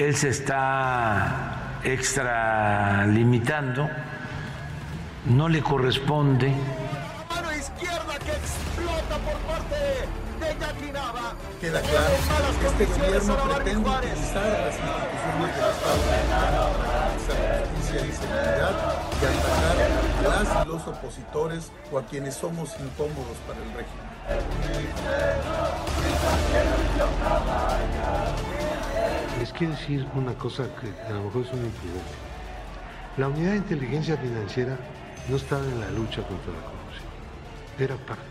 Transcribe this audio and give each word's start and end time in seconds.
Él 0.00 0.16
se 0.16 0.30
está 0.30 1.78
extralimitando, 1.84 3.88
no 5.26 5.48
le 5.48 5.60
corresponde. 5.60 6.54
Mano 7.28 7.54
izquierda 7.54 8.18
que 8.18 8.32
explota 8.32 9.18
por 9.18 9.36
parte 9.40 9.76
de 10.40 10.56
Yaquinaba. 10.58 11.34
Queda 11.60 11.82
claro 11.82 12.14
que 12.60 12.66
este 12.66 12.86
gobierno 12.86 13.36
pretende 13.36 13.90
utilizar 13.90 14.48
las 14.48 14.74
instituciones 14.74 15.56
del 15.56 15.70
Estado 15.70 16.00
para 16.78 17.10
justicia 17.74 18.00
y 18.00 18.12
seguridad 18.12 18.74
y 19.20 19.24
atacar 19.26 19.76
a 20.24 20.26
las 20.42 20.48
y 20.64 20.68
los 20.68 20.82
opositores 20.88 21.70
o 21.92 21.98
a 21.98 22.02
quienes 22.06 22.34
somos 22.34 22.74
incómodos 22.80 23.36
para 23.46 23.60
el 23.60 23.70
régimen. 23.74 24.10
Les 29.40 29.50
quiero 29.54 29.72
decir 29.72 30.06
una 30.14 30.34
cosa 30.34 30.64
que 30.78 30.92
a 31.10 31.14
lo 31.14 31.24
mejor 31.24 31.46
es 31.46 31.52
una 31.54 31.64
imprudencia. 31.64 32.16
La 33.16 33.28
unidad 33.28 33.52
de 33.52 33.56
inteligencia 33.56 34.14
financiera 34.18 34.76
no 35.30 35.36
estaba 35.36 35.64
en 35.64 35.80
la 35.80 35.90
lucha 35.92 36.20
contra 36.22 36.52
la 36.52 36.60
corrupción. 36.60 37.08
Era 37.78 37.96
parte. 38.06 38.29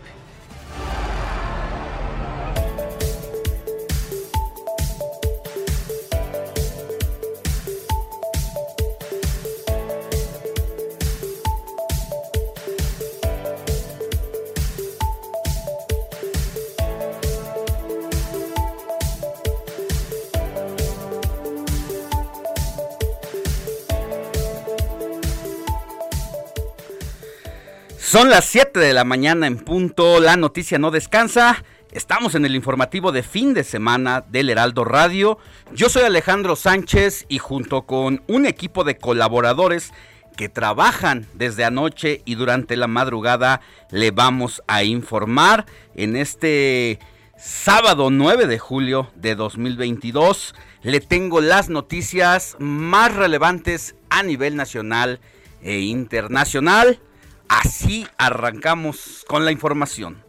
Son 28.10 28.28
las 28.28 28.44
7 28.46 28.80
de 28.80 28.92
la 28.92 29.04
mañana 29.04 29.46
en 29.46 29.56
punto, 29.56 30.18
la 30.18 30.36
noticia 30.36 30.80
no 30.80 30.90
descansa. 30.90 31.62
Estamos 31.92 32.34
en 32.34 32.44
el 32.44 32.56
informativo 32.56 33.12
de 33.12 33.22
fin 33.22 33.54
de 33.54 33.62
semana 33.62 34.24
del 34.28 34.50
Heraldo 34.50 34.84
Radio. 34.84 35.38
Yo 35.72 35.88
soy 35.88 36.02
Alejandro 36.02 36.56
Sánchez 36.56 37.26
y 37.28 37.38
junto 37.38 37.82
con 37.82 38.24
un 38.26 38.46
equipo 38.46 38.82
de 38.82 38.98
colaboradores 38.98 39.92
que 40.36 40.48
trabajan 40.48 41.28
desde 41.34 41.64
anoche 41.64 42.22
y 42.24 42.34
durante 42.34 42.76
la 42.76 42.88
madrugada 42.88 43.60
le 43.92 44.10
vamos 44.10 44.60
a 44.66 44.82
informar 44.82 45.66
en 45.94 46.16
este 46.16 46.98
sábado 47.38 48.10
9 48.10 48.48
de 48.48 48.58
julio 48.58 49.12
de 49.14 49.36
2022. 49.36 50.56
Le 50.82 50.98
tengo 50.98 51.40
las 51.40 51.68
noticias 51.68 52.56
más 52.58 53.14
relevantes 53.14 53.94
a 54.08 54.24
nivel 54.24 54.56
nacional 54.56 55.20
e 55.62 55.78
internacional. 55.78 56.98
Así 57.50 58.06
arrancamos 58.16 59.24
con 59.26 59.44
la 59.44 59.50
información. 59.50 60.22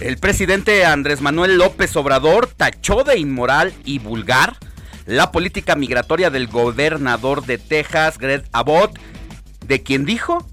El 0.00 0.18
presidente 0.18 0.84
Andrés 0.84 1.20
Manuel 1.20 1.56
López 1.56 1.94
Obrador 1.94 2.48
tachó 2.48 3.04
de 3.04 3.16
inmoral 3.16 3.72
y 3.84 4.00
vulgar 4.00 4.56
la 5.06 5.30
política 5.30 5.76
migratoria 5.76 6.28
del 6.28 6.48
gobernador 6.48 7.46
de 7.46 7.58
Texas, 7.58 8.18
Greg 8.18 8.42
Abbott, 8.50 8.98
de 9.64 9.84
quien 9.84 10.04
dijo 10.04 10.44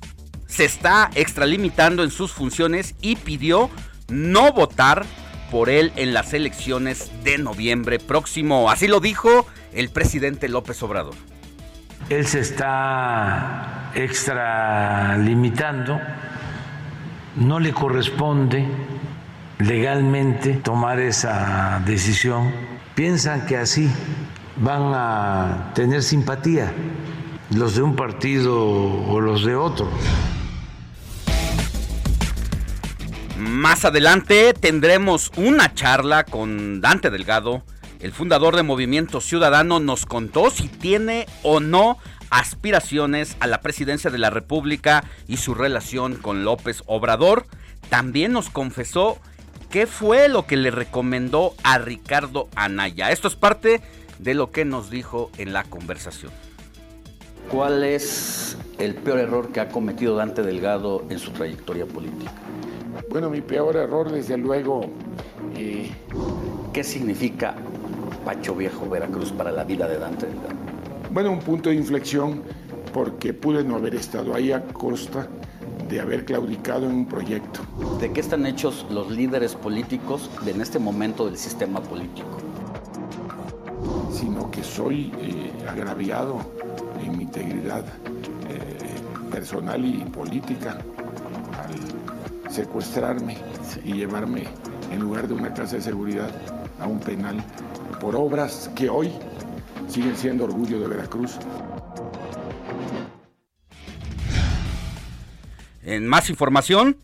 se 0.46 0.66
está 0.66 1.10
extralimitando 1.16 2.04
en 2.04 2.12
sus 2.12 2.34
funciones 2.34 2.94
y 3.02 3.16
pidió 3.16 3.72
no 4.10 4.54
votar 4.54 5.08
por 5.52 5.70
él 5.70 5.92
en 5.96 6.14
las 6.14 6.34
elecciones 6.34 7.12
de 7.24 7.38
noviembre 7.38 8.00
próximo. 8.00 8.70
Así 8.70 8.88
lo 8.88 9.00
dijo 9.00 9.48
el 9.74 9.90
presidente 9.90 10.48
López 10.48 10.82
Obrador. 10.84 11.16
Él 12.10 12.26
se 12.26 12.40
está 12.40 13.92
extralimitando, 13.94 16.00
no 17.36 17.60
le 17.60 17.74
corresponde 17.74 18.66
legalmente 19.60 20.56
tomar 20.56 21.00
esa 21.00 21.82
decisión. 21.86 22.52
Piensan 22.96 23.46
que 23.46 23.58
así 23.58 23.90
van 24.58 24.92
a 24.94 25.72
tener 25.76 26.04
simpatía 26.04 26.72
los 27.56 27.76
de 27.76 27.82
un 27.82 27.96
partido 27.96 28.56
o 28.58 29.20
los 29.20 29.46
de 29.46 29.56
otro. 29.56 29.90
Más 33.40 33.86
adelante 33.86 34.54
tendremos 34.54 35.32
una 35.38 35.74
charla 35.74 36.26
con 36.26 36.82
Dante 36.82 37.10
Delgado. 37.10 37.64
El 38.02 38.12
fundador 38.12 38.58
de 38.58 38.64
Movimiento 38.64 39.22
Ciudadano 39.22 39.80
nos 39.80 40.06
contó 40.06 40.50
si 40.50 40.68
tiene 40.68 41.26
o 41.42 41.62
no 41.62 41.98
aspiraciones 42.32 43.38
a 43.40 43.48
la 43.48 43.62
presidencia 43.62 44.12
de 44.12 44.18
la 44.18 44.30
República 44.30 45.06
y 45.26 45.38
su 45.38 45.54
relación 45.54 46.16
con 46.16 46.44
López 46.44 46.84
Obrador. 46.86 47.46
También 47.88 48.34
nos 48.34 48.50
confesó 48.50 49.20
qué 49.70 49.88
fue 49.88 50.28
lo 50.28 50.46
que 50.46 50.58
le 50.58 50.70
recomendó 50.70 51.56
a 51.64 51.78
Ricardo 51.78 52.50
Anaya. 52.56 53.10
Esto 53.10 53.30
es 53.30 53.36
parte 53.36 53.82
de 54.18 54.34
lo 54.34 54.52
que 54.52 54.66
nos 54.66 54.90
dijo 54.90 55.32
en 55.38 55.54
la 55.54 55.64
conversación. 55.64 56.34
¿Cuál 57.50 57.86
es 57.86 58.58
el 58.80 58.96
peor 58.96 59.20
error 59.20 59.54
que 59.54 59.62
ha 59.62 59.70
cometido 59.70 60.18
Dante 60.18 60.42
Delgado 60.42 61.06
en 61.10 61.20
su 61.20 61.32
trayectoria 61.32 61.86
política? 61.86 62.34
Bueno, 63.08 63.30
mi 63.30 63.42
peor 63.42 63.76
error, 63.76 64.12
desde 64.12 64.38
luego. 64.38 64.82
Eh, 65.56 65.90
¿Qué 66.74 66.84
significa 66.84 67.56
Pacho 68.24 68.56
Viejo 68.56 68.88
Veracruz 68.90 69.32
para 69.32 69.52
la 69.52 69.64
vida 69.64 69.88
de 69.88 69.98
Dante? 69.98 70.28
Bueno, 71.12 71.32
un 71.32 71.40
punto 71.40 71.70
de 71.70 71.76
inflexión 71.76 72.44
porque 72.94 73.34
pude 73.34 73.64
no 73.64 73.76
haber 73.76 73.96
estado 73.96 74.36
ahí 74.36 74.52
a 74.52 74.64
costa 74.64 75.28
de 75.90 76.00
haber 76.00 76.26
claudicado 76.26 76.86
en 76.86 76.92
un 76.94 77.06
proyecto. 77.08 77.62
¿De 78.00 78.12
qué 78.12 78.22
están 78.22 78.46
hechos 78.46 78.86
los 78.92 79.10
líderes 79.10 79.56
políticos 79.56 80.30
en 80.46 80.62
este 80.62 80.78
momento 80.78 81.26
del 81.26 81.38
sistema 81.38 81.82
político? 81.82 82.28
Sino 84.12 84.52
que 84.52 84.64
soy 84.64 85.12
eh, 85.20 85.52
agraviado 85.68 86.38
en 87.04 87.18
mi 87.18 87.24
integridad 87.24 87.84
eh, 88.50 89.32
personal 89.32 89.84
y 89.84 90.04
política 90.06 90.78
secuestrarme 92.50 93.38
y 93.84 93.94
llevarme 93.94 94.46
en 94.92 95.00
lugar 95.00 95.28
de 95.28 95.34
una 95.34 95.54
casa 95.54 95.76
de 95.76 95.82
seguridad 95.82 96.30
a 96.80 96.88
un 96.88 97.00
penal 97.00 97.44
por 98.00 98.16
obras 98.16 98.70
que 98.76 98.90
hoy 98.90 99.12
siguen 99.88 100.16
siendo 100.18 100.46
orgullo 100.46 100.80
de 100.80 100.88
Veracruz. 100.88 101.38
En 105.84 106.08
más 106.08 106.30
información, 106.30 106.98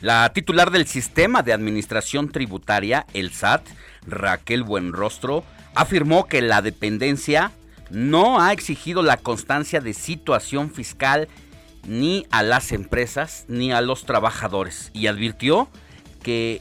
la 0.00 0.32
titular 0.32 0.70
del 0.70 0.86
Sistema 0.86 1.42
de 1.42 1.52
Administración 1.52 2.30
Tributaria, 2.30 3.06
el 3.12 3.32
SAT, 3.32 3.66
Raquel 4.06 4.62
Buenrostro, 4.62 5.44
afirmó 5.74 6.26
que 6.26 6.42
la 6.42 6.62
dependencia 6.62 7.52
no 7.90 8.40
ha 8.40 8.52
exigido 8.52 9.02
la 9.02 9.16
constancia 9.16 9.80
de 9.80 9.94
situación 9.94 10.70
fiscal 10.70 11.28
ni 11.86 12.26
a 12.30 12.42
las 12.42 12.72
empresas 12.72 13.44
ni 13.48 13.72
a 13.72 13.80
los 13.80 14.04
trabajadores 14.04 14.90
y 14.92 15.06
advirtió 15.06 15.68
que 16.22 16.60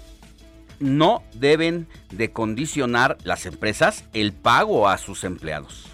no 0.79 1.23
deben 1.33 1.87
de 2.11 2.31
condicionar 2.31 3.17
las 3.23 3.45
empresas 3.45 4.05
el 4.13 4.33
pago 4.33 4.89
a 4.89 4.97
sus 4.97 5.23
empleados. 5.23 5.87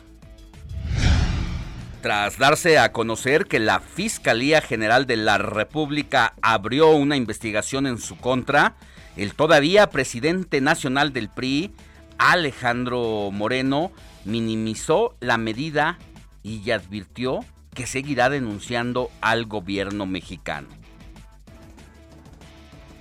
Tras 2.01 2.39
darse 2.39 2.80
a 2.80 2.92
conocer 2.92 3.45
que 3.45 3.60
la 3.60 3.80
Fiscalía 3.80 4.60
General 4.62 5.06
de 5.06 5.18
la 5.18 5.38
República 5.38 6.34
abrió 6.42 6.89
una 6.89 7.16
investigación 7.16 7.86
en 7.86 8.00
su 8.00 8.18
contra, 8.18 8.75
el 9.18 9.36
todavía 9.36 9.88
presidente 9.92 10.62
nacional 10.62 11.13
del 11.13 11.30
PRI, 11.30 11.72
Alejandro 12.18 13.30
Moreno, 13.31 13.92
minimizó 14.25 15.16
la 15.19 15.38
medida 15.38 16.00
y 16.42 16.72
advirtió 16.72 17.42
que 17.73 17.88
seguirá 17.88 18.29
denunciando 18.29 19.09
al 19.21 19.45
gobierno 19.45 20.06
mexicano. 20.06 20.68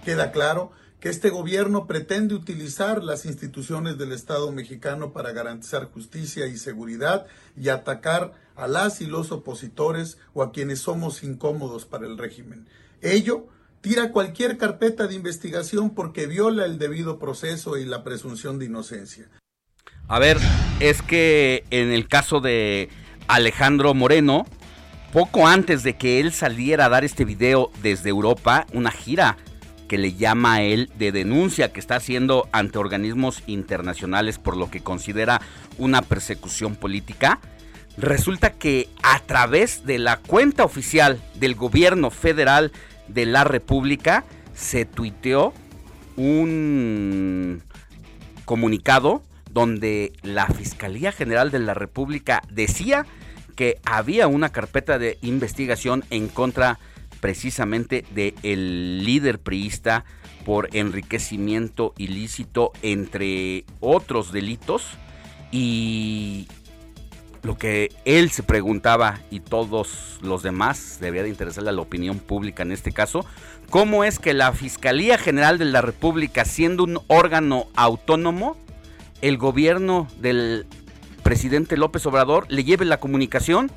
Queda 0.04 0.32
claro 0.32 0.72
que 1.00 1.08
este 1.08 1.30
gobierno 1.30 1.86
pretende 1.86 2.34
utilizar 2.34 3.02
las 3.02 3.24
instituciones 3.24 3.96
del 3.96 4.12
Estado 4.12 4.52
mexicano 4.52 5.12
para 5.12 5.32
garantizar 5.32 5.90
justicia 5.90 6.46
y 6.46 6.58
seguridad 6.58 7.26
y 7.56 7.70
atacar 7.70 8.34
a 8.54 8.68
las 8.68 9.00
y 9.00 9.06
los 9.06 9.32
opositores 9.32 10.18
o 10.34 10.42
a 10.42 10.52
quienes 10.52 10.80
somos 10.80 11.22
incómodos 11.22 11.86
para 11.86 12.06
el 12.06 12.18
régimen. 12.18 12.68
Ello 13.00 13.46
tira 13.80 14.12
cualquier 14.12 14.58
carpeta 14.58 15.06
de 15.06 15.14
investigación 15.14 15.90
porque 15.90 16.26
viola 16.26 16.66
el 16.66 16.78
debido 16.78 17.18
proceso 17.18 17.78
y 17.78 17.86
la 17.86 18.04
presunción 18.04 18.58
de 18.58 18.66
inocencia. 18.66 19.28
A 20.06 20.18
ver, 20.18 20.36
es 20.80 21.00
que 21.00 21.64
en 21.70 21.90
el 21.92 22.08
caso 22.08 22.40
de 22.40 22.90
Alejandro 23.26 23.94
Moreno, 23.94 24.44
poco 25.12 25.46
antes 25.46 25.82
de 25.82 25.94
que 25.94 26.20
él 26.20 26.32
saliera 26.32 26.86
a 26.86 26.88
dar 26.88 27.04
este 27.04 27.24
video 27.24 27.70
desde 27.82 28.10
Europa, 28.10 28.66
una 28.72 28.90
gira 28.90 29.36
que 29.88 29.98
le 29.98 30.14
llama 30.14 30.54
a 30.54 30.62
él 30.62 30.88
de 30.98 31.10
denuncia 31.10 31.72
que 31.72 31.80
está 31.80 31.96
haciendo 31.96 32.48
ante 32.52 32.78
organismos 32.78 33.42
internacionales 33.48 34.38
por 34.38 34.56
lo 34.56 34.70
que 34.70 34.82
considera 34.82 35.40
una 35.78 36.02
persecución 36.02 36.76
política, 36.76 37.40
resulta 37.96 38.52
que 38.52 38.88
a 39.02 39.18
través 39.18 39.84
de 39.84 39.98
la 39.98 40.18
cuenta 40.18 40.64
oficial 40.64 41.20
del 41.34 41.56
gobierno 41.56 42.10
federal 42.10 42.70
de 43.08 43.26
la 43.26 43.42
República 43.42 44.24
se 44.54 44.84
tuiteó 44.84 45.52
un 46.16 47.62
comunicado 48.44 49.22
donde 49.50 50.12
la 50.22 50.46
Fiscalía 50.46 51.10
General 51.10 51.50
de 51.50 51.58
la 51.58 51.74
República 51.74 52.42
decía 52.48 53.06
que 53.60 53.78
había 53.84 54.26
una 54.26 54.48
carpeta 54.48 54.98
de 54.98 55.18
investigación 55.20 56.02
en 56.08 56.28
contra 56.28 56.78
de 56.80 56.90
precisamente 57.20 58.06
del 58.14 59.04
líder 59.04 59.38
priista 59.38 60.06
por 60.46 60.74
enriquecimiento 60.74 61.92
ilícito, 61.98 62.72
entre 62.80 63.66
otros 63.80 64.32
delitos. 64.32 64.86
Y 65.52 66.48
lo 67.42 67.58
que 67.58 67.90
él 68.06 68.30
se 68.30 68.42
preguntaba 68.42 69.20
y 69.30 69.40
todos 69.40 70.18
los 70.22 70.42
demás, 70.42 70.96
debía 70.98 71.22
de 71.22 71.28
interesarle 71.28 71.68
a 71.68 71.74
la 71.74 71.82
opinión 71.82 72.18
pública 72.18 72.62
en 72.62 72.72
este 72.72 72.92
caso, 72.92 73.26
¿cómo 73.68 74.04
es 74.04 74.18
que 74.18 74.32
la 74.32 74.52
Fiscalía 74.52 75.18
General 75.18 75.58
de 75.58 75.66
la 75.66 75.82
República, 75.82 76.44
siendo 76.44 76.84
un 76.84 76.98
órgano 77.08 77.66
autónomo, 77.74 78.56
el 79.20 79.36
gobierno 79.36 80.08
del 80.18 80.66
presidente 81.20 81.76
López 81.76 82.04
Obrador 82.06 82.46
le 82.48 82.64
lleve 82.64 82.84
la 82.84 83.00
comunicación 83.00 83.70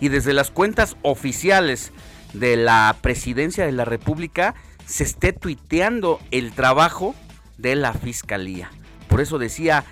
y 0.00 0.08
desde 0.08 0.32
las 0.32 0.50
cuentas 0.50 0.96
oficiales 1.02 1.92
de 2.32 2.56
la 2.56 2.96
presidencia 3.00 3.66
de 3.66 3.72
la 3.72 3.84
República 3.84 4.54
se 4.86 5.04
esté 5.04 5.32
tuiteando 5.32 6.20
el 6.30 6.52
trabajo 6.52 7.14
de 7.58 7.76
la 7.76 7.92
fiscalía. 7.92 8.70
Por 9.08 9.20
eso 9.20 9.38
decía 9.38 9.84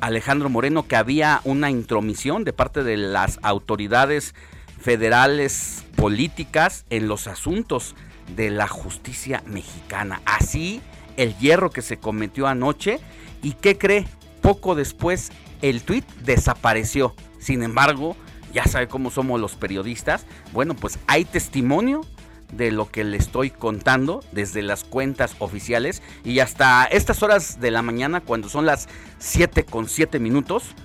Alejandro 0.00 0.48
Moreno 0.48 0.86
que 0.86 0.96
había 0.96 1.40
una 1.44 1.70
intromisión 1.70 2.44
de 2.44 2.52
parte 2.52 2.84
de 2.84 2.96
las 2.96 3.38
autoridades 3.42 4.34
federales 4.80 5.84
políticas 5.96 6.84
en 6.90 7.08
los 7.08 7.26
asuntos 7.26 7.94
de 8.36 8.50
la 8.50 8.68
justicia 8.68 9.42
mexicana. 9.46 10.20
Así 10.24 10.80
el 11.16 11.36
hierro 11.38 11.70
que 11.70 11.82
se 11.82 11.98
cometió 11.98 12.46
anoche 12.46 13.00
y 13.42 13.52
que 13.52 13.78
cree 13.78 14.06
poco 14.42 14.74
después 14.74 15.30
el 15.70 15.82
tuit 15.82 16.06
desapareció. 16.24 17.14
Sin 17.38 17.62
embargo, 17.62 18.16
ya 18.52 18.64
sabe 18.64 18.88
cómo 18.88 19.10
somos 19.10 19.40
los 19.40 19.54
periodistas. 19.54 20.26
Bueno, 20.52 20.74
pues 20.74 20.98
hay 21.06 21.24
testimonio 21.24 22.02
de 22.52 22.70
lo 22.70 22.90
que 22.90 23.04
le 23.04 23.16
estoy 23.16 23.50
contando 23.50 24.22
desde 24.32 24.62
las 24.62 24.84
cuentas 24.84 25.34
oficiales 25.40 26.02
y 26.24 26.38
hasta 26.38 26.84
estas 26.84 27.22
horas 27.22 27.60
de 27.60 27.72
la 27.72 27.82
mañana 27.82 28.20
cuando 28.20 28.48
son 28.48 28.66
las 28.66 28.88
7 29.18 29.64
con 29.64 29.88
7 29.88 30.20
minutos 30.20 30.76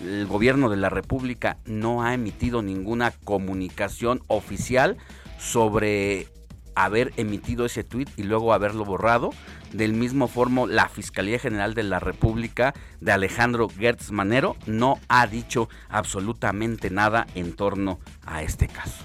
el 0.00 0.26
gobierno 0.26 0.68
de 0.68 0.76
la 0.76 0.90
república 0.90 1.56
no 1.64 2.02
ha 2.02 2.14
emitido 2.14 2.62
ninguna 2.62 3.12
comunicación 3.24 4.22
oficial 4.26 4.96
sobre 5.38 6.28
haber 6.74 7.12
emitido 7.16 7.64
ese 7.64 7.84
tuit 7.84 8.08
y 8.16 8.22
luego 8.22 8.52
haberlo 8.52 8.84
borrado. 8.84 9.30
Del 9.76 9.92
mismo 9.92 10.26
forma, 10.26 10.66
la 10.66 10.88
Fiscalía 10.88 11.38
General 11.38 11.74
de 11.74 11.82
la 11.82 12.00
República 12.00 12.72
de 13.02 13.12
Alejandro 13.12 13.68
Gertz 13.68 14.10
Manero 14.10 14.56
no 14.64 14.98
ha 15.08 15.26
dicho 15.26 15.68
absolutamente 15.90 16.88
nada 16.88 17.26
en 17.34 17.52
torno 17.52 18.00
a 18.24 18.42
este 18.42 18.68
caso. 18.68 19.04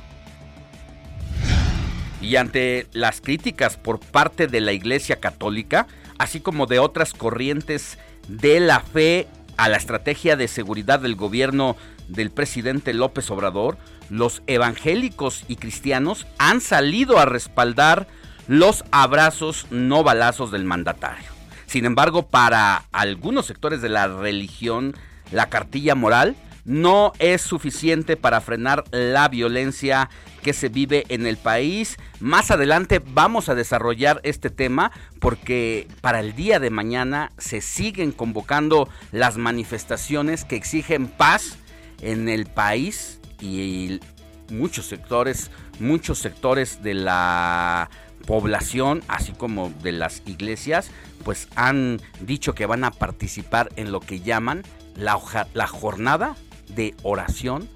Y 2.21 2.37
ante 2.37 2.87
las 2.93 3.19
críticas 3.19 3.75
por 3.75 3.99
parte 3.99 4.47
de 4.47 4.61
la 4.61 4.71
Iglesia 4.71 5.19
Católica, 5.19 5.87
así 6.17 6.39
como 6.39 6.67
de 6.67 6.79
otras 6.79 7.11
corrientes 7.11 7.97
de 8.29 8.61
la 8.61 8.79
fe 8.79 9.27
a 9.57 9.67
la 9.67 9.75
estrategia 9.75 10.37
de 10.37 10.47
seguridad 10.47 11.01
del 11.01 11.15
gobierno 11.15 11.75
del 12.07 12.31
presidente 12.31 12.93
López 12.93 13.29
Obrador, 13.29 13.77
los 14.09 14.41
evangélicos 14.47 15.43
y 15.49 15.57
cristianos 15.57 16.27
han 16.37 16.61
salido 16.61 17.19
a 17.19 17.25
respaldar 17.25 18.07
los 18.51 18.83
abrazos 18.91 19.65
no 19.69 20.03
balazos 20.03 20.51
del 20.51 20.65
mandatario. 20.65 21.29
Sin 21.67 21.85
embargo, 21.85 22.27
para 22.27 22.83
algunos 22.91 23.45
sectores 23.45 23.81
de 23.81 23.87
la 23.87 24.09
religión, 24.09 24.93
la 25.31 25.47
cartilla 25.47 25.95
moral 25.95 26.35
no 26.65 27.13
es 27.19 27.41
suficiente 27.41 28.17
para 28.17 28.41
frenar 28.41 28.83
la 28.91 29.29
violencia 29.29 30.09
que 30.43 30.51
se 30.51 30.67
vive 30.67 31.05
en 31.07 31.27
el 31.27 31.37
país. 31.37 31.95
Más 32.19 32.51
adelante 32.51 33.01
vamos 33.01 33.47
a 33.47 33.55
desarrollar 33.55 34.19
este 34.23 34.49
tema 34.49 34.91
porque 35.21 35.87
para 36.01 36.19
el 36.19 36.35
día 36.35 36.59
de 36.59 36.71
mañana 36.71 37.31
se 37.37 37.61
siguen 37.61 38.11
convocando 38.11 38.89
las 39.13 39.37
manifestaciones 39.37 40.43
que 40.43 40.57
exigen 40.57 41.07
paz 41.07 41.57
en 42.01 42.27
el 42.27 42.47
país 42.47 43.21
y 43.39 44.01
muchos 44.49 44.87
sectores, 44.87 45.51
muchos 45.79 46.19
sectores 46.19 46.83
de 46.83 46.95
la 46.95 47.89
población, 48.31 49.03
así 49.09 49.33
como 49.33 49.71
de 49.83 49.91
las 49.91 50.23
iglesias, 50.25 50.89
pues 51.25 51.49
han 51.57 51.99
dicho 52.21 52.55
que 52.55 52.65
van 52.65 52.85
a 52.85 52.91
participar 52.91 53.67
en 53.75 53.91
lo 53.91 53.99
que 53.99 54.21
llaman 54.21 54.63
la, 54.95 55.19
la 55.53 55.67
jornada 55.67 56.37
de 56.69 56.95
oración 57.03 57.67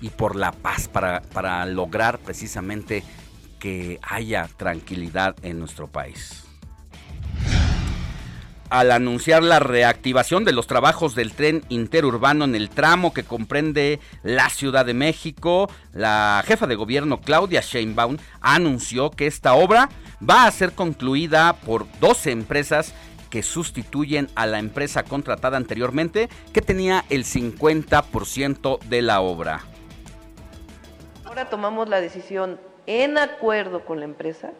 y 0.00 0.10
por 0.10 0.36
la 0.36 0.52
paz 0.52 0.86
para, 0.86 1.22
para 1.22 1.66
lograr 1.66 2.20
precisamente 2.20 3.02
que 3.58 3.98
haya 4.02 4.48
tranquilidad 4.56 5.34
en 5.42 5.58
nuestro 5.58 5.88
país 5.88 6.47
al 8.70 8.90
anunciar 8.90 9.42
la 9.42 9.58
reactivación 9.58 10.44
de 10.44 10.52
los 10.52 10.66
trabajos 10.66 11.14
del 11.14 11.32
tren 11.32 11.62
interurbano 11.68 12.44
en 12.44 12.54
el 12.54 12.70
tramo 12.70 13.12
que 13.12 13.24
comprende 13.24 14.00
la 14.22 14.50
Ciudad 14.50 14.84
de 14.84 14.94
México, 14.94 15.70
la 15.92 16.42
jefa 16.46 16.66
de 16.66 16.74
gobierno 16.74 17.20
Claudia 17.20 17.60
Sheinbaum 17.60 18.18
anunció 18.40 19.10
que 19.10 19.26
esta 19.26 19.54
obra 19.54 19.88
va 20.28 20.46
a 20.46 20.50
ser 20.50 20.72
concluida 20.72 21.54
por 21.64 21.86
12 22.00 22.30
empresas 22.30 22.94
que 23.30 23.42
sustituyen 23.42 24.28
a 24.34 24.46
la 24.46 24.58
empresa 24.58 25.02
contratada 25.02 25.56
anteriormente 25.56 26.28
que 26.52 26.62
tenía 26.62 27.04
el 27.10 27.24
50% 27.24 28.80
de 28.80 29.02
la 29.02 29.20
obra. 29.20 29.60
Ahora 31.24 31.50
tomamos 31.50 31.88
la 31.88 32.00
decisión 32.00 32.58
en 32.86 33.18
acuerdo 33.18 33.84
con 33.84 33.98
la 33.98 34.06
empresa 34.06 34.52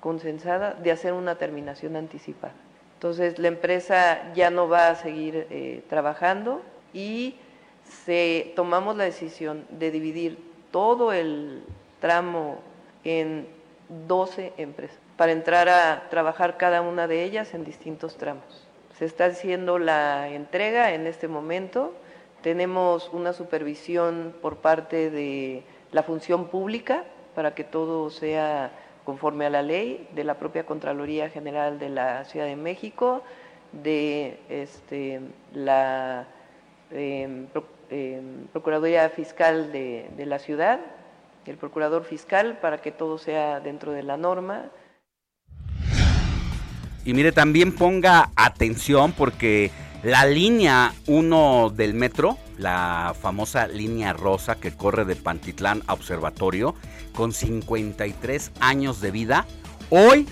consensada 0.00 0.74
de 0.74 0.92
hacer 0.92 1.12
una 1.12 1.34
terminación 1.36 1.96
anticipada. 1.96 2.54
Entonces 3.02 3.40
la 3.40 3.48
empresa 3.48 4.32
ya 4.32 4.50
no 4.50 4.68
va 4.68 4.90
a 4.90 4.94
seguir 4.94 5.48
eh, 5.50 5.82
trabajando 5.88 6.62
y 6.94 7.34
se, 7.82 8.52
tomamos 8.54 8.96
la 8.96 9.02
decisión 9.02 9.66
de 9.70 9.90
dividir 9.90 10.38
todo 10.70 11.12
el 11.12 11.64
tramo 11.98 12.60
en 13.02 13.48
12 14.06 14.52
empresas 14.56 15.00
para 15.16 15.32
entrar 15.32 15.68
a 15.68 16.10
trabajar 16.10 16.56
cada 16.56 16.80
una 16.80 17.08
de 17.08 17.24
ellas 17.24 17.54
en 17.54 17.64
distintos 17.64 18.18
tramos. 18.18 18.68
Se 18.96 19.04
está 19.04 19.24
haciendo 19.24 19.80
la 19.80 20.28
entrega 20.28 20.94
en 20.94 21.08
este 21.08 21.26
momento. 21.26 21.94
Tenemos 22.40 23.10
una 23.12 23.32
supervisión 23.32 24.32
por 24.40 24.58
parte 24.58 25.10
de 25.10 25.64
la 25.90 26.04
función 26.04 26.46
pública 26.46 27.02
para 27.34 27.52
que 27.52 27.64
todo 27.64 28.10
sea 28.10 28.70
conforme 29.04 29.46
a 29.46 29.50
la 29.50 29.62
ley 29.62 30.08
de 30.14 30.24
la 30.24 30.34
propia 30.34 30.64
Contraloría 30.64 31.28
General 31.30 31.78
de 31.78 31.88
la 31.88 32.24
Ciudad 32.24 32.46
de 32.46 32.56
México, 32.56 33.22
de 33.72 34.38
este, 34.48 35.20
la 35.54 36.26
em, 36.90 37.46
em, 37.90 38.46
Procuraduría 38.52 39.08
Fiscal 39.10 39.72
de, 39.72 40.10
de 40.16 40.26
la 40.26 40.38
ciudad, 40.38 40.80
el 41.46 41.56
Procurador 41.56 42.04
Fiscal, 42.04 42.58
para 42.60 42.78
que 42.78 42.92
todo 42.92 43.18
sea 43.18 43.60
dentro 43.60 43.92
de 43.92 44.02
la 44.02 44.16
norma. 44.16 44.70
Y 47.04 47.14
mire, 47.14 47.32
también 47.32 47.74
ponga 47.74 48.30
atención 48.36 49.12
porque 49.12 49.72
la 50.02 50.26
línea 50.26 50.92
1 51.06 51.70
del 51.70 51.94
metro, 51.94 52.38
la 52.62 53.14
famosa 53.20 53.66
línea 53.66 54.12
rosa 54.12 54.54
que 54.54 54.72
corre 54.72 55.04
de 55.04 55.16
Pantitlán 55.16 55.82
a 55.86 55.92
Observatorio, 55.92 56.74
con 57.14 57.32
53 57.32 58.52
años 58.60 59.00
de 59.00 59.10
vida, 59.10 59.46
hoy, 59.90 60.26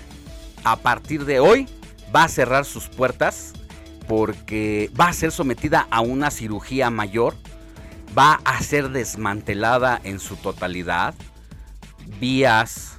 a 0.65 0.77
partir 0.77 1.25
de 1.25 1.41
hoy, 1.41 1.69
va 2.15 2.25
a 2.25 2.29
cerrar 2.29 2.65
sus 2.65 2.89
puertas 2.89 3.53
porque 4.09 4.91
va 4.99 5.09
a 5.09 5.13
ser 5.13 5.33
sometida 5.33 5.87
a 5.91 6.01
una 6.01 6.31
cirugía 6.31 6.91
mayor, 6.91 7.35
va 8.17 8.41
a 8.45 8.61
ser 8.63 8.91
desmantelada 8.91 10.01
en 10.03 10.19
su 10.19 10.37
totalidad, 10.37 11.15
vías, 12.19 12.99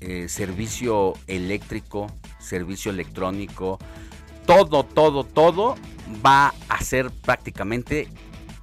eh, 0.00 0.28
servicio 0.28 1.14
eléctrico, 1.26 2.12
servicio 2.38 2.90
electrónico, 2.90 3.78
todo, 4.46 4.84
todo, 4.84 5.24
todo 5.24 5.76
va 6.24 6.54
a 6.68 6.82
ser 6.82 7.10
prácticamente 7.10 8.08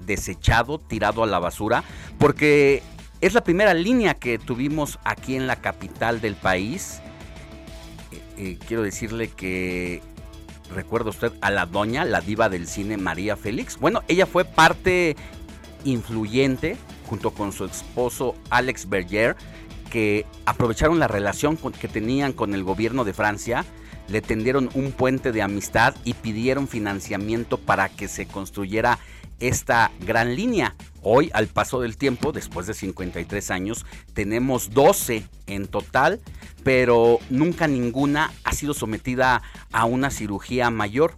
desechado, 0.06 0.80
tirado 0.80 1.24
a 1.24 1.28
la 1.28 1.40
basura, 1.40 1.84
porque 2.18 2.84
es 3.22 3.34
la 3.34 3.44
primera 3.44 3.74
línea 3.74 4.16
que 4.16 4.38
tuvimos 4.40 5.00
aquí 5.04 5.36
en 5.36 5.48
la 5.48 5.58
capital 5.58 6.22
del 6.22 6.36
país 6.36 7.02
eh, 8.42 8.58
quiero 8.68 8.82
decirle 8.82 9.28
que 9.28 10.02
recuerda 10.74 11.12
usted 11.12 11.32
a 11.42 11.52
la 11.52 11.68
doña, 11.68 12.06
la 12.06 12.22
diva 12.22 12.50
del 12.50 12.68
cine 12.68 12.98
María 12.98 13.38
Félix. 13.38 13.78
Bueno, 13.78 14.02
ella 14.08 14.26
fue 14.26 14.46
parte 14.46 15.16
influyente 15.84 16.76
junto 17.06 17.32
con 17.32 17.52
su 17.52 17.66
esposo 17.66 18.36
Alex 18.50 18.90
Berger, 18.90 19.36
que 19.92 20.26
aprovecharon 20.46 20.98
la 20.98 21.08
relación 21.08 21.56
que 21.58 21.88
tenían 21.88 22.34
con 22.34 22.56
el 22.56 22.64
gobierno 22.64 23.04
de 23.04 23.14
Francia, 23.14 23.64
le 24.08 24.22
tendieron 24.22 24.72
un 24.74 24.92
puente 24.92 25.32
de 25.32 25.44
amistad 25.44 25.94
y 26.04 26.16
pidieron 26.16 26.68
financiamiento 26.68 27.60
para 27.60 27.90
que 27.90 28.08
se 28.08 28.26
construyera 28.26 28.98
esta 29.42 29.92
gran 30.00 30.36
línea. 30.36 30.76
Hoy, 31.04 31.32
al 31.34 31.48
paso 31.48 31.82
del 31.82 31.98
tiempo, 31.98 32.32
después 32.32 32.68
de 32.68 32.74
53 32.74 33.52
años, 33.52 33.86
tenemos 34.14 34.70
12 34.72 35.26
en 35.48 35.68
total 35.68 36.22
pero 36.64 37.20
nunca 37.30 37.68
ninguna 37.68 38.32
ha 38.44 38.54
sido 38.54 38.74
sometida 38.74 39.42
a 39.72 39.86
una 39.86 40.12
cirugía 40.12 40.70
mayor. 40.70 41.16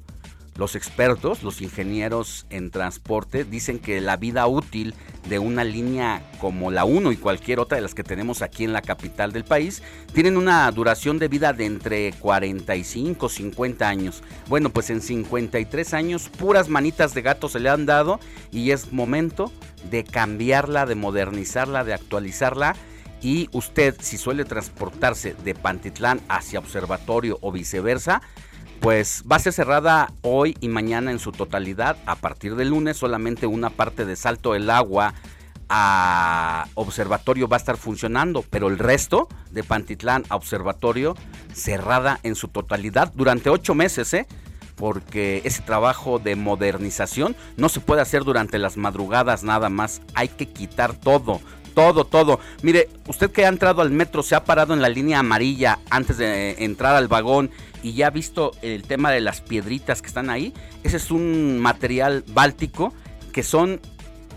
Los 0.55 0.75
expertos, 0.75 1.41
los 1.41 1.62
ingenieros 1.62 2.45
en 2.50 2.69
transporte, 2.69 3.43
dicen 3.43 3.79
que 3.79 4.00
la 4.01 4.17
vida 4.17 4.45
útil 4.45 4.93
de 5.27 5.39
una 5.39 5.63
línea 5.63 6.22
como 6.39 6.69
la 6.69 6.86
1 6.86 7.12
y 7.12 7.17
cualquier 7.17 7.60
otra 7.60 7.77
de 7.77 7.81
las 7.81 7.95
que 7.95 8.03
tenemos 8.03 8.41
aquí 8.41 8.63
en 8.63 8.74
la 8.74 8.81
capital 8.81 9.31
del 9.31 9.45
país 9.45 9.81
tienen 10.13 10.38
una 10.38 10.69
duración 10.72 11.17
de 11.17 11.27
vida 11.27 11.53
de 11.53 11.65
entre 11.65 12.13
45 12.13 13.25
y 13.25 13.29
50 13.29 13.88
años. 13.88 14.24
Bueno, 14.48 14.69
pues 14.69 14.89
en 14.89 15.01
53 15.01 15.93
años 15.93 16.29
puras 16.29 16.69
manitas 16.69 17.13
de 17.13 17.22
gato 17.22 17.50
se 17.50 17.60
le 17.60 17.69
han 17.69 17.86
dado 17.86 18.19
y 18.51 18.72
es 18.72 18.91
momento 18.93 19.51
de 19.89 20.03
cambiarla, 20.03 20.86
de 20.86 20.95
modernizarla, 20.95 21.83
de 21.83 21.93
actualizarla 21.93 22.75
y 23.22 23.50
usted 23.53 23.95
si 24.01 24.17
suele 24.17 24.43
transportarse 24.45 25.33
de 25.43 25.55
Pantitlán 25.55 26.22
hacia 26.27 26.60
Observatorio 26.60 27.39
o 27.41 27.51
viceversa, 27.51 28.22
pues 28.80 29.24
va 29.30 29.38
a 29.38 29.39
ser 29.39 29.53
cerrada 29.53 30.12
hoy 30.22 30.58
y 30.60 30.68
mañana 30.68 31.12
en 31.12 31.20
su 31.20 31.32
totalidad. 31.32 31.98
A 32.06 32.15
partir 32.15 32.56
del 32.56 32.70
lunes 32.70 32.98
solamente 32.98 33.48
una 33.48 33.70
parte 33.70 34.06
de 34.06 34.15
Salto 34.15 34.53
del 34.53 34.70
Agua 34.70 35.13
a 35.70 36.68
Observatorio 36.75 37.48
va 37.48 37.58
a 37.58 37.60
estar 37.60 37.77
funcionando, 37.77 38.44
pero 38.50 38.68
el 38.68 38.77
resto 38.77 39.27
de 39.51 39.63
Pantitlán 39.63 40.24
a 40.30 40.36
Observatorio 40.36 41.15
cerrada 41.53 42.20
en 42.24 42.36
su 42.36 42.48
totalidad 42.50 43.12
durante 43.15 43.50
ocho 43.50 43.74
meses, 43.74 44.13
¿eh? 44.13 44.27
porque 44.75 45.42
ese 45.46 45.62
trabajo 45.62 46.20
de 46.20 46.36
modernización 46.36 47.36
no 47.58 47.70
se 47.70 47.80
puede 47.80 48.01
hacer 48.01 48.24
durante 48.24 48.60
las 48.60 48.77
madrugadas 48.77 49.44
nada 49.44 49.70
más, 49.70 50.01
hay 50.13 50.27
que 50.27 50.48
quitar 50.50 50.94
todo, 50.94 51.42
todo, 51.74 52.06
todo. 52.06 52.39
Mire, 52.62 52.89
usted 53.08 53.32
que 53.32 53.46
ha 53.46 53.50
entrado 53.50 53.82
al 53.82 53.92
metro, 53.92 54.24
se 54.24 54.36
ha 54.36 54.46
parado 54.46 54.74
en 54.74 54.82
la 54.82 54.89
línea 54.89 55.20
amarilla 55.20 55.80
antes 55.89 56.18
de 56.18 56.63
entrar 56.63 56.96
al 56.96 57.08
vagón 57.08 57.51
y 57.82 57.94
ya 57.94 58.08
ha 58.08 58.12
visto 58.12 58.51
el 58.62 58.84
tema 58.84 59.12
de 59.12 59.22
las 59.22 59.42
piedritas 59.42 60.01
que 60.01 60.08
están 60.08 60.30
ahí. 60.30 60.53
Ese 60.84 60.98
es 60.98 61.12
un 61.12 61.60
material 61.60 62.24
báltico 62.27 62.94
que 63.32 63.44
son 63.44 63.82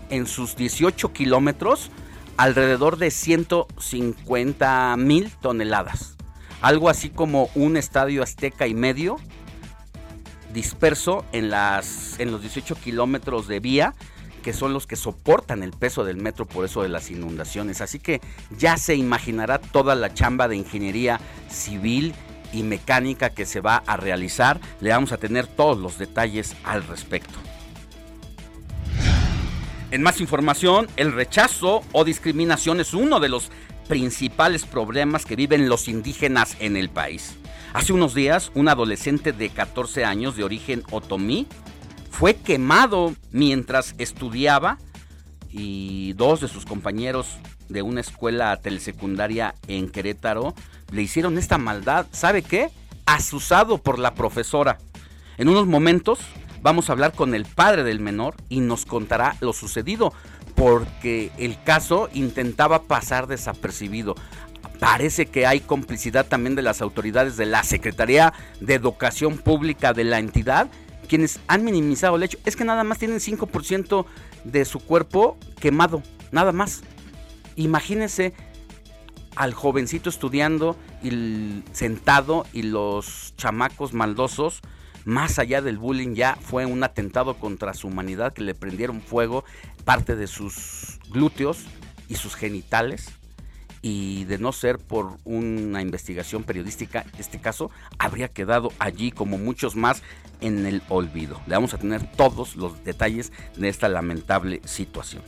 en 0.09 0.25
sus 0.25 0.55
18 0.55 1.13
kilómetros 1.13 1.91
alrededor 2.37 2.97
de 2.97 3.11
150 3.11 4.95
mil 4.97 5.31
toneladas. 5.41 6.17
Algo 6.61 6.89
así 6.89 7.09
como 7.09 7.49
un 7.55 7.77
estadio 7.77 8.23
azteca 8.23 8.67
y 8.67 8.73
medio 8.73 9.17
disperso 10.53 11.25
en, 11.31 11.49
las, 11.49 12.19
en 12.19 12.31
los 12.31 12.41
18 12.41 12.75
kilómetros 12.75 13.47
de 13.47 13.59
vía 13.59 13.93
que 14.47 14.53
son 14.53 14.71
los 14.71 14.87
que 14.87 14.95
soportan 14.95 15.61
el 15.61 15.71
peso 15.71 16.05
del 16.05 16.15
metro 16.15 16.45
por 16.45 16.63
eso 16.63 16.81
de 16.81 16.87
las 16.87 17.11
inundaciones. 17.11 17.81
Así 17.81 17.99
que 17.99 18.21
ya 18.57 18.77
se 18.77 18.95
imaginará 18.95 19.59
toda 19.59 19.93
la 19.93 20.13
chamba 20.13 20.47
de 20.47 20.55
ingeniería 20.55 21.19
civil 21.49 22.13
y 22.53 22.63
mecánica 22.63 23.31
que 23.31 23.45
se 23.45 23.59
va 23.59 23.83
a 23.85 23.97
realizar. 23.97 24.61
Le 24.79 24.91
vamos 24.91 25.11
a 25.11 25.17
tener 25.17 25.47
todos 25.47 25.77
los 25.77 25.97
detalles 25.97 26.55
al 26.63 26.87
respecto. 26.87 27.37
En 29.91 30.01
más 30.01 30.21
información, 30.21 30.87
el 30.95 31.11
rechazo 31.11 31.83
o 31.91 32.05
discriminación 32.05 32.79
es 32.79 32.93
uno 32.93 33.19
de 33.19 33.27
los 33.27 33.51
principales 33.89 34.63
problemas 34.63 35.25
que 35.25 35.35
viven 35.35 35.67
los 35.67 35.89
indígenas 35.89 36.55
en 36.61 36.77
el 36.77 36.89
país. 36.89 37.35
Hace 37.73 37.91
unos 37.91 38.13
días, 38.13 38.49
un 38.55 38.69
adolescente 38.69 39.33
de 39.33 39.49
14 39.49 40.05
años 40.05 40.37
de 40.37 40.45
origen 40.45 40.83
otomí 40.89 41.47
fue 42.17 42.35
quemado 42.35 43.13
mientras 43.31 43.93
estudiaba 43.99 44.79
y 45.51 46.13
dos 46.13 46.41
de 46.41 46.47
sus 46.47 46.65
compañeros 46.65 47.37
de 47.69 47.83
una 47.83 48.01
escuela 48.01 48.57
telesecundaria 48.57 49.53
en 49.67 49.87
Querétaro 49.87 50.55
le 50.91 51.03
hicieron 51.03 51.37
esta 51.37 51.59
maldad. 51.59 52.07
¿Sabe 52.11 52.41
qué? 52.41 52.71
Asusado 53.05 53.77
por 53.77 53.99
la 53.99 54.15
profesora. 54.15 54.79
En 55.37 55.47
unos 55.47 55.67
momentos 55.67 56.17
vamos 56.63 56.89
a 56.89 56.93
hablar 56.93 57.13
con 57.13 57.35
el 57.35 57.45
padre 57.45 57.83
del 57.83 57.99
menor 57.99 58.33
y 58.49 58.61
nos 58.61 58.87
contará 58.87 59.35
lo 59.39 59.53
sucedido 59.53 60.11
porque 60.55 61.29
el 61.37 61.61
caso 61.61 62.09
intentaba 62.15 62.81
pasar 62.81 63.27
desapercibido. 63.27 64.15
Parece 64.79 65.27
que 65.27 65.45
hay 65.45 65.59
complicidad 65.59 66.25
también 66.25 66.55
de 66.55 66.63
las 66.63 66.81
autoridades 66.81 67.37
de 67.37 67.45
la 67.45 67.61
Secretaría 67.61 68.33
de 68.59 68.73
Educación 68.73 69.37
Pública 69.37 69.93
de 69.93 70.03
la 70.03 70.17
entidad 70.17 70.67
quienes 71.07 71.39
han 71.47 71.63
minimizado 71.63 72.15
el 72.15 72.23
hecho 72.23 72.37
es 72.45 72.55
que 72.55 72.65
nada 72.65 72.83
más 72.83 72.99
tienen 72.99 73.19
5% 73.19 74.05
de 74.43 74.65
su 74.65 74.79
cuerpo 74.79 75.37
quemado, 75.59 76.03
nada 76.31 76.51
más. 76.51 76.81
Imagínense 77.55 78.33
al 79.35 79.53
jovencito 79.53 80.09
estudiando 80.09 80.75
y 81.03 81.63
sentado 81.71 82.45
y 82.53 82.63
los 82.63 83.33
chamacos 83.37 83.93
maldosos, 83.93 84.61
más 85.05 85.39
allá 85.39 85.61
del 85.61 85.77
bullying, 85.77 86.15
ya 86.15 86.35
fue 86.35 86.65
un 86.65 86.83
atentado 86.83 87.35
contra 87.35 87.73
su 87.73 87.87
humanidad 87.87 88.33
que 88.33 88.43
le 88.43 88.55
prendieron 88.55 89.01
fuego 89.01 89.45
parte 89.85 90.15
de 90.15 90.27
sus 90.27 90.99
glúteos 91.09 91.65
y 92.09 92.15
sus 92.15 92.35
genitales 92.35 93.16
y 93.89 94.25
de 94.25 94.37
no 94.37 94.51
ser 94.51 94.79
por 94.79 95.17
una 95.23 95.81
investigación 95.81 96.43
periodística, 96.43 97.05
este 97.17 97.39
caso 97.39 97.71
habría 97.97 98.27
quedado 98.27 98.73
allí 98.79 99.11
como 99.11 99.37
muchos 99.37 99.77
más 99.77 100.01
en 100.41 100.65
el 100.65 100.81
olvido. 100.89 101.39
Le 101.47 101.55
vamos 101.55 101.73
a 101.73 101.77
tener 101.77 102.05
todos 102.17 102.57
los 102.57 102.83
detalles 102.83 103.31
de 103.55 103.69
esta 103.69 103.87
lamentable 103.87 104.59
situación. 104.65 105.23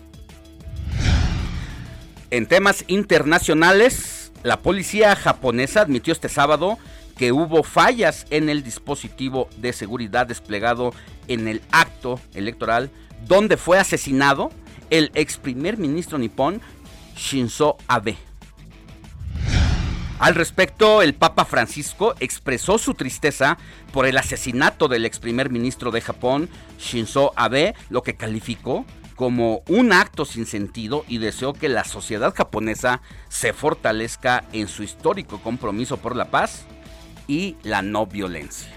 En 2.32 2.48
temas 2.48 2.84
internacionales, 2.88 4.34
la 4.44 4.60
policía 4.60 5.16
japonesa 5.16 5.80
admitió 5.80 6.12
este 6.12 6.28
sábado 6.28 6.78
que 7.16 7.32
hubo 7.32 7.64
fallas 7.64 8.26
en 8.30 8.50
el 8.50 8.62
dispositivo 8.62 9.48
de 9.56 9.72
seguridad 9.72 10.28
desplegado 10.28 10.94
en 11.30 11.48
el 11.48 11.62
acto 11.72 12.20
electoral 12.34 12.92
donde 13.26 13.56
fue 13.56 13.80
asesinado 13.80 14.52
el 14.90 15.12
ex 15.14 15.38
primer 15.38 15.78
ministro 15.78 16.18
nipón 16.18 16.62
Shinzo 17.16 17.78
Abe. 17.88 18.29
Al 20.20 20.36
respecto, 20.36 21.02
el 21.02 21.14
Papa 21.14 21.46
Francisco 21.46 22.14
expresó 22.20 22.78
su 22.78 22.94
tristeza 22.94 23.58
por 23.94 24.06
el 24.06 24.18
asesinato 24.18 24.90
del 24.90 25.06
ex 25.06 25.18
primer 25.18 25.50
ministro 25.50 25.92
de 25.92 26.02
Japón, 26.02 26.50
Shinzo 26.78 27.32
Abe, 27.38 27.74
lo 27.90 28.04
que 28.04 28.18
calificó 28.18 28.86
como 29.16 29.64
un 29.68 29.94
acto 29.94 30.26
sin 30.26 30.46
sentido 30.46 31.06
y 31.08 31.20
deseó 31.20 31.54
que 31.54 31.70
la 31.70 31.86
sociedad 31.86 32.34
japonesa 32.36 33.02
se 33.30 33.54
fortalezca 33.54 34.44
en 34.52 34.68
su 34.68 34.84
histórico 34.84 35.42
compromiso 35.42 35.98
por 35.98 36.18
la 36.18 36.32
paz 36.32 36.66
y 37.28 37.56
la 37.64 37.82
no 37.82 38.06
violencia. 38.06 38.76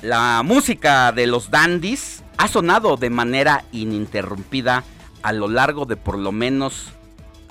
La 0.00 0.42
música 0.44 1.12
de 1.12 1.28
los 1.28 1.50
dandies 1.50 2.24
ha 2.36 2.48
sonado 2.48 2.96
de 2.96 3.10
manera 3.10 3.64
ininterrumpida 3.70 4.82
a 5.22 5.32
lo 5.32 5.46
largo 5.46 5.86
de 5.86 5.96
por 5.96 6.18
lo 6.18 6.32
menos 6.32 6.92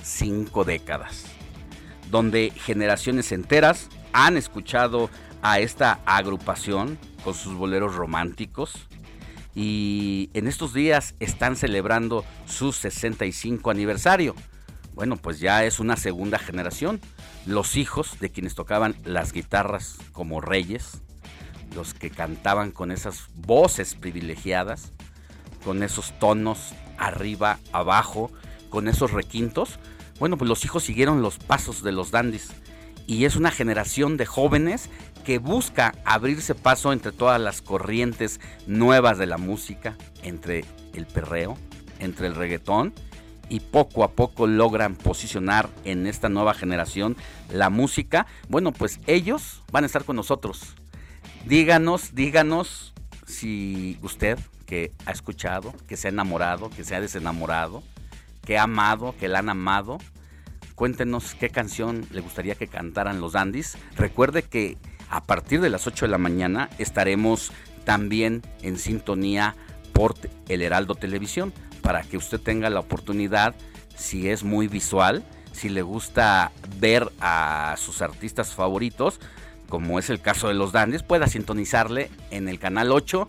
cinco 0.02 0.64
décadas, 0.64 1.24
donde 2.10 2.50
generaciones 2.50 3.32
enteras 3.32 3.88
han 4.12 4.36
escuchado 4.36 5.10
a 5.42 5.58
esta 5.60 6.00
agrupación 6.06 6.98
con 7.24 7.34
sus 7.34 7.54
boleros 7.54 7.94
románticos 7.94 8.88
y 9.54 10.30
en 10.34 10.46
estos 10.46 10.72
días 10.72 11.14
están 11.20 11.56
celebrando 11.56 12.24
su 12.46 12.72
65 12.72 13.70
aniversario. 13.70 14.34
Bueno, 14.94 15.16
pues 15.16 15.40
ya 15.40 15.64
es 15.64 15.80
una 15.80 15.96
segunda 15.96 16.38
generación. 16.38 17.00
Los 17.46 17.76
hijos 17.76 18.18
de 18.20 18.30
quienes 18.30 18.54
tocaban 18.54 18.94
las 19.04 19.32
guitarras 19.32 19.98
como 20.12 20.40
reyes, 20.40 21.02
los 21.74 21.94
que 21.94 22.10
cantaban 22.10 22.72
con 22.72 22.90
esas 22.90 23.28
voces 23.34 23.94
privilegiadas, 23.94 24.92
con 25.64 25.82
esos 25.82 26.18
tonos 26.18 26.74
arriba, 26.98 27.58
abajo, 27.72 28.30
con 28.70 28.88
esos 28.88 29.12
requintos, 29.12 29.78
bueno, 30.18 30.36
pues 30.36 30.48
los 30.48 30.64
hijos 30.64 30.84
siguieron 30.84 31.22
los 31.22 31.38
pasos 31.38 31.82
de 31.82 31.92
los 31.92 32.10
dandis. 32.10 32.50
Y 33.06 33.24
es 33.24 33.36
una 33.36 33.50
generación 33.50 34.16
de 34.16 34.26
jóvenes 34.26 34.88
que 35.24 35.38
busca 35.38 35.94
abrirse 36.04 36.54
paso 36.54 36.92
entre 36.92 37.12
todas 37.12 37.40
las 37.40 37.62
corrientes 37.62 38.40
nuevas 38.66 39.18
de 39.18 39.26
la 39.26 39.38
música, 39.38 39.96
entre 40.22 40.64
el 40.94 41.06
perreo, 41.06 41.56
entre 41.98 42.26
el 42.28 42.34
reggaetón, 42.34 42.94
y 43.48 43.60
poco 43.60 44.04
a 44.04 44.12
poco 44.12 44.46
logran 44.46 44.94
posicionar 44.94 45.68
en 45.84 46.06
esta 46.06 46.28
nueva 46.28 46.54
generación 46.54 47.16
la 47.50 47.70
música. 47.70 48.26
Bueno, 48.48 48.72
pues 48.72 48.98
ellos 49.06 49.62
van 49.70 49.84
a 49.84 49.86
estar 49.86 50.04
con 50.04 50.16
nosotros. 50.16 50.74
Díganos, 51.44 52.14
díganos 52.14 52.94
si 53.26 53.98
usted 54.00 54.38
que 54.64 54.92
ha 55.04 55.10
escuchado, 55.10 55.74
que 55.86 55.96
se 55.96 56.08
ha 56.08 56.10
enamorado, 56.10 56.70
que 56.70 56.84
se 56.84 56.94
ha 56.94 57.00
desenamorado, 57.00 57.82
que 58.44 58.58
ha 58.58 58.64
amado, 58.64 59.14
que 59.18 59.28
la 59.28 59.40
han 59.40 59.48
amado. 59.48 59.98
Cuéntenos 60.74 61.34
qué 61.34 61.50
canción 61.50 62.06
le 62.10 62.20
gustaría 62.20 62.54
que 62.54 62.66
cantaran 62.66 63.20
los 63.20 63.32
Dandys. 63.32 63.76
Recuerde 63.96 64.42
que 64.42 64.76
a 65.10 65.22
partir 65.22 65.60
de 65.60 65.70
las 65.70 65.86
8 65.86 66.06
de 66.06 66.10
la 66.10 66.18
mañana 66.18 66.70
estaremos 66.78 67.52
también 67.84 68.42
en 68.62 68.78
sintonía 68.78 69.54
por 69.92 70.14
el 70.48 70.62
Heraldo 70.62 70.94
Televisión 70.94 71.52
para 71.82 72.02
que 72.02 72.16
usted 72.16 72.40
tenga 72.40 72.70
la 72.70 72.80
oportunidad, 72.80 73.54
si 73.94 74.28
es 74.28 74.44
muy 74.44 74.68
visual, 74.68 75.24
si 75.52 75.68
le 75.68 75.82
gusta 75.82 76.52
ver 76.78 77.12
a 77.20 77.74
sus 77.76 78.00
artistas 78.00 78.54
favoritos, 78.54 79.20
como 79.68 79.98
es 79.98 80.10
el 80.10 80.20
caso 80.20 80.48
de 80.48 80.54
los 80.54 80.72
Dandys, 80.72 81.02
pueda 81.02 81.26
sintonizarle 81.26 82.10
en 82.30 82.48
el 82.48 82.58
canal 82.58 82.92
8 82.92 83.28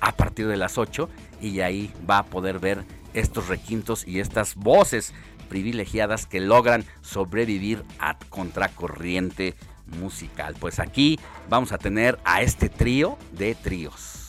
a 0.00 0.12
partir 0.12 0.46
de 0.48 0.56
las 0.56 0.78
8 0.78 1.08
y 1.40 1.60
ahí 1.60 1.92
va 2.08 2.18
a 2.18 2.26
poder 2.26 2.58
ver 2.58 2.84
estos 3.14 3.48
requintos 3.48 4.06
y 4.06 4.20
estas 4.20 4.54
voces 4.54 5.12
privilegiadas 5.48 6.26
que 6.26 6.40
logran 6.40 6.84
sobrevivir 7.02 7.84
a 7.98 8.18
contracorriente 8.18 9.54
musical. 9.98 10.54
Pues 10.58 10.78
aquí 10.78 11.18
vamos 11.48 11.72
a 11.72 11.78
tener 11.78 12.18
a 12.24 12.42
este 12.42 12.68
trío 12.68 13.18
de 13.32 13.54
tríos. 13.54 14.20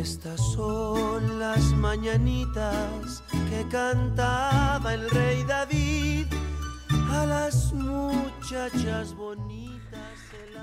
Estas 0.00 0.40
son 0.52 1.38
las 1.38 1.62
mañanitas 1.74 3.22
que 3.50 3.66
cantaba 3.70 4.94
el 4.94 5.08
rey 5.10 5.44
David 5.44 6.26
a 7.10 7.26
las 7.26 7.72
muchachas 7.72 9.14
bonitas. 9.14 9.67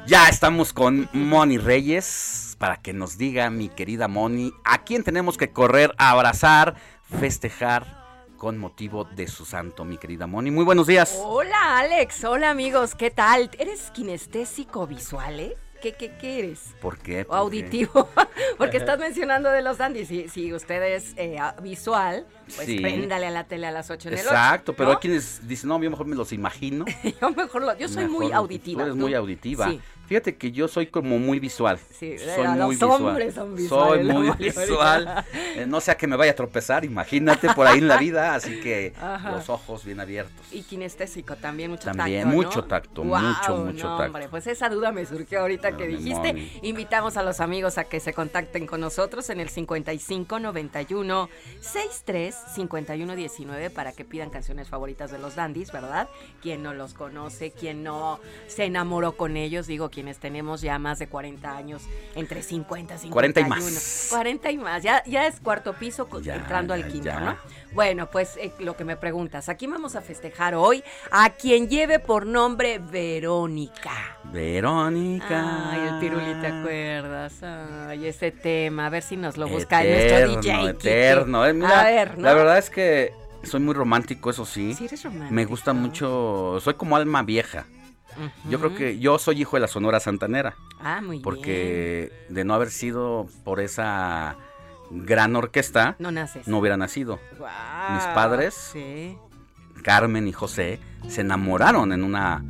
Ya 0.07 0.29
estamos 0.29 0.71
con 0.71 1.09
Moni 1.13 1.57
Reyes 1.57 2.55
para 2.59 2.77
que 2.77 2.93
nos 2.93 3.17
diga, 3.17 3.49
mi 3.49 3.69
querida 3.69 4.07
Moni, 4.07 4.53
a 4.63 4.83
quién 4.83 5.03
tenemos 5.03 5.35
que 5.35 5.49
correr 5.49 5.95
abrazar, 5.97 6.75
festejar 7.19 8.05
con 8.37 8.59
motivo 8.59 9.05
de 9.05 9.27
su 9.27 9.45
santo, 9.45 9.83
mi 9.83 9.97
querida 9.97 10.27
Moni. 10.27 10.51
Muy 10.51 10.63
buenos 10.63 10.85
días. 10.85 11.19
Hola 11.23 11.79
Alex, 11.79 12.23
hola 12.23 12.51
amigos, 12.51 12.93
¿qué 12.93 13.09
tal? 13.09 13.49
¿Eres 13.57 13.89
kinestésico 13.89 14.85
visual, 14.85 15.39
eh? 15.39 15.57
¿Qué, 15.81 15.93
qué, 15.93 16.15
qué 16.17 16.39
eres? 16.39 16.75
¿Por 16.81 16.99
qué? 16.99 17.25
¿O 17.27 17.33
auditivo? 17.33 18.07
Porque 18.59 18.77
estás 18.77 18.99
mencionando 18.99 19.49
de 19.49 19.63
los 19.63 19.79
dandies. 19.79 20.07
Si, 20.07 20.29
si 20.29 20.53
usted 20.53 20.81
es 20.83 21.13
eh, 21.17 21.37
visual, 21.61 22.27
pues 22.55 22.67
Sí. 22.67 22.79
préndale 22.79 23.27
a 23.27 23.31
la 23.31 23.43
tele 23.45 23.67
a 23.67 23.71
las 23.71 23.89
8 23.89 24.09
en 24.09 24.13
el 24.15 24.19
Exacto, 24.19 24.73
pero 24.73 24.91
hay 24.91 24.97
quienes 24.97 25.47
dicen, 25.47 25.69
no, 25.69 25.81
yo 25.81 25.89
mejor 25.89 26.05
me 26.05 26.15
los 26.15 26.31
imagino. 26.31 26.85
yo 27.21 27.29
mejor 27.31 27.61
lo, 27.63 27.77
yo 27.77 27.87
soy 27.87 28.07
muy 28.07 28.31
auditiva. 28.31 28.79
Tú 28.79 28.85
eres 28.85 28.95
¿tú? 28.95 29.01
muy 29.01 29.13
auditiva. 29.13 29.69
Sí. 29.69 29.81
Fíjate 30.07 30.35
que 30.35 30.51
yo 30.51 30.67
soy 30.67 30.85
como 30.85 31.17
muy 31.17 31.39
visual. 31.39 31.79
Sí, 31.97 32.15
soy 32.19 32.45
los 32.45 32.57
muy 32.57 32.75
visual. 32.75 33.33
son 33.33 33.47
Soy 33.47 33.55
visuales, 33.63 34.05
la 34.05 34.13
muy 34.13 34.31
visual. 34.37 35.25
Eh, 35.33 35.65
no 35.67 35.81
sea 35.81 35.97
que 35.97 36.05
me 36.05 36.15
vaya 36.15 36.33
a 36.33 36.35
tropezar, 36.35 36.85
imagínate 36.85 37.51
por 37.55 37.65
ahí 37.65 37.79
en 37.79 37.87
la 37.87 37.97
vida, 37.97 38.35
así 38.35 38.59
que 38.59 38.93
Ajá. 39.01 39.31
los 39.31 39.49
ojos 39.49 39.83
bien 39.83 39.99
abiertos. 39.99 40.45
Y 40.51 40.61
kinestésico 40.61 41.35
también, 41.37 41.71
mucho 41.71 41.85
También, 41.91 42.25
tacto, 42.25 42.29
¿no? 42.29 42.43
mucho 42.43 42.63
tacto, 42.65 43.03
mucho, 43.03 43.57
mucho 43.65 43.87
no, 43.89 43.97
tacto. 43.97 44.05
Hombre, 44.05 44.29
pues 44.29 44.45
esa 44.45 44.69
duda 44.69 44.91
me 44.91 45.07
surgió 45.07 45.39
ahorita 45.39 45.75
que 45.75 45.87
mi 45.87 45.95
dijiste. 45.95 46.51
Invitamos 46.61 47.17
a 47.17 47.23
los 47.23 47.39
amigos 47.39 47.79
a 47.79 47.85
que 47.85 47.99
se 47.99 48.13
contacten 48.13 48.67
con 48.67 48.81
nosotros 48.81 49.27
en 49.31 49.39
el 49.39 49.49
55 49.49 50.39
91 50.39 51.29
63 51.61 52.34
51 52.53 53.15
19 53.15 53.69
para 53.69 53.91
que 53.91 54.05
pidan 54.05 54.29
canciones 54.29 54.69
favoritas 54.69 55.11
de 55.11 55.19
los 55.19 55.35
Dandys, 55.35 55.71
¿verdad? 55.71 56.09
Quien 56.41 56.63
no 56.63 56.73
los 56.73 56.93
conoce, 56.93 57.51
quien 57.51 57.83
no 57.83 58.19
se 58.47 58.65
enamoró 58.65 59.17
con 59.17 59.37
ellos, 59.37 59.67
digo, 59.67 59.89
quienes 59.89 60.19
tenemos 60.19 60.61
ya 60.61 60.79
más 60.79 60.99
de 60.99 61.07
40 61.07 61.55
años, 61.55 61.83
entre 62.15 62.43
50 62.43 62.95
y 62.95 62.97
51. 62.97 63.13
40 63.13 63.39
y 63.41 63.45
más. 63.45 64.07
40 64.09 64.51
y 64.51 64.57
más, 64.57 64.83
ya, 64.83 65.03
ya 65.05 65.27
es 65.27 65.39
cuarto 65.39 65.73
piso 65.73 66.07
Ya, 66.21 66.35
entrando 66.35 66.73
al 66.73 66.87
quinto, 66.87 67.05
ya. 67.05 67.19
¿no? 67.19 67.37
Bueno, 67.75 68.09
pues 68.09 68.37
eh, 68.37 68.53
lo 68.59 68.77
que 68.77 68.85
me 68.85 68.95
preguntas, 68.95 69.49
aquí 69.49 69.67
vamos 69.67 69.97
a 69.97 70.01
festejar 70.01 70.55
hoy 70.55 70.81
a 71.11 71.31
quien 71.31 71.67
lleve 71.67 71.99
por 71.99 72.25
nombre 72.25 72.79
Verónica. 72.79 74.17
Verónica. 74.31 75.71
Ay, 75.71 75.89
el 75.89 75.99
piruli, 75.99 76.39
¿te 76.39 76.47
acuerdas? 76.47 77.43
Ay, 77.43 78.07
ese 78.07 78.31
tema, 78.31 78.85
a 78.85 78.89
ver 78.89 79.03
si 79.03 79.17
nos 79.17 79.35
lo 79.35 79.49
busca 79.49 79.83
nuestro 79.83 80.17
Eterno, 80.17 80.41
DJ. 80.41 80.51
Kike. 80.53 80.69
eterno. 80.69 81.45
Eh, 81.45 81.53
mira, 81.53 81.81
a 81.81 81.83
ver, 81.83 82.17
¿no? 82.17 82.23
La 82.23 82.33
verdad 82.33 82.57
es 82.57 82.69
que 82.69 83.11
soy 83.43 83.59
muy 83.59 83.73
romántico, 83.73 84.29
eso 84.29 84.45
sí. 84.45 84.73
Sí, 84.73 84.85
eres 84.85 85.03
romántico. 85.03 85.33
Me 85.33 85.43
gusta 85.43 85.73
mucho, 85.73 86.57
soy 86.61 86.75
como 86.75 86.95
alma 86.95 87.23
vieja. 87.23 87.65
Yo 88.49 88.59
creo 88.59 88.73
que 88.73 88.99
yo 88.99 89.19
soy 89.19 89.41
hijo 89.41 89.57
de 89.57 89.59
la 89.59 89.67
Sonora 89.67 89.99
Santanera. 89.99 90.55
Ah, 90.79 91.01
muy 91.01 91.19
Porque 91.19 92.09
de 92.29 92.45
no 92.45 92.53
haber 92.53 92.71
sido 92.71 93.27
por 93.43 93.59
esa 93.59 94.37
gran 94.91 95.35
orquesta, 95.35 95.95
No 95.99 96.11
naces. 96.11 96.47
no 96.47 96.59
hubiera 96.59 96.77
nacido. 96.77 97.19
Mis 97.93 98.03
padres, 98.13 98.53
Sí. 98.73 99.17
Carmen 99.83 100.27
y 100.27 100.31
José, 100.33 100.79
se 101.07 101.21
enamoraron 101.21 101.93
en 101.93 102.03
una 102.03 102.43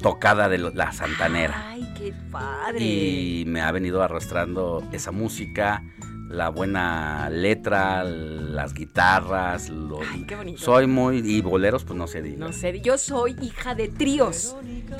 tocada 0.00 0.48
de 0.48 0.58
la 0.58 0.92
Santanera. 0.92 1.70
Ay, 1.70 1.92
qué 1.98 2.14
padre. 2.30 2.78
Y 2.80 3.44
me 3.46 3.60
ha 3.62 3.72
venido 3.72 4.02
arrastrando 4.02 4.84
esa 4.92 5.10
música, 5.10 5.82
la 6.28 6.48
buena 6.48 7.30
letra, 7.30 8.02
las 8.04 8.74
guitarras, 8.74 9.68
lo- 9.70 10.00
qué 10.26 10.34
bonito. 10.34 10.60
soy 10.60 10.86
muy 10.86 11.18
y 11.18 11.40
boleros 11.40 11.84
pues 11.84 11.96
no 11.96 12.06
diga. 12.22 12.38
No 12.46 12.52
sé, 12.52 12.80
yo 12.80 12.98
soy 12.98 13.36
hija 13.40 13.74
de 13.74 13.88
tríos. 13.88 14.56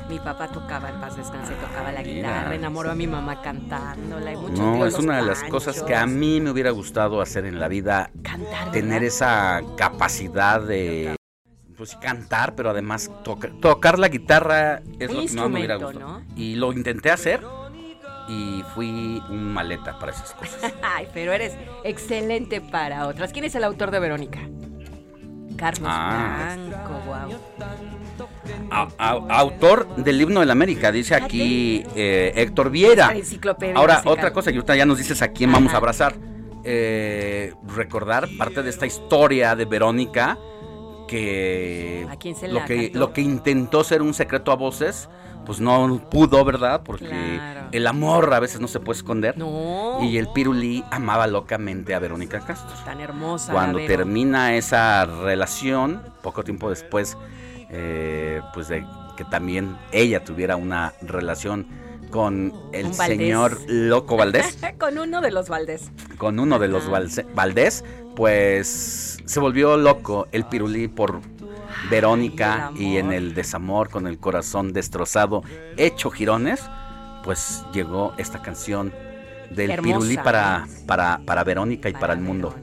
Mi 0.09 0.19
papá 0.19 0.47
tocaba, 0.49 0.89
en 0.89 1.01
paz 1.01 1.17
descanse, 1.17 1.53
tocaba 1.55 1.91
la 1.91 2.01
Mira. 2.01 2.13
guitarra, 2.13 2.55
enamoró 2.55 2.91
a 2.91 2.95
mi 2.95 3.07
mamá 3.07 3.41
cantándola 3.41 4.31
y 4.33 4.37
muchos 4.37 4.59
No, 4.59 4.85
es 4.85 4.93
los 4.93 5.03
una 5.03 5.17
de 5.17 5.23
las 5.25 5.43
cosas 5.43 5.83
que 5.83 5.95
a 5.95 6.05
mí 6.07 6.39
me 6.39 6.49
hubiera 6.51 6.71
gustado 6.71 7.19
hacer 7.21 7.45
en 7.45 7.59
la 7.59 7.67
vida, 7.67 8.09
Cantar, 8.23 8.71
tener 8.71 9.03
esa 9.03 9.61
capacidad 9.75 10.61
de 10.61 11.15
pues 11.77 11.95
cantar, 11.97 12.55
pero 12.55 12.71
además 12.71 13.11
toca- 13.23 13.51
tocar 13.61 13.99
la 13.99 14.07
guitarra 14.07 14.81
es 14.97 15.09
Un 15.09 15.15
lo 15.17 15.21
que 15.27 15.35
más 15.35 15.49
me 15.49 15.57
hubiera 15.59 15.75
gustado. 15.75 16.21
Y 16.35 16.55
lo 16.55 16.73
intenté 16.73 17.11
hacer 17.11 17.41
y 18.27 18.63
fui 18.75 19.21
un 19.29 19.53
maleta 19.53 19.97
para 19.99 20.11
esas 20.11 20.33
cosas. 20.33 20.73
Ay, 20.81 21.07
pero 21.13 21.31
eres 21.33 21.53
excelente 21.83 22.61
para 22.61 23.07
otras. 23.07 23.31
¿Quién 23.31 23.45
es 23.45 23.55
el 23.55 23.63
autor 23.63 23.91
de 23.91 23.99
Verónica? 23.99 24.39
Carlos 25.57 25.89
Ah. 25.91 26.55
Blanco, 26.55 27.01
wow. 27.05 27.39
A- 28.71 28.87
a- 28.97 29.39
autor 29.39 29.87
del 29.97 30.21
himno 30.21 30.39
de 30.41 30.45
la 30.45 30.51
América, 30.53 30.91
dice 30.91 31.15
aquí 31.15 31.83
eh, 31.95 32.31
Héctor 32.35 32.69
Viera. 32.69 33.11
Ahora, 33.75 34.01
otra 34.05 34.31
cosa 34.33 34.51
que 34.51 34.57
ahorita 34.57 34.75
ya 34.75 34.85
nos 34.85 34.97
dices 34.97 35.21
a 35.21 35.29
quién 35.29 35.51
vamos 35.51 35.73
a 35.73 35.77
abrazar. 35.77 36.15
Eh, 36.69 37.53
recordar 37.65 38.27
parte 38.37 38.61
de 38.61 38.69
esta 38.69 38.85
historia 38.85 39.55
de 39.55 39.63
Verónica 39.65 40.37
que 41.07 42.05
¿A 42.09 42.17
quién 42.17 42.35
se 42.35 42.49
lo 42.49 42.55
la 42.55 42.65
que 42.65 42.83
cantó? 42.91 42.99
lo 42.99 43.13
que 43.13 43.21
intentó 43.21 43.83
ser 43.85 44.01
un 44.01 44.13
secreto 44.13 44.51
a 44.51 44.55
voces, 44.57 45.07
pues 45.47 45.59
no 45.61 45.99
pudo, 46.11 46.43
¿verdad? 46.45 46.81
Porque 46.83 47.07
Claro. 47.07 47.69
el 47.71 47.87
amor 47.87 48.31
a 48.33 48.39
veces 48.41 48.59
no 48.59 48.67
se 48.67 48.79
puede 48.81 48.97
esconder. 48.97 49.35
No. 49.37 49.97
Y 50.03 50.17
el 50.17 50.27
Pirulí 50.27 50.83
amaba 50.91 51.25
locamente 51.25 51.95
a 51.95 51.99
Verónica 51.99 52.41
Castro. 52.41 52.75
Tan 52.85 52.99
hermosa. 52.99 53.53
Cuando 53.53 53.79
termina 53.79 54.55
esa 54.57 55.05
relación, 55.05 56.03
poco 56.21 56.43
tiempo 56.43 56.69
después, 56.69 57.17
eh, 57.69 58.41
pues 58.53 58.67
de 58.67 58.85
que 59.15 59.23
también 59.23 59.75
ella 59.93 60.23
tuviera 60.23 60.57
una 60.57 60.93
relación 61.01 61.65
con 62.11 62.53
el 62.73 62.93
señor 62.93 63.57
Loco 63.67 64.15
Valdés, 64.17 64.57
Con 64.77 64.99
uno 64.99 65.21
de 65.21 65.31
los 65.31 65.49
Valdés. 65.49 65.91
con 66.17 66.39
uno 66.39 66.59
de 66.59 66.67
los 66.67 66.89
Valdés, 67.33 67.83
pues 68.15 69.17
se 69.25 69.39
volvió 69.39 69.75
loco 69.77 70.27
el 70.31 70.45
pirulí 70.45 70.87
por 70.87 71.19
Verónica 71.89 72.71
y 72.75 72.97
en 72.97 73.11
el 73.11 73.33
desamor 73.33 73.89
con 73.89 74.07
el 74.07 74.19
corazón 74.19 74.73
destrozado, 74.73 75.43
hecho 75.77 76.09
girones, 76.09 76.61
pues 77.23 77.63
llegó 77.73 78.13
esta 78.17 78.41
canción 78.41 78.93
del 79.49 79.71
Hermosa. 79.71 79.99
pirulí 79.99 80.17
para, 80.17 80.67
para, 80.85 81.19
para 81.25 81.43
Verónica 81.43 81.89
y 81.89 81.93
para, 81.93 82.13
el 82.13 82.19
mundo. 82.19 82.55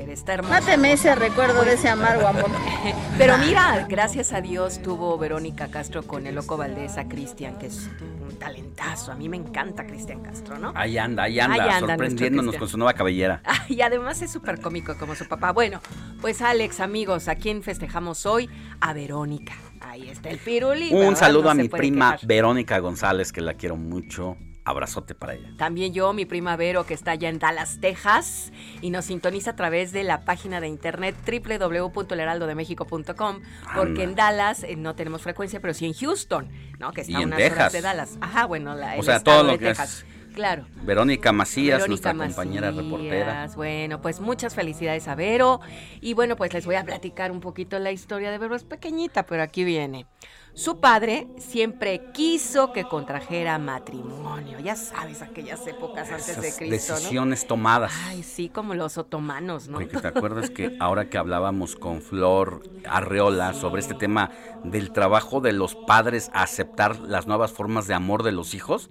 Ver, 0.00 0.10
está. 0.10 0.40
Máteme 0.42 0.92
ese 0.92 1.14
recuerdo 1.14 1.64
de 1.64 1.74
ese 1.74 1.88
amargo 1.88 2.26
amor. 2.26 2.50
Pero 3.18 3.36
mira, 3.38 3.86
gracias 3.88 4.32
a 4.32 4.40
Dios 4.40 4.80
tuvo 4.82 5.16
Verónica 5.18 5.68
Castro 5.68 6.02
con 6.02 6.26
el 6.26 6.34
loco 6.34 6.56
Valdés 6.56 6.96
a 6.96 7.08
Cristian, 7.08 7.58
que 7.58 7.66
es 7.66 7.88
un 8.00 8.38
talentazo. 8.38 9.12
A 9.12 9.16
mí 9.16 9.28
me 9.28 9.36
encanta 9.36 9.86
Cristian 9.86 10.20
Castro, 10.22 10.58
¿no? 10.58 10.72
Ahí 10.74 10.96
anda, 10.98 11.24
ahí 11.24 11.38
anda, 11.38 11.54
Ahí 11.62 11.70
anda 11.70 11.88
sorprendiéndonos 11.94 12.56
con 12.56 12.68
su 12.68 12.76
nueva 12.78 12.94
cabellera. 12.94 13.42
Y 13.68 13.82
además 13.82 14.20
es 14.20 14.32
súper 14.32 14.60
cómico 14.60 14.96
como 14.98 15.14
su 15.14 15.28
papá. 15.28 15.52
Bueno, 15.52 15.80
pues 16.20 16.42
Alex, 16.42 16.80
amigos, 16.80 17.28
¿a 17.28 17.36
quién 17.36 17.62
festejamos 17.62 18.26
hoy? 18.26 18.50
A 18.80 18.92
Verónica. 18.92 19.54
Ahí 19.80 20.08
está 20.08 20.28
el 20.30 20.38
piruli. 20.38 20.92
Un 20.92 21.00
¿verdad? 21.00 21.14
saludo 21.16 21.44
No 21.44 21.50
a 21.50 21.54
mi 21.54 21.68
prima 21.68 22.12
quejar. 22.12 22.26
Verónica 22.26 22.78
González, 22.80 23.32
que 23.32 23.40
la 23.40 23.54
quiero 23.54 23.76
mucho. 23.76 24.36
Abrazote 24.64 25.14
para 25.14 25.34
ella. 25.34 25.48
También 25.56 25.92
yo, 25.92 26.12
mi 26.12 26.26
prima 26.26 26.56
Vero, 26.56 26.84
que 26.84 26.94
está 26.94 27.12
allá 27.12 27.28
en 27.28 27.38
Dallas, 27.38 27.78
Texas, 27.80 28.52
y 28.80 28.90
nos 28.90 29.06
sintoniza 29.06 29.52
a 29.52 29.56
través 29.56 29.92
de 29.92 30.04
la 30.04 30.24
página 30.24 30.60
de 30.60 30.68
internet 30.68 31.16
www.elheraldodemexico.com, 31.26 33.40
porque 33.74 34.02
en 34.02 34.14
Dallas 34.14 34.64
eh, 34.64 34.76
no 34.76 34.94
tenemos 34.94 35.22
frecuencia, 35.22 35.60
pero 35.60 35.74
sí 35.74 35.86
en 35.86 35.94
Houston, 35.94 36.48
¿no? 36.78 36.92
Que 36.92 37.02
está 37.02 37.18
a 37.18 37.22
en 37.22 37.28
unas 37.28 37.38
Texas. 37.38 37.58
horas 37.58 37.72
de 37.72 37.80
Dallas. 37.80 38.18
Ajá, 38.20 38.46
bueno, 38.46 38.74
la, 38.74 38.94
O 38.94 38.98
el 38.98 39.04
sea, 39.04 39.16
estado 39.16 39.38
todo 39.38 39.46
lo 39.46 39.52
de 39.52 39.58
que 39.58 39.64
Texas. 39.66 40.04
es 40.04 40.20
Claro. 40.34 40.64
Verónica 40.84 41.32
Macías, 41.32 41.80
Verónica 41.82 42.12
nuestra 42.12 42.44
compañera 42.44 42.70
reportera. 42.70 43.48
Bueno, 43.56 44.00
pues 44.00 44.20
muchas 44.20 44.54
felicidades 44.54 45.08
a 45.08 45.16
Vero. 45.16 45.60
Y 46.00 46.14
bueno, 46.14 46.36
pues 46.36 46.54
les 46.54 46.64
voy 46.66 46.76
a 46.76 46.84
platicar 46.84 47.32
un 47.32 47.40
poquito 47.40 47.76
la 47.80 47.90
historia 47.90 48.30
de 48.30 48.38
Vero. 48.38 48.54
Es 48.54 48.62
pequeñita, 48.62 49.26
pero 49.26 49.42
aquí 49.42 49.64
viene. 49.64 50.06
Su 50.54 50.80
padre 50.80 51.28
siempre 51.38 52.10
quiso 52.12 52.72
que 52.72 52.84
contrajera 52.84 53.58
matrimonio. 53.58 54.58
Ya 54.58 54.76
sabes, 54.76 55.22
aquellas 55.22 55.66
épocas 55.66 56.10
antes 56.10 56.40
de 56.40 56.52
Cristo, 56.52 56.94
¿no? 56.94 56.98
decisiones 56.98 57.46
tomadas. 57.46 57.92
Ay, 58.06 58.22
sí, 58.22 58.48
como 58.48 58.74
los 58.74 58.98
otomanos, 58.98 59.68
¿no? 59.68 59.78
Oye, 59.78 59.86
¿Te 59.86 60.08
acuerdas 60.08 60.50
que 60.50 60.76
ahora 60.80 61.08
que 61.08 61.18
hablábamos 61.18 61.76
con 61.76 62.02
Flor 62.02 62.62
Arreola 62.84 63.54
sobre 63.54 63.80
este 63.80 63.94
tema 63.94 64.30
del 64.64 64.92
trabajo 64.92 65.40
de 65.40 65.52
los 65.52 65.76
padres 65.76 66.30
a 66.34 66.42
aceptar 66.42 66.98
las 66.98 67.26
nuevas 67.26 67.52
formas 67.52 67.86
de 67.86 67.94
amor 67.94 68.22
de 68.22 68.32
los 68.32 68.54
hijos? 68.54 68.90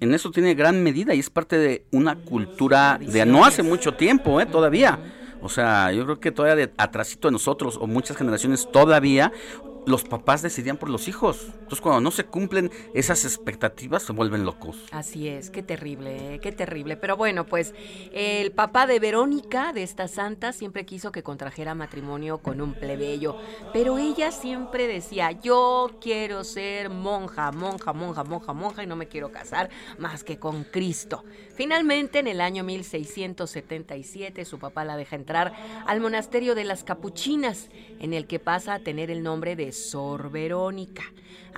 En 0.00 0.12
eso 0.12 0.30
tiene 0.30 0.54
gran 0.54 0.82
medida 0.82 1.14
y 1.14 1.20
es 1.20 1.30
parte 1.30 1.56
de 1.56 1.86
una 1.92 2.16
cultura 2.16 2.98
de 3.00 3.24
no 3.24 3.44
hace 3.44 3.62
mucho 3.62 3.94
tiempo, 3.94 4.40
¿eh? 4.40 4.46
Todavía. 4.46 4.98
O 5.40 5.48
sea, 5.48 5.92
yo 5.92 6.04
creo 6.04 6.20
que 6.20 6.32
todavía 6.32 6.66
de 6.66 6.72
atrasito 6.76 7.28
de 7.28 7.32
nosotros 7.32 7.78
o 7.80 7.86
muchas 7.86 8.16
generaciones 8.16 8.68
todavía 8.70 9.32
los 9.86 10.02
papás 10.02 10.42
decidían 10.42 10.76
por 10.76 10.90
los 10.90 11.08
hijos. 11.08 11.46
Entonces 11.54 11.80
cuando 11.80 12.00
no 12.00 12.10
se 12.10 12.24
cumplen 12.24 12.70
esas 12.92 13.24
expectativas 13.24 14.02
se 14.02 14.12
vuelven 14.12 14.44
locos. 14.44 14.76
Así 14.90 15.28
es, 15.28 15.50
qué 15.50 15.62
terrible, 15.62 16.34
¿eh? 16.34 16.38
qué 16.40 16.52
terrible. 16.52 16.96
Pero 16.96 17.16
bueno, 17.16 17.46
pues 17.46 17.72
el 18.12 18.50
papá 18.52 18.86
de 18.86 18.98
Verónica, 18.98 19.72
de 19.72 19.84
esta 19.84 20.08
santa, 20.08 20.52
siempre 20.52 20.84
quiso 20.84 21.12
que 21.12 21.22
contrajera 21.22 21.74
matrimonio 21.74 22.38
con 22.38 22.60
un 22.60 22.74
plebeyo. 22.74 23.36
Pero 23.72 23.98
ella 23.98 24.32
siempre 24.32 24.88
decía, 24.88 25.30
yo 25.30 25.92
quiero 26.00 26.42
ser 26.42 26.90
monja, 26.90 27.52
monja, 27.52 27.92
monja, 27.92 28.24
monja, 28.24 28.52
monja 28.52 28.82
y 28.82 28.86
no 28.86 28.96
me 28.96 29.06
quiero 29.06 29.30
casar 29.30 29.70
más 29.98 30.24
que 30.24 30.38
con 30.38 30.64
Cristo. 30.64 31.24
Finalmente, 31.54 32.18
en 32.18 32.26
el 32.26 32.40
año 32.40 32.64
1677, 32.64 34.44
su 34.44 34.58
papá 34.58 34.84
la 34.84 34.96
deja 34.96 35.14
entrar 35.14 35.52
al 35.86 36.00
monasterio 36.00 36.54
de 36.54 36.64
las 36.64 36.82
Capuchinas, 36.82 37.68
en 38.00 38.12
el 38.12 38.26
que 38.26 38.38
pasa 38.38 38.74
a 38.74 38.78
tener 38.80 39.10
el 39.10 39.22
nombre 39.22 39.54
de 39.56 39.72
Sor 39.76 40.30
Verónica. 40.30 41.04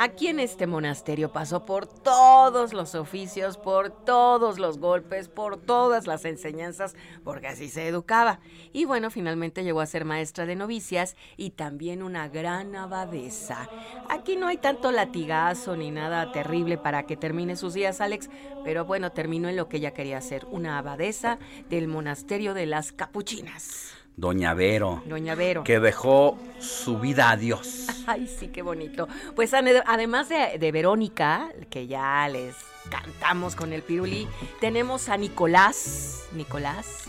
Aquí 0.01 0.29
en 0.29 0.39
este 0.39 0.69
monasterio 0.69 1.33
pasó 1.33 1.65
por 1.65 1.87
todos 1.89 2.73
los 2.73 2.95
oficios, 2.95 3.59
por 3.59 3.91
todos 3.91 4.61
los 4.61 4.79
golpes, 4.79 5.29
por 5.29 5.57
todas 5.57 6.07
las 6.07 6.25
enseñanzas, 6.25 6.95
porque 7.25 7.49
así 7.49 7.69
se 7.69 7.89
educaba. 7.89 8.39
Y 8.73 8.85
bueno, 8.85 9.11
finalmente 9.11 9.65
llegó 9.65 9.81
a 9.81 9.87
ser 9.87 10.05
maestra 10.05 10.47
de 10.47 10.55
novicias 10.55 11.17
y 11.37 11.51
también 11.51 12.05
una 12.05 12.29
gran 12.29 12.77
abadesa. 12.77 13.69
Aquí 14.09 14.37
no 14.37 14.47
hay 14.47 14.59
tanto 14.59 14.93
latigazo 14.93 15.77
ni 15.77 15.91
nada 15.91 16.31
terrible 16.31 16.79
para 16.79 17.05
que 17.05 17.17
termine 17.17 17.57
sus 17.57 17.75
días, 17.75 18.01
Alex, 18.01 18.31
pero 18.63 18.85
bueno, 18.85 19.11
terminó 19.11 19.49
en 19.49 19.57
lo 19.57 19.69
que 19.69 19.79
ella 19.79 19.95
quería 19.95 20.19
hacer, 20.19 20.47
una 20.51 20.79
abadesa 20.79 21.41
del 21.69 21.89
monasterio 21.89 22.55
de 22.55 22.67
las 22.67 22.93
Capuchinas. 22.93 23.98
Doña 24.19 24.53
Vero. 24.53 25.01
Doña 25.07 25.37
Vero. 25.37 25.63
Que 25.63 25.79
dejó 25.79 26.39
su 26.59 26.99
vida 26.99 27.31
a 27.31 27.37
Dios. 27.37 27.87
Ay, 28.09 28.27
sí, 28.27 28.49
qué 28.49 28.63
bonito. 28.63 29.07
Pues 29.37 29.55
además 29.55 30.29
de, 30.29 30.59
de 30.59 30.73
Verónica, 30.73 31.51
que 31.71 31.87
ya 31.87 32.29
les 32.29 32.57
cantamos 32.91 33.55
con 33.55 33.73
el 33.73 33.83
pirulí, 33.83 34.27
tenemos 34.61 35.09
a 35.09 35.17
Nicolás, 35.17 36.25
Nicolás, 36.33 37.05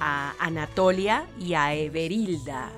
a 0.00 0.32
Anatolia 0.38 1.26
y 1.38 1.52
a 1.52 1.74
Everilda. 1.74 2.72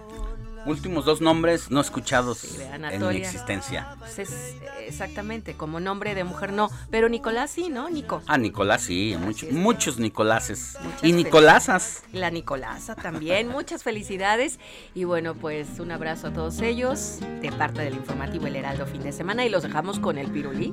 Últimos 0.66 1.04
dos 1.04 1.20
nombres 1.20 1.70
no 1.70 1.80
escuchados 1.80 2.44
en 2.72 3.08
mi 3.08 3.16
existencia. 3.16 3.96
Pues 3.98 4.18
es, 4.18 4.54
exactamente, 4.86 5.54
como 5.54 5.80
nombre 5.80 6.14
de 6.14 6.24
mujer 6.24 6.52
no, 6.52 6.70
pero 6.90 7.08
Nicolás 7.08 7.50
sí, 7.50 7.68
¿no? 7.68 7.88
Nico. 7.90 8.22
Ah, 8.26 8.38
Nicolás, 8.38 8.82
sí, 8.82 9.16
muchos, 9.20 9.50
muchos 9.52 9.98
Nicoláses. 9.98 10.76
Muchas 10.82 11.04
y 11.04 11.12
Nicolásas. 11.12 12.02
La 12.12 12.30
Nicolasa 12.30 12.94
también, 12.94 13.48
muchas 13.48 13.82
felicidades. 13.82 14.58
Y 14.94 15.04
bueno, 15.04 15.34
pues 15.34 15.80
un 15.80 15.90
abrazo 15.90 16.28
a 16.28 16.32
todos 16.32 16.60
ellos 16.60 17.18
de 17.40 17.50
parte 17.52 17.82
del 17.82 17.94
informativo 17.94 18.46
El 18.46 18.56
Heraldo 18.56 18.86
fin 18.86 19.02
de 19.02 19.12
semana 19.12 19.44
y 19.44 19.48
los 19.48 19.62
dejamos 19.62 19.98
con 19.98 20.18
el 20.18 20.30
pirulí. 20.30 20.72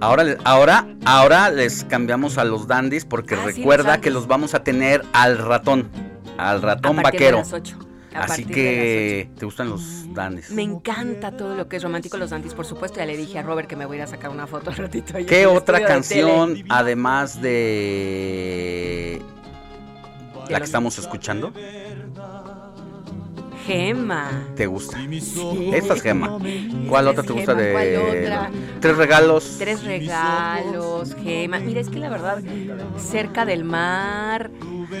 Ahora, 0.00 0.36
ahora, 0.44 0.86
ahora 1.06 1.50
les 1.50 1.84
cambiamos 1.84 2.36
a 2.36 2.44
los 2.44 2.66
dandies 2.66 3.04
porque 3.04 3.34
Ah, 3.36 3.46
sí, 3.46 3.58
recuerda 3.58 4.00
que 4.00 4.10
los 4.10 4.26
vamos 4.26 4.54
a 4.54 4.62
tener 4.64 5.02
al 5.12 5.38
ratón, 5.38 5.88
al 6.36 6.60
ratón 6.62 6.98
A 6.98 7.02
partir 7.02 7.20
de 7.20 7.26
vaquero. 7.32 7.38
las 7.38 7.52
ocho. 7.52 7.78
A 8.14 8.24
Así 8.24 8.44
que, 8.44 9.28
¿te 9.36 9.44
gustan 9.44 9.70
los 9.70 10.12
dandies? 10.14 10.50
Me 10.50 10.62
encanta 10.62 11.32
todo 11.36 11.56
lo 11.56 11.68
que 11.68 11.76
es 11.76 11.82
romántico, 11.82 12.16
los 12.16 12.30
dandies, 12.30 12.54
por 12.54 12.64
supuesto. 12.64 12.98
Ya 12.98 13.06
le 13.06 13.16
dije 13.16 13.40
a 13.40 13.42
Robert 13.42 13.68
que 13.68 13.74
me 13.74 13.86
voy 13.86 13.96
a 13.96 13.98
ir 13.98 14.02
a 14.04 14.06
sacar 14.06 14.30
una 14.30 14.46
foto 14.46 14.70
al 14.70 14.76
ratito. 14.76 15.16
ahí 15.16 15.24
¿Qué 15.26 15.46
otra 15.46 15.80
de 15.80 15.84
canción, 15.84 16.62
además 16.68 17.42
de 17.42 19.20
la 20.48 20.58
que 20.58 20.64
estamos 20.64 20.98
escuchando, 20.98 21.52
Gema. 23.66 24.48
te 24.54 24.66
gusta? 24.66 24.98
Esta 25.72 25.94
es 25.94 26.02
Gema. 26.02 26.38
¿Cuál 26.88 27.08
otra 27.08 27.22
te 27.22 27.32
gusta 27.32 27.56
Gema, 27.56 27.62
de 27.62 27.72
¿cuál 27.72 27.96
otra? 27.96 28.50
Tres 28.80 28.96
regalos? 28.96 29.56
Tres 29.58 29.82
regalos, 29.84 31.16
Gema. 31.16 31.58
Mira, 31.58 31.80
es 31.80 31.88
que 31.88 31.98
la 31.98 32.10
verdad, 32.10 32.42
cerca 32.98 33.44
del 33.46 33.64
mar. 33.64 34.50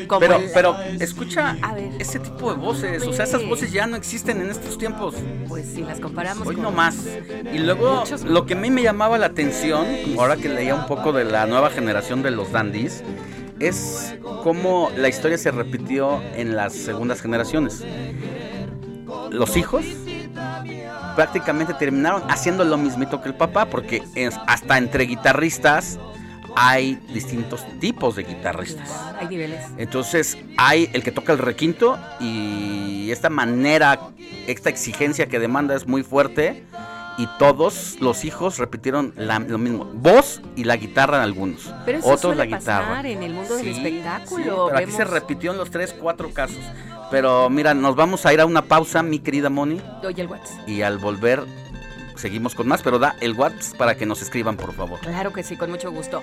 Como 0.06 0.20
Pero, 0.20 0.36
el- 0.36 0.50
pero 0.52 0.76
escucha 1.00 1.56
A 1.62 1.74
ver. 1.74 1.90
ese 1.98 2.18
tipo 2.18 2.52
de 2.52 2.58
voces, 2.60 3.02
o 3.06 3.12
sea, 3.12 3.24
esas 3.24 3.46
voces 3.46 3.72
ya 3.72 3.86
no 3.86 3.96
existen 3.96 4.40
en 4.40 4.50
estos 4.50 4.76
tiempos. 4.78 5.14
Pues 5.48 5.66
si 5.74 5.82
las 5.82 6.00
comparamos 6.00 6.46
Hoy 6.46 6.54
con- 6.56 6.64
no 6.64 6.70
más. 6.72 6.96
Y 7.52 7.58
luego, 7.58 8.00
Muchos- 8.00 8.22
lo 8.22 8.46
que 8.46 8.54
a 8.54 8.56
mí 8.56 8.70
me 8.70 8.82
llamaba 8.82 9.18
la 9.18 9.26
atención, 9.26 9.86
ahora 10.18 10.36
que 10.36 10.48
leía 10.48 10.74
un 10.74 10.86
poco 10.86 11.12
de 11.12 11.24
la 11.24 11.46
nueva 11.46 11.70
generación 11.70 12.22
de 12.22 12.30
los 12.30 12.52
dandies, 12.52 13.02
es 13.60 14.14
cómo 14.42 14.90
la 14.96 15.08
historia 15.08 15.38
se 15.38 15.50
repitió 15.50 16.20
en 16.34 16.56
las 16.56 16.72
segundas 16.74 17.20
generaciones. 17.22 17.84
Los 19.30 19.56
hijos 19.56 19.84
prácticamente 21.16 21.74
terminaron 21.74 22.22
haciendo 22.28 22.64
lo 22.64 22.76
mismito 22.76 23.20
que 23.22 23.28
el 23.28 23.34
papá, 23.34 23.66
porque 23.66 24.02
es- 24.14 24.34
hasta 24.46 24.78
entre 24.78 25.04
guitarristas 25.04 25.98
hay 26.56 26.94
distintos 27.12 27.64
tipos 27.80 28.16
de 28.16 28.22
guitarristas. 28.24 28.90
Hay 29.18 29.28
niveles. 29.28 29.64
Entonces 29.78 30.38
hay 30.56 30.88
el 30.92 31.02
que 31.02 31.10
toca 31.12 31.32
el 31.32 31.38
requinto 31.38 31.98
y 32.20 33.10
esta 33.10 33.30
manera, 33.30 33.98
esta 34.46 34.70
exigencia 34.70 35.26
que 35.26 35.38
demanda 35.38 35.74
es 35.74 35.86
muy 35.86 36.02
fuerte 36.02 36.64
y 37.16 37.28
todos 37.38 37.96
los 38.00 38.24
hijos 38.24 38.58
repitieron 38.58 39.12
la- 39.16 39.38
lo 39.38 39.58
mismo, 39.58 39.84
voz 39.94 40.42
y 40.56 40.64
la 40.64 40.76
guitarra 40.76 41.18
en 41.18 41.22
algunos, 41.22 41.72
Pero 41.84 41.98
eso 41.98 42.08
otros 42.10 42.36
la 42.36 42.44
guitarra. 42.44 42.88
pasar 42.88 43.06
en 43.06 43.22
el 43.22 43.32
mundo 43.34 43.54
del 43.56 43.64
Sí, 43.64 43.70
espectáculo. 43.70 44.36
sí, 44.36 44.42
pero 44.44 44.76
aquí 44.76 44.90
se 44.90 45.04
repitió 45.04 45.52
en 45.52 45.58
los 45.58 45.70
tres, 45.70 45.94
cuatro 45.98 46.30
casos. 46.32 46.58
Pero 47.10 47.48
mira, 47.50 47.72
nos 47.74 47.94
vamos 47.94 48.26
a 48.26 48.32
ir 48.32 48.40
a 48.40 48.46
una 48.46 48.62
pausa, 48.62 49.02
mi 49.04 49.20
querida 49.20 49.48
Moni, 49.48 49.80
Doy 50.02 50.14
el 50.18 50.26
WhatsApp. 50.26 50.68
y 50.68 50.82
al 50.82 50.98
volver 50.98 51.44
seguimos 52.16 52.54
con 52.54 52.66
más, 52.66 52.82
pero 52.82 52.98
da 52.98 53.16
el 53.20 53.34
WhatsApp 53.34 53.76
para 53.76 53.96
que 53.96 54.06
nos 54.06 54.22
escriban, 54.22 54.56
por 54.56 54.72
favor. 54.72 55.00
Claro 55.00 55.32
que 55.32 55.42
sí, 55.42 55.56
con 55.56 55.70
mucho 55.70 55.90
gusto. 55.90 56.22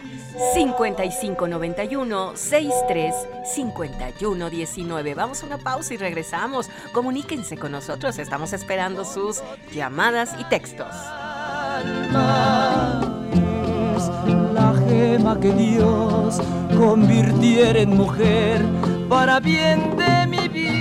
5591 0.53 2.35
63 2.35 3.15
51 3.53 4.49
19. 4.49 5.13
Vamos 5.15 5.43
a 5.43 5.45
una 5.45 5.57
pausa 5.57 5.93
y 5.93 5.97
regresamos. 5.97 6.69
Comuníquense 6.93 7.57
con 7.57 7.71
nosotros, 7.71 8.17
estamos 8.19 8.53
esperando 8.53 9.05
sus 9.05 9.41
llamadas 9.73 10.35
y 10.39 10.43
textos. 10.45 10.93
la 14.53 14.73
gema 14.87 15.39
que 15.39 15.51
Dios 15.51 16.41
convirtiera 16.77 17.79
en 17.79 17.95
mujer 17.95 18.61
para 19.09 19.39
bien 19.39 19.95
de 19.97 20.27
mi 20.27 20.47
vida. 20.47 20.80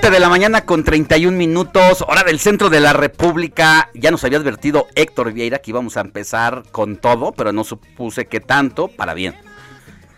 7 0.00 0.10
de 0.14 0.20
la 0.20 0.30
mañana 0.30 0.64
con 0.64 0.82
31 0.82 1.36
minutos, 1.36 2.02
hora 2.08 2.22
del 2.22 2.38
centro 2.40 2.70
de 2.70 2.80
la 2.80 2.94
República. 2.94 3.90
Ya 3.92 4.10
nos 4.10 4.24
había 4.24 4.38
advertido 4.38 4.86
Héctor 4.94 5.32
Vieira 5.32 5.58
que 5.58 5.72
íbamos 5.72 5.98
a 5.98 6.00
empezar 6.00 6.62
con 6.72 6.96
todo, 6.96 7.32
pero 7.32 7.52
no 7.52 7.64
supuse 7.64 8.24
que 8.26 8.40
tanto 8.40 8.88
para 8.88 9.12
bien. 9.12 9.34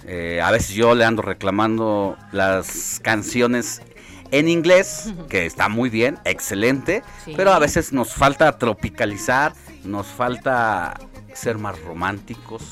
Eh, 0.07 0.40
a 0.40 0.53
veces 0.53 0.77
yo 0.77 0.95
le 0.95 1.05
ando 1.05 1.23
reclamando 1.23 2.16
las 2.31 3.01
canciones 3.03 3.83
en 4.31 4.49
inglés, 4.49 5.12
que 5.29 5.47
está 5.47 5.68
muy 5.68 5.90
bien, 5.90 6.18
excelente, 6.25 7.03
Sí. 7.25 7.35
pero 7.37 7.53
a 7.53 7.59
veces 7.59 7.92
nos 7.92 8.14
falta 8.14 8.57
tropicalizar, 8.59 9.53
nos 9.83 10.07
falta 10.07 10.95
ser 11.35 11.59
más 11.59 11.81
románticos. 11.83 12.62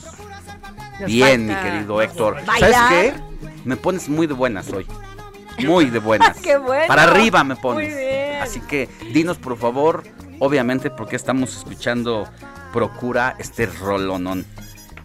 Nos 1.01 1.07
bien, 1.11 1.47
mi 1.49 1.55
querido 1.57 2.01
Héctor. 2.03 2.45
bailar. 2.47 2.73
¿Sabes 2.73 3.13
qué? 3.15 3.21
Me 3.65 3.77
pones 3.77 4.09
muy 4.09 4.29
de 4.29 4.35
buenas 4.35 4.71
hoy. 4.71 4.87
Muy 5.67 5.87
de 5.87 5.99
buenas. 5.99 6.37
¡Qué 6.43 6.57
bueno! 6.57 6.87
Para 6.89 7.05
arriba 7.05 7.45
me 7.45 7.57
pones. 7.57 7.89
Muy 7.93 7.99
bien. 7.99 8.43
Así 8.43 8.61
que 8.61 8.89
dinos 9.13 9.39
por 9.39 9.57
favor, 9.57 10.05
obviamente, 10.39 10.91
porque 10.91 11.17
estamos 11.17 11.57
escuchando 11.57 12.29
Procura 12.73 13.35
este 13.39 13.67
rolonón. 13.67 14.47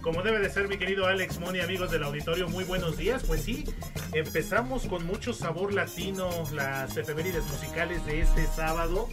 Como 0.01 0.21
debe 0.21 0.37
de 0.37 0.51
ser, 0.51 0.67
mi 0.67 0.77
querido 0.77 1.07
Alex 1.07 1.39
Moni, 1.39 1.61
amigos 1.61 1.89
del 1.89 2.03
auditorio, 2.03 2.47
muy 2.47 2.63
buenos 2.63 2.95
días. 2.95 3.23
Pues 3.23 3.41
sí, 3.41 3.65
empezamos 4.13 4.85
con 4.85 5.03
mucho 5.07 5.33
sabor 5.33 5.73
latino 5.73 6.29
las 6.53 6.95
efemérides 6.95 7.43
musicales 7.45 8.05
de 8.05 8.21
este 8.21 8.45
sábado 8.45 9.09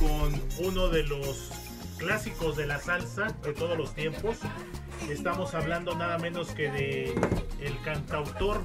con 0.00 0.66
uno 0.66 0.88
de 0.88 1.04
los 1.04 1.52
clásicos 1.96 2.56
de 2.56 2.66
la 2.66 2.78
salsa 2.78 3.28
de 3.42 3.52
todos 3.52 3.76
los 3.76 3.94
tiempos. 3.94 4.38
Estamos 5.10 5.54
hablando 5.54 5.94
nada 5.94 6.18
menos 6.18 6.48
que 6.50 6.70
de 6.70 7.14
el 7.60 7.80
cantautor 7.84 8.64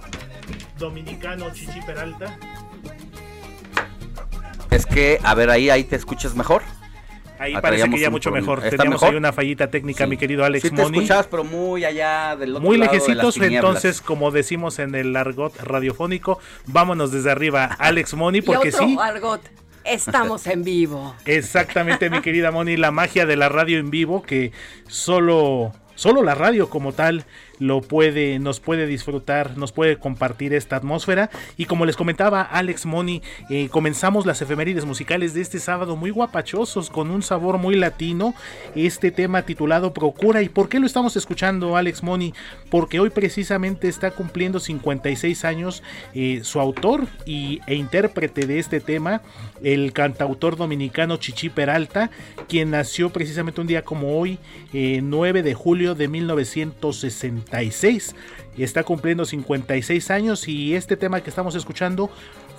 dominicano 0.77 1.51
Chichi 1.53 1.81
Peralta. 1.85 2.37
Es 4.69 4.85
que, 4.85 5.19
a 5.23 5.35
ver, 5.35 5.49
ahí, 5.49 5.69
ahí 5.69 5.83
te 5.83 5.95
escuchas 5.97 6.35
mejor. 6.35 6.61
Ahí 7.39 7.55
Ah, 7.55 7.61
parece 7.61 7.89
que 7.89 7.99
ya 7.99 8.09
mucho 8.11 8.29
problema. 8.29 8.51
mejor. 8.53 8.63
¿Está 8.65 8.77
Teníamos 8.77 9.01
mejor? 9.01 9.09
ahí 9.13 9.17
una 9.17 9.33
fallita 9.33 9.69
técnica, 9.71 10.03
Sí. 10.03 10.09
mi 10.11 10.17
querido 10.17 10.45
Alex 10.45 10.61
Sí 10.61 10.69
te 10.69 10.81
Moni. 10.83 10.97
escuchabas, 10.99 11.25
pero 11.27 11.43
muy 11.43 11.83
allá 11.83 12.35
del 12.35 12.51
otro 12.55 12.61
Muy 12.67 12.77
lado 12.77 12.91
de 12.91 12.97
lejecitos, 12.99 13.23
las 13.25 13.33
tinieblas. 13.33 13.63
entonces, 13.69 14.01
como 14.01 14.29
decimos 14.29 14.77
en 14.77 14.93
el 14.93 15.15
argot 15.15 15.57
radiofónico, 15.59 16.39
vámonos 16.67 17.11
desde 17.11 17.31
arriba, 17.31 17.65
Alex 17.79 18.13
Moni, 18.13 18.37
Y 18.37 18.41
porque 18.43 18.69
otro 18.69 18.85
sí, 18.85 18.97
argot. 19.01 19.41
Estamos 19.83 20.47
en 20.47 20.63
vivo. 20.63 21.15
exactamente, 21.25 22.09
mi 22.09 22.21
querida 22.21 22.51
Moni, 22.51 22.77
la 22.77 22.91
magia 22.91 23.25
de 23.25 23.35
la 23.35 23.49
radio 23.49 23.79
en 23.79 23.89
vivo, 23.89 24.21
que 24.21 24.51
solo, 24.87 25.73
solo 25.95 26.23
la 26.23 26.35
radio 26.35 26.69
como 26.69 26.93
tal 26.93 27.25
lo 27.61 27.81
puede, 27.81 28.39
nos 28.39 28.59
puede 28.59 28.87
disfrutar, 28.87 29.55
nos 29.55 29.71
puede 29.71 29.97
compartir 29.97 30.51
esta 30.51 30.77
atmósfera. 30.77 31.29
Y 31.57 31.65
como 31.65 31.85
les 31.85 31.95
comentaba 31.95 32.41
Alex 32.41 32.87
Moni, 32.87 33.21
eh, 33.51 33.69
comenzamos 33.69 34.25
las 34.25 34.41
efemérides 34.41 34.83
musicales 34.83 35.35
de 35.35 35.41
este 35.41 35.59
sábado 35.59 35.95
muy 35.95 36.09
guapachosos, 36.09 36.89
con 36.89 37.11
un 37.11 37.21
sabor 37.21 37.59
muy 37.59 37.75
latino. 37.75 38.33
Este 38.73 39.11
tema 39.11 39.43
titulado 39.43 39.93
Procura. 39.93 40.41
¿Y 40.41 40.49
por 40.49 40.69
qué 40.69 40.79
lo 40.79 40.87
estamos 40.87 41.15
escuchando, 41.15 41.77
Alex 41.77 42.01
Moni? 42.01 42.33
Porque 42.71 42.99
hoy 42.99 43.11
precisamente 43.11 43.87
está 43.87 44.09
cumpliendo 44.09 44.59
56 44.59 45.45
años 45.45 45.83
eh, 46.15 46.39
su 46.43 46.59
autor 46.59 47.05
y, 47.27 47.61
e 47.67 47.75
intérprete 47.75 48.47
de 48.47 48.57
este 48.57 48.79
tema, 48.79 49.21
el 49.63 49.93
cantautor 49.93 50.55
dominicano 50.55 51.17
Chichi 51.17 51.49
Peralta, 51.49 52.09
quien 52.49 52.71
nació 52.71 53.11
precisamente 53.11 53.61
un 53.61 53.67
día 53.67 53.83
como 53.83 54.17
hoy, 54.17 54.39
eh, 54.73 55.01
9 55.03 55.43
de 55.43 55.53
julio 55.53 55.93
de 55.93 56.07
1966. 57.51 58.15
Y 58.57 58.63
está 58.63 58.83
cumpliendo 58.83 59.25
56 59.25 60.11
años 60.11 60.47
y 60.47 60.75
este 60.75 60.97
tema 60.97 61.21
que 61.21 61.29
estamos 61.29 61.55
escuchando 61.55 62.09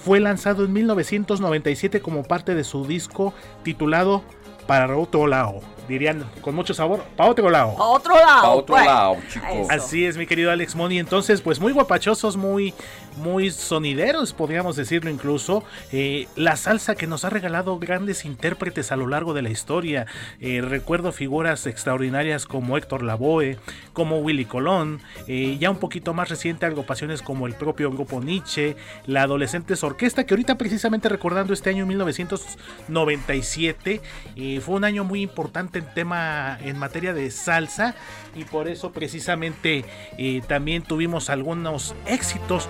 fue 0.03 0.21
lanzado 0.21 0.65
en 0.65 0.73
1997 0.73 2.01
como 2.01 2.23
parte 2.25 2.55
de 2.55 2.65
su 2.65 2.87
disco 2.87 3.35
titulado 3.63 4.23
Para 4.67 4.97
otro 4.97 5.27
lado. 5.27 5.61
Dirían 5.89 6.25
con 6.41 6.55
mucho 6.55 6.75
sabor, 6.75 7.05
pa' 7.17 7.27
otro 7.27 7.51
lado. 7.51 7.77
Pa' 7.77 7.85
otro 7.85 8.15
lado. 8.15 8.43
Pa' 8.43 8.51
otro 8.51 8.75
pues. 8.75 8.87
lado, 8.87 9.17
chicos. 9.29 9.71
Así 9.71 10.05
es, 10.05 10.17
mi 10.17 10.27
querido 10.27 10.51
Alex 10.51 10.75
Moni. 10.75 10.99
Entonces, 10.99 11.41
pues 11.41 11.61
muy 11.61 11.73
guapachosos, 11.73 12.37
muy, 12.37 12.75
muy 13.17 13.51
sonideros, 13.51 14.33
podríamos 14.33 14.77
decirlo 14.77 15.11
incluso. 15.11 15.65
Eh, 15.93 16.29
la 16.37 16.57
salsa 16.57 16.95
que 16.95 17.07
nos 17.07 17.25
ha 17.25 17.31
regalado 17.31 17.79
grandes 17.79 18.25
intérpretes 18.25 18.93
a 18.93 18.97
lo 18.97 19.07
largo 19.07 19.35
de 19.35 19.43
la 19.43 19.51
historia. 19.51 20.07
Eh, 20.41 20.61
recuerdo 20.63 21.13
figuras 21.13 21.67
extraordinarias 21.67 22.47
como 22.47 22.77
Héctor 22.77 23.03
Lavoe, 23.03 23.59
como 23.93 24.19
Willy 24.19 24.45
Colón. 24.45 25.01
eh, 25.27 25.57
ya 25.59 25.71
un 25.71 25.79
poquito 25.79 26.15
más 26.15 26.29
reciente, 26.29 26.67
agrupaciones 26.67 27.23
como 27.23 27.47
el 27.47 27.55
propio 27.55 27.91
grupo 27.91 28.21
Nietzsche, 28.21 28.77
la 29.07 29.23
Adolescentes 29.23 29.83
Orquesta, 29.85 30.25
que 30.25 30.35
ahorita 30.35 30.57
precisamente 30.57 31.09
recordando 31.09 31.53
este 31.53 31.71
año 31.71 31.87
1997, 31.87 34.01
eh, 34.37 34.61
fue 34.61 34.77
un 34.77 34.85
año 34.85 35.05
muy 35.05 35.23
importante 35.23 35.82
en 35.83 35.95
tema, 35.95 36.59
en 36.63 36.79
materia 36.79 37.13
de 37.13 37.31
salsa 37.31 37.95
y 38.35 38.45
por 38.45 38.69
eso 38.69 38.93
precisamente 38.93 39.85
eh, 40.19 40.41
también 40.47 40.83
tuvimos 40.83 41.31
algunos 41.31 41.95
éxitos. 42.07 42.69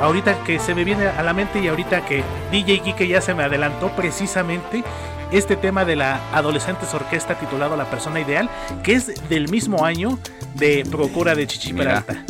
Ahorita 0.00 0.42
que 0.44 0.58
se 0.58 0.74
me 0.74 0.84
viene 0.84 1.06
a 1.08 1.22
la 1.22 1.32
mente 1.32 1.60
y 1.60 1.68
ahorita 1.68 2.04
que 2.06 2.22
DJ 2.50 2.80
Kike 2.80 3.08
ya 3.08 3.20
se 3.20 3.34
me 3.34 3.44
adelantó 3.44 3.90
precisamente 3.90 4.82
este 5.30 5.56
tema 5.56 5.84
de 5.84 5.96
la 5.96 6.20
Adolescentes 6.32 6.92
Orquesta 6.94 7.34
titulado 7.38 7.76
La 7.76 7.84
Persona 7.84 8.20
Ideal, 8.20 8.48
que 8.82 8.94
es 8.94 9.28
del 9.28 9.48
mismo 9.48 9.84
año 9.84 10.18
de 10.54 10.86
Procura 10.90 11.34
de 11.34 11.46
Chichi 11.46 11.72
Peralta. 11.72 12.24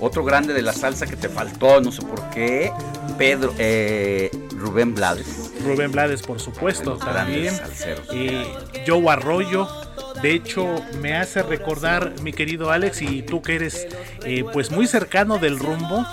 Otro 0.00 0.24
grande 0.24 0.54
de 0.54 0.62
la 0.62 0.72
salsa 0.72 1.06
que 1.06 1.16
te 1.16 1.28
faltó, 1.28 1.80
no 1.80 1.92
sé 1.92 2.02
por 2.02 2.30
qué, 2.30 2.72
Pedro, 3.18 3.54
eh, 3.58 4.30
Rubén 4.56 4.94
Blades. 4.94 5.52
Rubén 5.64 5.92
Blades, 5.92 6.22
por 6.22 6.40
supuesto, 6.40 6.96
también. 6.96 7.54
Eh, 8.12 8.46
Joe 8.86 9.08
Arroyo. 9.10 9.68
De 10.22 10.32
hecho, 10.34 10.66
me 11.00 11.16
hace 11.16 11.42
recordar, 11.42 12.14
mi 12.22 12.32
querido 12.32 12.70
Alex, 12.70 13.00
y 13.00 13.22
tú 13.22 13.40
que 13.40 13.54
eres 13.54 13.86
eh, 14.24 14.44
pues 14.52 14.70
muy 14.70 14.86
cercano 14.86 15.38
del 15.38 15.58
rumbo, 15.58 16.06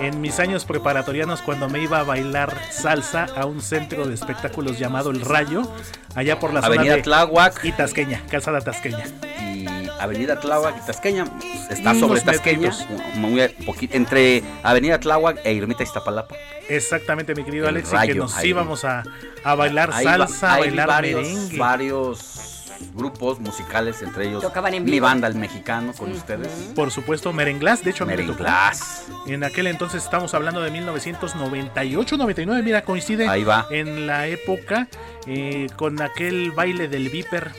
en 0.00 0.20
mis 0.20 0.38
años 0.40 0.64
preparatorianos 0.64 1.40
cuando 1.42 1.68
me 1.68 1.80
iba 1.82 2.00
a 2.00 2.02
bailar 2.04 2.56
salsa 2.70 3.26
a 3.36 3.46
un 3.46 3.60
centro 3.60 4.06
de 4.06 4.14
espectáculos 4.14 4.78
llamado 4.78 5.10
El 5.10 5.20
Rayo, 5.20 5.70
allá 6.14 6.38
por 6.38 6.52
la 6.52 6.60
Avenida 6.60 6.82
zona 6.84 6.96
de 6.96 7.02
Tláhuac. 7.02 7.64
y 7.64 7.72
Tasqueña, 7.72 8.22
Calzada 8.30 8.60
Tasqueña. 8.60 9.04
y 9.42 9.66
Avenida 10.00 10.40
Tláhuac 10.40 10.76
y 10.82 10.86
Tasqueña. 10.86 11.24
pues, 11.26 11.70
Está 11.70 11.90
Unos 11.90 12.00
sobre 12.00 12.20
Tasqueña, 12.22 12.70
muy 13.14 13.46
poquito, 13.66 13.96
entre 13.96 14.42
Avenida 14.62 14.98
Tláhuac 14.98 15.38
e 15.44 15.56
Ermita 15.56 15.82
Iztapalapa. 15.82 16.34
Exactamente, 16.68 17.34
mi 17.34 17.44
querido 17.44 17.64
El 17.68 17.76
Alex, 17.76 17.92
y 18.04 18.06
que 18.08 18.14
nos 18.14 18.36
ahí. 18.36 18.48
íbamos 18.50 18.84
a, 18.84 19.02
a 19.44 19.54
bailar 19.54 19.92
salsa, 19.92 20.54
a 20.54 20.58
bailar 20.60 20.86
varios, 20.88 21.22
merengue. 21.22 21.58
varios 21.58 22.59
grupos 22.94 23.40
musicales, 23.40 24.02
entre 24.02 24.28
ellos 24.28 24.42
Tocaban 24.42 24.74
en 24.74 24.84
mi 24.84 25.00
banda, 25.00 25.28
el 25.28 25.34
mexicano, 25.34 25.92
con 25.92 26.12
ustedes. 26.12 26.48
Por 26.74 26.90
supuesto, 26.90 27.32
Merenglás, 27.32 27.84
de 27.84 27.90
hecho 27.90 28.04
a 28.04 28.06
mí 28.06 28.12
me 28.16 28.22
tocó. 28.22 28.42
Merenglás. 28.42 29.06
En 29.26 29.44
aquel 29.44 29.66
entonces 29.66 30.02
estamos 30.02 30.34
hablando 30.34 30.60
de 30.60 30.72
1998-99, 30.72 32.62
mira, 32.62 32.82
coincide 32.82 33.28
Ahí 33.28 33.44
va. 33.44 33.66
en 33.70 34.06
la 34.06 34.26
época 34.26 34.88
eh, 35.26 35.68
con 35.76 36.00
aquel 36.02 36.52
baile 36.52 36.88
del 36.88 37.08
Viper 37.08 37.52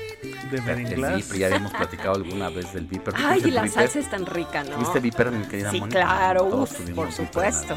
de. 0.51 1.15
Viper, 1.15 1.37
ya 1.37 1.47
habíamos 1.47 1.71
platicado 1.71 2.15
alguna 2.15 2.49
vez 2.49 2.73
del 2.73 2.85
Viper. 2.85 3.13
¿Tú 3.13 3.21
Ay, 3.25 3.41
y 3.45 3.51
la 3.51 3.63
Viper? 3.63 3.73
salsa 3.73 3.99
es 3.99 4.09
tan 4.09 4.25
rica, 4.25 4.63
¿no? 4.63 4.77
¿Viste 4.77 4.99
Viper, 4.99 5.31
mi 5.31 5.45
querida 5.45 5.71
Sí, 5.71 5.81
claro, 5.81 6.45
uf, 6.45 6.79
por 6.91 7.11
supuesto. 7.11 7.75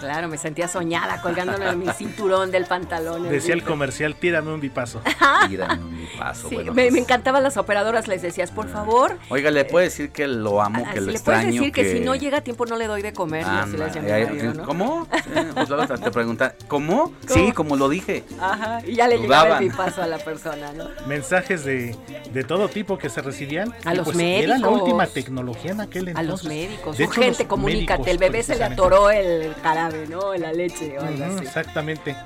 Claro, 0.00 0.28
me 0.28 0.36
sentía 0.36 0.68
soñada 0.68 1.20
colgándole 1.22 1.68
en 1.68 1.78
mi 1.78 1.88
cinturón 1.92 2.50
del 2.50 2.66
pantalón. 2.66 3.28
Decía 3.28 3.54
el 3.54 3.62
comercial, 3.62 4.14
tírame 4.16 4.52
un 4.52 4.60
bipazo. 4.60 5.00
Tírame 5.48 5.82
un 5.82 6.08
paso. 6.18 6.48
Sí, 6.48 6.56
bueno, 6.56 6.74
me, 6.74 6.83
pues, 6.84 6.92
me 6.94 7.00
encantaban 7.00 7.42
las 7.42 7.56
operadoras, 7.56 8.08
les 8.08 8.22
decías, 8.22 8.50
por 8.50 8.68
favor. 8.68 9.18
Oiga, 9.28 9.50
le 9.50 9.64
puedo 9.64 9.84
decir 9.84 10.10
que 10.10 10.26
lo 10.26 10.60
amo, 10.62 10.84
ah, 10.86 10.90
que 10.92 11.00
si 11.00 11.06
lo 11.06 11.12
le 11.12 11.18
puedes 11.20 11.38
extraño. 11.40 11.52
decir 11.52 11.72
que... 11.72 11.92
si 11.92 12.00
no 12.00 12.14
llega 12.14 12.38
a 12.38 12.40
tiempo 12.40 12.66
no 12.66 12.76
le 12.76 12.86
doy 12.86 13.02
de 13.02 13.12
comer. 13.12 13.42
y 13.42 13.44
así 13.44 13.58
Anda, 13.74 13.84
les 13.86 13.94
llamé 13.94 14.08
eh, 14.08 14.22
a 14.22 14.26
Mario, 14.26 14.54
¿no? 14.54 14.64
¿Cómo? 14.64 15.06
Eh, 15.34 15.50
pues 15.54 15.68
luego 15.68 15.86
te 15.86 16.10
preguntan, 16.10 16.52
¿cómo? 16.68 17.12
Sí, 17.28 17.50
como 17.52 17.76
lo 17.76 17.88
dije. 17.88 18.24
Ajá, 18.40 18.80
y 18.86 18.94
ya 18.94 19.08
le 19.08 19.18
llegaba 19.18 19.58
el 19.58 19.68
pipazo 19.68 20.02
a 20.02 20.06
la 20.06 20.18
persona, 20.18 20.72
¿no? 20.72 20.84
Mensajes 21.06 21.64
de, 21.64 21.96
de 22.32 22.44
todo 22.44 22.68
tipo 22.68 22.98
que 22.98 23.08
se 23.08 23.20
recibían. 23.22 23.74
A 23.84 23.94
y 23.94 23.96
los 23.96 24.04
pues 24.06 24.18
Era 24.18 24.48
la 24.48 24.54
médicos. 24.58 24.80
última 24.82 25.06
tecnología 25.06 25.72
en 25.72 25.80
aquel 25.80 26.06
A 26.08 26.10
entonces. 26.10 26.28
los 26.28 26.44
médicos. 26.44 26.98
De 26.98 27.04
hecho, 27.04 27.10
Urgente, 27.20 27.38
los 27.44 27.48
comunícate. 27.48 27.98
médicos, 28.02 28.08
El 28.12 28.18
bebé 28.18 28.42
se 28.42 28.56
le 28.56 28.64
atoró 28.64 29.10
el 29.10 29.54
jarabe, 29.62 30.06
¿no? 30.08 30.34
La 30.34 30.52
leche 30.52 30.96
o 30.98 31.02
algo 31.02 31.24
así. 31.24 31.44
Exactamente. 31.44 32.16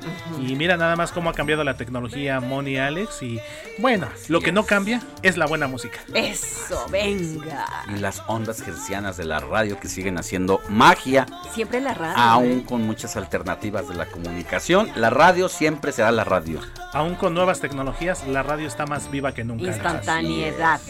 Y 0.40 0.54
mira 0.56 0.76
nada 0.76 0.96
más 0.96 1.12
cómo 1.12 1.30
ha 1.30 1.34
cambiado 1.34 1.64
la 1.64 1.76
tecnología, 1.76 2.40
Moni 2.40 2.76
Alex. 2.78 3.22
Y 3.22 3.40
bueno, 3.78 4.08
lo 4.28 4.40
que 4.40 4.47
no 4.52 4.64
cambia 4.64 5.00
es 5.22 5.37
la 5.37 5.46
buena 5.46 5.66
música. 5.68 5.98
Eso, 6.14 6.87
venga. 6.90 7.66
Y 7.94 7.98
las 7.98 8.22
ondas 8.26 8.62
gercianas 8.62 9.16
de 9.16 9.24
la 9.24 9.40
radio 9.40 9.78
que 9.80 9.88
siguen 9.88 10.18
haciendo 10.18 10.61
magia, 10.68 11.26
Siempre 11.54 11.80
la 11.80 11.94
radio. 11.94 12.16
aún 12.16 12.50
¿eh? 12.61 12.64
con 12.66 12.82
muchas 12.87 13.16
alternativas 13.16 13.88
de 13.88 13.94
la 13.94 14.06
comunicación. 14.06 14.90
La 14.96 15.11
radio 15.11 15.48
siempre 15.48 15.92
será 15.92 16.12
la 16.12 16.24
radio. 16.24 16.61
Aún 16.92 17.14
con 17.14 17.34
nuevas 17.34 17.61
tecnologías, 17.61 18.26
la 18.26 18.42
radio 18.42 18.66
está 18.66 18.87
más 18.87 19.11
viva 19.11 19.32
que 19.32 19.44
nunca. 19.44 19.66
Instantaneidad. 19.66 20.80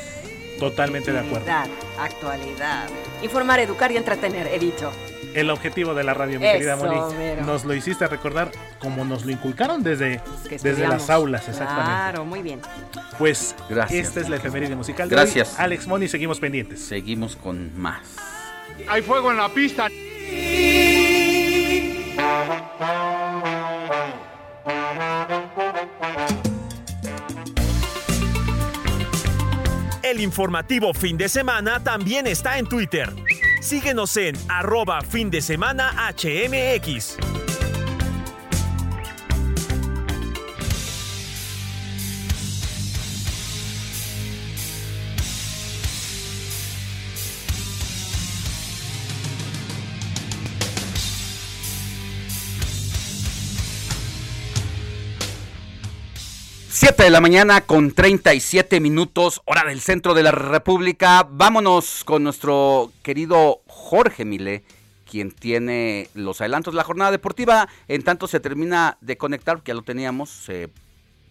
Totalmente 0.59 1.13
de 1.13 1.21
acuerdo. 1.21 1.47
Actualidad, 1.51 1.69
Actualidad. 2.01 2.89
Informar, 3.23 3.61
educar 3.61 3.93
y 3.93 3.97
entretener, 3.97 4.49
he 4.49 4.59
dicho. 4.59 4.91
El 5.35 5.51
objetivo 5.51 5.95
de 5.95 6.05
la 6.05 6.15
radio, 6.15 6.41
mi 6.41 6.47
Eso, 6.47 6.55
querida 6.55 6.77
Moni. 6.77 7.15
mero. 7.17 7.45
Nos 7.45 7.65
lo 7.65 7.75
hiciste 7.75 8.07
recordar 8.07 8.51
como 8.79 9.05
nos 9.05 9.25
lo 9.25 9.33
inculcaron 9.33 9.83
desde, 9.83 10.21
Que 10.49 10.59
desde 10.59 10.89
las 10.89 11.11
aulas, 11.11 11.49
exactamente. 11.49 11.91
Claro, 11.91 12.25
muy 12.25 12.43
bien. 12.43 12.61
Pues 13.19 13.55
Gracias, 13.69 14.09
esta 14.09 14.21
es 14.21 14.29
la 14.29 14.37
efeméride 14.37 14.75
musical. 14.75 15.09
de 15.09 15.15
Gracias. 15.17 15.51
hoy. 15.51 15.65
Alex 15.65 15.87
Moni, 15.87 16.09
seguimos 16.09 16.41
pendientes. 16.41 16.81
Seguimos 16.85 17.37
con 17.37 17.79
más. 17.79 18.01
Hay 18.89 19.03
fuego 19.03 19.31
en 19.31 19.37
la 19.37 19.49
pista. 19.49 19.89
El 30.03 30.21
informativo 30.21 30.95
fin 30.95 31.17
de 31.19 31.29
semana 31.29 31.83
también 31.83 32.27
está 32.27 32.59
en 32.59 32.67
Twitter. 32.67 33.13
Síguenos 33.61 34.17
en 34.17 34.37
arroba 34.49 35.03
fin 35.03 35.31
de 35.31 35.41
semana 35.41 35.93
HMX. 36.17 37.48
Siete 56.81 57.03
de 57.03 57.11
la 57.11 57.21
mañana 57.21 57.63
con 57.63 57.91
37 57.91 58.79
minutos, 58.79 59.43
hora 59.47 59.65
del 59.65 59.81
centro 59.81 60.15
de 60.15 60.23
la 60.23 60.31
República. 60.31 61.27
Vámonos 61.29 62.05
con 62.05 62.23
nuestro 62.23 62.93
querido 63.03 63.63
Jorge 63.67 64.25
Mile, 64.25 64.63
quien 65.11 65.33
tiene 65.33 66.09
los 66.15 66.41
adelantos 66.41 66.73
de 66.75 66.77
la 66.77 66.85
jornada 66.85 67.11
deportiva. 67.11 67.69
En 67.89 68.05
tanto 68.05 68.29
se 68.29 68.39
termina 68.39 68.97
de 69.01 69.17
conectar, 69.17 69.61
ya 69.65 69.75
lo 69.75 69.83
teníamos, 69.83 70.31
se 70.31 70.71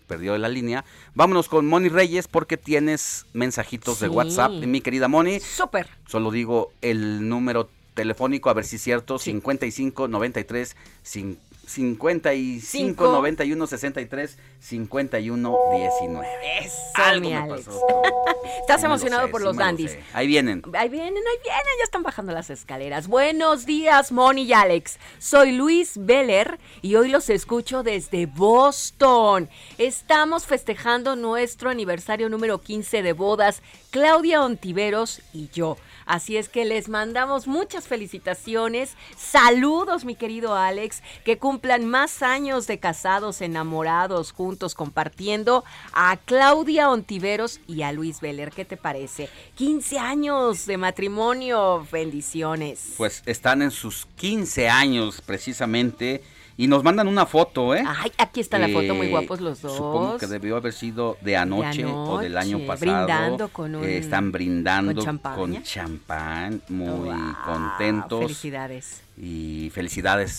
perdió 0.06 0.34
de 0.34 0.40
la 0.40 0.50
línea. 0.50 0.84
Vámonos 1.16 1.48
con 1.48 1.66
Moni 1.66 1.88
Reyes 1.88 2.28
porque 2.28 2.58
tienes 2.58 3.26
mensajitos 3.32 4.02
de 4.02 4.08
Sí. 4.10 4.14
WhatsApp, 4.14 4.52
mi 4.52 4.82
querida 4.82 5.08
Moni. 5.08 5.40
Súper. 5.40 5.88
Solo 6.10 6.30
digo 6.30 6.74
el 6.82 7.30
número 7.30 7.70
telefónico, 7.94 8.50
a 8.50 8.54
ver 8.54 8.66
si 8.66 8.76
es 8.76 8.82
cierto, 8.84 9.18
55 9.18 10.10
93 10.10 10.76
cin- 11.06 11.38
55 11.68 12.66
Cinco. 12.66 13.12
91 13.12 13.68
63 13.68 14.38
51 14.60 15.58
19. 15.76 16.28
Eso, 16.60 16.76
Algo 16.96 17.22
mi 17.22 17.30
me 17.30 17.36
Alex. 17.36 17.66
pasó. 17.66 17.82
Estás 18.62 18.78
Sí 18.80 18.84
me 18.84 18.88
lo 18.88 18.96
emocionado 18.96 19.26
sé, 19.26 19.32
por 19.32 19.42
sí 19.42 19.46
los 19.46 19.56
lo 19.56 19.64
dandies. 19.64 19.98
Ahí 20.14 20.28
vienen. 20.28 20.62
Ahí 20.74 20.88
vienen, 20.90 21.16
ahí 21.18 21.38
vienen, 21.44 21.74
ya 21.78 21.84
están 21.84 22.04
bajando 22.04 22.32
las 22.32 22.50
escaleras. 22.50 23.08
Buenos 23.08 23.66
días, 23.66 24.12
Moni 24.14 24.44
y 24.44 24.54
Alex. 24.54 24.98
Soy 25.20 25.52
Luis 25.52 25.94
Beller 25.96 26.58
y 26.82 26.96
hoy 26.96 27.10
los 27.10 27.30
escucho 27.30 27.84
desde 27.84 28.26
Boston. 28.28 29.50
Estamos 29.78 30.46
festejando 30.46 31.16
nuestro 31.18 31.70
aniversario 31.70 32.30
número 32.30 32.62
15 32.62 33.04
de 33.04 33.12
bodas, 33.14 33.62
Claudia 33.92 34.42
Ontiveros 34.42 35.22
y 35.34 35.50
yo. 35.50 35.78
Así 36.08 36.38
es 36.38 36.50
que 36.50 36.66
les 36.66 36.90
mandamos 36.90 37.48
muchas 37.48 37.88
felicitaciones. 37.88 38.96
Saludos, 39.18 40.06
mi 40.06 40.16
querido 40.16 40.56
Alex. 40.56 41.04
Que 41.26 41.38
cumplan 41.38 41.86
más 41.86 42.24
años 42.24 42.66
de 42.66 42.80
casados, 42.80 43.42
enamorados, 43.42 44.32
juntos, 44.32 44.74
compartiendo 44.74 45.66
a 45.92 46.18
Claudia 46.18 46.90
Ontiveros 46.90 47.60
y 47.68 47.82
a 47.82 47.92
Luis 47.92 48.22
Beller. 48.22 48.52
¿Qué 48.52 48.66
te 48.66 48.78
parece? 48.78 49.30
15 49.56 50.00
años 50.00 50.66
de 50.66 50.78
matrimonio. 50.78 51.86
Bendiciones. 51.92 52.94
Pues 52.98 53.22
están 53.26 53.62
en 53.62 53.72
sus 53.72 54.06
15 54.16 54.70
años 54.70 55.22
precisamente 55.22 56.24
Y 56.60 56.68
nos 56.68 56.84
mandan 56.84 57.08
una 57.08 57.28
foto, 57.28 57.76
¿eh? 57.76 57.84
Ay, 57.86 58.12
aquí 58.18 58.40
está 58.40 58.58
la 58.58 58.68
foto, 58.68 58.96
muy 58.96 59.10
guapos 59.10 59.40
los 59.40 59.62
dos. 59.62 59.78
Supongo 59.78 60.18
que 60.18 60.26
debió 60.26 60.58
haber 60.58 60.74
sido 60.74 61.16
de 61.22 61.38
anoche, 61.38 61.86
o 61.86 62.18
del 62.18 62.36
año 62.36 62.66
pasado. 62.66 63.06
Brindando 63.06 63.48
con 63.50 63.76
un... 63.76 63.84
están 63.84 64.32
brindando 64.32 65.06
con 65.36 65.62
champán. 65.62 66.64
muy 66.70 67.16
contentos. 67.46 68.22
Felicidades. 68.22 69.04
Y 69.18 69.72
felicidades. 69.74 70.32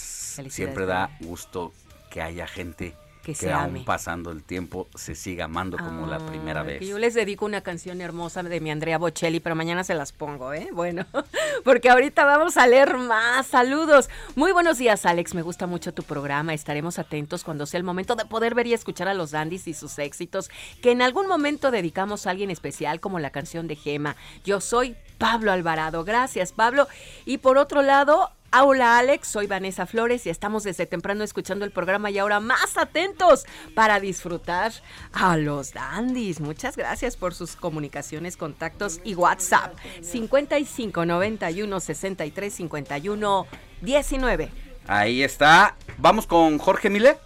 Siempre 0.49 0.87
da 0.87 1.11
gusto 1.21 1.73
que 2.11 2.21
haya 2.21 2.49
gente 2.49 2.95
que, 3.35 3.53
aún 3.53 3.85
pasando 3.85 4.31
el 4.31 4.43
tiempo 4.43 4.89
se 4.95 5.15
siga 5.15 5.45
amando 5.45 5.77
como 5.77 6.07
la 6.07 6.19
primera 6.19 6.63
vez. 6.63 6.87
Yo 6.87 6.99
les 6.99 7.15
dedico 7.15 7.45
una 7.45 7.61
canción 7.61 8.01
hermosa 8.01 8.43
de 8.43 8.61
mi 8.61 8.71
Andrea 8.71 8.99
Bocelli, 8.99 9.41
pero 9.41 9.55
mañana 9.55 9.85
se 9.85 9.95
las 9.95 10.13
pongo, 10.13 10.53
¿eh? 10.53 10.69
Bueno, 10.73 11.07
porque 11.65 11.91
ahorita 11.91 12.25
vamos 12.25 12.57
a 12.57 12.67
leer 12.67 12.97
más 12.97 13.47
saludos. 13.47 14.09
Muy 14.37 14.53
buenos 14.53 14.79
días, 14.79 15.05
Alex. 15.07 15.35
Me 15.35 15.43
gusta 15.43 15.67
mucho 15.67 15.93
tu 15.93 16.03
programa. 16.03 16.55
Estaremos 16.55 16.99
atentos 16.99 17.45
cuando 17.45 17.67
sea 17.67 17.79
el 17.79 17.85
momento 17.85 18.17
de 18.17 18.25
poder 18.25 18.55
ver 18.55 18.67
y 18.67 18.75
escuchar 18.75 19.09
a 19.09 19.15
los 19.15 19.31
dandies 19.31 19.69
y 19.69 19.75
sus 19.75 19.99
éxitos, 19.99 20.51
que 20.83 20.91
en 20.91 21.03
algún 21.03 21.27
momento 21.27 21.71
dedicamos 21.71 22.27
a 22.27 22.31
alguien 22.31 22.51
especial, 22.51 23.01
como 23.01 23.19
la 23.19 23.31
canción 23.31 23.69
de 23.69 23.77
Gema. 23.77 24.17
Yo 24.45 24.61
soy 24.61 24.97
Pablo 25.19 25.53
Alvarado. 25.53 26.05
Gracias, 26.05 26.53
Pablo. 26.53 26.89
Y 27.25 27.39
por 27.39 27.59
otro 27.59 27.83
lado, 27.83 28.31
Hola 28.51 28.97
Alex, 28.97 29.29
soy 29.29 29.47
Vanessa 29.47 29.85
Flores 29.85 30.25
y 30.25 30.31
estamos 30.31 30.63
desde 30.63 30.87
temprano 30.87 31.23
escuchando 31.23 31.67
el 31.67 31.71
programa 31.71 32.11
y 32.11 32.17
ahora 32.17 32.41
más 32.41 32.79
atentos 32.79 33.45
para 33.75 34.01
disfrutar 34.01 34.73
a 35.13 35.37
los 35.37 35.75
dandies. 35.75 36.41
Muchas 36.41 36.75
gracias 36.75 37.19
por 37.19 37.35
sus 37.35 37.57
comunicaciones, 37.57 38.39
contactos 38.39 39.03
y 39.05 39.15
WhatsApp 39.15 39.77
55 40.01 41.05
91 41.05 41.79
63 41.79 42.55
51 42.55 43.47
19. 43.83 44.51
Ahí 44.87 45.23
está. 45.23 45.77
Vamos 45.99 46.27
con 46.27 46.57
Jorge 46.57 46.89
Mile. 46.89 47.19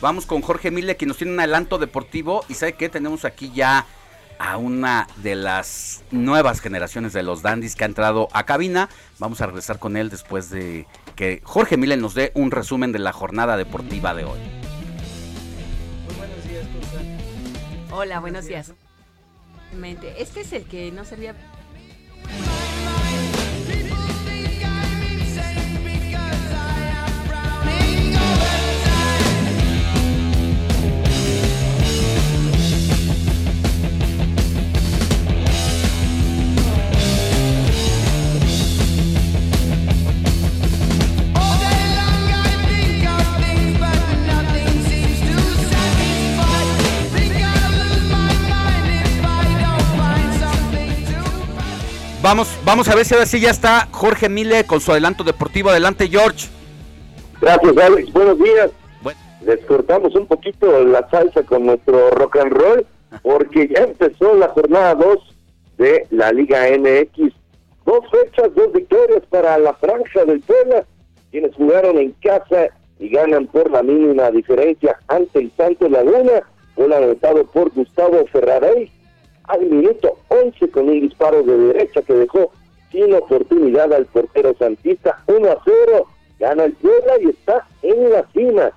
Vamos 0.00 0.26
con 0.26 0.42
Jorge 0.42 0.72
Mile 0.72 0.96
que 0.96 1.06
nos 1.06 1.18
tiene 1.18 1.34
un 1.34 1.38
adelanto 1.38 1.78
deportivo 1.78 2.44
y 2.48 2.54
sabe 2.54 2.72
que 2.72 2.88
tenemos 2.88 3.24
aquí 3.24 3.52
ya 3.54 3.86
a 4.38 4.56
una 4.56 5.06
de 5.16 5.34
las 5.34 6.02
nuevas 6.10 6.60
generaciones 6.60 7.12
de 7.12 7.22
los 7.22 7.42
dandies 7.42 7.76
que 7.76 7.84
ha 7.84 7.86
entrado 7.86 8.28
a 8.32 8.44
cabina. 8.44 8.88
Vamos 9.18 9.40
a 9.40 9.46
regresar 9.46 9.78
con 9.78 9.96
él 9.96 10.10
después 10.10 10.50
de 10.50 10.86
que 11.16 11.40
Jorge 11.44 11.76
Milen 11.76 12.00
nos 12.00 12.14
dé 12.14 12.32
un 12.34 12.50
resumen 12.50 12.92
de 12.92 12.98
la 12.98 13.12
jornada 13.12 13.56
deportiva 13.56 14.14
de 14.14 14.24
hoy. 14.24 14.38
Hola, 17.90 18.20
buenos 18.20 18.46
días. 18.46 18.72
Este 20.18 20.40
es 20.40 20.52
el 20.52 20.64
que 20.64 20.92
no 20.92 21.04
servía 21.04 21.34
Vamos, 52.24 52.58
vamos 52.64 52.88
a 52.88 52.94
ver 52.94 53.04
si 53.04 53.12
ahora 53.12 53.26
sí 53.26 53.38
ya 53.38 53.50
está 53.50 53.86
Jorge 53.90 54.30
Mile 54.30 54.64
con 54.64 54.80
su 54.80 54.90
adelanto 54.90 55.24
deportivo. 55.24 55.68
Adelante, 55.68 56.08
George. 56.08 56.48
Gracias, 57.38 57.76
Alex. 57.76 58.10
Buenos 58.14 58.38
días. 58.38 58.70
Les 59.42 59.62
cortamos 59.66 60.14
un 60.14 60.26
poquito 60.26 60.82
la 60.84 61.06
salsa 61.10 61.42
con 61.42 61.66
nuestro 61.66 62.12
rock 62.12 62.36
and 62.36 62.52
roll 62.54 62.86
porque 63.20 63.68
ya 63.68 63.82
empezó 63.82 64.34
la 64.36 64.48
jornada 64.48 64.94
2 64.94 65.18
de 65.76 66.06
la 66.12 66.32
Liga 66.32 66.66
MX. 66.70 67.30
Dos 67.84 68.00
fechas, 68.10 68.54
dos 68.54 68.72
victorias 68.72 69.22
para 69.28 69.58
la 69.58 69.74
franja 69.74 70.24
del 70.24 70.40
Puebla, 70.40 70.86
quienes 71.30 71.54
jugaron 71.54 71.98
en 71.98 72.12
casa 72.22 72.68
y 73.00 73.10
ganan 73.10 73.48
por 73.48 73.70
la 73.70 73.82
mínima 73.82 74.30
diferencia 74.30 74.98
ante 75.08 75.40
el 75.40 75.52
Santo 75.58 75.90
Laguna, 75.90 76.42
un 76.76 76.90
anotado 76.90 77.44
por 77.44 77.68
Gustavo 77.74 78.24
Ferrarey 78.32 78.90
al 79.44 79.60
minuto 79.66 80.16
11 80.28 80.68
con 80.70 80.88
un 80.88 81.00
disparo 81.00 81.42
de 81.42 81.56
derecha 81.56 82.02
que 82.02 82.14
dejó 82.14 82.52
sin 82.90 83.14
oportunidad 83.14 83.92
al 83.92 84.06
portero 84.06 84.54
Santista 84.58 85.22
1 85.26 85.50
a 85.50 85.58
0. 85.64 86.06
Gana 86.38 86.64
el 86.64 86.72
Puebla 86.74 87.14
y 87.20 87.30
está 87.30 87.66
en 87.82 88.10
la 88.10 88.26
cima. 88.32 88.70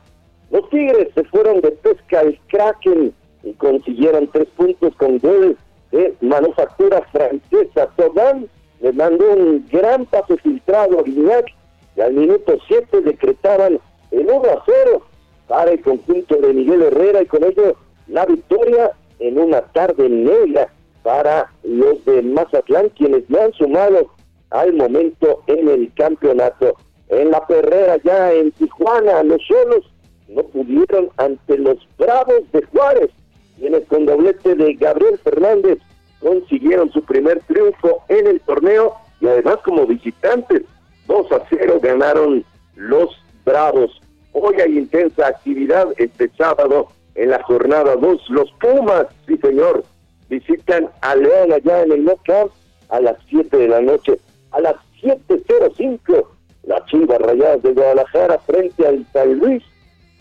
Los 0.52 0.70
Tigres 0.70 1.10
se 1.14 1.24
fueron 1.26 1.62
de 1.62 1.72
pesca 1.72 2.22
al 2.22 2.40
Kraken 2.48 3.14
y 3.44 3.54
consiguieron 3.54 4.28
tres 4.32 4.48
puntos 4.56 4.96
con 4.96 5.20
gol 5.20 5.58
de 5.92 6.16
manufactura 6.22 7.02
francesa. 7.12 7.90
Sodan 7.96 8.48
le 8.80 8.94
mandó 8.94 9.34
un 9.34 9.66
gran 9.72 10.06
pase 10.06 10.38
filtrado 10.38 11.00
a 11.00 11.04
Guignac 11.04 11.48
y 11.96 12.02
al 12.02 12.14
minuto 12.14 12.58
7 12.68 13.02
decretaban 13.02 13.80
el 14.12 14.28
1 14.28 14.36
a 14.38 14.64
0 14.66 15.02
para 15.48 15.72
el 15.72 15.82
conjunto 15.82 16.36
de 16.36 16.54
Miguel 16.54 16.84
Herrera 16.84 17.22
y 17.22 17.26
con 17.26 17.44
ello 17.44 17.76
la 18.08 18.26
victoria 18.26 18.92
en 19.20 19.40
una 19.40 19.62
tarde 19.62 20.10
negra 20.10 20.72
para 21.04 21.52
los 21.64 22.04
de 22.06 22.22
Mazatlán, 22.22 22.90
quienes 22.90 23.24
ya 23.30 23.46
han 23.46 23.54
sumado 23.54 24.12
al 24.50 24.74
momento 24.74 25.44
en 25.48 25.68
el 25.70 25.92
campeonato. 25.94 26.76
En 27.10 27.32
la 27.32 27.46
perrera 27.48 27.98
ya 28.04 28.34
en 28.34 28.52
Tijuana, 28.52 29.24
los 29.24 29.42
solos 29.48 29.86
no 30.28 30.44
pudieron 30.44 31.10
ante 31.18 31.58
los 31.58 31.78
Bravos 31.98 32.44
de 32.52 32.62
Juárez, 32.66 33.10
quienes 33.58 33.86
con 33.88 34.06
doblete 34.06 34.56
de 34.56 34.74
Gabriel 34.74 35.18
Fernández 35.20 35.80
consiguieron 36.20 36.92
su 36.92 37.02
primer 37.04 37.42
triunfo 37.44 38.04
en 38.10 38.28
el 38.28 38.42
torneo 38.42 38.94
y 39.22 39.28
además 39.28 39.58
como 39.64 39.86
visitantes 39.86 40.64
2 41.08 41.32
a 41.32 41.44
0 41.50 41.80
ganaron 41.82 42.44
los 42.76 43.10
Bravos. 43.46 44.02
Hoy 44.34 44.56
hay 44.60 44.78
intensa 44.78 45.28
actividad 45.28 45.88
este 45.98 46.30
sábado 46.38 46.90
en 47.18 47.32
la 47.32 47.44
jornada 47.44 47.96
2. 47.96 48.30
Los 48.30 48.52
Pumas, 48.54 49.08
sí 49.28 49.38
señor, 49.38 49.84
visitan 50.30 50.90
a 51.02 51.16
León 51.16 51.52
allá 51.52 51.84
en 51.84 51.92
el 51.92 52.06
Knockout 52.06 52.52
a 52.90 53.02
las 53.02 53.18
7 53.30 53.58
de 53.58 53.68
la 53.68 53.82
noche. 53.82 54.20
A 54.52 54.62
las 54.62 54.76
7.05, 55.02 56.26
la 56.64 56.84
Chivas 56.86 57.20
Rayadas 57.20 57.64
de 57.64 57.74
Guadalajara 57.74 58.40
frente 58.40 58.88
al 58.88 59.06
San 59.12 59.40
Luis. 59.40 59.64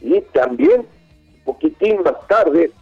Y 0.01 0.21
también, 0.33 0.81
un 0.81 1.45
poquitín 1.45 2.03
más 2.03 2.27
tarde, 2.27 2.73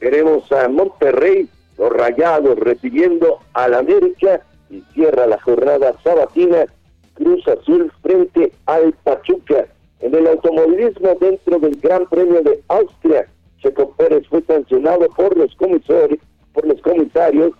veremos 0.00 0.50
a 0.52 0.68
Monterrey, 0.68 1.48
los 1.78 1.90
Rayados 1.90 2.58
recibiendo 2.58 3.38
al 3.54 3.74
América 3.74 4.42
y 4.70 4.82
cierra 4.94 5.26
la 5.26 5.40
jornada 5.40 5.94
sabatina 6.04 6.66
Cruz 7.14 7.46
Azul 7.48 7.92
frente 8.02 8.52
al 8.66 8.92
Pachuca. 9.04 9.66
En 10.00 10.14
el 10.14 10.26
automovilismo 10.26 11.14
dentro 11.20 11.58
del 11.60 11.76
Gran 11.76 12.08
Premio 12.08 12.42
de 12.42 12.60
Austria, 12.68 13.28
Checo 13.62 13.94
Pérez 13.96 14.26
fue 14.28 14.42
sancionado 14.42 15.08
por 15.10 15.36
los 15.36 15.54
comisarios, 15.54 16.18
por 16.52 16.66
los 16.66 16.80
comisarios. 16.82 17.52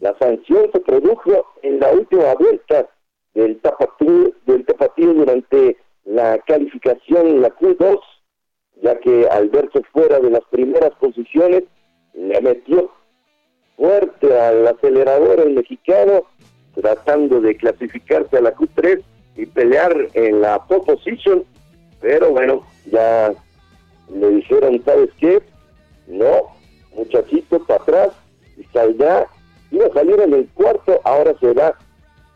La 0.00 0.16
sanción 0.18 0.70
se 0.72 0.80
produjo 0.80 1.46
en 1.62 1.80
la 1.80 1.92
última 1.92 2.34
vuelta 2.34 2.88
del 3.34 3.60
tapatío, 3.60 4.32
del 4.46 4.64
tapatío 4.64 5.12
durante 5.12 5.76
la 6.04 6.38
calificación 6.38 7.42
la 7.42 7.54
Q2, 7.54 8.00
ya 8.82 8.98
que 8.98 9.26
al 9.28 9.48
verse 9.50 9.82
fuera 9.92 10.18
de 10.20 10.30
las 10.30 10.44
primeras 10.50 10.90
posiciones, 11.00 11.64
le 12.14 12.40
metió 12.40 12.90
fuerte 13.76 14.38
al 14.38 14.66
acelerador 14.66 15.40
el 15.40 15.54
mexicano, 15.54 16.24
tratando 16.74 17.40
de 17.40 17.56
clasificarse 17.56 18.36
a 18.36 18.40
la 18.40 18.54
Q3 18.54 19.02
y 19.36 19.46
pelear 19.46 20.08
en 20.14 20.40
la 20.40 20.64
pole 20.66 20.82
position, 20.84 21.44
pero 22.00 22.30
bueno, 22.30 22.64
ya 22.90 23.32
le 24.12 24.28
dijeron, 24.30 24.82
¿sabes 24.84 25.10
qué? 25.18 25.42
No, 26.06 26.54
muchachito, 26.96 27.64
para 27.64 27.82
atrás, 27.82 28.10
y 28.56 28.64
saldrá, 28.64 29.26
iba 29.70 29.86
a 29.86 29.92
salir 29.92 30.20
en 30.20 30.34
el 30.34 30.48
cuarto, 30.54 31.00
ahora 31.04 31.34
se 31.40 31.52
va 31.52 31.76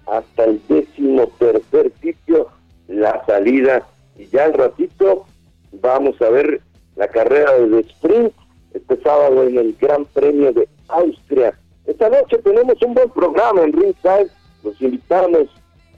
hasta 0.06 0.44
el 0.44 0.60
décimo 0.68 1.26
tercer 1.38 1.92
sitio 2.00 2.48
la 2.88 3.24
salida, 3.26 3.86
y 4.16 4.26
ya 4.26 4.44
al 4.44 4.54
ratito 4.54 5.26
vamos 5.72 6.20
a 6.22 6.30
ver 6.30 6.60
la 6.96 7.08
carrera 7.08 7.52
de 7.52 7.80
sprint 7.80 8.32
este 8.72 9.00
sábado 9.02 9.44
en 9.44 9.58
el 9.58 9.76
Gran 9.80 10.04
Premio 10.06 10.52
de 10.52 10.68
Austria. 10.88 11.58
Esta 11.86 12.08
noche 12.08 12.38
tenemos 12.38 12.80
un 12.82 12.94
buen 12.94 13.10
programa 13.10 13.62
en 13.62 13.72
Ringside, 13.72 14.30
los 14.62 14.80
invitamos 14.80 15.48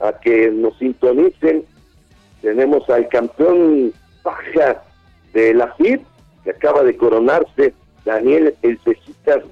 a 0.01 0.13
que 0.13 0.51
nos 0.51 0.77
sintonicen. 0.79 1.65
Tenemos 2.43 2.89
al 2.89 3.09
campeón 3.09 3.93
Baja 4.23 4.83
de 5.33 5.55
la 5.55 5.73
FIP, 5.75 6.03
que 6.45 6.51
acaba 6.51 6.83
de 6.83 6.97
coronarse, 6.97 7.75
Daniel 8.05 8.55
El 8.63 8.79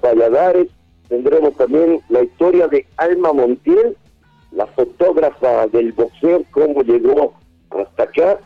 Valladares. 0.01 0.67
Tendremos 1.07 1.55
también 1.55 2.01
la 2.09 2.23
historia 2.23 2.67
de 2.67 2.85
Alma 2.97 3.33
Montiel, 3.33 3.95
la 4.51 4.67
fotógrafa 4.67 5.67
del 5.67 5.91
boxeo, 5.93 6.43
cómo 6.51 6.81
llegó 6.81 7.33
hasta 7.71 8.03
acá. 8.03 8.39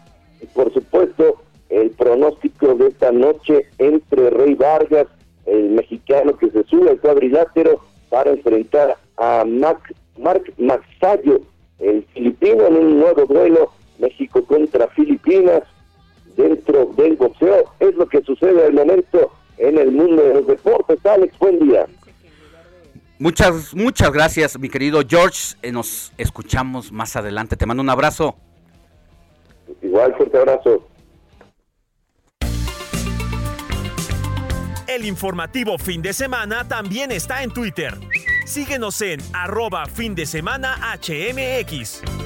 por 0.54 0.72
supuesto 0.74 1.42
el 1.70 1.90
pronóstico 1.92 2.76
de 2.76 2.90
esta 2.90 3.12
noche 3.12 3.68
entre 3.80 4.30
Rey 4.30 4.54
Vargas, 4.54 5.08
el 5.46 5.72
mexicano 5.72 6.38
que 6.38 6.52
se 6.52 6.64
sube 6.66 6.92
al 6.92 7.00
cuadrilátero 7.00 7.82
para 8.10 8.32
enfrentar 8.32 8.98
a 9.18 9.44
Mac, 9.46 9.94
Mark 10.18 10.54
Maxayo, 10.58 11.42
el 11.80 12.04
filipino, 12.14 12.68
en 12.68 12.78
un 12.78 13.00
nuevo 13.00 13.26
duelo 13.26 13.72
México 13.98 14.44
contra 14.46 14.88
Filipinas 14.90 15.64
dentro 16.36 16.92
del 16.98 17.16
boxeo. 17.16 17.66
Es 17.80 17.96
lo 17.96 18.08
que 18.08 18.22
sucede 18.24 18.66
al 18.66 18.74
momento 18.74 19.32
en 19.58 19.78
el 19.78 19.92
mundo 19.92 20.24
de 20.24 20.34
los 20.36 20.48
deportes. 20.48 21.06
Alex, 21.06 21.38
buen 21.40 21.60
día. 21.60 21.86
Muchas, 23.20 23.74
muchas 23.74 24.12
gracias, 24.12 24.60
mi 24.60 24.70
querido 24.70 25.02
George. 25.08 25.56
Eh, 25.62 25.72
nos 25.72 26.12
escuchamos 26.18 26.92
más 26.92 27.16
adelante. 27.16 27.56
Te 27.56 27.66
mando 27.66 27.82
un 27.82 27.90
abrazo. 27.90 28.36
Igual, 29.82 30.14
fuerte 30.16 30.38
abrazo. 30.38 30.88
El 34.88 35.06
informativo 35.06 35.78
fin 35.78 36.02
de 36.02 36.14
semana 36.14 36.68
también 36.68 37.12
está 37.12 37.44
en 37.44 37.52
Twitter. 37.52 37.94
Síguenos 38.46 39.02
en 39.02 39.22
arroba 39.34 39.86
fin 39.86 40.14
de 40.16 40.26
semana 40.26 40.76
HMX. 40.98 42.23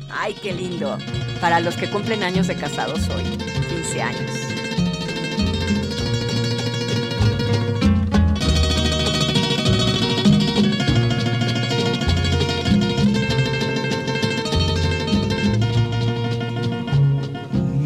Ay, 0.09 0.33
qué 0.41 0.53
lindo. 0.53 0.97
Para 1.41 1.59
los 1.59 1.75
que 1.75 1.89
cumplen 1.89 2.23
años 2.23 2.47
de 2.47 2.55
casados 2.55 3.09
hoy, 3.09 3.23
15 3.69 4.01
años. 4.01 4.54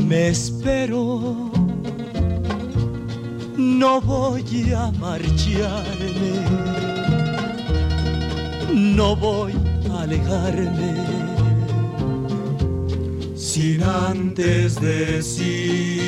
Me 0.10 0.30
espero, 0.30 1.52
no 3.56 4.02
voy 4.02 4.74
a 4.76 4.90
marcharme, 4.94 6.32
no 8.74 9.16
voy 9.16 9.54
a 9.92 10.02
alejarme, 10.02 10.96
sin 13.36 13.84
antes 13.84 14.82
decir. 14.82 16.02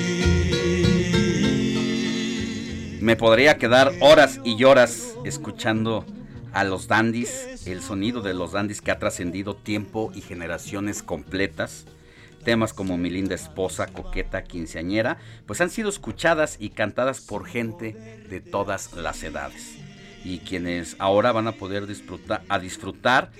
Me 3.02 3.16
podría 3.16 3.60
quedar 3.60 3.92
horas 4.00 4.40
y 4.44 4.64
horas 4.64 5.14
escuchando 5.26 6.06
a 6.54 6.64
los 6.64 6.88
dandies, 6.88 7.68
el 7.68 7.84
sonido 7.84 8.24
de 8.24 8.34
los 8.34 8.54
dandies 8.54 8.82
que 8.82 8.90
ha 8.90 8.98
trascendido 8.98 9.56
tiempo 9.56 10.12
y 10.16 10.22
generaciones 10.22 11.04
completas 11.04 11.86
temas 12.44 12.74
como 12.74 12.98
Mi 12.98 13.10
linda 13.10 13.36
esposa, 13.36 13.88
Coqueta, 13.88 14.44
Quinceañera, 14.44 15.18
pues 15.46 15.62
han 15.62 15.70
sido 15.70 15.90
escuchadas 15.90 16.58
y 16.60 16.70
cantadas 16.70 17.22
por 17.22 17.46
gente 17.46 17.94
de 18.30 18.42
todas 18.42 18.94
las 18.94 19.24
edades. 19.24 19.78
Y 20.24 20.40
quienes 20.40 20.96
ahora 21.00 21.32
van 21.32 21.48
a 21.48 21.54
poder 21.54 21.88
disfrutar, 21.88 22.44
a 22.48 22.60
disfrutar 22.60 23.32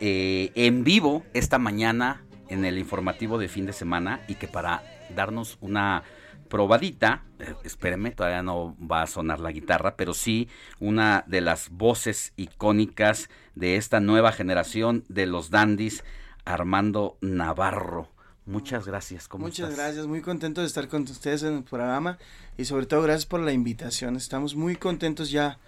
eh, 0.00 0.52
en 0.54 0.84
vivo 0.84 1.24
esta 1.34 1.58
mañana 1.58 2.22
en 2.48 2.64
el 2.64 2.78
informativo 2.78 3.38
de 3.38 3.48
fin 3.48 3.66
de 3.66 3.72
semana 3.72 4.20
y 4.28 4.34
que 4.34 4.48
para 4.48 4.82
darnos 5.14 5.58
una 5.60 6.02
probadita, 6.48 7.24
eh, 7.38 8.10
todavía 8.16 8.42
no 8.42 8.76
va 8.80 9.02
a 9.02 9.06
sonar 9.06 9.40
la 9.40 9.52
guitarra, 9.52 9.96
pero 9.96 10.14
sí 10.14 10.48
una 10.80 11.24
de 11.26 11.40
las 11.40 11.70
voces 11.70 12.32
icónicas 12.36 13.28
de 13.54 13.76
esta 13.76 14.00
nueva 14.00 14.32
generación 14.32 15.04
de 15.08 15.26
los 15.26 15.50
dandies, 15.50 16.04
Armando 16.44 17.18
Navarro. 17.20 18.08
Muchas 18.48 18.86
gracias. 18.86 19.28
¿Cómo 19.28 19.44
Muchas 19.44 19.70
estás? 19.70 19.84
gracias, 19.84 20.06
muy 20.06 20.22
contento 20.22 20.62
de 20.62 20.66
estar 20.66 20.88
con 20.88 21.02
ustedes 21.02 21.42
en 21.42 21.58
el 21.58 21.62
programa 21.64 22.16
y 22.56 22.64
sobre 22.64 22.86
todo 22.86 23.02
gracias 23.02 23.26
por 23.26 23.40
la 23.40 23.52
invitación. 23.52 24.16
Estamos 24.16 24.54
muy 24.54 24.76
contentos 24.76 25.30
ya 25.30 25.58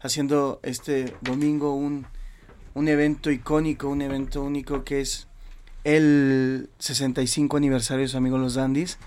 haciendo 0.00 0.58
este 0.62 1.14
domingo 1.20 1.74
un, 1.74 2.06
un 2.72 2.88
evento 2.88 3.30
icónico, 3.30 3.88
un 3.88 4.00
evento 4.00 4.42
único 4.42 4.84
que 4.84 5.02
es 5.02 5.28
el 5.84 6.70
65 6.78 7.58
aniversario 7.58 8.04
de 8.04 8.08
su 8.08 8.16
amigo 8.16 8.38
Los 8.38 8.54
Dandies 8.54 8.98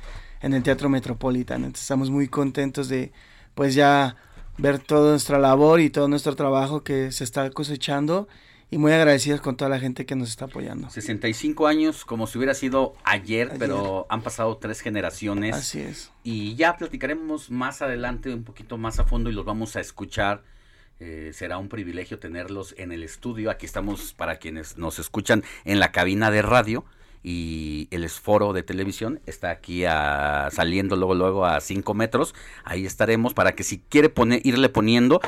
en 0.42 0.54
el 0.54 0.62
Teatro 0.62 0.88
Metropolitan. 0.90 1.64
Entonces, 1.64 1.82
estamos 1.86 2.12
muy 2.12 2.28
contentos 2.28 2.88
de 2.88 3.12
pues 3.56 3.74
ya 3.74 4.16
ver 4.60 4.78
toda 4.78 5.10
nuestra 5.10 5.40
labor 5.40 5.82
y 5.82 5.90
todo 5.90 6.08
nuestro 6.08 6.36
trabajo 6.36 6.84
que 6.84 7.12
se 7.12 7.24
está 7.24 7.50
cosechando 7.50 8.28
y 8.74 8.78
muy 8.80 8.91
agradecidos 8.91 9.39
con 9.39 9.55
toda 9.55 9.69
la 9.69 9.80
gente 9.80 10.07
que 10.07 10.15
nos 10.15 10.30
está 10.30 10.45
apoyando. 10.45 10.89
65 10.89 11.67
años, 11.67 12.05
como 12.05 12.26
si 12.26 12.39
hubiera 12.39 12.55
sido 12.55 12.95
ayer, 13.03 13.49
ayer, 13.49 13.59
pero 13.59 14.07
han 14.09 14.24
pasado 14.24 14.57
tres 14.57 14.82
generaciones. 14.82 15.55
Así 15.55 15.82
es. 15.82 16.11
Y 16.24 16.55
ya 16.55 16.76
platicaremos 16.76 17.51
más 17.51 17.84
adelante, 17.84 18.34
un 18.34 18.43
poquito 18.43 18.80
más 18.80 18.99
a 18.99 19.03
fondo, 19.05 19.30
y 19.30 19.34
los 19.34 19.45
vamos 19.45 19.76
a 19.76 19.80
escuchar. 19.80 20.41
Eh, 20.99 21.32
será 21.34 21.59
un 21.59 21.69
privilegio 21.69 22.17
tenerlos 22.17 22.74
en 22.80 22.91
el 22.91 23.03
estudio. 23.03 23.51
Aquí 23.51 23.67
estamos 23.67 24.13
para 24.13 24.38
quienes 24.38 24.76
nos 24.76 24.97
escuchan 24.97 25.43
en 25.65 25.80
la 25.80 25.91
cabina 25.91 26.32
de 26.32 26.41
radio 26.41 26.84
y 27.24 27.88
el 27.91 28.03
esforo 28.03 28.53
de 28.53 28.63
televisión 28.63 29.21
está 29.26 29.49
aquí 29.49 29.86
a, 29.86 30.49
saliendo 30.51 30.95
luego 30.95 31.15
luego 31.15 31.45
a 31.45 31.61
5 31.61 31.93
metros. 31.93 32.36
Ahí 32.63 32.86
estaremos 32.86 33.34
para 33.34 33.53
que 33.53 33.63
si 33.63 33.80
quiere 33.80 34.09
poner, 34.09 34.41
irle 34.43 34.69
poniendo 34.69 35.21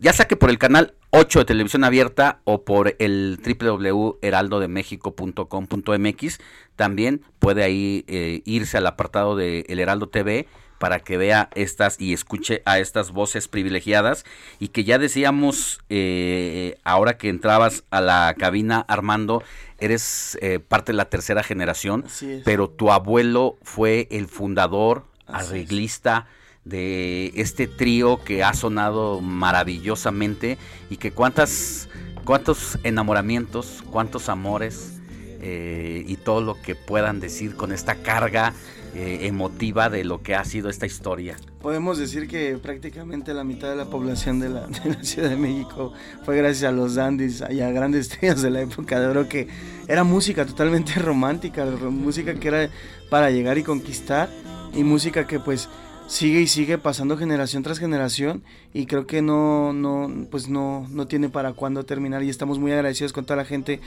ya 0.00 0.12
sea 0.12 0.26
que 0.26 0.34
por 0.36 0.50
el 0.50 0.58
canal 0.58 0.94
8 1.10 1.38
de 1.40 1.44
televisión 1.44 1.82
abierta 1.84 2.40
o 2.44 2.64
por 2.64 2.96
el 2.98 3.38
www.heraldodemexico.com.mx, 3.44 6.38
también 6.76 7.20
puede 7.38 7.64
ahí 7.64 8.06
eh, 8.08 8.40
irse 8.44 8.78
al 8.78 8.86
apartado 8.86 9.36
de 9.36 9.66
El 9.68 9.80
Heraldo 9.80 10.08
TV 10.08 10.46
para 10.78 11.00
que 11.00 11.16
vea 11.16 11.50
estas 11.54 12.00
y 12.00 12.12
escuche 12.12 12.62
a 12.64 12.78
estas 12.78 13.10
voces 13.10 13.48
privilegiadas. 13.48 14.24
Y 14.60 14.68
que 14.68 14.84
ya 14.84 14.98
decíamos 14.98 15.80
eh, 15.88 16.78
ahora 16.84 17.18
que 17.18 17.28
entrabas 17.28 17.82
a 17.90 18.00
la 18.00 18.32
cabina 18.38 18.84
Armando 18.88 19.42
eres 19.80 20.38
eh, 20.40 20.60
parte 20.60 20.92
de 20.92 20.96
la 20.96 21.08
tercera 21.08 21.44
generación 21.44 22.04
pero 22.44 22.68
tu 22.68 22.90
abuelo 22.90 23.56
fue 23.62 24.08
el 24.10 24.26
fundador 24.26 25.04
Así 25.26 25.50
arreglista 25.50 26.26
de 26.68 27.32
este 27.34 27.66
trío 27.66 28.22
que 28.22 28.44
ha 28.44 28.52
sonado 28.52 29.20
maravillosamente 29.20 30.58
y 30.90 30.98
que 30.98 31.10
cuántas 31.10 31.88
cuántos 32.24 32.78
enamoramientos, 32.82 33.82
cuántos 33.90 34.28
amores 34.28 35.00
eh, 35.40 36.04
y 36.06 36.16
todo 36.16 36.42
lo 36.42 36.60
que 36.60 36.74
puedan 36.74 37.20
decir 37.20 37.56
con 37.56 37.72
esta 37.72 37.94
carga 37.94 38.52
eh, 38.94 39.20
emotiva 39.22 39.88
de 39.88 40.04
lo 40.04 40.22
que 40.22 40.34
ha 40.34 40.44
sido 40.44 40.68
esta 40.68 40.84
historia. 40.84 41.36
Podemos 41.62 41.96
decir 41.96 42.28
que 42.28 42.58
prácticamente 42.58 43.32
la 43.32 43.44
mitad 43.44 43.70
de 43.70 43.76
la 43.76 43.86
población 43.86 44.40
de 44.40 44.50
la, 44.50 44.66
de 44.66 44.90
la 44.90 45.04
Ciudad 45.04 45.30
de 45.30 45.36
México 45.36 45.94
fue 46.24 46.36
gracias 46.36 46.68
a 46.68 46.72
los 46.72 46.96
dandies 46.96 47.42
y 47.50 47.60
a 47.60 47.70
grandes 47.70 48.00
estrellas 48.10 48.42
de 48.42 48.50
la 48.50 48.60
época 48.60 49.00
de 49.00 49.06
oro 49.06 49.26
que 49.26 49.48
era 49.86 50.04
música 50.04 50.44
totalmente 50.44 50.94
romántica, 50.98 51.64
música 51.64 52.34
que 52.34 52.48
era 52.48 52.70
para 53.08 53.30
llegar 53.30 53.56
y 53.56 53.62
conquistar 53.62 54.28
y 54.74 54.84
música 54.84 55.26
que 55.26 55.40
pues 55.40 55.68
sigue 56.08 56.40
y 56.40 56.46
sigue 56.48 56.78
pasando 56.78 57.16
generación 57.16 57.62
tras 57.62 57.78
generación 57.78 58.42
y 58.74 58.86
creo 58.86 59.06
que 59.06 59.22
no 59.22 59.72
no 59.72 60.26
pues 60.30 60.48
no 60.48 60.86
no 60.90 61.06
tiene 61.06 61.28
para 61.28 61.52
cuándo 61.52 61.84
terminar 61.84 62.24
y 62.24 62.30
estamos 62.30 62.58
muy 62.58 62.72
agradecidos 62.72 63.12
con 63.12 63.24
toda 63.24 63.36
la 63.36 63.44
gente 63.44 63.80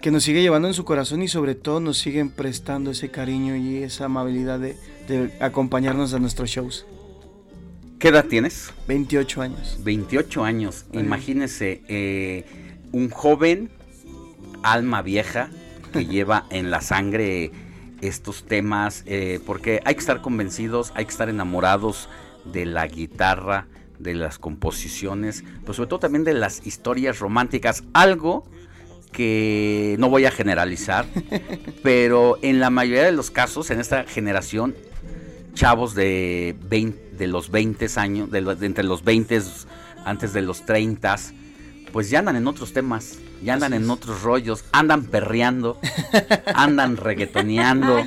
que 0.00 0.10
nos 0.10 0.22
sigue 0.24 0.42
llevando 0.42 0.68
en 0.68 0.74
su 0.74 0.84
corazón 0.84 1.22
y 1.22 1.28
sobre 1.28 1.54
todo 1.54 1.80
nos 1.80 1.98
siguen 1.98 2.30
prestando 2.30 2.92
ese 2.92 3.10
cariño 3.10 3.56
y 3.56 3.82
esa 3.82 4.04
amabilidad 4.06 4.60
de, 4.60 4.76
de 5.08 5.32
acompañarnos 5.40 6.14
a 6.14 6.18
nuestros 6.18 6.50
shows. 6.50 6.86
¿Qué 7.98 8.08
edad 8.08 8.26
tienes? 8.26 8.72
28 8.88 9.42
años. 9.42 9.78
28 9.82 10.44
años. 10.44 10.84
Imagínese 10.92 11.82
eh, 11.88 12.44
un 12.92 13.08
joven, 13.08 13.70
alma 14.62 15.00
vieja, 15.00 15.50
que 15.92 16.04
lleva 16.06 16.46
en 16.50 16.70
la 16.70 16.82
sangre 16.82 17.50
estos 18.00 18.44
temas, 18.44 19.02
eh, 19.06 19.40
porque 19.46 19.80
hay 19.84 19.94
que 19.94 20.00
estar 20.00 20.20
convencidos, 20.20 20.92
hay 20.94 21.04
que 21.04 21.10
estar 21.10 21.28
enamorados 21.28 22.08
de 22.44 22.66
la 22.66 22.86
guitarra, 22.86 23.66
de 23.98 24.14
las 24.14 24.38
composiciones, 24.38 25.44
pero 25.62 25.74
sobre 25.74 25.88
todo 25.88 26.00
también 26.00 26.24
de 26.24 26.34
las 26.34 26.66
historias 26.66 27.18
románticas. 27.18 27.84
Algo 27.92 28.44
que 29.12 29.96
no 29.98 30.10
voy 30.10 30.26
a 30.26 30.30
generalizar, 30.30 31.06
pero 31.82 32.38
en 32.42 32.60
la 32.60 32.70
mayoría 32.70 33.04
de 33.04 33.12
los 33.12 33.30
casos, 33.30 33.70
en 33.70 33.80
esta 33.80 34.04
generación, 34.04 34.74
chavos 35.54 35.94
de, 35.94 36.54
20, 36.68 37.16
de 37.16 37.26
los 37.26 37.50
20 37.50 37.86
años, 37.96 38.30
de, 38.30 38.42
de 38.42 38.66
entre 38.66 38.84
los 38.84 39.02
20 39.04 39.40
antes 40.04 40.32
de 40.32 40.42
los 40.42 40.66
30, 40.66 41.16
pues 41.92 42.10
ya 42.10 42.18
andan 42.18 42.36
en 42.36 42.46
otros 42.46 42.72
temas, 42.72 43.18
ya 43.42 43.54
andan 43.54 43.74
en 43.74 43.90
otros 43.90 44.22
rollos, 44.22 44.64
andan 44.72 45.04
perreando, 45.04 45.78
andan 46.54 46.96
reggaetoneando, 46.96 48.04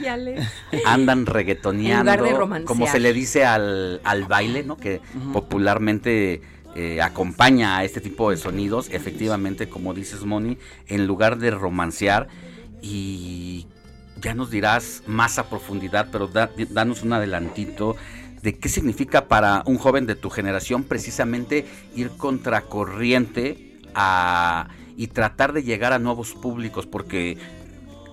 andan 0.86 1.26
reggaetoneando, 1.26 2.66
como 2.66 2.88
se 2.88 3.00
le 3.00 3.14
dice 3.14 3.46
al, 3.46 4.02
al 4.04 4.26
baile, 4.26 4.64
¿no? 4.64 4.78
Que 4.78 5.02
popularmente 5.34 6.42
eh, 6.76 7.02
acompaña 7.02 7.78
a 7.78 7.84
este 7.84 8.02
tipo 8.02 8.30
de 8.30 8.38
sonidos, 8.38 8.90
efectivamente, 8.92 9.70
como 9.70 9.94
dices, 9.94 10.24
Moni, 10.24 10.58
en 10.88 11.08
lugar 11.08 11.38
de 11.38 11.52
romancear 11.52 12.28
y 12.82 13.68
ya 14.22 14.34
nos 14.34 14.52
dirás 14.52 15.04
más 15.08 15.40
a 15.40 15.50
profundidad, 15.50 16.10
pero 16.12 16.28
danos 16.28 17.04
un 17.04 17.14
adelantito 17.14 17.96
de 18.42 18.58
qué 18.58 18.70
significa 18.70 19.28
para 19.28 19.64
un 19.66 19.78
joven 19.78 20.06
de 20.06 20.16
tu 20.16 20.30
generación 20.30 20.84
precisamente 20.84 21.66
ir 21.96 22.12
contracorriente 22.12 23.80
a, 23.96 24.70
y 25.00 25.08
tratar 25.08 25.54
de 25.54 25.64
llegar 25.64 25.94
a 25.94 25.98
nuevos 25.98 26.34
públicos, 26.34 26.86
porque 26.86 27.38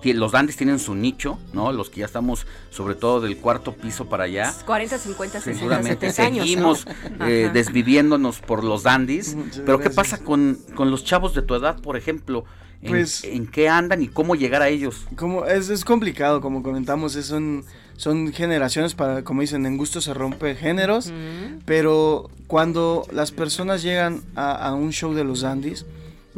los 0.05 0.31
dandies 0.31 0.55
tienen 0.55 0.79
su 0.79 0.95
nicho, 0.95 1.37
¿no? 1.51 1.73
Los 1.73 1.89
que 1.89 1.99
ya 1.99 2.05
estamos, 2.05 2.47
sobre 2.69 2.95
todo 2.95 3.19
del 3.19 3.35
cuarto 3.35 3.73
piso 3.73 4.07
para 4.07 4.23
allá. 4.23 4.53
40, 4.65 4.97
50, 4.97 5.41
60, 5.41 5.59
Seguramente 5.59 6.13
seguimos 6.13 6.87
eh, 7.19 7.49
desviviéndonos 7.51 8.39
por 8.39 8.63
los 8.63 8.83
dandies. 8.83 9.35
pero 9.65 9.79
¿qué 9.79 9.89
pasa 9.89 10.19
con, 10.19 10.57
con 10.75 10.89
los 10.89 11.03
chavos 11.03 11.33
de 11.33 11.41
tu 11.41 11.55
edad, 11.55 11.77
por 11.81 11.97
ejemplo? 11.97 12.45
¿En, 12.81 12.89
pues, 12.89 13.25
¿En 13.25 13.47
qué 13.47 13.67
andan 13.67 14.01
y 14.01 14.07
cómo 14.07 14.35
llegar 14.35 14.61
a 14.61 14.69
ellos? 14.69 15.07
Como 15.17 15.45
es, 15.45 15.69
es 15.69 15.83
complicado, 15.83 16.39
como 16.39 16.63
comentamos, 16.63 17.17
es 17.17 17.25
son, 17.25 17.65
son 17.97 18.31
generaciones 18.31 18.95
para, 18.95 19.25
como 19.25 19.41
dicen, 19.41 19.65
en 19.65 19.75
gusto 19.75 19.99
se 19.99 20.13
rompe 20.13 20.55
géneros, 20.55 21.11
pero 21.65 22.29
cuando 22.47 23.05
las 23.11 23.31
personas 23.31 23.83
llegan 23.83 24.21
a, 24.35 24.73
un 24.73 24.93
show 24.93 25.13
de 25.13 25.25
los 25.25 25.41
dandies, 25.41 25.85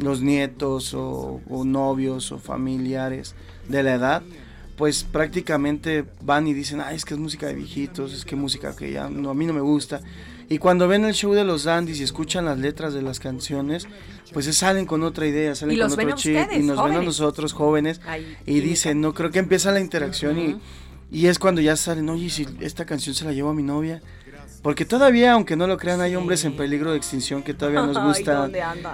los 0.00 0.22
nietos 0.22 0.94
o, 0.94 1.40
novios 1.64 2.32
o 2.32 2.38
familiares 2.38 3.34
de 3.68 3.82
la 3.82 3.94
edad, 3.94 4.22
pues 4.76 5.04
prácticamente 5.04 6.04
van 6.22 6.46
y 6.46 6.54
dicen, 6.54 6.80
ay, 6.80 6.96
es 6.96 7.04
que 7.04 7.14
es 7.14 7.20
música 7.20 7.46
de 7.46 7.54
viejitos, 7.54 8.12
es 8.12 8.24
que 8.24 8.36
música 8.36 8.74
que 8.74 8.92
ya 8.92 9.08
no, 9.08 9.30
a 9.30 9.34
mí 9.34 9.46
no 9.46 9.52
me 9.52 9.60
gusta. 9.60 10.00
Y 10.48 10.58
cuando 10.58 10.88
ven 10.88 11.04
el 11.04 11.14
show 11.14 11.32
de 11.32 11.44
los 11.44 11.64
dandies 11.64 12.00
y 12.00 12.02
escuchan 12.02 12.44
las 12.44 12.58
letras 12.58 12.92
de 12.92 13.02
las 13.02 13.20
canciones, 13.20 13.86
pues 14.32 14.46
se 14.46 14.52
salen 14.52 14.86
con 14.86 15.02
otra 15.02 15.26
idea, 15.26 15.54
salen 15.54 15.78
con 15.78 15.92
otro 15.92 16.12
chip 16.16 16.36
y 16.52 16.60
nos 16.60 16.82
ven 16.82 16.94
a 16.96 17.02
nosotros 17.02 17.52
jóvenes 17.52 18.00
y 18.46 18.60
dicen, 18.60 19.00
no, 19.00 19.14
creo 19.14 19.30
que 19.30 19.38
empieza 19.38 19.70
la 19.70 19.80
interacción 19.80 20.38
y, 20.38 20.56
y 21.12 21.26
es 21.26 21.38
cuando 21.38 21.60
ya 21.60 21.76
salen, 21.76 22.08
oye, 22.08 22.30
si 22.30 22.46
esta 22.60 22.84
canción 22.84 23.14
se 23.14 23.24
la 23.24 23.32
llevo 23.32 23.50
a 23.50 23.54
mi 23.54 23.62
novia, 23.62 24.02
porque 24.62 24.84
todavía, 24.84 25.32
aunque 25.32 25.56
no 25.56 25.66
lo 25.66 25.76
crean, 25.78 26.00
hay 26.00 26.16
hombres 26.16 26.44
en 26.44 26.56
peligro 26.56 26.92
de 26.92 26.96
extinción 26.96 27.42
que 27.42 27.54
todavía 27.54 27.82
nos 27.82 28.02
gusta 28.04 28.50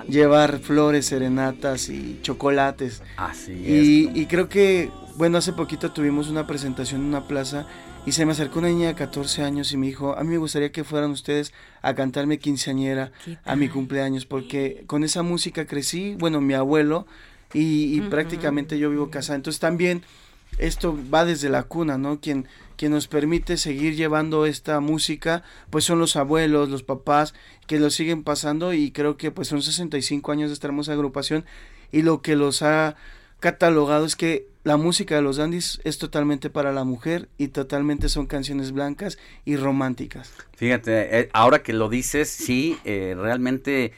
llevar 0.08 0.58
flores, 0.58 1.06
serenatas 1.06 1.88
y 1.88 2.18
chocolates. 2.22 3.02
Así 3.16 3.52
y, 3.52 4.20
y 4.20 4.26
creo 4.26 4.48
que, 4.48 4.90
bueno, 5.16 5.38
hace 5.38 5.52
poquito 5.52 5.92
tuvimos 5.92 6.28
una 6.28 6.46
presentación 6.46 7.00
en 7.02 7.06
una 7.08 7.26
plaza 7.26 7.66
y 8.06 8.12
se 8.12 8.24
me 8.24 8.32
acercó 8.32 8.60
una 8.60 8.68
niña 8.68 8.86
de 8.86 8.94
14 8.94 9.42
años 9.42 9.72
y 9.72 9.76
me 9.76 9.88
dijo, 9.88 10.16
a 10.16 10.22
mí 10.22 10.30
me 10.30 10.38
gustaría 10.38 10.70
que 10.70 10.84
fueran 10.84 11.10
ustedes 11.10 11.52
a 11.82 11.94
cantarme 11.96 12.38
quinceañera 12.38 13.10
a 13.44 13.56
mi 13.56 13.68
cumpleaños, 13.68 14.26
porque 14.26 14.84
con 14.86 15.02
esa 15.02 15.24
música 15.24 15.66
crecí, 15.66 16.14
bueno, 16.16 16.40
mi 16.40 16.54
abuelo, 16.54 17.06
y, 17.52 18.00
prácticamente 18.02 18.78
yo 18.78 18.90
vivo 18.90 19.10
casada. 19.10 19.36
Entonces 19.36 19.58
también 19.58 20.02
esto 20.58 20.96
va 21.12 21.24
desde 21.24 21.48
la 21.48 21.64
cuna, 21.64 21.98
¿no? 21.98 22.20
Quien, 22.20 22.46
quien 22.76 22.92
nos 22.92 23.08
permite 23.08 23.56
seguir 23.56 23.94
llevando 23.96 24.46
esta 24.46 24.80
música, 24.80 25.42
pues 25.70 25.84
son 25.84 25.98
los 25.98 26.16
abuelos, 26.16 26.68
los 26.68 26.82
papás, 26.82 27.34
que 27.66 27.78
lo 27.78 27.90
siguen 27.90 28.22
pasando 28.22 28.72
y 28.72 28.90
creo 28.90 29.16
que 29.16 29.30
pues 29.30 29.48
son 29.48 29.62
65 29.62 30.32
años 30.32 30.50
de 30.50 30.54
esta 30.54 30.68
hermosa 30.68 30.92
agrupación 30.92 31.44
y 31.92 32.02
lo 32.02 32.22
que 32.22 32.36
los 32.36 32.62
ha 32.62 32.96
catalogado 33.40 34.04
es 34.04 34.16
que 34.16 34.48
la 34.64 34.76
música 34.76 35.14
de 35.14 35.22
los 35.22 35.36
dandies 35.36 35.80
es 35.84 35.98
totalmente 35.98 36.50
para 36.50 36.72
la 36.72 36.84
mujer 36.84 37.28
y 37.38 37.48
totalmente 37.48 38.08
son 38.08 38.26
canciones 38.26 38.72
blancas 38.72 39.18
y 39.44 39.56
románticas. 39.56 40.32
Fíjate, 40.56 41.20
eh, 41.20 41.28
ahora 41.32 41.62
que 41.62 41.72
lo 41.72 41.88
dices, 41.88 42.28
sí, 42.28 42.76
eh, 42.84 43.14
realmente 43.16 43.92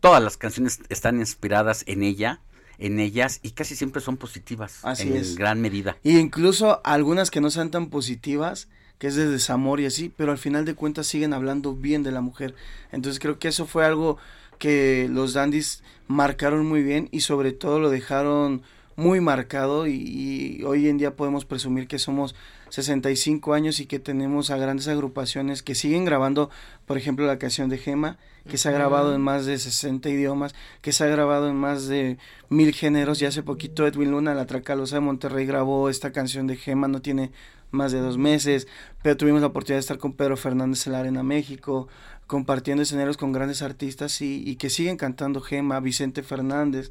todas 0.00 0.22
las 0.22 0.36
canciones 0.36 0.80
están 0.88 1.18
inspiradas 1.18 1.84
en 1.86 2.02
ella 2.02 2.40
en 2.84 3.00
ellas 3.00 3.40
y 3.42 3.52
casi 3.52 3.76
siempre 3.76 4.02
son 4.02 4.18
positivas 4.18 4.80
así 4.82 5.08
en 5.08 5.34
gran 5.36 5.60
medida. 5.60 5.96
Y 6.02 6.18
incluso 6.18 6.82
algunas 6.84 7.30
que 7.30 7.40
no 7.40 7.50
sean 7.50 7.70
tan 7.70 7.88
positivas, 7.88 8.68
que 8.98 9.06
es 9.06 9.14
de 9.14 9.26
desamor 9.26 9.80
y 9.80 9.86
así, 9.86 10.12
pero 10.14 10.32
al 10.32 10.38
final 10.38 10.66
de 10.66 10.74
cuentas 10.74 11.06
siguen 11.06 11.32
hablando 11.32 11.74
bien 11.74 12.02
de 12.02 12.12
la 12.12 12.20
mujer. 12.20 12.54
Entonces 12.92 13.20
creo 13.20 13.38
que 13.38 13.48
eso 13.48 13.66
fue 13.66 13.86
algo 13.86 14.18
que 14.58 15.08
los 15.10 15.32
dandies 15.32 15.82
marcaron 16.08 16.66
muy 16.66 16.82
bien 16.82 17.08
y 17.10 17.20
sobre 17.20 17.52
todo 17.52 17.80
lo 17.80 17.88
dejaron 17.88 18.62
muy 18.96 19.20
marcado 19.20 19.86
y, 19.86 20.62
hoy 20.64 20.88
en 20.88 20.98
día 20.98 21.16
podemos 21.16 21.44
presumir 21.44 21.88
que 21.88 21.98
somos 21.98 22.34
65 22.74 23.54
años 23.54 23.78
y 23.78 23.86
que 23.86 24.00
tenemos 24.00 24.50
a 24.50 24.56
grandes 24.56 24.88
agrupaciones 24.88 25.62
que 25.62 25.76
siguen 25.76 26.04
grabando, 26.04 26.50
por 26.86 26.98
ejemplo, 26.98 27.24
la 27.24 27.38
canción 27.38 27.68
de 27.68 27.78
Gema, 27.78 28.18
que 28.48 28.58
se 28.58 28.68
ha 28.68 28.72
grabado 28.72 29.14
en 29.14 29.20
más 29.20 29.46
de 29.46 29.56
60 29.58 30.08
idiomas, 30.08 30.56
que 30.82 30.92
se 30.92 31.04
ha 31.04 31.06
grabado 31.06 31.48
en 31.48 31.54
más 31.54 31.86
de 31.86 32.18
mil 32.48 32.74
géneros 32.74 33.22
y 33.22 33.26
hace 33.26 33.44
poquito 33.44 33.86
Edwin 33.86 34.10
Luna, 34.10 34.34
la 34.34 34.46
Tracalosa 34.46 34.96
de 34.96 35.02
Monterrey, 35.02 35.46
grabó 35.46 35.88
esta 35.88 36.10
canción 36.10 36.48
de 36.48 36.56
Gema, 36.56 36.88
no 36.88 37.00
tiene 37.00 37.30
más 37.70 37.92
de 37.92 38.00
dos 38.00 38.18
meses, 38.18 38.66
pero 39.02 39.16
tuvimos 39.16 39.40
la 39.40 39.48
oportunidad 39.48 39.76
de 39.76 39.80
estar 39.80 39.98
con 39.98 40.14
Pedro 40.14 40.36
Fernández 40.36 40.84
en 40.88 40.94
la 40.94 40.98
Arena 40.98 41.22
México, 41.22 41.86
compartiendo 42.26 42.82
escenarios 42.82 43.16
con 43.16 43.30
grandes 43.30 43.62
artistas 43.62 44.20
y, 44.20 44.42
y 44.44 44.56
que 44.56 44.68
siguen 44.68 44.96
cantando 44.96 45.40
Gema, 45.40 45.78
Vicente 45.78 46.24
Fernández. 46.24 46.90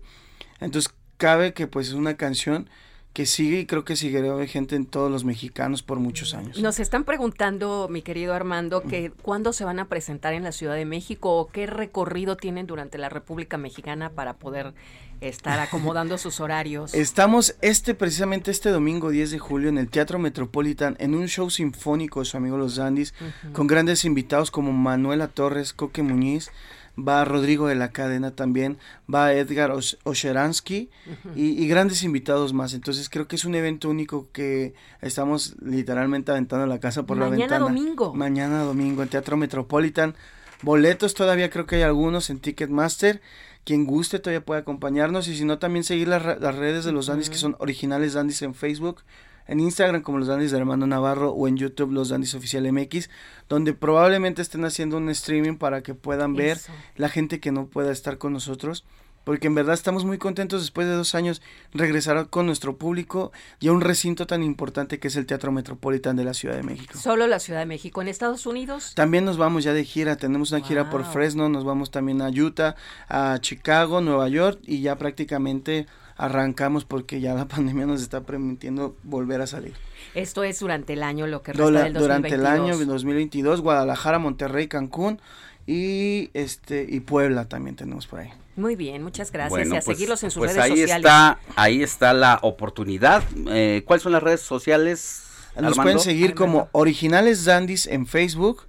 Entonces 0.61 0.93
cabe 1.17 1.53
que 1.53 1.67
pues 1.67 1.89
es 1.89 1.93
una 1.93 2.15
canción 2.15 2.69
que 3.13 3.27
sigue 3.27 3.59
y 3.59 3.65
creo 3.67 3.85
que 3.85 3.95
seguirá 3.95 4.45
gente 4.47 4.75
en 4.75 4.87
todos 4.87 5.11
los 5.11 5.23
mexicanos 5.23 5.83
por 5.83 5.99
muchos 5.99 6.33
años. 6.33 6.59
Nos 6.59 6.79
están 6.79 7.03
preguntando, 7.03 7.87
mi 7.89 8.01
querido 8.01 8.33
Armando, 8.33 8.81
que 8.81 9.11
cuándo 9.21 9.53
se 9.53 9.63
van 9.63 9.79
a 9.79 9.87
presentar 9.87 10.33
en 10.33 10.43
la 10.43 10.51
Ciudad 10.51 10.73
de 10.73 10.85
México 10.85 11.37
o 11.37 11.47
qué 11.47 11.67
recorrido 11.67 12.37
tienen 12.37 12.65
durante 12.65 12.97
la 12.97 13.09
República 13.09 13.57
Mexicana 13.57 14.09
para 14.09 14.33
poder 14.33 14.73
estar 15.21 15.59
acomodando 15.59 16.17
sus 16.17 16.39
horarios. 16.39 16.93
Estamos 16.95 17.55
este 17.61 17.93
precisamente 17.93 18.49
este 18.49 18.69
domingo 18.69 19.11
10 19.11 19.31
de 19.31 19.39
julio 19.39 19.69
en 19.69 19.77
el 19.77 19.89
Teatro 19.89 20.17
Metropolitan 20.17 20.95
en 20.99 21.13
un 21.13 21.27
show 21.27 21.49
sinfónico 21.51 22.19
de 22.19 22.25
su 22.25 22.37
amigo 22.37 22.57
Los 22.57 22.75
Dandis 22.75 23.13
con 23.53 23.67
grandes 23.67 24.05
invitados 24.05 24.49
como 24.49 24.73
Manuela 24.73 25.27
Torres, 25.27 25.73
Coque 25.73 26.01
Muñiz, 26.01 26.51
va 26.97 27.25
Rodrigo 27.25 27.67
de 27.67 27.75
la 27.75 27.91
Cadena 27.91 28.31
también, 28.31 28.77
va 29.13 29.33
Edgar 29.33 29.73
Osheransky 30.03 30.89
y, 31.35 31.67
grandes 31.67 32.03
invitados 32.03 32.53
más. 32.53 32.73
Entonces 32.73 33.09
creo 33.09 33.27
que 33.27 33.35
es 33.35 33.45
un 33.45 33.55
evento 33.55 33.89
único 33.89 34.29
que 34.31 34.73
estamos 35.01 35.55
literalmente 35.61 36.31
aventando 36.31 36.65
la 36.67 36.79
casa 36.79 37.03
por 37.03 37.17
la 37.17 37.29
ventana. 37.29 37.59
Mañana 37.59 37.65
domingo. 37.65 38.13
Mañana 38.13 38.63
domingo 38.63 39.03
en 39.03 39.09
Teatro 39.09 39.37
Metropolitan. 39.37 40.15
Boletos 40.61 41.13
todavía 41.13 41.49
creo 41.49 41.65
que 41.65 41.77
hay 41.77 41.81
algunos 41.81 42.29
en 42.29 42.39
Ticketmaster. 42.39 43.21
Quien 43.65 43.85
guste 43.85 44.19
todavía 44.19 44.45
puede 44.45 44.61
acompañarnos 44.61 45.27
y 45.27 45.37
si 45.37 45.45
no 45.45 45.57
también 45.57 45.83
seguir 45.83 46.09
las, 46.09 46.23
redes 46.23 46.83
de 46.83 46.91
los 46.91 47.07
Dandis 47.07 47.29
que 47.29 47.37
son 47.37 47.55
originales 47.59 48.13
Dandis 48.13 48.41
en 48.41 48.53
Facebook 48.53 49.03
en 49.47 49.59
Instagram 49.59 50.01
como 50.01 50.17
los 50.17 50.27
Dandis 50.27 50.51
de 50.51 50.57
Armando 50.57 50.87
Navarro 50.87 51.31
o 51.31 51.47
en 51.47 51.57
YouTube 51.57 51.91
los 51.91 52.09
Dandis 52.09 52.35
Oficial 52.35 52.71
MX, 52.71 53.09
donde 53.49 53.73
probablemente 53.73 54.41
estén 54.41 54.65
haciendo 54.65 54.97
un 54.97 55.09
streaming 55.09 55.57
para 55.57 55.83
que 55.83 55.93
puedan 55.93 56.33
ver 56.33 56.59
la 56.95 57.09
gente 57.09 57.39
que 57.39 57.51
no 57.51 57.67
pueda 57.67 57.91
estar 57.91 58.17
con 58.17 58.33
nosotros. 58.33 58.85
Porque 59.23 59.47
en 59.47 59.55
verdad 59.55 59.73
estamos 59.73 60.03
muy 60.03 60.17
contentos 60.17 60.61
después 60.61 60.85
de 60.87 60.93
dos 60.93 61.15
años 61.15 61.41
regresar 61.73 62.29
con 62.29 62.45
nuestro 62.45 62.77
público 62.77 63.31
y 63.59 63.69
a 63.69 63.71
un 63.71 63.81
recinto 63.81 64.27
tan 64.27 64.43
importante 64.43 64.99
que 64.99 65.07
es 65.07 65.15
el 65.15 65.25
Teatro 65.25 65.51
Metropolitan 65.51 66.15
de 66.15 66.25
la 66.25 66.33
Ciudad 66.33 66.55
de 66.55 66.63
México. 66.63 66.97
Solo 66.97 67.25
la 67.27 67.39
Ciudad 67.39 67.59
de 67.59 67.65
México. 67.65 68.01
¿En 68.01 68.09
Estados 68.09 68.45
Unidos? 68.45 68.93
También 68.95 69.23
nos 69.23 69.37
vamos 69.37 69.63
ya 69.63 69.73
de 69.73 69.85
gira. 69.85 70.17
Tenemos 70.17 70.51
una 70.51 70.61
gira 70.61 70.89
por 70.89 71.05
Fresno, 71.05 71.47
nos 71.47 71.63
vamos 71.63 71.89
también 71.89 72.21
a 72.21 72.29
Utah, 72.29 72.75
a 73.07 73.37
Chicago, 73.39 74.01
Nueva 74.01 74.27
York 74.27 74.59
y 74.63 74.81
ya 74.81 74.97
prácticamente 74.97 75.87
arrancamos 76.15 76.85
porque 76.85 77.19
ya 77.19 77.33
la 77.33 77.47
pandemia 77.47 77.85
nos 77.85 78.01
está 78.01 78.21
permitiendo 78.21 78.95
volver 79.03 79.41
a 79.41 79.47
salir. 79.47 79.73
Esto 80.15 80.43
es 80.43 80.59
durante 80.59 80.93
el 80.93 81.03
año, 81.03 81.27
lo 81.27 81.41
que 81.41 81.53
resta 81.53 81.65
del 81.65 81.93
2022. 81.93 82.01
Durante 82.01 82.35
el 82.35 82.45
año 82.45 82.77
2022, 82.85 83.61
Guadalajara, 83.61 84.19
Monterrey, 84.19 84.67
Cancún 84.67 85.19
y 85.65 86.29
este 86.33 86.85
y 86.87 86.99
Puebla 86.99 87.45
también 87.45 87.75
tenemos 87.75 88.07
por 88.07 88.19
ahí. 88.19 88.29
Muy 88.55 88.75
bien, 88.75 89.01
muchas 89.01 89.31
gracias. 89.31 89.67
y 89.67 89.69
a 89.69 89.81
pues, 89.81 89.85
seguirlos 89.85 90.23
en 90.23 90.31
sus 90.31 90.41
pues 90.41 90.51
redes 90.51 90.63
ahí 90.63 90.71
sociales. 90.71 91.05
Está, 91.05 91.39
ahí 91.55 91.81
está 91.81 92.13
la 92.13 92.39
oportunidad. 92.43 93.23
Eh, 93.47 93.81
¿Cuáles 93.85 94.03
son 94.03 94.11
las 94.11 94.21
redes 94.21 94.41
sociales? 94.41 95.23
Nos 95.55 95.71
Armando? 95.71 95.81
pueden 95.83 95.99
seguir 95.99 96.35
como 96.35 96.69
Originales 96.71 97.45
Dandis 97.45 97.87
en 97.87 98.05
Facebook. 98.05 98.63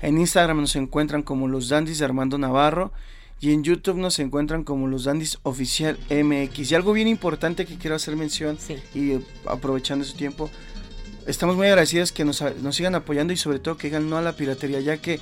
En 0.00 0.18
Instagram 0.18 0.60
nos 0.60 0.76
encuentran 0.76 1.22
como 1.22 1.48
Los 1.48 1.68
Dandis 1.68 1.98
de 1.98 2.04
Armando 2.04 2.38
Navarro. 2.38 2.92
Y 3.40 3.52
en 3.52 3.62
YouTube 3.62 3.96
nos 3.96 4.18
encuentran 4.18 4.64
como 4.64 4.86
Los 4.86 5.04
Dandis 5.04 5.38
Oficial 5.42 5.98
MX. 6.10 6.70
Y 6.70 6.74
algo 6.74 6.92
bien 6.92 7.06
importante 7.08 7.66
que 7.66 7.76
quiero 7.76 7.96
hacer 7.96 8.16
mención, 8.16 8.58
y 8.94 9.12
eh, 9.12 9.20
aprovechando 9.46 10.04
su 10.04 10.16
tiempo, 10.16 10.50
estamos 11.26 11.56
muy 11.56 11.66
agradecidos 11.66 12.12
que 12.12 12.24
nos, 12.24 12.42
nos 12.62 12.76
sigan 12.76 12.94
apoyando 12.94 13.32
y 13.32 13.36
sobre 13.36 13.58
todo 13.58 13.76
que 13.76 13.88
digan 13.88 14.08
no 14.08 14.16
a 14.16 14.22
la 14.22 14.36
piratería, 14.36 14.80
ya 14.80 14.96
que 14.96 15.20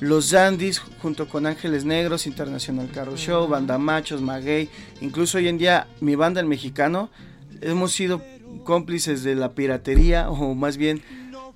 los 0.00 0.30
Dandis, 0.30 0.78
junto 0.78 1.28
con 1.28 1.46
Ángeles 1.46 1.84
Negros, 1.84 2.26
Internacional 2.26 2.90
Carro 2.92 3.16
Show, 3.16 3.48
Banda 3.48 3.78
Machos, 3.78 4.20
Maguey, 4.20 4.68
incluso 5.00 5.38
hoy 5.38 5.48
en 5.48 5.58
día 5.58 5.86
mi 6.00 6.16
banda 6.16 6.40
El 6.40 6.46
Mexicano, 6.46 7.10
hemos 7.60 7.92
sido 7.92 8.22
cómplices 8.64 9.22
de 9.22 9.34
la 9.34 9.52
piratería 9.52 10.30
o 10.30 10.54
más 10.54 10.76
bien 10.76 11.02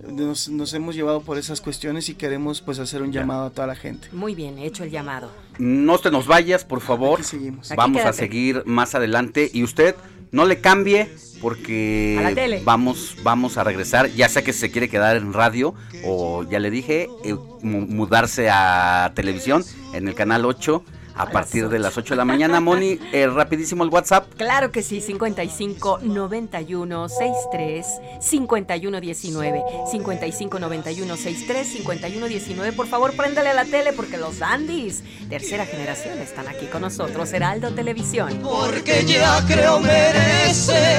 nos, 0.06 0.48
nos 0.48 0.72
hemos 0.74 0.94
llevado 0.94 1.22
por 1.22 1.38
esas 1.38 1.60
cuestiones 1.60 2.08
y 2.08 2.14
queremos 2.14 2.60
pues 2.60 2.78
hacer 2.78 3.02
un 3.02 3.12
llamado 3.12 3.46
a 3.46 3.50
toda 3.50 3.66
la 3.66 3.74
gente. 3.76 4.08
Muy 4.12 4.34
bien, 4.34 4.58
hecho 4.58 4.84
el 4.84 4.90
llamado. 4.90 5.30
No 5.58 5.98
te 5.98 6.10
nos 6.10 6.26
vayas, 6.26 6.64
por 6.64 6.80
favor. 6.80 7.22
seguimos. 7.24 7.70
Vamos 7.76 8.04
a 8.04 8.12
seguir 8.12 8.62
más 8.66 8.94
adelante 8.94 9.50
y 9.52 9.64
usted 9.64 9.94
no 10.30 10.44
le 10.44 10.60
cambie 10.60 11.10
porque 11.40 12.16
A 12.18 12.22
la 12.22 12.34
tele. 12.34 12.60
vamos 12.64 13.16
vamos 13.22 13.56
a 13.56 13.64
regresar, 13.64 14.10
ya 14.10 14.28
sea 14.28 14.42
que 14.42 14.52
se 14.52 14.70
quiere 14.70 14.88
quedar 14.88 15.16
en 15.16 15.32
radio 15.32 15.74
o 16.04 16.44
ya 16.48 16.58
le 16.58 16.70
dije 16.70 17.08
eh, 17.24 17.34
mu- 17.62 17.86
mudarse 17.86 18.50
a 18.50 19.12
televisión 19.14 19.64
en 19.94 20.06
el 20.08 20.14
canal 20.14 20.44
8 20.44 20.84
a 21.18 21.26
partir 21.26 21.68
de 21.68 21.78
las 21.78 21.98
8 21.98 22.14
de 22.14 22.16
la 22.16 22.24
mañana. 22.24 22.60
Moni, 22.60 22.98
eh, 23.12 23.26
rapidísimo 23.26 23.84
el 23.84 23.90
WhatsApp. 23.90 24.32
Claro 24.36 24.70
que 24.72 24.82
sí, 24.82 25.00
55 25.00 26.00
91 26.02 27.08
63 27.08 27.86
51 28.20 29.00
19. 29.00 29.62
55 29.90 30.58
91 30.58 31.16
63 31.16 31.68
51 31.68 32.26
19. 32.26 32.72
Por 32.72 32.86
favor, 32.86 33.14
préndale 33.14 33.50
a 33.50 33.54
la 33.54 33.64
tele 33.64 33.92
porque 33.92 34.16
los 34.16 34.40
Andis, 34.40 35.02
tercera 35.28 35.66
generación, 35.66 36.18
están 36.18 36.46
aquí 36.48 36.66
con 36.66 36.82
nosotros. 36.82 37.32
Heraldo 37.32 37.72
Televisión. 37.74 38.38
Porque 38.42 39.04
ya 39.04 39.44
creo 39.46 39.80
merecerte. 39.80 40.96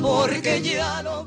Porque 0.00 0.62
ya 0.62 1.02
lo 1.02 1.26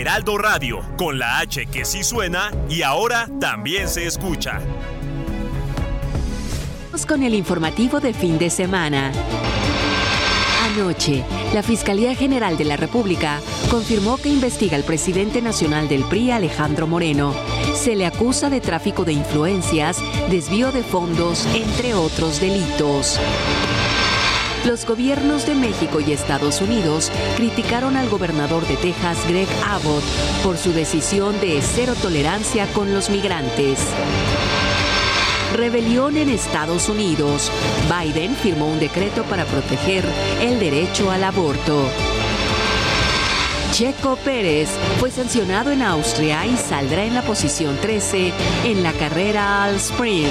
Heraldo 0.00 0.38
Radio, 0.38 0.80
con 0.96 1.18
la 1.18 1.40
H 1.40 1.66
que 1.66 1.84
sí 1.84 2.02
suena 2.02 2.50
y 2.70 2.80
ahora 2.80 3.28
también 3.38 3.86
se 3.86 4.06
escucha. 4.06 4.58
Vamos 6.86 7.04
con 7.04 7.22
el 7.22 7.34
informativo 7.34 8.00
de 8.00 8.14
fin 8.14 8.38
de 8.38 8.48
semana. 8.48 9.12
Anoche, 10.72 11.22
la 11.52 11.62
Fiscalía 11.62 12.14
General 12.14 12.56
de 12.56 12.64
la 12.64 12.78
República 12.78 13.40
confirmó 13.70 14.16
que 14.16 14.30
investiga 14.30 14.74
al 14.76 14.84
presidente 14.84 15.42
nacional 15.42 15.86
del 15.86 16.04
PRI, 16.04 16.30
Alejandro 16.30 16.86
Moreno. 16.86 17.34
Se 17.74 17.94
le 17.94 18.06
acusa 18.06 18.48
de 18.48 18.62
tráfico 18.62 19.04
de 19.04 19.12
influencias, 19.12 19.98
desvío 20.30 20.72
de 20.72 20.82
fondos, 20.82 21.44
entre 21.54 21.92
otros 21.92 22.40
delitos. 22.40 23.20
Los 24.66 24.84
gobiernos 24.84 25.46
de 25.46 25.54
México 25.54 26.00
y 26.00 26.12
Estados 26.12 26.60
Unidos 26.60 27.10
criticaron 27.36 27.96
al 27.96 28.10
gobernador 28.10 28.66
de 28.66 28.76
Texas, 28.76 29.18
Greg 29.26 29.48
Abbott, 29.66 30.04
por 30.44 30.58
su 30.58 30.72
decisión 30.72 31.40
de 31.40 31.62
cero 31.62 31.94
tolerancia 32.00 32.66
con 32.74 32.92
los 32.92 33.08
migrantes. 33.08 33.78
Rebelión 35.54 36.18
en 36.18 36.28
Estados 36.28 36.90
Unidos. 36.90 37.50
Biden 37.88 38.34
firmó 38.36 38.68
un 38.68 38.78
decreto 38.78 39.24
para 39.24 39.46
proteger 39.46 40.04
el 40.40 40.60
derecho 40.60 41.10
al 41.10 41.24
aborto. 41.24 41.88
Checo 43.72 44.16
Pérez 44.16 44.68
fue 44.98 45.10
sancionado 45.10 45.70
en 45.70 45.80
Austria 45.80 46.44
y 46.44 46.56
saldrá 46.56 47.04
en 47.04 47.14
la 47.14 47.22
posición 47.22 47.78
13 47.80 48.32
en 48.64 48.82
la 48.82 48.92
carrera 48.92 49.64
al 49.64 49.76
sprint. 49.76 50.28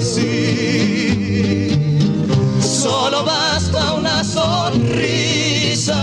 Sí. 0.00 1.68
Solo 2.60 3.24
basta 3.24 3.94
una 3.94 4.22
sonrisa 4.24 5.94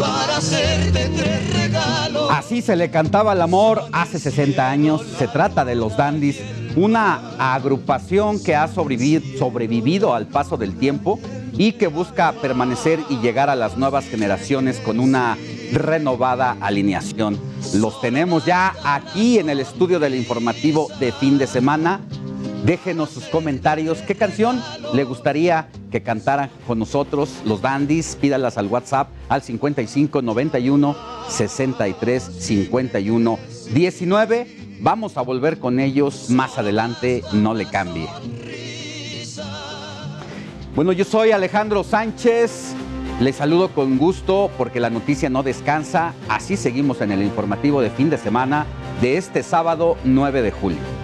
para 0.00 0.36
hacerte 0.36 1.10
tres 1.16 1.52
regalos. 1.54 2.30
Así 2.30 2.62
se 2.62 2.76
le 2.76 2.90
cantaba 2.90 3.32
el 3.32 3.42
amor 3.42 3.84
hace 3.92 4.18
60 4.18 4.68
años. 4.70 5.02
Se 5.18 5.28
trata 5.28 5.64
de 5.64 5.74
los 5.74 5.96
Dandis, 5.96 6.40
una 6.76 7.32
agrupación 7.38 8.42
que 8.42 8.54
ha 8.54 8.68
sobrevivido 8.68 10.14
al 10.14 10.26
paso 10.26 10.56
del 10.56 10.76
tiempo 10.76 11.18
y 11.52 11.72
que 11.72 11.88
busca 11.88 12.32
permanecer 12.32 13.00
y 13.08 13.16
llegar 13.16 13.50
a 13.50 13.56
las 13.56 13.76
nuevas 13.76 14.04
generaciones 14.06 14.78
con 14.78 15.00
una 15.00 15.36
renovada 15.72 16.56
alineación. 16.60 17.38
Los 17.74 18.00
tenemos 18.00 18.44
ya 18.44 18.74
aquí 18.84 19.38
en 19.38 19.50
el 19.50 19.60
estudio 19.60 19.98
del 19.98 20.14
informativo 20.14 20.88
de 21.00 21.12
fin 21.12 21.38
de 21.38 21.46
semana. 21.46 22.00
Déjenos 22.64 23.10
sus 23.10 23.24
comentarios. 23.24 23.98
¿Qué 23.98 24.14
canción 24.14 24.62
le 24.92 25.04
gustaría 25.04 25.68
que 25.90 26.02
cantaran 26.02 26.50
con 26.66 26.78
nosotros 26.78 27.30
los 27.44 27.62
Dandis? 27.62 28.16
Pídalas 28.20 28.58
al 28.58 28.66
WhatsApp 28.66 29.08
al 29.28 29.42
55 29.42 30.22
91 30.22 30.96
63 31.28 32.22
51 32.22 33.38
19. 33.72 34.78
Vamos 34.80 35.16
a 35.16 35.22
volver 35.22 35.58
con 35.58 35.80
ellos 35.80 36.30
más 36.30 36.58
adelante. 36.58 37.22
No 37.32 37.54
le 37.54 37.66
cambie. 37.66 38.08
Bueno, 40.74 40.92
yo 40.92 41.04
soy 41.04 41.32
Alejandro 41.32 41.82
Sánchez. 41.82 42.74
Les 43.20 43.34
saludo 43.34 43.70
con 43.70 43.98
gusto 43.98 44.48
porque 44.56 44.78
la 44.78 44.90
noticia 44.90 45.28
no 45.28 45.42
descansa. 45.42 46.14
Así 46.28 46.56
seguimos 46.56 47.00
en 47.00 47.10
el 47.10 47.22
informativo 47.22 47.80
de 47.80 47.90
fin 47.90 48.10
de 48.10 48.16
semana 48.16 48.64
de 49.00 49.16
este 49.16 49.42
sábado 49.42 49.96
9 50.04 50.40
de 50.40 50.52
julio. 50.52 50.97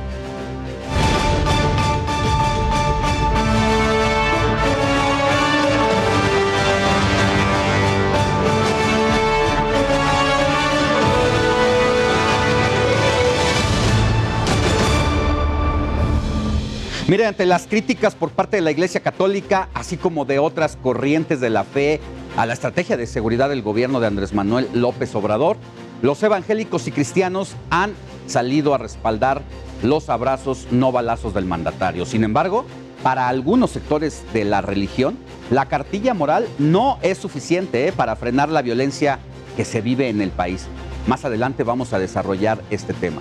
Mire, 17.06 17.26
ante 17.26 17.44
las 17.44 17.66
críticas 17.66 18.14
por 18.14 18.30
parte 18.30 18.56
de 18.56 18.62
la 18.62 18.70
Iglesia 18.70 19.00
Católica, 19.00 19.68
así 19.74 19.98
como 19.98 20.24
de 20.24 20.38
otras 20.38 20.76
corrientes 20.76 21.38
de 21.38 21.50
la 21.50 21.62
fe, 21.62 22.00
a 22.34 22.46
la 22.46 22.54
estrategia 22.54 22.96
de 22.96 23.06
seguridad 23.06 23.50
del 23.50 23.60
gobierno 23.60 24.00
de 24.00 24.06
Andrés 24.06 24.32
Manuel 24.32 24.70
López 24.72 25.14
Obrador, 25.14 25.58
los 26.00 26.22
evangélicos 26.22 26.88
y 26.88 26.92
cristianos 26.92 27.56
han 27.68 27.92
salido 28.26 28.74
a 28.74 28.78
respaldar 28.78 29.42
los 29.82 30.08
abrazos 30.08 30.66
no 30.70 30.92
balazos 30.92 31.34
del 31.34 31.44
mandatario. 31.44 32.06
Sin 32.06 32.24
embargo, 32.24 32.64
para 33.02 33.28
algunos 33.28 33.72
sectores 33.72 34.22
de 34.32 34.46
la 34.46 34.62
religión, 34.62 35.18
la 35.50 35.66
cartilla 35.66 36.14
moral 36.14 36.48
no 36.58 36.98
es 37.02 37.18
suficiente 37.18 37.86
¿eh? 37.86 37.92
para 37.92 38.16
frenar 38.16 38.48
la 38.48 38.62
violencia 38.62 39.18
que 39.58 39.66
se 39.66 39.82
vive 39.82 40.08
en 40.08 40.22
el 40.22 40.30
país. 40.30 40.68
Más 41.06 41.26
adelante 41.26 41.64
vamos 41.64 41.92
a 41.92 41.98
desarrollar 41.98 42.62
este 42.70 42.94
tema. 42.94 43.20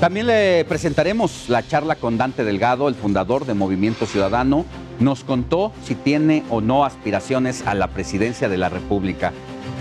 También 0.00 0.26
le 0.26 0.62
presentaremos 0.66 1.48
la 1.48 1.66
charla 1.66 1.96
con 1.96 2.18
Dante 2.18 2.44
Delgado, 2.44 2.88
el 2.88 2.94
fundador 2.94 3.46
de 3.46 3.54
Movimiento 3.54 4.04
Ciudadano. 4.04 4.66
Nos 5.00 5.24
contó 5.24 5.72
si 5.84 5.94
tiene 5.94 6.44
o 6.50 6.60
no 6.60 6.84
aspiraciones 6.84 7.66
a 7.66 7.74
la 7.74 7.88
presidencia 7.88 8.50
de 8.50 8.58
la 8.58 8.68
República. 8.68 9.32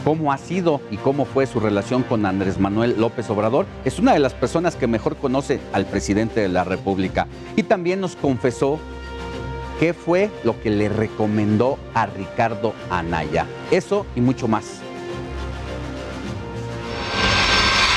cómo 0.05 0.31
ha 0.31 0.37
sido 0.37 0.81
y 0.91 0.97
cómo 0.97 1.25
fue 1.25 1.47
su 1.47 1.59
relación 1.59 2.03
con 2.03 2.27
Andrés 2.27 2.59
Manuel 2.59 2.95
López 2.99 3.27
Obrador. 3.31 3.65
Es 3.85 3.97
una 3.97 4.13
de 4.13 4.19
las 4.19 4.35
personas 4.35 4.75
que 4.75 4.85
mejor 4.85 5.17
conoce 5.17 5.59
al 5.73 5.85
presidente 5.85 6.41
de 6.41 6.47
la 6.47 6.63
República. 6.63 7.27
Y 7.55 7.63
también 7.63 7.99
nos 8.01 8.15
confesó 8.15 8.79
qué 9.79 9.93
fue 9.93 10.29
lo 10.43 10.61
que 10.61 10.69
le 10.69 10.89
recomendó 10.89 11.79
a 11.95 12.05
Ricardo 12.05 12.73
Anaya. 12.91 13.47
Eso 13.71 14.05
y 14.15 14.21
mucho 14.21 14.47
más. 14.47 14.79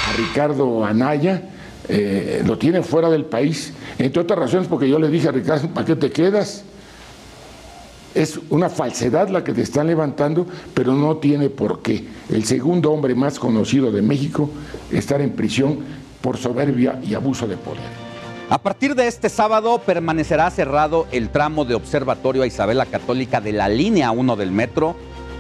A 0.08 0.16
Ricardo 0.16 0.84
Anaya 0.86 1.42
eh, 1.88 2.42
lo 2.46 2.58
tiene 2.58 2.82
fuera 2.82 3.08
del 3.08 3.24
país, 3.24 3.72
entre 3.98 4.20
otras 4.20 4.38
razones 4.38 4.68
porque 4.68 4.88
yo 4.88 4.98
le 4.98 5.08
dije 5.08 5.28
a 5.28 5.32
Ricardo, 5.32 5.68
¿para 5.68 5.86
qué 5.86 5.96
te 5.96 6.10
quedas? 6.10 6.64
Es 8.14 8.38
una 8.50 8.68
falsedad 8.68 9.28
la 9.28 9.44
que 9.44 9.52
te 9.52 9.62
están 9.62 9.86
levantando, 9.86 10.46
pero 10.74 10.92
no 10.94 11.16
tiene 11.18 11.50
por 11.50 11.82
qué. 11.82 12.06
El 12.30 12.44
segundo 12.44 12.92
hombre 12.92 13.14
más 13.14 13.38
conocido 13.38 13.90
de 13.92 14.02
México 14.02 14.50
estar 14.90 15.20
en 15.20 15.30
prisión 15.30 15.78
por 16.20 16.36
soberbia 16.36 17.00
y 17.06 17.14
abuso 17.14 17.46
de 17.46 17.56
poder. 17.56 18.08
A 18.50 18.58
partir 18.58 18.94
de 18.94 19.06
este 19.06 19.28
sábado 19.28 19.78
permanecerá 19.84 20.50
cerrado 20.50 21.06
el 21.12 21.28
tramo 21.28 21.64
de 21.64 21.74
observatorio 21.74 22.42
a 22.42 22.46
Isabela 22.46 22.86
Católica 22.86 23.40
de 23.40 23.52
la 23.52 23.68
línea 23.68 24.10
1 24.10 24.36
del 24.36 24.52
metro, 24.52 24.96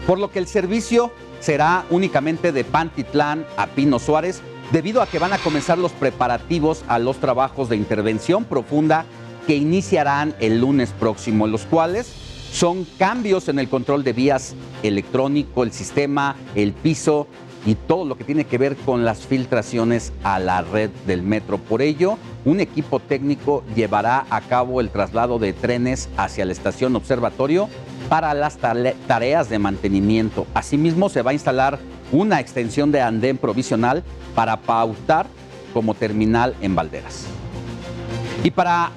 por 0.06 0.18
lo 0.18 0.30
que 0.30 0.38
el 0.38 0.46
servicio 0.46 1.10
será 1.40 1.84
únicamente 1.90 2.52
de 2.52 2.64
Pantitlán 2.64 3.46
a 3.56 3.66
Pino 3.66 3.98
Suárez, 3.98 4.42
debido 4.72 5.02
a 5.02 5.06
que 5.06 5.18
van 5.18 5.32
a 5.32 5.38
comenzar 5.38 5.78
los 5.78 5.92
preparativos 5.92 6.84
a 6.88 6.98
los 6.98 7.18
trabajos 7.18 7.68
de 7.68 7.76
intervención 7.76 8.44
profunda 8.44 9.06
que 9.46 9.56
iniciarán 9.56 10.34
el 10.40 10.60
lunes 10.60 10.90
próximo, 10.98 11.46
los 11.46 11.62
cuales 11.62 12.12
son 12.52 12.86
cambios 12.98 13.48
en 13.48 13.58
el 13.58 13.68
control 13.68 14.04
de 14.04 14.12
vías 14.12 14.54
electrónico, 14.82 15.62
el 15.62 15.72
sistema, 15.72 16.36
el 16.54 16.72
piso 16.72 17.26
y 17.66 17.74
todo 17.74 18.04
lo 18.04 18.16
que 18.16 18.24
tiene 18.24 18.44
que 18.44 18.58
ver 18.58 18.76
con 18.76 19.04
las 19.04 19.26
filtraciones 19.26 20.12
a 20.22 20.38
la 20.38 20.62
red 20.62 20.90
del 21.06 21.22
metro. 21.22 21.58
Por 21.58 21.82
ello, 21.82 22.16
un 22.44 22.60
equipo 22.60 23.00
técnico 23.00 23.64
llevará 23.74 24.26
a 24.30 24.40
cabo 24.40 24.80
el 24.80 24.90
traslado 24.90 25.38
de 25.38 25.52
trenes 25.52 26.08
hacia 26.16 26.44
la 26.44 26.52
estación 26.52 26.94
observatorio 26.96 27.68
para 28.08 28.32
las 28.32 28.58
tareas 28.58 29.50
de 29.50 29.58
mantenimiento. 29.58 30.46
Asimismo, 30.54 31.08
se 31.08 31.22
va 31.22 31.32
a 31.32 31.34
instalar 31.34 31.78
una 32.12 32.40
extensión 32.40 32.92
de 32.92 33.00
andén 33.00 33.36
provisional 33.36 34.02
para 34.34 34.56
pautar 34.58 35.26
como 35.72 35.94
terminal 35.94 36.54
en 36.60 36.74
Valderas. 36.74 37.26
Y 38.44 38.50
para 38.50 38.90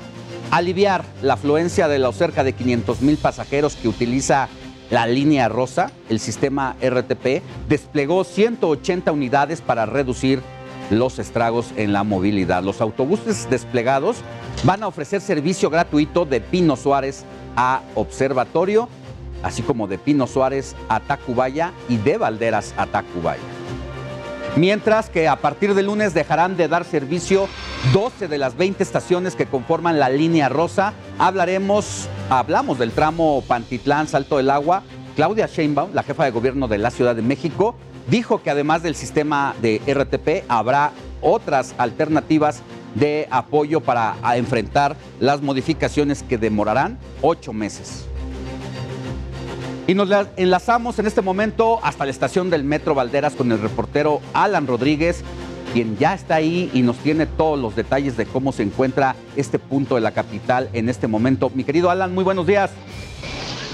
aliviar 0.52 1.04
la 1.22 1.34
afluencia 1.34 1.88
de 1.88 2.00
los 2.00 2.16
cerca 2.16 2.44
de 2.44 2.54
500 2.54 3.02
mil 3.02 3.18
pasajeros 3.18 3.76
que 3.76 3.88
utiliza 3.88 4.50
la 4.90 5.08
línea 5.08 5.48
rosa, 5.48 5.92
el 6.10 6.20
sistema 6.20 6.76
RTP 6.82 7.42
desplegó 7.70 8.24
180 8.24 9.12
unidades 9.12 9.62
para 9.62 9.86
reducir 9.86 10.42
los 10.90 11.20
estragos 11.20 11.72
en 11.78 11.94
la 11.94 12.04
movilidad. 12.04 12.64
Los 12.64 12.82
autobuses 12.82 13.50
desplegados 13.50 14.18
van 14.66 14.84
a 14.84 14.88
ofrecer 14.88 15.22
servicio 15.22 15.70
gratuito 15.70 16.26
de 16.26 16.42
Pino 16.42 16.76
Suárez 16.76 17.24
a 17.56 17.82
Observatorio, 17.96 18.90
así 19.44 19.62
como 19.62 19.88
de 19.88 19.98
Pino 19.98 20.28
Suárez 20.28 20.76
a 20.90 21.00
Tacubaya 21.00 21.72
y 21.90 21.98
de 21.98 22.18
Valderas 22.18 22.74
a 22.78 22.86
Tacubaya. 22.86 23.42
Mientras 24.56 25.10
que 25.10 25.30
a 25.30 25.38
partir 25.38 25.74
de 25.74 25.84
lunes 25.84 26.14
dejarán 26.14 26.58
de 26.58 26.68
dar 26.68 26.84
servicio 26.84 27.48
12 27.94 28.28
de 28.28 28.38
las 28.38 28.58
20 28.58 28.84
estaciones 28.84 29.36
que 29.36 29.46
conforman 29.46 29.98
la 29.98 30.10
línea 30.10 30.50
rosa. 30.50 30.94
Hablaremos, 31.18 32.08
hablamos 32.30 32.78
del 32.78 32.92
tramo 32.92 33.44
Pantitlán, 33.48 34.08
Salto 34.08 34.38
del 34.38 34.50
Agua. 34.50 34.84
Claudia 35.16 35.48
Sheinbaum, 35.48 35.94
la 35.94 36.04
jefa 36.04 36.26
de 36.26 36.32
gobierno 36.32 36.68
de 36.68 36.78
la 36.78 36.92
Ciudad 36.92 37.16
de 37.16 37.22
México, 37.22 37.76
dijo 38.08 38.42
que 38.42 38.50
además 38.50 38.84
del 38.84 38.96
sistema 38.96 39.56
de 39.62 39.82
RTP 39.88 40.46
habrá 40.50 40.92
otras 41.22 41.74
alternativas 41.78 42.62
de 42.96 43.28
apoyo 43.32 43.82
para 43.82 44.16
enfrentar 44.36 44.96
las 45.20 45.42
modificaciones 45.42 46.24
que 46.24 46.38
demorarán 46.38 47.00
ocho 47.22 47.54
meses. 47.54 48.06
Y 49.88 49.96
nos 49.96 50.10
enlazamos 50.38 51.00
en 51.00 51.08
este 51.08 51.22
momento 51.22 51.80
hasta 51.84 52.06
la 52.06 52.12
estación 52.12 52.50
del 52.50 52.64
Metro 52.64 52.96
Valderas 52.96 53.34
con 53.34 53.52
el 53.52 53.60
reportero 53.60 54.22
Alan 54.34 54.68
Rodríguez, 54.68 55.24
quien 55.74 55.98
ya 55.98 56.14
está 56.14 56.36
ahí 56.36 56.70
y 56.74 56.82
nos 56.82 56.98
tiene 56.98 57.26
todos 57.26 57.60
los 57.60 57.76
detalles 57.76 58.16
de 58.16 58.26
cómo 58.26 58.52
se 58.52 58.64
encuentra 58.64 59.16
este 59.36 59.60
punto 59.60 59.96
de 59.96 60.02
la 60.02 60.12
capital 60.12 60.70
en 60.74 60.88
este 60.88 61.08
momento. 61.08 61.52
Mi 61.54 61.64
querido 61.64 61.90
Alan, 61.90 62.14
muy 62.14 62.24
buenos 62.24 62.46
días. 62.46 62.72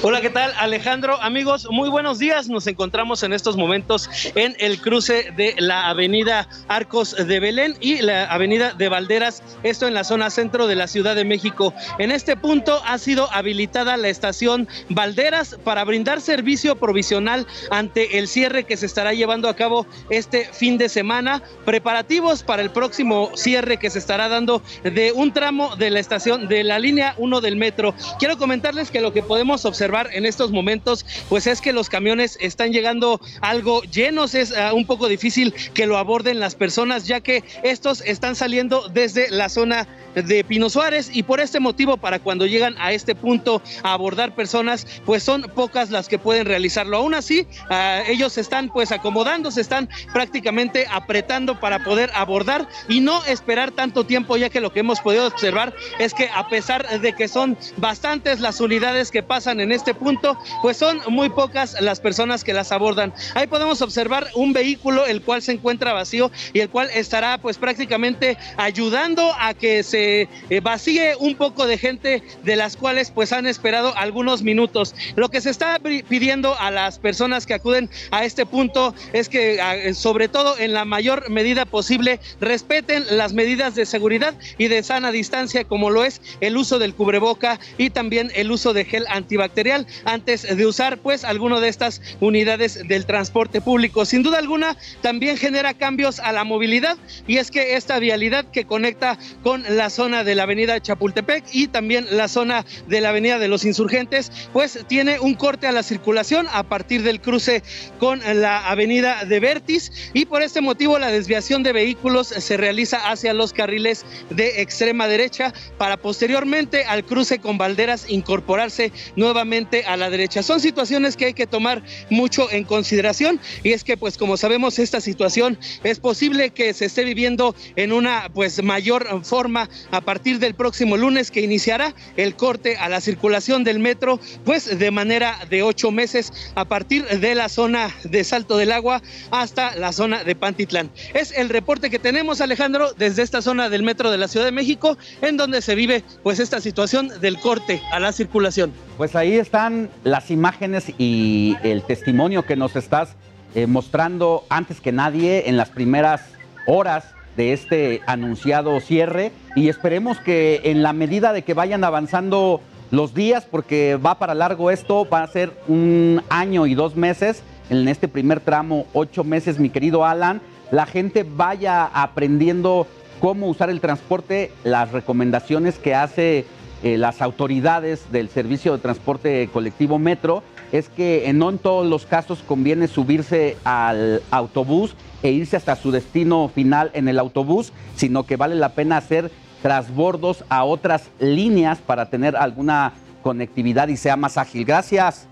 Hola, 0.04 0.22
¿qué 0.22 0.30
tal 0.30 0.54
Alejandro? 0.60 1.20
Amigos, 1.24 1.68
muy 1.72 1.90
buenos 1.90 2.20
días. 2.20 2.50
Nos 2.50 2.68
encontramos 2.68 3.24
en 3.24 3.34
estos 3.34 3.58
momentos 3.58 4.08
en 4.36 4.56
el 4.60 4.80
cruce 4.80 5.34
de 5.36 5.56
la 5.58 5.90
avenida 5.90 6.48
Arcos 6.68 7.16
de 7.16 7.40
Belén 7.40 7.76
y 7.80 8.04
la 8.04 8.26
avenida 8.26 8.74
de 8.74 8.90
Valderas, 8.90 9.42
esto 9.64 9.88
en 9.88 9.96
la 9.96 10.04
zona 10.04 10.30
centro 10.30 10.68
de 10.68 10.76
la 10.76 10.86
Ciudad 10.86 11.16
de 11.16 11.26
México. 11.26 11.74
En 11.98 12.12
este 12.12 12.38
punto 12.38 12.80
ha 12.86 13.00
sido 13.00 13.28
habilitada 13.34 13.98
la 13.98 14.10
estación 14.10 14.68
Valderas 14.90 15.58
para 15.64 15.84
brindar 15.84 16.22
servicio 16.22 16.76
provisional 16.76 17.48
ante 17.72 18.20
el 18.20 18.28
cierre 18.28 18.66
que 18.66 18.78
se 18.78 18.86
estará 18.86 19.14
llevando 19.14 19.50
a 19.50 19.56
cabo 19.56 19.88
este 20.12 20.46
fin 20.46 20.78
de 20.78 20.90
semana. 20.90 21.42
Preparativos 21.66 22.44
para 22.44 22.62
el 22.62 22.70
próximo 22.70 23.32
cierre 23.34 23.78
que 23.78 23.90
se 23.90 23.98
estará 23.98 24.30
dando 24.30 24.62
de 24.84 25.12
un 25.12 25.34
tramo 25.34 25.76
de 25.76 25.90
la 25.90 26.00
estación 26.00 26.48
de 26.48 26.64
la 26.64 26.78
línea 26.78 27.16
1 27.18 27.42
del 27.42 27.56
metro. 27.56 27.96
Quiero 28.20 28.38
comentarles 28.38 28.92
que 28.92 29.02
lo 29.02 29.12
que 29.12 29.24
podemos 29.24 29.66
observar 29.66 29.87
en 30.12 30.26
estos 30.26 30.52
momentos, 30.52 31.06
pues 31.30 31.48
es 31.48 31.62
que 31.62 31.72
los 31.72 31.88
camiones 31.88 32.38
están 32.42 32.74
llegando 32.74 33.22
algo 33.42 33.82
llenos, 33.84 34.36
es 34.36 34.52
uh, 34.52 34.76
un 34.76 34.86
poco 34.86 35.08
difícil 35.08 35.54
que 35.74 35.86
lo 35.86 35.98
aborden 35.98 36.40
las 36.40 36.56
personas, 36.56 37.08
ya 37.08 37.22
que 37.22 37.44
estos 37.64 38.02
están 38.02 38.36
saliendo 38.36 38.90
desde 38.90 39.30
la 39.30 39.48
zona 39.48 39.88
de 40.14 40.44
Pino 40.44 40.70
Suárez 40.70 41.10
y 41.14 41.24
por 41.24 41.40
este 41.40 41.60
motivo 41.60 41.98
para 41.98 42.20
cuando 42.20 42.46
llegan 42.46 42.76
a 42.80 42.92
este 42.92 43.16
punto 43.16 43.62
a 43.84 43.94
abordar 43.94 44.34
personas 44.34 44.88
pues 45.06 45.22
son 45.22 45.44
pocas 45.44 45.90
las 45.90 46.08
que 46.08 46.18
pueden 46.18 46.46
realizarlo. 46.46 46.98
Aún 46.98 47.14
así 47.14 47.48
uh, 47.70 48.10
ellos 48.10 48.38
están 48.38 48.70
pues 48.70 48.92
acomodando, 48.92 49.52
se 49.52 49.62
están 49.62 49.88
prácticamente 50.12 50.86
apretando 50.92 51.60
para 51.60 51.84
poder 51.84 52.10
abordar 52.14 52.68
y 52.90 53.00
no 53.00 53.24
esperar 53.26 53.72
tanto 53.72 54.06
tiempo 54.06 54.38
ya 54.38 54.50
que 54.50 54.60
lo 54.60 54.74
que 54.74 54.82
hemos 54.82 55.00
podido 55.00 55.28
observar 55.28 55.74
es 56.00 56.14
que 56.14 56.30
a 56.34 56.50
pesar 56.50 57.00
de 57.00 57.14
que 57.14 57.28
son 57.28 57.58
bastantes 57.78 58.40
las 58.40 58.60
unidades 58.60 59.12
que 59.12 59.24
pasan 59.24 59.60
en 59.60 59.72
este 59.72 59.77
punto 59.94 60.38
pues 60.62 60.78
son 60.78 61.00
muy 61.10 61.30
pocas 61.30 61.80
las 61.82 62.00
personas 62.00 62.44
que 62.44 62.54
las 62.54 62.72
abordan. 62.72 63.14
Ahí 63.36 63.48
podemos 63.48 63.82
observar 63.82 64.28
un 64.36 64.54
vehículo 64.54 65.06
el 65.06 65.22
cual 65.22 65.42
se 65.42 65.54
encuentra 65.54 65.94
vacío 65.94 66.32
y 66.54 66.60
el 66.60 66.70
cual 66.70 66.90
estará 66.94 67.38
pues 67.38 67.58
prácticamente 67.58 68.38
ayudando 68.58 69.34
a 69.40 69.54
que 69.54 69.84
se 69.84 70.28
eh, 70.50 70.60
vacíe 70.62 71.16
un 71.20 71.36
poco 71.36 71.68
de 71.68 71.78
gente 71.78 72.24
de 72.44 72.56
las 72.56 72.78
cuales 72.78 73.12
pues 73.12 73.34
han 73.34 73.46
esperado 73.46 73.96
algunos 73.96 74.44
minutos. 74.44 74.96
Lo 75.16 75.30
que 75.30 75.42
se 75.42 75.50
está 75.50 75.80
pidiendo 75.80 76.58
a 76.60 76.72
las 76.72 77.00
personas 77.00 77.46
que 77.46 77.54
acuden 77.54 77.90
a 78.12 78.26
este 78.26 78.46
punto 78.46 78.94
es 79.14 79.30
que 79.30 79.94
sobre 79.94 80.28
todo 80.28 80.58
en 80.58 80.74
la 80.74 80.86
mayor 80.86 81.30
medida 81.30 81.66
posible 81.66 82.20
respeten 82.40 83.06
las 83.10 83.34
medidas 83.34 83.76
de 83.76 83.86
seguridad 83.86 84.34
y 84.58 84.68
de 84.68 84.84
sana 84.84 85.12
distancia 85.12 85.64
como 85.64 85.90
lo 85.90 86.04
es 86.04 86.22
el 86.42 86.58
uso 86.58 86.80
del 86.80 86.94
cubreboca 86.94 87.60
y 87.78 87.90
también 87.90 88.32
el 88.36 88.52
uso 88.52 88.74
de 88.74 88.86
gel 88.86 89.06
antibacterial 89.10 89.67
antes 90.06 90.56
de 90.56 90.66
usar 90.66 90.98
pues 91.00 91.26
alguno 91.26 91.60
de 91.60 91.68
estas 91.68 92.02
unidades 92.22 92.88
del 92.88 93.06
transporte 93.06 93.60
público. 93.60 94.06
Sin 94.06 94.24
duda 94.24 94.38
alguna 94.38 94.78
también 95.02 95.38
genera 95.38 95.74
cambios 95.74 96.20
a 96.20 96.32
la 96.32 96.44
movilidad 96.44 96.98
y 97.28 97.38
es 97.38 97.52
que 97.52 97.76
esta 97.76 98.00
vialidad 98.00 98.46
que 98.46 98.66
conecta 98.66 99.18
con 99.44 99.64
las 99.70 99.98
zona 99.98 100.24
de 100.24 100.36
la 100.36 100.44
avenida 100.44 100.80
Chapultepec 100.80 101.44
y 101.52 101.66
también 101.70 102.06
la 102.12 102.28
zona 102.28 102.64
de 102.88 103.02
la 103.02 103.10
avenida 103.10 103.40
de 103.40 103.48
los 103.48 103.66
insurgentes, 103.66 104.32
pues 104.54 104.86
tiene 104.88 105.20
un 105.20 105.34
corte 105.34 105.66
a 105.66 105.72
la 105.72 105.82
circulación 105.82 106.46
a 106.54 106.62
partir 106.62 107.02
del 107.02 107.20
cruce 107.20 107.64
con 107.98 108.22
la 108.36 108.70
avenida 108.70 109.26
de 109.26 109.40
Vertis 109.40 110.12
y 110.14 110.26
por 110.26 110.44
este 110.44 110.62
motivo 110.62 111.00
la 111.00 111.10
desviación 111.10 111.64
de 111.64 111.74
vehículos 111.74 112.28
se 112.28 112.58
realiza 112.58 113.10
hacia 113.10 113.34
los 113.34 113.54
carriles 113.54 114.06
de 114.30 114.62
extrema 114.62 115.08
derecha 115.08 115.52
para 115.80 115.98
posteriormente 115.98 116.86
al 116.86 117.04
cruce 117.04 117.40
con 117.40 117.58
Valderas 117.58 118.06
incorporarse 118.08 118.92
nuevamente 119.16 119.57
a 119.88 119.98
la 119.98 120.10
derecha. 120.12 120.44
Son 120.44 120.60
situaciones 120.60 121.18
que 121.18 121.26
hay 121.26 121.34
que 121.34 121.48
tomar 121.48 121.82
mucho 122.12 122.52
en 122.52 122.64
consideración 122.64 123.40
y 123.64 123.72
es 123.72 123.84
que 123.84 123.98
pues 123.98 124.18
como 124.18 124.38
sabemos 124.38 124.78
esta 124.78 125.02
situación 125.02 125.58
es 125.84 126.00
posible 126.00 126.52
que 126.52 126.74
se 126.74 126.86
esté 126.86 127.04
viviendo 127.04 127.56
en 127.76 127.92
una 127.92 128.30
pues 128.34 128.62
mayor 128.62 129.26
forma 129.26 129.68
a 129.90 130.02
partir 130.02 130.38
del 130.38 130.54
próximo 130.54 130.96
lunes 130.96 131.32
que 131.32 131.42
iniciará 131.42 131.96
el 132.18 132.36
corte 132.36 132.78
a 132.78 132.88
la 132.88 133.02
circulación 133.02 133.64
del 133.64 133.80
metro, 133.80 134.20
pues 134.46 134.78
de 134.78 134.92
manera 134.92 135.40
de 135.50 135.64
ocho 135.64 135.92
meses 135.92 136.32
a 136.54 136.66
partir 136.66 137.06
de 137.06 137.34
la 137.34 137.50
zona 137.50 137.90
de 138.04 138.24
Salto 138.24 138.58
del 138.58 138.72
Agua 138.72 139.02
hasta 139.32 139.76
la 139.76 139.92
zona 139.92 140.24
de 140.24 140.36
Pantitlán. 140.36 140.92
Es 141.16 141.32
el 141.32 141.50
reporte 141.50 141.90
que 141.90 142.00
tenemos, 142.00 142.42
Alejandro, 142.42 142.94
desde 142.94 143.24
esta 143.24 143.42
zona 143.42 143.70
del 143.70 143.82
metro 143.82 144.12
de 144.12 144.18
la 144.20 144.28
Ciudad 144.28 144.46
de 144.46 144.52
México, 144.52 144.98
en 145.22 145.38
donde 145.38 145.62
se 145.62 145.74
vive 145.74 146.04
pues 146.22 146.40
esta 146.40 146.62
situación 146.62 147.10
del 147.22 147.40
corte 147.40 147.82
a 147.92 148.00
la 148.00 148.12
circulación. 148.12 148.74
Pues 148.98 149.16
ahí 149.16 149.38
están 149.48 149.90
las 150.04 150.30
imágenes 150.30 150.92
y 150.98 151.56
el 151.64 151.82
testimonio 151.82 152.46
que 152.46 152.58
nos 152.58 152.76
estás 152.76 153.16
eh, 153.56 153.66
mostrando 153.66 154.44
antes 154.50 154.82
que 154.82 154.92
nadie 154.92 155.48
en 155.48 155.56
las 155.56 155.70
primeras 155.70 156.22
horas 156.66 157.06
de 157.38 157.54
este 157.54 158.02
anunciado 158.08 158.78
cierre 158.82 159.32
y 159.56 159.70
esperemos 159.70 160.20
que 160.20 160.60
en 160.66 160.84
la 160.84 160.92
medida 160.92 161.32
de 161.32 161.44
que 161.44 161.54
vayan 161.54 161.86
avanzando 161.86 162.60
los 162.92 163.14
días, 163.14 163.48
porque 163.50 163.96
va 163.96 164.20
para 164.20 164.34
largo 164.34 164.70
esto, 164.70 165.08
va 165.08 165.24
a 165.24 165.28
ser 165.28 165.54
un 165.70 166.22
año 166.28 166.68
y 166.68 166.76
dos 166.76 166.98
meses, 166.98 167.42
en 167.70 167.88
este 167.88 168.10
primer 168.10 168.42
tramo 168.42 168.86
ocho 168.92 169.24
meses, 169.24 169.60
mi 169.60 169.70
querido 169.70 170.04
Alan, 170.04 170.42
la 170.72 170.86
gente 170.86 171.26
vaya 171.26 171.86
aprendiendo 171.86 172.86
cómo 173.22 173.48
usar 173.48 173.70
el 173.70 173.80
transporte, 173.80 174.52
las 174.66 174.92
recomendaciones 174.92 175.80
que 175.80 175.96
hace 175.96 176.46
eh, 176.84 176.98
las 176.98 177.22
autoridades 177.22 178.12
del 178.12 178.30
servicio 178.30 178.74
de 178.74 178.80
transporte 178.80 179.50
colectivo 179.52 179.98
Metro 179.98 180.44
es 180.72 180.90
que 180.90 181.32
no 181.34 181.50
en 181.50 181.58
todos 181.58 181.88
los 181.88 182.06
casos 182.06 182.44
conviene 182.46 182.88
subirse 182.88 183.58
al 183.64 184.22
autobús 184.32 184.96
e 185.24 185.32
irse 185.32 185.56
hasta 185.56 185.76
su 185.76 185.92
destino 185.92 186.52
final 186.54 186.92
en 186.94 187.08
el 187.08 187.20
autobús, 187.20 187.72
sino 187.96 188.26
que 188.26 188.36
vale 188.36 188.56
la 188.56 188.70
pena 188.70 188.98
hacer 188.98 189.32
trasbordos 189.62 190.44
a 190.50 190.64
otras 190.64 191.10
líneas 191.20 191.80
para 191.80 192.10
tener 192.10 192.36
alguna 192.36 192.94
conectividad 193.24 193.88
y 193.88 193.98
sea 193.98 194.16
más 194.16 194.38
ágil. 194.38 194.66
Gracias. 194.66 195.28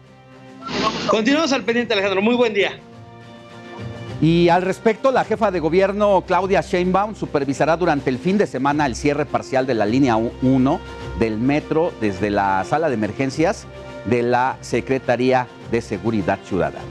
Continuamos 1.08 1.54
al 1.54 1.64
pendiente, 1.64 1.93
Alejandro. 1.93 2.22
Muy 2.22 2.36
buen 2.36 2.54
día. 2.54 2.80
Y 4.22 4.50
al 4.50 4.62
respecto, 4.62 5.12
la 5.12 5.26
jefa 5.26 5.52
de 5.52 5.60
gobierno 5.60 6.24
Claudia 6.26 6.62
Sheinbaum 6.62 7.16
supervisará 7.16 7.78
durante 7.78 8.10
el 8.10 8.18
fin 8.18 8.38
de 8.38 8.48
semana 8.48 8.86
el 8.86 8.96
cierre 8.96 9.26
parcial 9.26 9.68
de 9.68 9.74
la 9.74 9.86
línea 9.86 10.16
1 10.16 10.80
del 11.20 11.38
metro 11.38 11.91
desde 12.01 12.30
la 12.30 12.63
sala 12.63 12.89
de 12.89 12.95
emergencias 12.95 13.66
de 14.05 14.22
la 14.22 14.57
Secretaría 14.61 15.47
de 15.72 15.82
Seguridad 15.82 16.39
Ciudadana. 16.45 16.86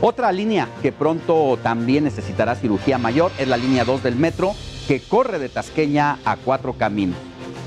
Otra 0.00 0.32
línea 0.32 0.68
que 0.82 0.92
pronto 0.92 1.58
también 1.62 2.04
necesitará 2.04 2.54
cirugía 2.56 2.98
mayor 2.98 3.32
es 3.38 3.48
la 3.48 3.56
línea 3.56 3.84
2 3.84 4.02
del 4.02 4.16
metro 4.16 4.54
que 4.86 5.00
corre 5.00 5.38
de 5.38 5.48
Tasqueña 5.48 6.18
a 6.24 6.36
Cuatro 6.36 6.74
Caminos. 6.74 7.16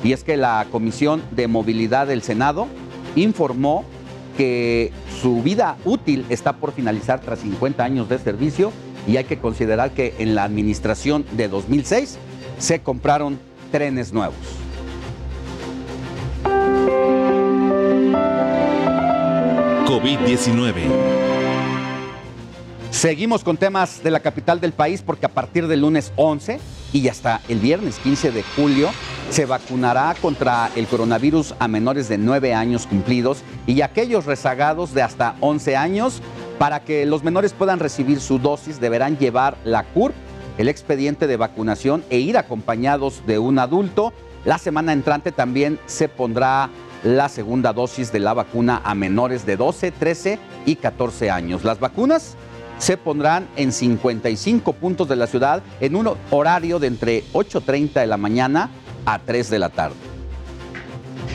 Y 0.03 0.13
es 0.13 0.23
que 0.23 0.37
la 0.37 0.67
Comisión 0.71 1.23
de 1.31 1.47
Movilidad 1.47 2.07
del 2.07 2.21
Senado 2.21 2.67
informó 3.15 3.85
que 4.37 4.91
su 5.19 5.41
vida 5.41 5.77
útil 5.83 6.25
está 6.29 6.53
por 6.53 6.73
finalizar 6.73 7.19
tras 7.21 7.39
50 7.39 7.83
años 7.83 8.07
de 8.07 8.19
servicio 8.19 8.71
y 9.07 9.17
hay 9.17 9.23
que 9.23 9.39
considerar 9.39 9.91
que 9.91 10.13
en 10.19 10.35
la 10.35 10.43
administración 10.43 11.25
de 11.31 11.47
2006 11.47 12.19
se 12.59 12.79
compraron 12.81 13.39
trenes 13.71 14.13
nuevos. 14.13 14.35
COVID-19. 19.85 20.73
Seguimos 22.91 23.43
con 23.43 23.57
temas 23.57 24.03
de 24.03 24.11
la 24.11 24.19
capital 24.21 24.59
del 24.59 24.73
país 24.73 25.03
porque 25.05 25.25
a 25.25 25.29
partir 25.29 25.67
del 25.67 25.81
lunes 25.81 26.11
11 26.15 26.59
y 26.93 27.07
hasta 27.09 27.41
el 27.47 27.59
viernes 27.59 27.99
15 27.99 28.31
de 28.31 28.43
julio 28.55 28.89
se 29.29 29.45
vacunará 29.45 30.15
contra 30.21 30.71
el 30.75 30.87
coronavirus 30.87 31.53
a 31.59 31.67
menores 31.67 32.09
de 32.09 32.17
9 32.17 32.53
años 32.53 32.87
cumplidos 32.87 33.43
y 33.65 33.81
aquellos 33.81 34.25
rezagados 34.25 34.93
de 34.93 35.01
hasta 35.01 35.35
11 35.41 35.75
años. 35.75 36.21
Para 36.57 36.83
que 36.83 37.05
los 37.05 37.23
menores 37.23 37.53
puedan 37.53 37.79
recibir 37.79 38.19
su 38.19 38.39
dosis 38.39 38.79
deberán 38.79 39.17
llevar 39.17 39.57
la 39.63 39.83
CURP, 39.83 40.15
el 40.57 40.69
expediente 40.69 41.27
de 41.27 41.37
vacunación 41.37 42.03
e 42.09 42.19
ir 42.19 42.37
acompañados 42.37 43.21
de 43.27 43.37
un 43.37 43.59
adulto. 43.59 44.11
La 44.47 44.57
semana 44.57 44.93
entrante 44.93 45.33
también 45.33 45.77
se 45.87 46.07
pondrá 46.07 46.69
la 47.03 47.27
segunda 47.27 47.73
dosis 47.73 48.13
de 48.13 48.21
la 48.21 48.33
vacuna 48.33 48.79
a 48.85 48.95
menores 48.95 49.45
de 49.45 49.57
12, 49.57 49.91
13 49.91 50.39
y 50.65 50.77
14 50.77 51.29
años. 51.29 51.65
Las 51.65 51.81
vacunas 51.81 52.37
se 52.77 52.95
pondrán 52.95 53.49
en 53.57 53.73
55 53.73 54.71
puntos 54.71 55.09
de 55.09 55.17
la 55.17 55.27
ciudad 55.27 55.61
en 55.81 55.97
un 55.97 56.11
horario 56.31 56.79
de 56.79 56.87
entre 56.87 57.25
8.30 57.33 57.99
de 57.99 58.07
la 58.07 58.15
mañana 58.15 58.69
a 59.05 59.19
3 59.19 59.49
de 59.49 59.59
la 59.59 59.67
tarde. 59.67 59.97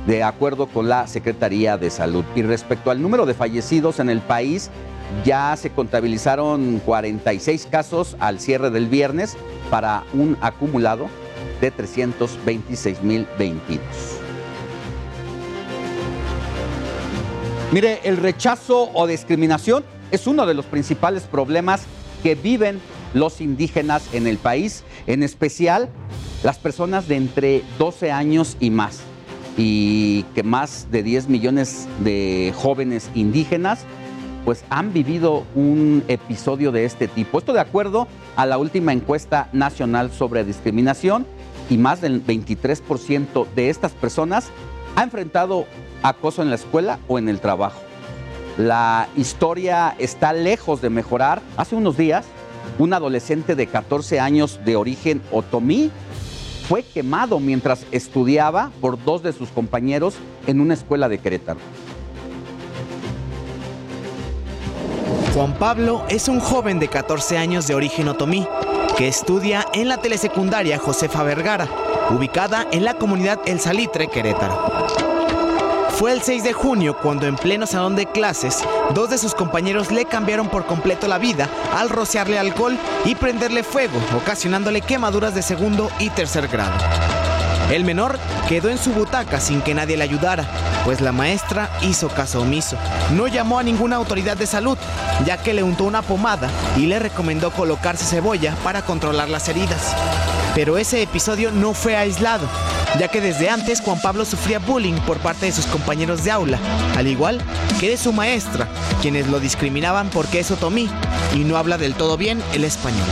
de 0.06 0.22
acuerdo 0.22 0.68
con 0.68 0.88
la 0.88 1.06
Secretaría 1.06 1.76
de 1.76 1.90
Salud. 1.90 2.24
Y 2.34 2.40
respecto 2.42 2.90
al 2.90 3.02
número 3.02 3.26
de 3.26 3.34
fallecidos 3.34 4.00
en 4.00 4.08
el 4.08 4.20
país, 4.20 4.70
ya 5.24 5.56
se 5.56 5.70
contabilizaron 5.70 6.80
46 6.84 7.68
casos 7.70 8.16
al 8.18 8.40
cierre 8.40 8.70
del 8.70 8.88
viernes 8.88 9.36
para 9.70 10.04
un 10.12 10.36
acumulado 10.40 11.08
de 11.60 11.72
326.022. 11.72 13.78
Mire, 17.72 18.00
el 18.04 18.16
rechazo 18.16 18.90
o 18.94 19.06
discriminación 19.06 19.84
es 20.10 20.26
uno 20.26 20.46
de 20.46 20.54
los 20.54 20.66
principales 20.66 21.24
problemas 21.24 21.82
que 22.22 22.34
viven 22.34 22.80
los 23.12 23.40
indígenas 23.40 24.08
en 24.12 24.26
el 24.26 24.38
país, 24.38 24.84
en 25.06 25.22
especial 25.22 25.88
las 26.42 26.58
personas 26.58 27.08
de 27.08 27.16
entre 27.16 27.62
12 27.78 28.12
años 28.12 28.56
y 28.60 28.70
más, 28.70 29.00
y 29.56 30.22
que 30.34 30.42
más 30.42 30.88
de 30.90 31.02
10 31.02 31.28
millones 31.28 31.88
de 32.00 32.52
jóvenes 32.56 33.10
indígenas 33.14 33.84
pues 34.46 34.64
han 34.70 34.92
vivido 34.92 35.44
un 35.56 36.04
episodio 36.06 36.70
de 36.70 36.84
este 36.84 37.08
tipo. 37.08 37.38
Esto 37.38 37.52
de 37.52 37.58
acuerdo 37.58 38.06
a 38.36 38.46
la 38.46 38.58
última 38.58 38.92
encuesta 38.92 39.48
nacional 39.52 40.12
sobre 40.12 40.44
discriminación 40.44 41.26
y 41.68 41.78
más 41.78 42.00
del 42.00 42.24
23% 42.24 43.44
de 43.56 43.70
estas 43.70 43.90
personas 43.90 44.50
ha 44.94 45.02
enfrentado 45.02 45.66
acoso 46.04 46.42
en 46.42 46.50
la 46.50 46.54
escuela 46.54 47.00
o 47.08 47.18
en 47.18 47.28
el 47.28 47.40
trabajo. 47.40 47.80
La 48.56 49.08
historia 49.16 49.96
está 49.98 50.32
lejos 50.32 50.80
de 50.80 50.90
mejorar. 50.90 51.42
Hace 51.56 51.74
unos 51.74 51.96
días, 51.96 52.24
un 52.78 52.92
adolescente 52.92 53.56
de 53.56 53.66
14 53.66 54.20
años 54.20 54.60
de 54.64 54.76
origen 54.76 55.22
otomí 55.32 55.90
fue 56.68 56.84
quemado 56.84 57.40
mientras 57.40 57.84
estudiaba 57.90 58.70
por 58.80 59.02
dos 59.04 59.24
de 59.24 59.32
sus 59.32 59.48
compañeros 59.48 60.14
en 60.46 60.60
una 60.60 60.74
escuela 60.74 61.08
de 61.08 61.18
Querétaro. 61.18 61.58
Juan 65.36 65.52
Pablo 65.52 66.02
es 66.08 66.28
un 66.28 66.40
joven 66.40 66.78
de 66.78 66.88
14 66.88 67.36
años 67.36 67.66
de 67.66 67.74
origen 67.74 68.08
otomí 68.08 68.48
que 68.96 69.06
estudia 69.06 69.66
en 69.74 69.86
la 69.86 69.98
telesecundaria 69.98 70.78
Josefa 70.78 71.22
Vergara, 71.24 71.68
ubicada 72.08 72.66
en 72.72 72.86
la 72.86 72.94
comunidad 72.94 73.40
El 73.44 73.60
Salitre, 73.60 74.08
Querétaro. 74.08 74.86
Fue 75.90 76.12
el 76.12 76.22
6 76.22 76.42
de 76.42 76.54
junio 76.54 76.96
cuando 77.02 77.26
en 77.26 77.36
pleno 77.36 77.66
salón 77.66 77.96
de 77.96 78.06
clases, 78.06 78.64
dos 78.94 79.10
de 79.10 79.18
sus 79.18 79.34
compañeros 79.34 79.92
le 79.92 80.06
cambiaron 80.06 80.48
por 80.48 80.64
completo 80.64 81.06
la 81.06 81.18
vida 81.18 81.50
al 81.74 81.90
rociarle 81.90 82.38
alcohol 82.38 82.78
y 83.04 83.14
prenderle 83.14 83.62
fuego, 83.62 84.00
ocasionándole 84.16 84.80
quemaduras 84.80 85.34
de 85.34 85.42
segundo 85.42 85.90
y 85.98 86.08
tercer 86.08 86.48
grado. 86.48 86.78
El 87.70 87.84
menor 87.84 88.18
quedó 88.48 88.68
en 88.68 88.78
su 88.78 88.92
butaca 88.92 89.40
sin 89.40 89.60
que 89.60 89.74
nadie 89.74 89.96
le 89.96 90.04
ayudara, 90.04 90.44
pues 90.84 91.00
la 91.00 91.10
maestra 91.10 91.68
hizo 91.82 92.08
caso 92.08 92.42
omiso. 92.42 92.76
No 93.10 93.26
llamó 93.26 93.58
a 93.58 93.64
ninguna 93.64 93.96
autoridad 93.96 94.36
de 94.36 94.46
salud, 94.46 94.78
ya 95.24 95.36
que 95.36 95.52
le 95.52 95.64
untó 95.64 95.84
una 95.84 96.02
pomada 96.02 96.48
y 96.76 96.86
le 96.86 97.00
recomendó 97.00 97.50
colocarse 97.50 98.04
cebolla 98.04 98.54
para 98.62 98.82
controlar 98.82 99.28
las 99.28 99.48
heridas. 99.48 99.96
Pero 100.54 100.78
ese 100.78 101.02
episodio 101.02 101.50
no 101.50 101.74
fue 101.74 101.96
aislado, 101.96 102.48
ya 102.98 103.08
que 103.08 103.20
desde 103.20 103.50
antes 103.50 103.80
Juan 103.80 104.00
Pablo 104.00 104.24
sufría 104.24 104.58
bullying 104.58 104.98
por 105.06 105.18
parte 105.18 105.46
de 105.46 105.52
sus 105.52 105.66
compañeros 105.66 106.24
de 106.24 106.30
aula, 106.30 106.58
al 106.96 107.06
igual 107.06 107.40
que 107.80 107.90
de 107.90 107.96
su 107.96 108.12
maestra, 108.12 108.68
quienes 109.02 109.28
lo 109.28 109.40
discriminaban 109.40 110.08
porque 110.08 110.40
es 110.40 110.50
otomí 110.50 110.88
y 111.34 111.40
no 111.40 111.56
habla 111.56 111.78
del 111.78 111.94
todo 111.94 112.16
bien 112.16 112.42
el 112.54 112.64
español. 112.64 113.06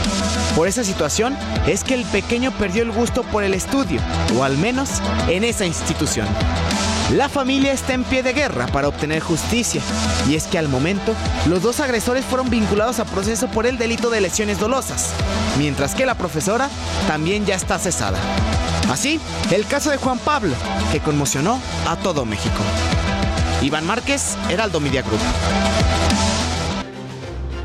Por 0.55 0.67
esa 0.67 0.83
situación 0.83 1.37
es 1.67 1.83
que 1.83 1.93
el 1.93 2.05
pequeño 2.05 2.51
perdió 2.51 2.83
el 2.83 2.91
gusto 2.91 3.23
por 3.23 3.43
el 3.43 3.53
estudio, 3.53 4.01
o 4.37 4.43
al 4.43 4.57
menos 4.57 4.89
en 5.27 5.43
esa 5.43 5.65
institución. 5.65 6.27
La 7.13 7.29
familia 7.29 7.71
está 7.71 7.93
en 7.93 8.03
pie 8.03 8.23
de 8.23 8.33
guerra 8.33 8.65
para 8.67 8.87
obtener 8.87 9.21
justicia, 9.21 9.81
y 10.27 10.35
es 10.35 10.45
que 10.45 10.57
al 10.57 10.69
momento 10.69 11.13
los 11.47 11.61
dos 11.61 11.79
agresores 11.79 12.25
fueron 12.25 12.49
vinculados 12.49 12.99
a 12.99 13.05
proceso 13.05 13.47
por 13.47 13.67
el 13.67 13.77
delito 13.77 14.09
de 14.09 14.21
lesiones 14.21 14.59
dolosas, 14.59 15.11
mientras 15.59 15.93
que 15.93 16.07
la 16.07 16.15
profesora 16.15 16.69
también 17.07 17.45
ya 17.45 17.55
está 17.55 17.77
cesada. 17.77 18.17
Así, 18.89 19.19
el 19.51 19.65
caso 19.65 19.89
de 19.89 19.97
Juan 19.97 20.19
Pablo, 20.19 20.53
que 20.91 20.99
conmocionó 20.99 21.59
a 21.87 21.95
todo 21.95 22.25
México. 22.25 22.61
Iván 23.61 23.85
Márquez, 23.85 24.37
Heraldo 24.49 24.79
Media 24.79 25.01
Group. 25.01 25.19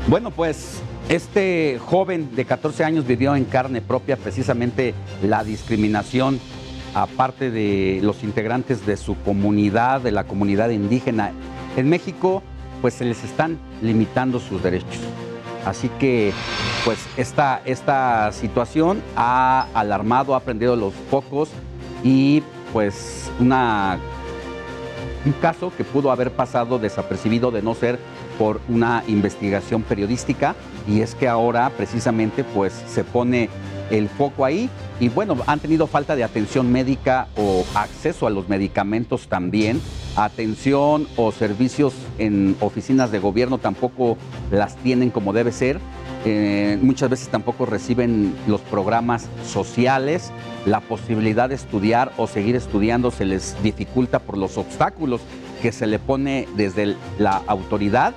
Bueno, 0.07 0.31
pues 0.31 0.81
este 1.09 1.79
joven 1.85 2.35
de 2.35 2.45
14 2.45 2.83
años 2.83 3.05
vivió 3.05 3.35
en 3.35 3.45
carne 3.45 3.81
propia 3.81 4.17
precisamente 4.17 4.93
la 5.21 5.43
discriminación 5.43 6.39
aparte 6.93 7.51
de 7.51 7.99
los 8.01 8.23
integrantes 8.23 8.85
de 8.85 8.97
su 8.97 9.15
comunidad, 9.21 10.01
de 10.01 10.11
la 10.11 10.25
comunidad 10.25 10.69
indígena. 10.69 11.31
En 11.77 11.89
México, 11.89 12.43
pues 12.81 12.95
se 12.95 13.05
les 13.05 13.23
están 13.23 13.59
limitando 13.81 14.39
sus 14.39 14.61
derechos. 14.63 14.99
Así 15.65 15.89
que, 15.99 16.33
pues 16.85 16.99
esta, 17.17 17.61
esta 17.65 18.31
situación 18.31 19.01
ha 19.15 19.67
alarmado, 19.73 20.35
ha 20.35 20.39
prendido 20.39 20.75
los 20.75 20.93
focos 21.09 21.49
y 22.03 22.41
pues 22.73 23.29
una, 23.39 23.99
un 25.25 25.33
caso 25.33 25.71
que 25.75 25.83
pudo 25.83 26.11
haber 26.11 26.31
pasado 26.31 26.79
desapercibido 26.79 27.51
de 27.51 27.61
no 27.61 27.75
ser 27.75 27.99
por 28.37 28.61
una 28.69 29.03
investigación 29.07 29.83
periodística 29.83 30.55
y 30.87 31.01
es 31.01 31.13
que 31.13 31.27
ahora 31.27 31.69
precisamente 31.77 32.43
pues 32.43 32.73
se 32.87 33.03
pone 33.03 33.49
el 33.91 34.09
foco 34.09 34.45
ahí 34.45 34.69
y 34.99 35.09
bueno, 35.09 35.35
han 35.47 35.59
tenido 35.59 35.87
falta 35.87 36.15
de 36.15 36.23
atención 36.23 36.71
médica 36.71 37.27
o 37.35 37.65
acceso 37.75 38.27
a 38.27 38.29
los 38.29 38.47
medicamentos 38.49 39.27
también, 39.27 39.81
atención 40.15 41.07
o 41.17 41.31
servicios 41.31 41.93
en 42.17 42.55
oficinas 42.59 43.11
de 43.11 43.19
gobierno 43.19 43.57
tampoco 43.57 44.17
las 44.51 44.75
tienen 44.77 45.09
como 45.09 45.33
debe 45.33 45.51
ser. 45.51 45.79
Eh, 46.23 46.77
muchas 46.81 47.09
veces 47.09 47.29
tampoco 47.29 47.65
reciben 47.65 48.35
los 48.47 48.61
programas 48.61 49.27
sociales, 49.43 50.31
la 50.65 50.79
posibilidad 50.79 51.49
de 51.49 51.55
estudiar 51.55 52.11
o 52.17 52.27
seguir 52.27 52.55
estudiando 52.55 53.09
se 53.09 53.25
les 53.25 53.55
dificulta 53.63 54.19
por 54.19 54.37
los 54.37 54.57
obstáculos 54.57 55.21
que 55.63 55.71
se 55.71 55.87
le 55.87 55.97
pone 55.97 56.47
desde 56.55 56.95
la 57.17 57.41
autoridad 57.47 58.13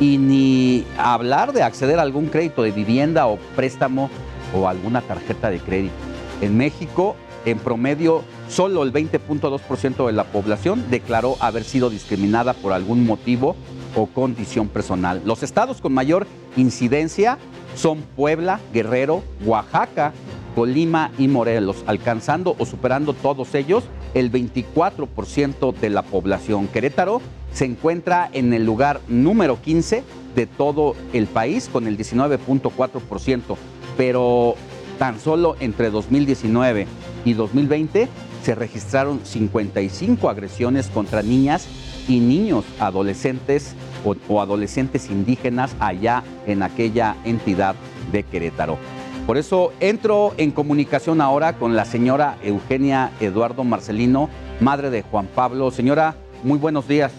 y 0.00 0.18
ni 0.18 0.84
hablar 0.98 1.52
de 1.52 1.62
acceder 1.62 2.00
a 2.00 2.02
algún 2.02 2.26
crédito 2.26 2.62
de 2.62 2.72
vivienda 2.72 3.26
o 3.26 3.38
préstamo 3.54 4.10
o 4.54 4.68
alguna 4.68 5.00
tarjeta 5.00 5.50
de 5.50 5.60
crédito. 5.60 5.94
En 6.40 6.56
México, 6.56 7.14
en 7.44 7.58
promedio, 7.58 8.22
solo 8.48 8.82
el 8.82 8.92
20.2% 8.92 10.06
de 10.06 10.12
la 10.12 10.24
población 10.24 10.84
declaró 10.90 11.36
haber 11.40 11.64
sido 11.64 11.90
discriminada 11.90 12.54
por 12.54 12.72
algún 12.72 13.06
motivo 13.06 13.54
o 13.94 14.06
condición 14.06 14.68
personal. 14.68 15.22
Los 15.24 15.42
estados 15.42 15.80
con 15.80 15.92
mayor 15.92 16.26
incidencia 16.56 17.38
son 17.74 18.02
Puebla, 18.02 18.60
Guerrero, 18.72 19.22
Oaxaca, 19.44 20.12
Colima 20.54 21.10
y 21.18 21.28
Morelos, 21.28 21.82
alcanzando 21.86 22.54
o 22.58 22.66
superando 22.66 23.12
todos 23.12 23.54
ellos 23.54 23.84
el 24.14 24.30
24% 24.30 25.74
de 25.74 25.90
la 25.90 26.02
población. 26.02 26.68
Querétaro 26.68 27.20
se 27.52 27.64
encuentra 27.64 28.30
en 28.32 28.52
el 28.52 28.64
lugar 28.64 29.00
número 29.08 29.60
15 29.60 30.04
de 30.34 30.46
todo 30.46 30.94
el 31.12 31.26
país 31.26 31.68
con 31.72 31.86
el 31.86 31.98
19.4%, 31.98 33.56
pero 33.96 34.54
tan 34.98 35.18
solo 35.18 35.56
entre 35.60 35.90
2019 35.90 36.86
y 37.24 37.32
2020 37.32 38.08
se 38.42 38.54
registraron 38.54 39.20
55 39.24 40.28
agresiones 40.28 40.88
contra 40.88 41.22
niñas 41.22 41.66
y 42.08 42.20
niños 42.20 42.64
adolescentes 42.78 43.74
o, 44.04 44.16
o, 44.28 44.40
adolescentes 44.40 45.10
indígenas 45.10 45.74
allá 45.80 46.22
en 46.46 46.62
aquella 46.62 47.16
entidad 47.24 47.74
de 48.12 48.22
Querétaro. 48.22 48.78
Por 49.26 49.38
eso 49.38 49.72
entro 49.80 50.34
en 50.36 50.50
comunicación 50.50 51.20
ahora 51.20 51.54
con 51.54 51.74
la 51.74 51.86
señora 51.86 52.36
Eugenia 52.42 53.10
Eduardo 53.20 53.64
Marcelino, 53.64 54.28
madre 54.60 54.90
de 54.90 55.02
Juan 55.02 55.26
Pablo. 55.34 55.70
Señora, 55.70 56.14
muy 56.42 56.58
buenos 56.58 56.86
días. 56.86 57.12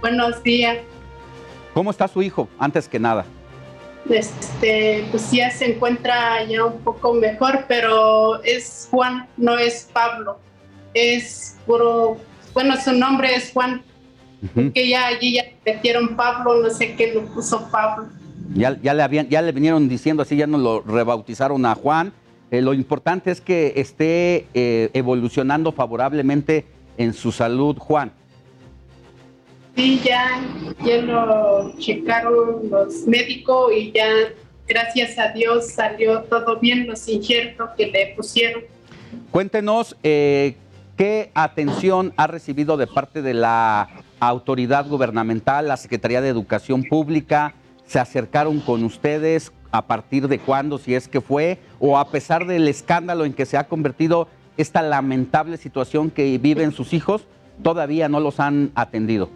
Buenos 0.00 0.42
días. 0.42 0.78
¿Cómo 1.74 1.90
está 1.90 2.08
su 2.08 2.22
hijo, 2.22 2.48
antes 2.58 2.88
que 2.88 2.98
nada? 2.98 3.26
Este, 4.08 5.04
pues 5.10 5.30
ya 5.32 5.50
se 5.50 5.74
encuentra 5.74 6.44
ya 6.44 6.64
un 6.64 6.78
poco 6.80 7.14
mejor, 7.14 7.64
pero 7.68 8.42
es 8.42 8.88
Juan, 8.90 9.26
no 9.36 9.58
es 9.58 9.88
Pablo. 9.92 10.38
Es 10.92 11.56
puro, 11.66 12.18
bueno, 12.52 12.74
su 12.82 12.92
nombre 12.92 13.34
es 13.34 13.50
Juan. 13.52 13.82
Que 14.74 14.88
ya 14.88 15.06
allí 15.06 15.34
ya 15.34 15.44
metieron 15.64 16.16
Pablo, 16.16 16.62
no 16.62 16.70
sé 16.70 16.94
qué 16.94 17.14
lo 17.14 17.24
puso 17.26 17.68
Pablo. 17.70 18.08
Ya, 18.54 18.78
ya, 18.82 18.94
le 18.94 19.02
habían, 19.02 19.28
ya 19.28 19.40
le 19.42 19.52
vinieron 19.52 19.88
diciendo 19.88 20.22
así, 20.22 20.36
ya 20.36 20.46
no 20.46 20.58
lo 20.58 20.82
rebautizaron 20.82 21.64
a 21.66 21.74
Juan. 21.74 22.12
Eh, 22.50 22.60
lo 22.60 22.74
importante 22.74 23.30
es 23.30 23.40
que 23.40 23.72
esté 23.76 24.46
eh, 24.54 24.90
evolucionando 24.92 25.72
favorablemente 25.72 26.66
en 26.98 27.14
su 27.14 27.32
salud, 27.32 27.76
Juan. 27.78 28.12
Sí, 29.74 30.00
ya, 30.04 30.40
ya 30.84 30.98
lo 30.98 31.76
checaron 31.78 32.70
los 32.70 33.06
médicos 33.06 33.72
y 33.76 33.90
ya, 33.90 34.06
gracias 34.68 35.18
a 35.18 35.32
Dios, 35.32 35.68
salió 35.68 36.22
todo 36.22 36.60
bien 36.60 36.86
los 36.86 37.08
injertos 37.08 37.70
que 37.76 37.88
le 37.88 38.14
pusieron. 38.14 38.62
Cuéntenos 39.32 39.96
eh, 40.04 40.54
qué 40.96 41.32
atención 41.34 42.12
ha 42.16 42.28
recibido 42.28 42.76
de 42.76 42.86
parte 42.86 43.20
de 43.20 43.34
la 43.34 43.88
autoridad 44.28 44.88
gubernamental, 44.88 45.68
la 45.68 45.76
Secretaría 45.76 46.20
de 46.20 46.28
Educación 46.28 46.84
Pública. 46.84 47.54
¿Se 47.86 47.98
acercaron 47.98 48.60
con 48.60 48.84
ustedes? 48.84 49.52
¿A 49.70 49.86
partir 49.86 50.28
de 50.28 50.38
cuándo, 50.38 50.78
si 50.78 50.94
es 50.94 51.08
que 51.08 51.20
fue? 51.20 51.58
¿O 51.80 51.98
a 51.98 52.08
pesar 52.08 52.46
del 52.46 52.68
escándalo 52.68 53.24
en 53.24 53.34
que 53.34 53.46
se 53.46 53.56
ha 53.56 53.66
convertido 53.68 54.28
esta 54.56 54.82
lamentable 54.82 55.56
situación 55.56 56.10
que 56.10 56.38
viven 56.38 56.72
sus 56.72 56.92
hijos, 56.92 57.26
todavía 57.62 58.08
no 58.08 58.20
los 58.20 58.40
han 58.40 58.70
atendido? 58.74 59.28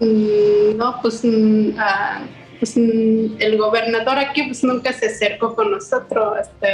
Mm, 0.00 0.76
no, 0.76 1.00
pues, 1.00 1.24
mm, 1.24 1.70
ah, 1.78 2.22
pues 2.58 2.76
mm, 2.76 3.36
el 3.38 3.56
gobernador 3.58 4.18
aquí 4.18 4.42
pues 4.42 4.62
nunca 4.64 4.92
se 4.92 5.06
acercó 5.06 5.54
con 5.54 5.70
nosotros. 5.70 6.38
Hasta, 6.38 6.68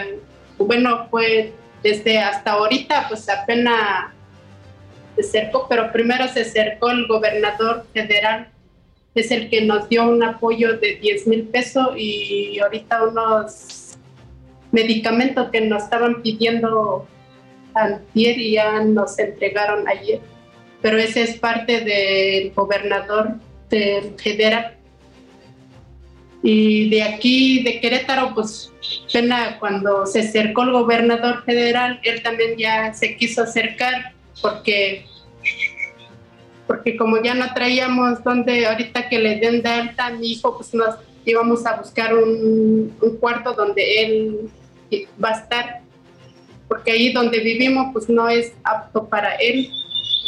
bueno, 0.59 1.07
fue 1.11 1.53
desde 1.82 2.18
hasta 2.18 2.53
ahorita, 2.53 3.07
pues 3.09 3.28
apenas 3.28 4.12
se 5.22 5.38
acercó, 5.38 5.66
pero 5.68 5.92
primero 5.92 6.28
se 6.28 6.42
acercó 6.42 6.90
el 6.90 7.06
gobernador 7.06 7.86
federal, 7.92 8.48
es 9.14 9.30
el 9.30 9.50
que 9.50 9.62
nos 9.62 9.88
dio 9.88 10.08
un 10.08 10.22
apoyo 10.22 10.78
de 10.78 10.96
10 10.96 11.26
mil 11.26 11.42
pesos 11.44 11.88
y 11.96 12.58
ahorita 12.60 13.04
unos 13.04 13.98
medicamentos 14.70 15.50
que 15.50 15.60
nos 15.62 15.82
estaban 15.82 16.22
pidiendo 16.22 17.06
antier 17.74 18.38
y 18.38 18.52
ya 18.52 18.82
nos 18.84 19.18
entregaron 19.18 19.86
ayer 19.88 20.20
pero 20.82 20.98
ese 20.98 21.22
es 21.22 21.38
parte 21.38 21.80
del 21.80 22.52
gobernador 22.52 23.34
de 23.68 24.14
federal. 24.22 24.76
Y 26.42 26.88
de 26.88 27.02
aquí, 27.02 27.62
de 27.62 27.80
Querétaro, 27.80 28.34
pues 28.34 28.72
pena 29.12 29.58
cuando 29.58 30.06
se 30.06 30.20
acercó 30.20 30.62
el 30.62 30.72
gobernador 30.72 31.44
federal, 31.44 32.00
él 32.02 32.22
también 32.22 32.56
ya 32.56 32.94
se 32.94 33.16
quiso 33.16 33.42
acercar 33.42 34.14
porque 34.41 35.07
porque 36.66 36.97
como 36.97 37.20
ya 37.20 37.34
no 37.34 37.53
traíamos 37.53 38.22
donde 38.22 38.64
ahorita 38.64 39.09
que 39.09 39.18
le 39.18 39.41
den 39.41 39.61
de 39.61 39.91
a 39.99 40.11
mi 40.11 40.30
hijo, 40.30 40.57
pues 40.57 40.72
nos 40.72 40.95
íbamos 41.24 41.66
a 41.66 41.76
buscar 41.76 42.14
un, 42.14 42.97
un 43.01 43.16
cuarto 43.16 43.55
donde 43.55 44.05
él 44.05 44.51
va 45.22 45.30
a 45.30 45.41
estar, 45.41 45.80
porque 46.68 46.93
ahí 46.93 47.12
donde 47.12 47.41
vivimos 47.41 47.88
pues 47.93 48.09
no 48.09 48.28
es 48.28 48.53
apto 48.62 49.09
para 49.09 49.34
él. 49.34 49.68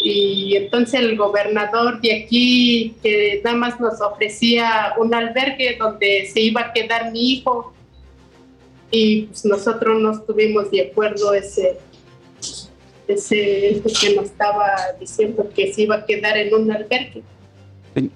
Y 0.05 0.57
entonces 0.57 0.99
el 0.99 1.17
gobernador 1.17 2.01
de 2.01 2.25
aquí 2.25 2.97
que 3.05 3.41
nada 3.45 3.57
más 3.57 3.79
nos 3.79 4.01
ofrecía 4.01 4.95
un 4.99 5.15
albergue 5.15 5.77
donde 5.79 6.27
se 6.27 6.41
iba 6.41 6.61
a 6.63 6.73
quedar 6.73 7.13
mi 7.13 7.35
hijo 7.35 7.73
y 8.91 9.23
pues 9.27 9.45
nosotros 9.45 10.01
no 10.01 10.11
estuvimos 10.11 10.73
de 10.73 10.89
acuerdo 10.91 11.33
ese 11.35 11.79
ese 13.13 13.83
que 14.01 14.15
nos 14.15 14.27
estaba 14.27 14.75
diciendo 14.99 15.49
que 15.55 15.73
se 15.73 15.83
iba 15.83 15.97
a 15.97 16.07
quedar 16.07 16.37
en 16.37 16.55
un 16.55 16.71
albergue. 16.71 17.23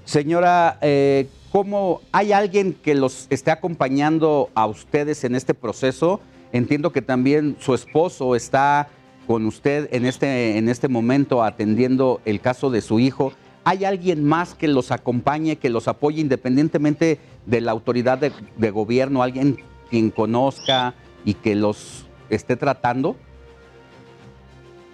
Señora, 0.05 0.79
eh, 0.81 1.27
¿cómo 1.53 2.01
hay 2.13 2.33
alguien 2.33 2.75
que 2.75 2.95
los 2.95 3.27
esté 3.31 3.51
acompañando 3.51 4.51
a 4.55 4.67
ustedes 4.67 5.25
en 5.25 5.35
este 5.35 5.55
proceso? 5.55 6.21
Entiendo 6.53 6.93
que 6.93 7.03
también 7.03 7.57
su 7.61 7.75
esposo 7.75 8.35
está 8.37 8.89
con 9.27 9.45
usted 9.47 9.89
en 9.93 10.07
este, 10.07 10.57
en 10.57 10.69
este 10.69 10.89
momento 10.89 11.43
atendiendo 11.43 12.21
el 12.25 12.41
caso 12.41 12.71
de 12.71 12.81
su 12.81 13.01
hijo. 13.01 13.33
¿Hay 13.65 13.85
alguien 13.85 14.25
más 14.25 14.55
que 14.55 14.69
los 14.69 14.93
acompañe, 14.93 15.57
que 15.57 15.71
los 15.71 15.89
apoye 15.89 16.21
independientemente 16.21 17.19
de 17.47 17.61
la 17.61 17.73
autoridad 17.73 18.19
de, 18.19 18.33
de 18.57 18.71
gobierno, 18.71 19.23
alguien 19.23 19.59
quien 19.91 20.11
conozca 20.11 20.95
y 21.25 21.35
que 21.35 21.57
los 21.57 22.07
esté 22.31 22.57
tratando? 22.57 23.17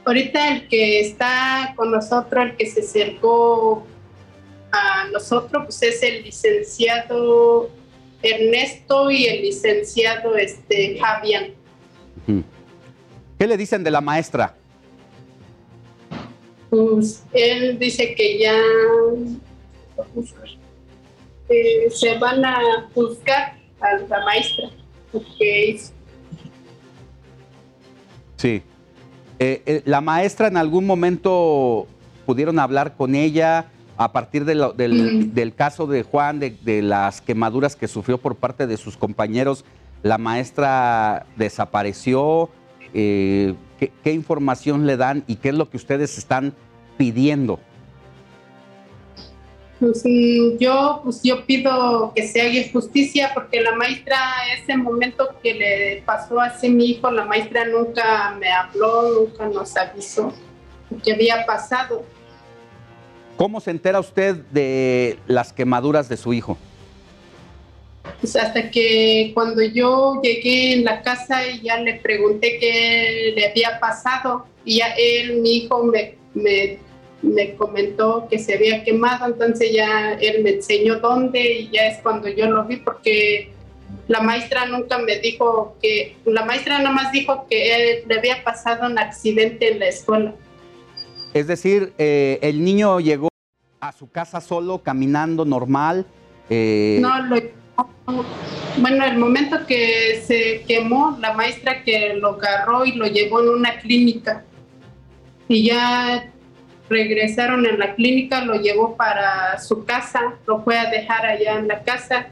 Ahorita 0.05 0.57
el 0.57 0.69
que 0.69 1.01
está 1.01 1.75
con 1.77 1.93
nosotros, 1.93 2.47
el 2.47 2.57
que 2.57 2.67
se 2.67 2.81
acercó 2.81 3.87
a 4.73 5.09
nosotros, 5.13 5.65
pues 5.65 5.83
es 5.83 6.03
el 6.03 6.25
licenciado 6.25 7.71
Ernesto 8.23 9.11
y 9.11 9.27
el 9.27 9.43
licenciado 9.43 10.37
este, 10.37 10.99
Javier. 10.99 11.55
¿Qué 13.39 13.47
le 13.47 13.57
dicen 13.57 13.83
de 13.85 13.91
la 13.91 14.01
maestra? 14.01 14.57
pues 16.73 17.23
él 17.35 17.79
dice 17.79 18.15
que 18.15 18.39
ya 18.39 18.59
eh, 21.51 21.91
se 21.91 22.17
van 22.19 22.43
a 22.43 22.89
buscar 22.95 23.59
a 23.79 23.97
la 24.09 24.25
maestra 24.25 24.71
porque. 25.13 25.79
Sí. 28.39 28.63
Eh, 29.45 29.61
eh, 29.67 29.83
¿La 29.87 30.01
maestra 30.01 30.47
en 30.47 30.57
algún 30.57 30.87
momento 30.87 31.89
pudieron 32.27 32.61
hablar 32.61 32.95
con 32.97 33.17
ella 33.17 33.67
a 33.97 34.13
partir 34.13 34.45
de 34.45 34.55
lo- 34.55 34.73
del, 34.73 35.35
del 35.35 35.53
caso 35.53 35.89
de 35.89 36.05
Juan, 36.05 36.39
de, 36.39 36.51
de 36.63 36.81
las 36.81 37.21
quemaduras 37.21 37.75
que 37.75 37.89
sufrió 37.89 38.19
por 38.19 38.37
parte 38.37 38.69
de 38.69 38.77
sus 38.77 38.97
compañeros? 38.97 39.65
¿La 40.05 40.17
maestra 40.17 41.27
desapareció? 41.37 42.51
Eh, 42.95 43.55
¿qué, 43.81 43.91
qué 44.05 44.13
información 44.13 44.87
le 44.87 44.97
dan 44.97 45.25
y 45.27 45.35
qué 45.37 45.49
es 45.49 45.57
lo 45.57 45.69
que 45.69 45.77
ustedes 45.77 46.19
están 46.19 46.55
pidiendo? 46.97 47.59
Pues 49.83 50.05
yo, 50.61 51.01
pues 51.03 51.21
yo 51.25 51.45
pido 51.45 52.13
que 52.15 52.29
se 52.29 52.41
haga 52.41 52.71
justicia 52.73 53.33
porque 53.35 53.61
la 53.61 53.75
maestra, 53.75 54.17
ese 54.57 54.77
momento 54.77 55.31
que 55.43 55.55
le 55.55 56.03
pasó 56.07 56.41
a 56.41 56.53
mi 56.63 56.91
hijo, 56.91 57.11
la 57.11 57.25
maestra 57.25 57.65
nunca 57.65 58.37
me 58.39 58.49
habló, 58.49 59.27
nunca 59.27 59.49
nos 59.49 59.77
avisó 59.77 60.33
que 61.03 61.15
había 61.15 61.45
pasado. 61.45 62.05
¿Cómo 63.37 63.59
se 63.59 63.73
entera 63.73 63.99
usted 63.99 64.37
de 64.53 65.19
las 65.27 65.53
quemaduras 65.53 66.09
de 66.09 66.17
su 66.17 66.33
hijo? 66.33 66.57
Pues 68.21 68.37
hasta 68.37 68.71
que 68.71 69.33
cuando 69.35 69.63
yo 69.65 70.21
llegué 70.23 70.75
en 70.75 70.85
la 70.85 71.03
casa 71.03 71.45
y 71.45 71.61
ya 71.63 71.79
le 71.79 71.95
pregunté 71.95 72.59
qué 72.61 73.33
le 73.35 73.49
había 73.49 73.81
pasado 73.81 74.47
y 74.65 74.77
ya 74.77 74.95
él, 74.97 75.41
mi 75.41 75.55
hijo, 75.55 75.83
me, 75.83 76.15
me, 76.35 76.79
me 77.23 77.55
comentó 77.55 78.27
que 78.29 78.39
se 78.39 78.55
había 78.55 78.85
quemado, 78.85 79.27
entonces 79.27 79.73
ya 79.73 80.15
él 80.15 80.43
me 80.43 80.51
enseñó 80.51 80.99
dónde 80.99 81.61
y 81.61 81.71
ya 81.71 81.87
es 81.87 81.99
cuando 82.03 82.29
yo 82.29 82.51
lo 82.51 82.65
vi 82.65 82.77
porque 82.77 83.53
la 84.09 84.21
maestra 84.21 84.67
nunca 84.67 84.99
me 84.99 85.19
dijo 85.19 85.77
que, 85.81 86.17
la 86.25 86.45
maestra 86.45 86.79
nada 86.79 86.91
más 86.91 87.13
dijo 87.13 87.47
que 87.49 87.75
él, 87.75 88.05
le 88.09 88.19
había 88.19 88.43
pasado 88.43 88.87
un 88.87 88.99
accidente 88.99 89.73
en 89.73 89.79
la 89.79 89.89
escuela. 89.89 90.35
Es 91.33 91.47
decir, 91.47 91.93
eh, 91.99 92.39
el 92.43 92.63
niño 92.63 93.01
llegó 93.01 93.29
a 93.81 93.93
su 93.93 94.11
casa 94.11 94.41
solo, 94.41 94.83
caminando 94.83 95.45
normal. 95.45 96.05
eh, 96.51 96.99
No, 97.01 97.23
lo, 97.27 97.37
bueno, 98.79 99.05
el 99.05 99.19
momento 99.19 99.67
que 99.67 100.23
se 100.25 100.63
quemó, 100.67 101.17
la 101.21 101.33
maestra 101.33 101.83
que 101.83 102.15
lo 102.15 102.31
agarró 102.31 102.85
y 102.85 102.93
lo 102.93 103.07
llevó 103.07 103.41
en 103.41 103.49
una 103.49 103.79
clínica. 103.79 104.45
Y 105.49 105.69
ya 105.69 106.32
regresaron 106.93 107.67
en 107.67 107.79
la 107.79 107.95
clínica, 107.95 108.45
lo 108.45 108.55
llevó 108.55 108.97
para 108.97 109.59
su 109.59 109.85
casa, 109.85 110.35
lo 110.47 110.63
fue 110.63 110.79
a 110.79 110.91
dejar 110.91 111.25
allá 111.27 111.59
en 111.59 111.67
la 111.67 111.83
casa. 111.83 112.29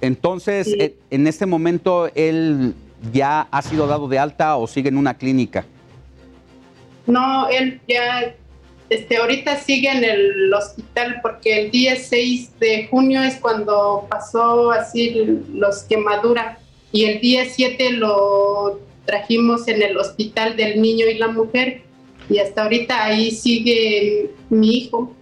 Entonces, 0.00 0.68
eh, 0.78 0.94
en 1.10 1.26
este 1.26 1.46
momento, 1.46 2.10
¿él 2.14 2.74
ya 3.12 3.48
ha 3.50 3.62
sido 3.62 3.86
dado 3.86 4.06
de 4.08 4.18
alta 4.18 4.56
o 4.56 4.66
sigue 4.66 4.90
en 4.90 4.98
una 4.98 5.14
clínica? 5.14 5.64
No, 7.06 7.48
él 7.48 7.80
ya, 7.88 8.34
este, 8.88 9.16
ahorita 9.16 9.56
sigue 9.56 9.90
en 9.90 10.04
el 10.04 10.52
hospital 10.52 11.20
porque 11.22 11.62
el 11.62 11.70
día 11.70 11.96
6 11.96 12.58
de 12.60 12.86
junio 12.88 13.22
es 13.22 13.36
cuando 13.36 14.06
pasó 14.08 14.70
así 14.70 15.40
los 15.54 15.84
quemaduras 15.84 16.58
y 16.92 17.06
el 17.06 17.20
día 17.20 17.44
7 17.48 17.92
lo 17.92 18.80
trajimos 19.06 19.66
en 19.68 19.82
el 19.82 19.96
hospital 19.96 20.56
del 20.56 20.80
niño 20.80 21.06
y 21.06 21.14
la 21.14 21.28
mujer 21.28 21.82
y 22.30 22.38
hasta 22.38 22.62
ahorita 22.62 23.04
ahí 23.04 23.32
sigue 23.32 24.30
mi 24.48 24.68
hijo 24.76 25.12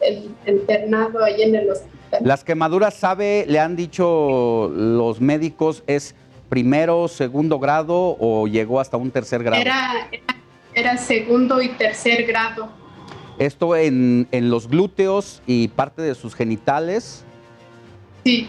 el, 0.00 0.30
internado 0.46 1.24
ahí 1.24 1.42
en 1.42 1.54
el 1.54 1.70
hospital. 1.70 2.20
Las 2.22 2.42
quemaduras, 2.42 2.94
¿sabe? 2.94 3.44
Le 3.48 3.60
han 3.60 3.76
dicho 3.76 4.70
los 4.74 5.20
médicos, 5.20 5.84
¿es 5.86 6.14
primero, 6.48 7.06
segundo 7.08 7.58
grado 7.58 8.16
o 8.18 8.48
llegó 8.48 8.80
hasta 8.80 8.96
un 8.96 9.10
tercer 9.10 9.44
grado? 9.44 9.62
Era, 9.62 10.08
era, 10.10 10.36
era 10.74 10.96
segundo 10.96 11.62
y 11.62 11.68
tercer 11.68 12.26
grado. 12.26 12.68
Esto 13.38 13.76
en, 13.76 14.26
en 14.32 14.50
los 14.50 14.68
glúteos 14.68 15.42
y 15.46 15.68
parte 15.68 16.02
de 16.02 16.16
sus 16.16 16.34
genitales. 16.34 17.24
Sí, 18.24 18.48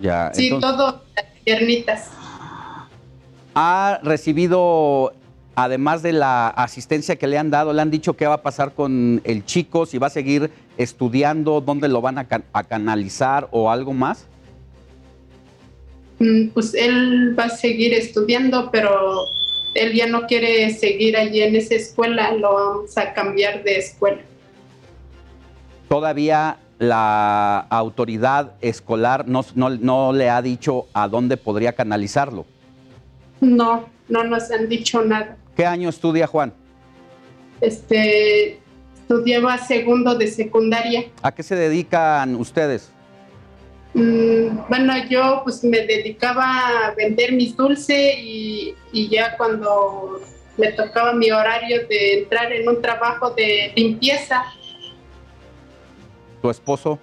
Ya, 0.00 0.30
sí, 0.32 0.48
entonces, 0.48 0.70
todo 0.70 1.02
las 1.16 1.26
piernitas. 1.44 2.10
¿Ha 3.54 3.98
recibido, 4.02 5.12
además 5.54 6.02
de 6.02 6.12
la 6.12 6.48
asistencia 6.48 7.16
que 7.16 7.26
le 7.26 7.38
han 7.38 7.50
dado, 7.50 7.72
le 7.72 7.82
han 7.82 7.90
dicho 7.90 8.14
qué 8.14 8.26
va 8.26 8.34
a 8.34 8.42
pasar 8.42 8.72
con 8.74 9.20
el 9.24 9.44
chico, 9.44 9.86
si 9.86 9.98
va 9.98 10.06
a 10.06 10.10
seguir 10.10 10.50
estudiando, 10.76 11.60
dónde 11.60 11.88
lo 11.88 12.00
van 12.00 12.18
a, 12.18 12.26
ca- 12.28 12.42
a 12.52 12.64
canalizar 12.64 13.48
o 13.50 13.70
algo 13.70 13.92
más? 13.92 14.26
Mm, 16.18 16.48
Pues 16.48 16.74
él 16.74 17.38
va 17.38 17.44
a 17.44 17.48
seguir 17.50 17.92
estudiando, 17.94 18.70
pero 18.70 19.26
él 19.74 19.92
ya 19.94 20.06
no 20.06 20.26
quiere 20.26 20.70
seguir 20.74 21.16
allí 21.16 21.42
en 21.42 21.56
esa 21.56 21.74
escuela, 21.74 22.32
lo 22.32 22.54
vamos 22.54 22.96
a 22.98 23.12
cambiar 23.12 23.62
de 23.64 23.76
escuela. 23.78 24.20
Todavía 25.88 26.56
la 26.78 27.60
autoridad 27.70 28.54
escolar 28.60 29.28
no, 29.28 29.44
no- 29.54 29.70
no 29.70 30.12
le 30.12 30.30
ha 30.30 30.40
dicho 30.42 30.86
a 30.94 31.08
dónde 31.08 31.36
podría 31.36 31.72
canalizarlo. 31.74 32.44
No, 33.40 33.86
no 34.08 34.24
nos 34.24 34.50
han 34.50 34.68
dicho 34.68 35.02
nada. 35.02 35.36
¿Qué 35.56 35.66
año 35.66 35.88
estudia 35.88 36.26
Juan? 36.26 36.52
Este, 37.60 38.58
estudiaba 39.00 39.58
segundo 39.58 40.14
de 40.16 40.26
secundaria. 40.26 41.04
¿A 41.22 41.32
qué 41.32 41.42
se 41.42 41.54
dedican 41.54 42.34
ustedes? 42.36 42.90
Mm, 43.94 44.68
Bueno, 44.68 44.94
yo 45.08 45.42
pues 45.44 45.62
me 45.64 45.80
dedicaba 45.86 46.86
a 46.88 46.94
vender 46.96 47.32
mis 47.32 47.56
dulces 47.56 48.14
y, 48.18 48.74
y 48.92 49.08
ya 49.08 49.36
cuando 49.36 50.20
me 50.56 50.72
tocaba 50.72 51.12
mi 51.12 51.30
horario 51.30 51.86
de 51.88 52.20
entrar 52.20 52.52
en 52.52 52.68
un 52.68 52.80
trabajo 52.80 53.30
de 53.30 53.72
limpieza, 53.76 54.44
¿Tu 56.40 56.50
esposo? 56.50 56.98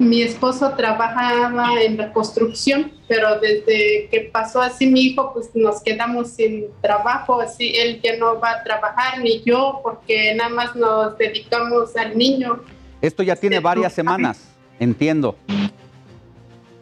Mi 0.00 0.22
esposo 0.22 0.72
trabajaba 0.78 1.82
en 1.82 1.98
la 1.98 2.10
construcción, 2.14 2.90
pero 3.06 3.38
desde 3.38 4.08
que 4.10 4.30
pasó 4.32 4.62
así 4.62 4.86
mi 4.86 5.02
hijo, 5.02 5.34
pues 5.34 5.50
nos 5.52 5.82
quedamos 5.82 6.30
sin 6.30 6.68
trabajo, 6.80 7.38
así 7.38 7.74
él 7.76 8.00
ya 8.02 8.16
no 8.16 8.40
va 8.40 8.52
a 8.52 8.64
trabajar 8.64 9.20
ni 9.20 9.42
yo, 9.42 9.80
porque 9.82 10.34
nada 10.34 10.48
más 10.48 10.74
nos 10.74 11.18
dedicamos 11.18 11.94
al 11.96 12.16
niño. 12.16 12.62
Esto 13.02 13.22
ya 13.22 13.36
tiene 13.36 13.60
varias 13.60 13.92
semanas, 13.92 14.48
entiendo. 14.78 15.36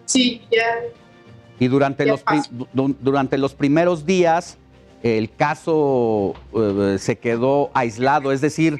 Sí, 0.04 0.40
ya. 0.52 0.84
Y 1.58 1.66
durante, 1.66 2.06
Ya 2.06 2.12
los, 2.12 2.22
durante 3.00 3.36
los 3.36 3.52
primeros 3.52 4.06
días, 4.06 4.58
el 5.02 5.28
caso 5.34 6.34
eh, 6.54 6.98
se 7.00 7.18
quedó 7.18 7.72
aislado, 7.74 8.30
es 8.30 8.40
decir, 8.40 8.78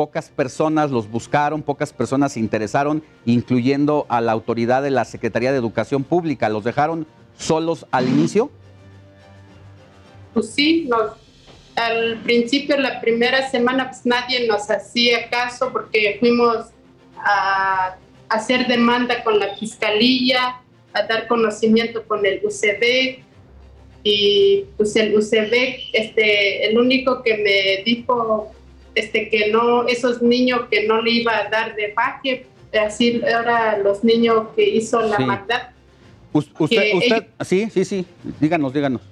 pocas 0.00 0.30
personas 0.30 0.90
los 0.90 1.10
buscaron, 1.10 1.62
pocas 1.62 1.92
personas 1.92 2.32
se 2.32 2.40
interesaron, 2.40 3.02
incluyendo 3.26 4.06
a 4.08 4.22
la 4.22 4.32
autoridad 4.32 4.82
de 4.82 4.88
la 4.88 5.04
Secretaría 5.04 5.52
de 5.52 5.58
Educación 5.58 6.04
Pública. 6.04 6.48
¿Los 6.48 6.64
dejaron 6.64 7.06
solos 7.36 7.84
al 7.90 8.08
inicio? 8.08 8.50
Pues 10.32 10.52
sí, 10.52 10.88
nos, 10.88 11.18
al 11.76 12.16
principio, 12.22 12.78
la 12.78 12.98
primera 13.02 13.50
semana, 13.50 13.90
pues 13.90 14.06
nadie 14.06 14.48
nos 14.48 14.70
hacía 14.70 15.28
caso 15.28 15.70
porque 15.70 16.16
fuimos 16.18 16.68
a 17.18 17.96
hacer 18.30 18.68
demanda 18.68 19.22
con 19.22 19.38
la 19.38 19.54
fiscalía, 19.56 20.62
a 20.94 21.02
dar 21.02 21.28
conocimiento 21.28 22.06
con 22.06 22.24
el 22.24 22.40
UCB 22.42 23.22
y 24.02 24.64
pues 24.78 24.96
el 24.96 25.14
UCB, 25.14 25.90
este, 25.92 26.70
el 26.70 26.78
único 26.78 27.22
que 27.22 27.36
me 27.36 27.84
dijo 27.84 28.50
este, 28.94 29.28
que 29.28 29.50
no, 29.50 29.86
esos 29.86 30.20
niños 30.22 30.62
que 30.70 30.86
no 30.86 31.00
le 31.02 31.10
iba 31.12 31.36
a 31.36 31.48
dar 31.48 31.74
de 31.76 31.92
baje, 31.94 32.46
así 32.84 33.20
ahora 33.34 33.78
los 33.78 34.02
niños 34.04 34.48
que 34.56 34.68
hizo 34.68 35.00
la 35.02 35.16
Sí. 35.16 35.24
maldad. 35.24 35.62
Us- 36.32 36.50
Usted, 36.58 36.94
usted, 36.94 37.26
sí, 37.44 37.68
sí, 37.70 37.84
sí, 37.84 38.06
díganos, 38.40 38.72
díganos. 38.72 39.02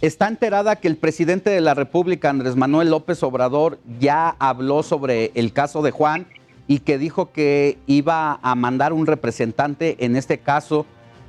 ¿Está 0.00 0.28
enterada 0.28 0.76
que 0.76 0.88
el 0.88 0.96
presidente 0.96 1.50
de 1.50 1.60
la 1.60 1.74
República, 1.74 2.30
Andrés 2.30 2.54
Manuel 2.54 2.90
López 2.90 3.22
Obrador, 3.22 3.78
ya 3.98 4.36
habló 4.38 4.82
sobre 4.82 5.32
el 5.34 5.52
caso 5.52 5.82
de 5.82 5.90
Juan 5.90 6.26
y 6.68 6.80
que 6.80 6.98
dijo 6.98 7.32
que 7.32 7.78
iba 7.86 8.38
a 8.42 8.54
mandar 8.54 8.92
un 8.92 9.06
representante, 9.06 9.96
en 10.04 10.14
este 10.16 10.38
caso, 10.38 10.84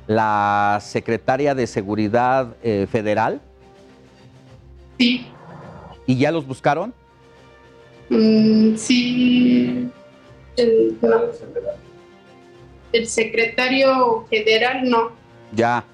la 0.06 0.78
secretaria 0.82 1.54
de 1.54 1.66
Seguridad 1.66 2.54
eh, 2.62 2.86
Federal? 2.90 3.40
Sí. 4.98 5.26
¿Y 6.08 6.16
ya 6.16 6.32
los 6.32 6.44
buscaron? 6.44 6.92
Mm, 8.08 8.74
sí, 8.74 9.88
el, 10.56 10.96
no. 11.00 11.20
El 12.92 13.06
secretario 13.06 14.26
federal 14.28 14.88
no. 14.88 15.10
Ya, 15.54 15.84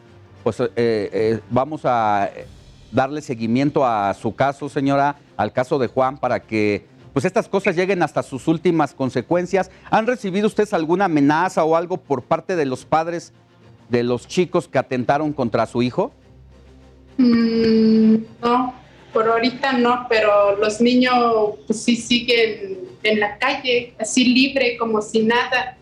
pues 0.43 0.61
eh, 0.61 0.71
eh, 0.77 1.41
vamos 1.51 1.83
a... 1.85 2.31
darle 2.93 3.21
seguimiento 3.23 3.85
a 3.85 4.15
su 4.15 4.37
caso, 4.37 4.69
señora, 4.69 5.17
al 5.37 5.53
caso 5.53 5.81
de 5.81 5.89
Juan, 5.89 6.17
para 6.17 6.39
que 6.39 6.87
pues 7.13 7.25
estas 7.25 7.49
cosas 7.49 7.75
lleguen 7.75 8.01
hasta 8.05 8.23
sus 8.23 8.47
últimas 8.47 8.95
consecuencias. 8.95 9.69
¿Han 9.91 10.07
recibido 10.07 10.47
ustedes 10.47 10.73
alguna 10.73 11.07
amenaza 11.07 11.65
o 11.65 11.75
algo 11.75 11.97
por 11.97 12.23
parte 12.23 12.55
de 12.55 12.67
los 12.67 12.85
padres 12.85 13.33
de 13.89 14.05
los 14.05 14.29
chicos 14.29 14.69
que 14.69 14.79
atentaron 14.79 15.33
contra 15.33 15.67
su 15.67 15.83
hijo? 15.83 16.13
Mm, 17.19 18.15
no, 18.41 18.84
por 19.15 19.29
ahorita 19.29 19.73
no, 19.75 20.07
pero 20.09 20.57
los 20.57 20.81
niños 20.81 21.55
pues 21.67 21.83
sí 21.83 21.97
siguen 21.97 22.81
en 23.03 23.21
la 23.21 23.39
calle, 23.39 23.95
así 23.99 24.25
libre, 24.25 24.77
como 24.77 25.01
si 25.01 25.23
nada. 25.23 25.79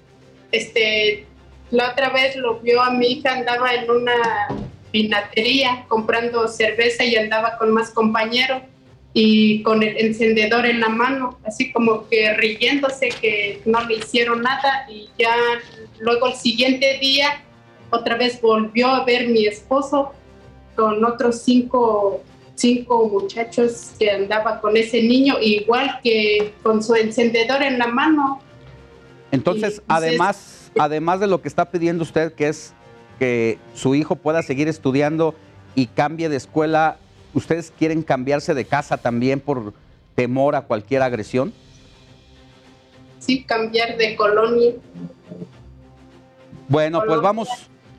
Este, 0.52 1.26
la 1.70 1.90
otra 1.92 2.10
vez 2.10 2.36
lo 2.36 2.60
vio 2.60 2.82
a 2.82 2.90
mi 2.90 3.06
hija, 3.06 3.32
andaba 3.32 3.74
en 3.74 3.90
una 3.90 4.12
pinatería 4.92 5.86
comprando 5.88 6.46
cerveza 6.46 7.04
y 7.04 7.16
andaba 7.16 7.56
con 7.56 7.72
más 7.72 7.90
compañeros 7.90 8.62
y 9.14 9.62
con 9.62 9.82
el 9.82 9.96
encendedor 9.96 10.66
en 10.66 10.80
la 10.80 10.88
mano, 10.88 11.38
así 11.44 11.72
como 11.72 12.08
que 12.08 12.34
riéndose 12.34 13.08
que 13.08 13.60
no 13.64 13.82
le 13.86 13.96
hicieron 13.96 14.42
nada 14.42 14.86
y 14.90 15.08
ya 15.18 15.34
luego 15.98 16.28
el 16.28 16.34
siguiente 16.34 16.98
día 16.98 17.42
otra 17.90 18.16
vez 18.16 18.40
volvió 18.40 18.88
a 18.88 19.04
ver 19.04 19.28
mi 19.28 19.46
esposo 19.46 20.12
con 20.76 21.04
otros 21.04 21.42
cinco, 21.42 22.22
cinco 22.62 23.08
muchachos 23.08 23.90
que 23.98 24.08
andaba 24.08 24.60
con 24.60 24.76
ese 24.76 25.02
niño, 25.02 25.34
igual 25.40 25.98
que 26.02 26.54
con 26.62 26.80
su 26.82 26.94
encendedor 26.94 27.60
en 27.60 27.76
la 27.76 27.88
mano. 27.88 28.40
Entonces, 29.32 29.82
además, 29.88 30.70
además 30.78 31.18
de 31.18 31.26
lo 31.26 31.42
que 31.42 31.48
está 31.48 31.70
pidiendo 31.70 32.04
usted, 32.04 32.32
que 32.34 32.48
es 32.48 32.72
que 33.18 33.58
su 33.74 33.96
hijo 33.96 34.14
pueda 34.14 34.42
seguir 34.42 34.68
estudiando 34.68 35.34
y 35.74 35.86
cambie 35.86 36.28
de 36.28 36.36
escuela, 36.36 36.98
¿ustedes 37.34 37.72
quieren 37.76 38.02
cambiarse 38.02 38.54
de 38.54 38.64
casa 38.64 38.96
también 38.96 39.40
por 39.40 39.74
temor 40.14 40.54
a 40.54 40.62
cualquier 40.62 41.02
agresión? 41.02 41.52
Sí, 43.18 43.42
cambiar 43.42 43.96
de 43.96 44.14
colonia. 44.14 44.72
Bueno, 46.68 47.02
pues 47.04 47.20
vamos, 47.20 47.48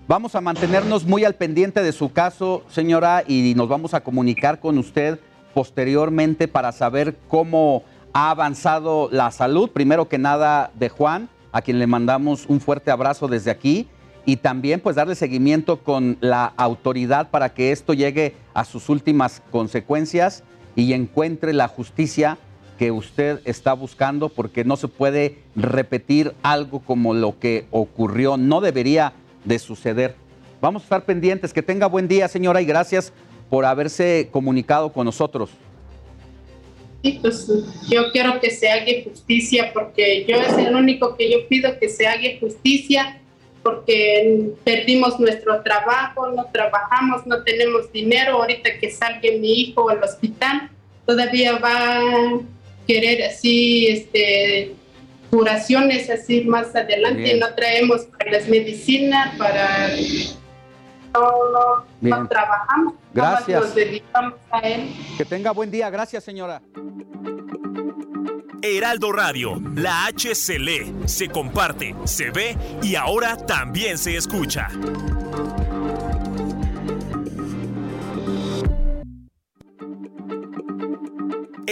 vamos 0.08 0.36
a 0.36 0.42
mantenernos 0.42 1.06
muy 1.06 1.24
al 1.24 1.36
pendiente 1.36 1.82
de 1.82 1.92
su 1.92 2.12
caso, 2.12 2.64
señora, 2.70 3.24
y 3.28 3.54
nos 3.56 3.70
vamos 3.70 3.94
a 3.94 4.02
comunicar 4.02 4.60
con 4.60 4.78
usted 4.78 5.20
posteriormente 5.54 6.48
para 6.48 6.72
saber 6.72 7.16
cómo 7.28 7.84
ha 8.12 8.32
avanzado 8.32 9.10
la 9.12 9.32
salud, 9.32 9.70
primero 9.70 10.10
que 10.10 10.18
nada 10.18 10.72
de 10.76 10.90
Juan, 10.90 11.30
a 11.52 11.62
quien 11.62 11.80
le 11.80 11.88
mandamos 11.88 12.46
un 12.48 12.60
fuerte 12.60 12.92
abrazo 12.92 13.28
desde 13.28 13.52
aquí, 13.52 13.88
y 14.26 14.38
también 14.38 14.80
pues 14.80 14.96
darle 14.96 15.16
seguimiento 15.16 15.80
con 15.80 16.18
la 16.22 16.54
autoridad 16.58 17.30
para 17.30 17.54
que 17.54 17.72
esto 17.72 17.94
llegue 17.94 18.36
a 18.54 18.66
sus 18.66 18.90
últimas 18.90 19.42
consecuencias 19.52 20.44
y 20.76 20.94
encuentre 20.94 21.54
la 21.54 21.68
justicia 21.68 22.38
que 22.80 22.92
usted 22.92 23.42
está 23.46 23.74
buscando 23.74 24.30
porque 24.30 24.64
no 24.64 24.78
se 24.78 24.88
puede 24.88 25.40
repetir 25.56 26.34
algo 26.42 26.80
como 26.80 27.14
lo 27.14 27.38
que 27.38 27.68
ocurrió, 27.70 28.38
no 28.38 28.62
debería 28.62 29.14
de 29.44 29.60
suceder. 29.60 30.15
Vamos 30.61 30.84
a 30.84 30.86
estar 30.86 31.06
pendientes, 31.06 31.53
que 31.53 31.61
tenga 31.61 31.88
buen 31.88 32.07
día 32.07 32.28
señora 32.28 32.61
y 32.61 32.65
gracias 32.65 33.11
por 33.49 33.65
haberse 33.65 34.30
comunicado 34.32 34.91
con 34.91 35.06
nosotros. 35.06 35.49
Sí, 37.03 37.20
pues 37.22 37.48
yo 37.90 38.11
quiero 38.14 38.40
que 38.40 38.49
se 38.49 38.70
haga 38.70 38.91
justicia 39.03 39.72
porque 39.74 40.26
yo 40.26 40.38
es 40.38 40.57
el 40.57 40.74
único 40.74 41.18
que 41.18 41.30
yo 41.30 41.48
pido 41.49 41.78
que 41.78 41.90
se 41.90 42.07
haga 42.07 42.30
justicia 42.40 43.20
porque 43.61 44.52
perdimos 44.64 45.20
nuestro 45.20 45.61
trabajo, 45.64 46.32
no 46.32 46.45
trabajamos, 46.52 47.26
no 47.26 47.44
tenemos 47.44 47.91
dinero. 47.91 48.38
Ahorita 48.38 48.78
que 48.80 48.90
salga 48.90 49.30
mi 49.40 49.61
hijo 49.61 49.90
al 49.90 50.03
hospital, 50.03 50.70
todavía 51.06 51.57
va 51.60 51.98
a 51.98 52.40
querer 52.88 53.24
así, 53.24 53.88
este, 53.88 54.74
curaciones 55.34 56.12
así 56.12 56.42
más 56.42 56.76
adelante. 56.76 57.38
No 57.40 57.56
traemos 57.56 58.02
para 58.02 58.34
las 58.34 58.48
medicinas, 58.48 59.36
para... 59.36 59.90
No, 61.12 61.86
no, 62.02 62.28
trabajamos. 62.28 62.94
Gracias. 63.14 63.62
Nos 63.62 63.76
dedicamos 63.76 64.36
a 64.52 64.60
él. 64.60 64.92
Que 65.18 65.26
tenga 65.26 65.52
buen 65.52 65.72
día. 65.72 65.90
Gracias, 65.90 66.24
señora. 66.24 66.62
Heraldo 68.62 69.12
Radio, 69.12 69.60
la 69.76 70.06
H 70.06 70.36
se 70.36 70.60
lee, 70.60 70.94
se 71.06 71.28
comparte, 71.28 71.96
se 72.06 72.30
ve 72.30 72.56
y 72.82 72.96
ahora 72.96 73.36
también 73.36 73.98
se 73.98 74.16
escucha. 74.16 74.70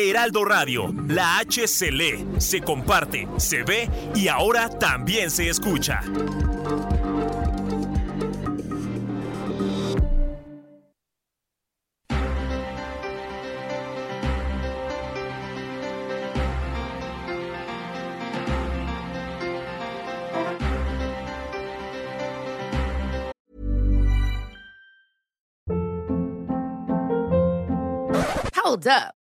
Heraldo 0.10 0.44
Radio, 0.46 0.94
la 1.08 1.38
H 1.38 1.68
se 1.68 1.92
se 2.40 2.62
comparte, 2.62 3.28
se 3.38 3.64
ve 3.64 3.90
y 4.16 4.28
ahora 4.28 4.70
también 4.70 5.30
se 5.30 5.50
escucha. 5.50 6.02
Hold 28.64 28.88
up. 28.88 29.21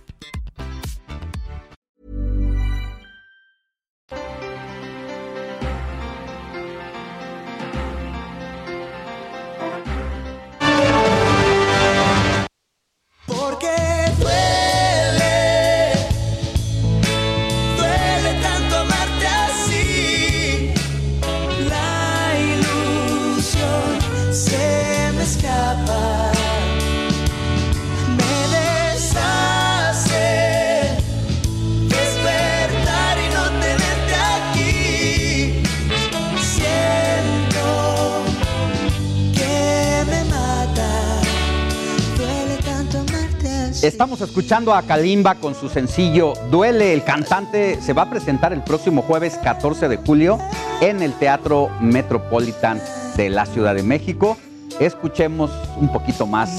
Estamos 43.81 44.21
escuchando 44.21 44.75
a 44.75 44.83
Kalimba 44.83 45.33
con 45.33 45.55
su 45.55 45.67
sencillo 45.67 46.33
Duele. 46.51 46.93
El 46.93 47.03
cantante 47.03 47.81
se 47.81 47.93
va 47.93 48.03
a 48.03 48.09
presentar 48.11 48.53
el 48.53 48.61
próximo 48.61 49.01
jueves 49.01 49.39
14 49.43 49.89
de 49.89 49.97
julio 49.97 50.37
en 50.81 51.01
el 51.01 51.13
Teatro 51.13 51.71
Metropolitan 51.79 52.79
de 53.17 53.31
la 53.31 53.47
Ciudad 53.47 53.73
de 53.73 53.81
México. 53.81 54.37
Escuchemos 54.79 55.49
un 55.77 55.91
poquito 55.91 56.27
más 56.27 56.51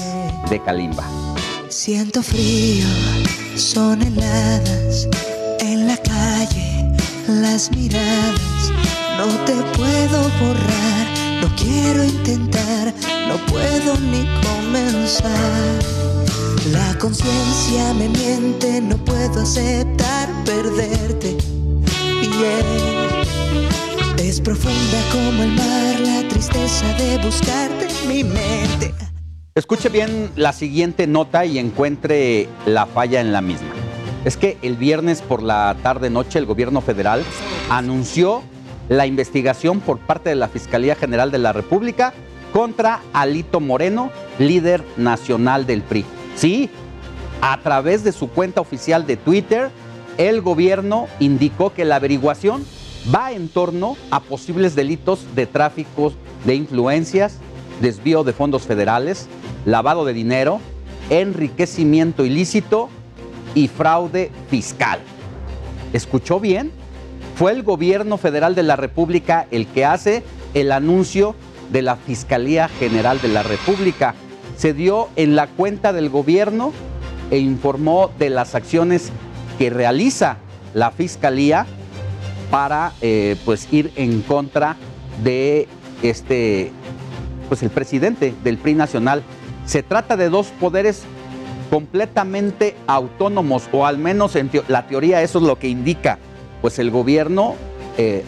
de 0.49 0.61
Kalimba. 0.61 1.05
Siento 1.69 2.21
frío, 2.21 2.85
son 3.55 4.01
heladas 4.01 5.07
en 5.61 5.87
la 5.87 5.95
calle, 5.95 6.91
las 7.29 7.71
miradas. 7.71 8.73
No 9.17 9.27
te 9.45 9.53
puedo 9.77 10.23
borrar, 10.41 11.07
no 11.41 11.55
quiero 11.55 12.03
intentar, 12.03 12.93
no 13.29 13.37
puedo 13.45 13.97
ni 14.11 14.27
comenzar. 14.43 16.12
La 16.71 16.97
conciencia 16.97 17.93
me 17.93 18.07
miente, 18.07 18.79
no 18.79 18.95
puedo 18.97 19.41
aceptar 19.41 20.29
perderte. 20.45 21.35
Yeah. 22.21 23.23
Es 24.17 24.39
profunda 24.39 24.97
como 25.11 25.43
el 25.43 25.51
mar, 25.51 25.99
la 25.99 26.27
tristeza 26.29 26.93
de 26.93 27.17
buscarte 27.17 27.87
mi 28.07 28.23
mente. 28.23 28.93
Escuche 29.55 29.89
bien 29.89 30.31
la 30.37 30.53
siguiente 30.53 31.05
nota 31.05 31.43
y 31.43 31.59
encuentre 31.59 32.47
la 32.65 32.85
falla 32.85 33.19
en 33.19 33.33
la 33.33 33.41
misma. 33.41 33.67
es 34.23 34.37
que 34.37 34.57
el 34.61 34.77
viernes 34.77 35.21
por 35.21 35.43
la 35.43 35.75
tarde-noche 35.83 36.39
el 36.39 36.45
gobierno 36.45 36.79
federal 36.79 37.25
anunció 37.69 38.41
la 38.87 39.05
investigación 39.05 39.81
por 39.81 39.99
parte 39.99 40.29
de 40.29 40.35
la 40.35 40.47
Fiscalía 40.47 40.95
General 40.95 41.29
de 41.29 41.39
la 41.39 41.51
República 41.51 42.13
contra 42.53 43.01
Alito 43.11 43.59
Moreno, 43.59 44.11
líder 44.39 44.81
nacional 44.95 45.65
del 45.65 45.81
PRI. 45.81 46.05
Sí, 46.35 46.69
a 47.41 47.59
través 47.61 48.03
de 48.03 48.11
su 48.11 48.29
cuenta 48.29 48.61
oficial 48.61 49.05
de 49.05 49.17
Twitter, 49.17 49.69
el 50.17 50.41
gobierno 50.41 51.07
indicó 51.19 51.73
que 51.73 51.85
la 51.85 51.97
averiguación 51.97 52.65
va 53.13 53.31
en 53.31 53.49
torno 53.49 53.97
a 54.11 54.21
posibles 54.21 54.75
delitos 54.75 55.25
de 55.35 55.45
tráfico 55.45 56.13
de 56.45 56.55
influencias, 56.55 57.39
desvío 57.81 58.23
de 58.23 58.33
fondos 58.33 58.63
federales, 58.63 59.27
lavado 59.65 60.05
de 60.05 60.13
dinero, 60.13 60.59
enriquecimiento 61.09 62.25
ilícito 62.25 62.89
y 63.55 63.67
fraude 63.67 64.31
fiscal. 64.49 64.99
¿Escuchó 65.91 66.39
bien? 66.39 66.71
Fue 67.35 67.51
el 67.51 67.63
gobierno 67.63 68.17
federal 68.17 68.55
de 68.55 68.63
la 68.63 68.75
República 68.75 69.47
el 69.51 69.67
que 69.67 69.85
hace 69.85 70.23
el 70.53 70.71
anuncio 70.71 71.35
de 71.71 71.81
la 71.81 71.95
Fiscalía 71.95 72.67
General 72.67 73.19
de 73.21 73.27
la 73.27 73.43
República. 73.43 74.13
Se 74.63 74.73
dio 74.73 75.09
en 75.17 75.35
la 75.35 75.47
cuenta 75.47 75.91
del 75.91 76.09
gobierno 76.09 76.71
e 77.31 77.37
informó 77.37 78.11
de 78.17 78.29
las 78.29 78.55
acciones 78.55 79.11
que 79.57 79.69
realiza 79.69 80.37
la 80.73 80.91
Fiscalía 80.91 81.65
para 82.49 82.93
eh, 83.01 83.35
pues 83.43 83.67
ir 83.73 83.91
en 83.97 84.21
contra 84.21 84.77
de 85.21 85.67
este 86.01 86.71
pues 87.49 87.61
el 87.61 87.71
presidente 87.71 88.33
del 88.41 88.57
PRI 88.57 88.75
nacional. 88.75 89.21
Se 89.65 89.83
trata 89.83 90.15
de 90.15 90.29
dos 90.29 90.47
poderes 90.61 91.03
completamente 91.69 92.77
autónomos, 92.87 93.67
o 93.73 93.85
al 93.85 93.97
menos 93.97 94.37
en 94.37 94.49
la 94.69 94.87
teoría 94.87 95.21
eso 95.23 95.39
es 95.39 95.43
lo 95.43 95.59
que 95.59 95.67
indica, 95.67 96.19
pues 96.61 96.79
el 96.79 96.89
gobierno, 96.89 97.55
eh, 97.97 98.23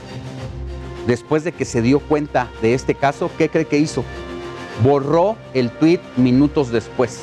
después 1.08 1.46
de 1.46 1.54
que 1.54 1.64
se 1.64 1.82
dio 1.82 2.02
cuenta 2.02 2.50
de 2.62 2.74
este 2.74 2.94
caso, 2.94 3.32
¿qué 3.38 3.48
cree 3.48 3.68
que 3.68 3.78
hizo? 3.78 4.04
Borró 4.84 5.38
el 5.54 5.72
tuit 5.72 6.02
minutos 6.18 6.72
después. 6.72 7.22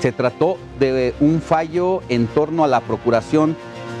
Se 0.00 0.12
trató 0.12 0.58
de 0.78 1.14
un 1.20 1.40
fallo 1.40 2.02
en 2.08 2.26
torno 2.26 2.64
a 2.64 2.68
la 2.68 2.80
Procuración 2.80 3.56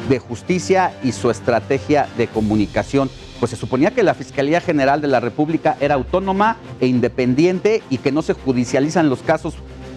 de 0.08 0.18
Justicia 0.18 0.92
y 1.02 1.12
su 1.12 1.30
estrategia 1.30 2.08
de 2.18 2.26
comunicación. 2.26 3.08
Pues 3.40 3.50
se 3.50 3.56
suponía 3.56 3.90
que 3.92 4.02
la 4.02 4.14
Fiscalía 4.14 4.60
General 4.60 5.00
de 5.00 5.08
la 5.08 5.20
República 5.20 5.76
era 5.80 5.94
autónoma 5.94 6.58
e 6.80 6.86
independiente 6.86 7.82
y 7.88 7.98
que 7.98 8.12
no 8.12 8.22
se 8.22 8.34
judicializan 8.34 9.08
los 9.08 9.22
casos 9.22 9.54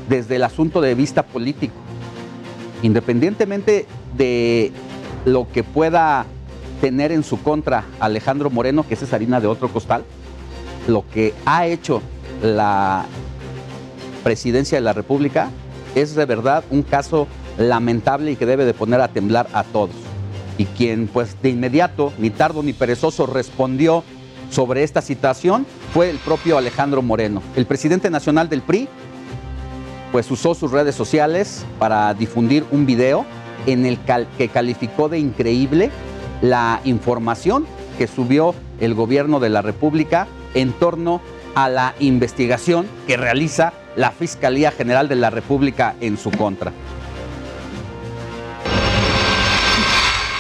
desde 0.08 0.38
el 0.38 0.44
asunto 0.44 0.80
de 0.82 0.96
vista 0.96 1.24
político. 1.24 1.76
Independientemente 2.84 3.86
de 4.16 4.72
lo 5.26 5.48
que 5.52 5.64
pueda 5.64 6.26
tener 6.80 7.12
en 7.12 7.24
su 7.24 7.42
contra 7.42 7.86
Alejandro 8.00 8.50
Moreno, 8.50 8.86
que 8.88 8.94
es 8.94 9.14
harina 9.14 9.42
de 9.42 9.48
otro 9.48 9.68
costal, 9.68 10.04
lo 10.88 11.04
que 11.14 11.34
ha 11.46 11.68
hecho 11.68 12.02
la 12.42 13.06
presidencia 14.24 14.78
de 14.78 14.82
la 14.82 14.94
República 14.94 15.50
es 15.96 16.16
de 16.16 16.26
verdad 16.26 16.64
un 16.70 16.84
caso 16.84 17.28
lamentable 17.58 18.32
y 18.32 18.36
que 18.36 18.46
debe 18.46 18.66
de 18.66 18.74
poner 18.74 19.02
a 19.02 19.08
temblar 19.08 19.48
a 19.54 19.64
todos. 19.64 19.96
Y 20.58 20.66
quien 20.66 21.08
pues 21.08 21.36
de 21.42 21.50
inmediato, 21.50 22.14
ni 22.18 22.30
tardo 22.30 22.64
ni 22.64 22.74
perezoso, 22.74 23.26
respondió 23.26 24.04
sobre 24.50 24.84
esta 24.84 25.02
situación 25.02 25.66
fue 25.94 26.10
el 26.10 26.18
propio 26.18 26.58
Alejandro 26.58 27.02
Moreno. 27.02 27.42
El 27.56 27.66
presidente 27.66 28.10
nacional 28.10 28.50
del 28.50 28.62
PRI 28.62 28.88
pues 30.12 30.32
usó 30.32 30.56
sus 30.56 30.72
redes 30.72 30.96
sociales 30.96 31.66
para 31.80 32.14
difundir 32.14 32.66
un 32.72 32.86
video 32.86 33.26
en 33.66 33.86
el 33.86 34.00
que 34.38 34.48
calificó 34.48 35.10
de 35.10 35.20
increíble 35.20 35.92
la 36.42 36.80
información 36.86 37.66
que 37.98 38.08
subió 38.08 38.54
el 38.80 38.94
gobierno 38.94 39.40
de 39.40 39.50
la 39.50 39.62
República 39.62 40.28
en 40.54 40.72
torno 40.72 41.22
a 41.58 41.70
la 41.70 41.96
investigación 42.00 42.86
que 43.08 43.18
realiza 43.18 43.74
la 43.96 44.12
Fiscalía 44.12 44.70
General 44.70 45.10
de 45.10 45.16
la 45.16 45.32
República 45.32 45.96
en 46.02 46.16
su 46.16 46.30
contra. 46.30 46.72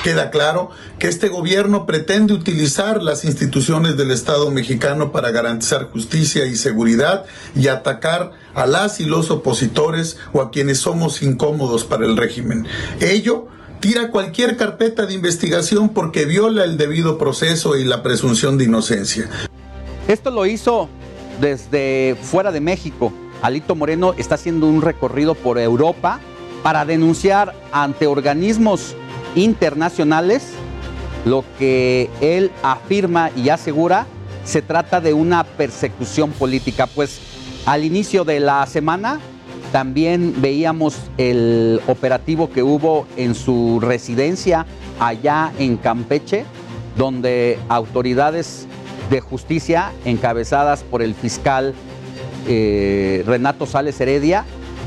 Queda 0.04 0.30
claro 0.30 0.70
que 1.00 1.08
este 1.08 1.28
gobierno 1.30 1.88
pretende 1.88 2.36
utilizar 2.36 3.02
las 3.02 3.26
instituciones 3.26 3.98
del 3.98 4.12
Estado 4.12 4.52
mexicano 4.52 5.12
para 5.12 5.32
garantizar 5.32 5.90
justicia 5.90 6.46
y 6.46 6.56
seguridad 6.56 7.26
y 7.56 7.68
atacar 7.68 8.34
a 8.54 8.68
las 8.68 9.00
y 9.00 9.06
los 9.06 9.32
opositores 9.32 10.20
o 10.34 10.42
a 10.42 10.52
quienes 10.52 10.78
somos 10.78 11.24
incómodos 11.24 11.84
para 11.84 12.06
el 12.06 12.16
régimen. 12.16 12.68
Ello 13.02 13.48
tira 13.80 14.12
cualquier 14.12 14.56
carpeta 14.56 15.08
de 15.08 15.16
investigación 15.16 15.90
porque 15.90 16.26
viola 16.26 16.64
el 16.64 16.78
debido 16.78 17.18
proceso 17.18 17.76
y 17.76 17.86
la 17.86 18.04
presunción 18.04 18.60
de 18.60 18.66
inocencia. 18.66 19.28
Esto 20.08 20.32
lo 20.32 20.46
hizo 20.46 20.88
desde 21.40 22.16
fuera 22.22 22.52
de 22.52 22.62
México. 22.62 23.12
Alito 23.42 23.76
Moreno 23.76 24.14
está 24.18 24.36
haciendo 24.36 24.68
un 24.68 24.82
recorrido 24.82 25.36
por 25.36 25.60
Europa 25.60 26.20
para 26.64 26.86
denunciar 26.86 27.54
ante 27.72 28.08
organismos 28.08 28.96
internacionales, 29.36 30.54
lo 31.26 31.44
que 31.60 32.10
él 32.22 32.52
afirma 32.64 33.30
y 33.36 33.50
asegura 33.50 34.06
se 34.44 34.62
trata 34.62 35.02
de 35.02 35.14
una 35.14 35.44
persecución 35.44 36.32
política, 36.32 36.88
pues 36.88 37.20
al 37.66 37.84
inicio 37.84 38.24
de 38.24 38.40
la 38.40 38.66
semana 38.66 39.20
también 39.72 40.36
veíamos 40.42 40.96
el 41.18 41.82
operativo 41.88 42.50
que 42.50 42.64
hubo 42.64 43.06
en 43.18 43.36
su 43.36 43.80
residencia 43.82 44.66
allá 45.00 45.52
en 45.60 45.76
Campeche, 45.76 46.46
donde 46.96 47.60
autoridades 47.68 48.68
de 49.10 49.22
justicia 49.22 49.92
encabezadas 50.06 50.84
por 50.84 51.02
el 51.02 51.16
fiscal 51.16 51.74
eh, 52.48 53.24
Renato 53.26 53.66
Sales 53.66 54.00
Heredia 54.00 54.46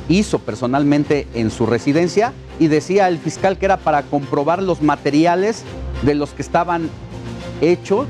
hizo 0.09 0.39
personalmente 0.39 1.27
en 1.35 1.51
su 1.51 1.67
residencia 1.67 2.33
y 2.59 2.69
decía 2.69 3.09
el 3.09 3.19
fiscal 3.19 3.59
que 3.59 3.67
era 3.67 3.79
para 3.79 4.03
comprobar 4.03 4.63
los 4.63 4.83
materiales 4.83 5.63
de 6.03 6.15
los 6.15 6.31
que 6.31 6.43
estaban 6.43 6.91
hechos 7.61 8.07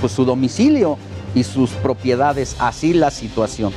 pues, 0.00 0.12
su 0.12 0.24
domicilio 0.24 0.96
y 1.34 1.44
sus 1.44 1.70
propiedades. 1.70 2.56
Así 2.58 2.94
la 2.94 3.10
situación. 3.10 3.72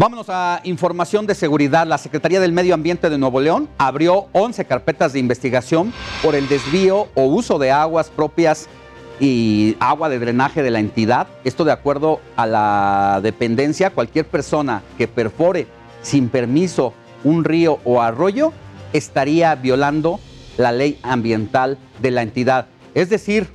Vámonos 0.00 0.30
a 0.30 0.62
información 0.64 1.26
de 1.26 1.34
seguridad. 1.34 1.86
La 1.86 1.98
Secretaría 1.98 2.40
del 2.40 2.52
Medio 2.52 2.72
Ambiente 2.72 3.10
de 3.10 3.18
Nuevo 3.18 3.38
León 3.38 3.68
abrió 3.76 4.28
11 4.32 4.64
carpetas 4.64 5.12
de 5.12 5.18
investigación 5.18 5.92
por 6.22 6.34
el 6.34 6.48
desvío 6.48 7.08
o 7.14 7.24
uso 7.24 7.58
de 7.58 7.70
aguas 7.70 8.08
propias 8.08 8.66
y 9.20 9.76
agua 9.78 10.08
de 10.08 10.18
drenaje 10.18 10.62
de 10.62 10.70
la 10.70 10.80
entidad. 10.80 11.26
Esto 11.44 11.66
de 11.66 11.72
acuerdo 11.72 12.18
a 12.36 12.46
la 12.46 13.20
dependencia, 13.22 13.90
cualquier 13.90 14.26
persona 14.26 14.82
que 14.96 15.06
perfore 15.06 15.66
sin 16.00 16.30
permiso 16.30 16.94
un 17.22 17.44
río 17.44 17.78
o 17.84 18.00
arroyo 18.00 18.54
estaría 18.94 19.54
violando 19.54 20.18
la 20.56 20.72
ley 20.72 20.98
ambiental 21.02 21.76
de 22.00 22.10
la 22.10 22.22
entidad. 22.22 22.68
Es 22.94 23.10
decir, 23.10 23.48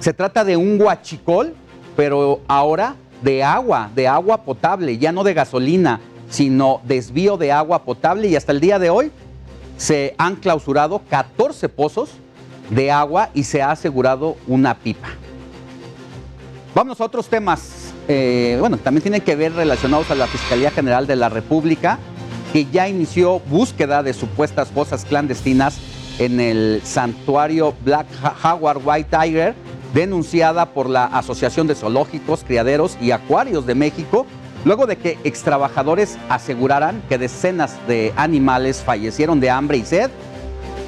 se 0.00 0.12
trata 0.14 0.42
de 0.44 0.56
un 0.56 0.78
guachicol, 0.78 1.54
pero 1.94 2.40
ahora 2.48 2.96
de 3.22 3.42
agua, 3.44 3.90
de 3.94 4.08
agua 4.08 4.42
potable, 4.42 4.98
ya 4.98 5.12
no 5.12 5.24
de 5.24 5.34
gasolina, 5.34 6.00
sino 6.28 6.80
desvío 6.84 7.36
de 7.36 7.52
agua 7.52 7.82
potable 7.84 8.28
y 8.28 8.36
hasta 8.36 8.52
el 8.52 8.60
día 8.60 8.78
de 8.78 8.90
hoy 8.90 9.10
se 9.76 10.14
han 10.18 10.36
clausurado 10.36 11.02
14 11.08 11.68
pozos 11.68 12.10
de 12.70 12.90
agua 12.90 13.30
y 13.34 13.44
se 13.44 13.62
ha 13.62 13.72
asegurado 13.72 14.36
una 14.46 14.74
pipa. 14.74 15.08
Vamos 16.74 17.00
a 17.00 17.04
otros 17.04 17.28
temas, 17.28 17.92
eh, 18.06 18.56
bueno, 18.60 18.78
también 18.78 19.02
tienen 19.02 19.20
que 19.22 19.34
ver 19.34 19.52
relacionados 19.54 20.10
a 20.10 20.14
la 20.14 20.26
Fiscalía 20.28 20.70
General 20.70 21.06
de 21.06 21.16
la 21.16 21.28
República, 21.28 21.98
que 22.52 22.66
ya 22.66 22.88
inició 22.88 23.40
búsqueda 23.40 24.02
de 24.02 24.12
supuestas 24.12 24.68
fosas 24.68 25.04
clandestinas 25.04 25.78
en 26.18 26.38
el 26.38 26.80
santuario 26.84 27.74
Black 27.84 28.06
Jaguar 28.40 28.78
White 28.84 29.08
Tiger, 29.10 29.54
denunciada 29.94 30.66
por 30.66 30.88
la 30.88 31.04
Asociación 31.04 31.66
de 31.66 31.74
Zoológicos, 31.74 32.44
Criaderos 32.44 32.96
y 33.00 33.10
Acuarios 33.10 33.66
de 33.66 33.74
México, 33.74 34.26
luego 34.64 34.86
de 34.86 34.96
que 34.96 35.18
extrabajadores 35.24 36.18
aseguraran 36.28 37.02
que 37.08 37.18
decenas 37.18 37.76
de 37.88 38.12
animales 38.16 38.82
fallecieron 38.84 39.40
de 39.40 39.50
hambre 39.50 39.78
y 39.78 39.84
sed 39.84 40.10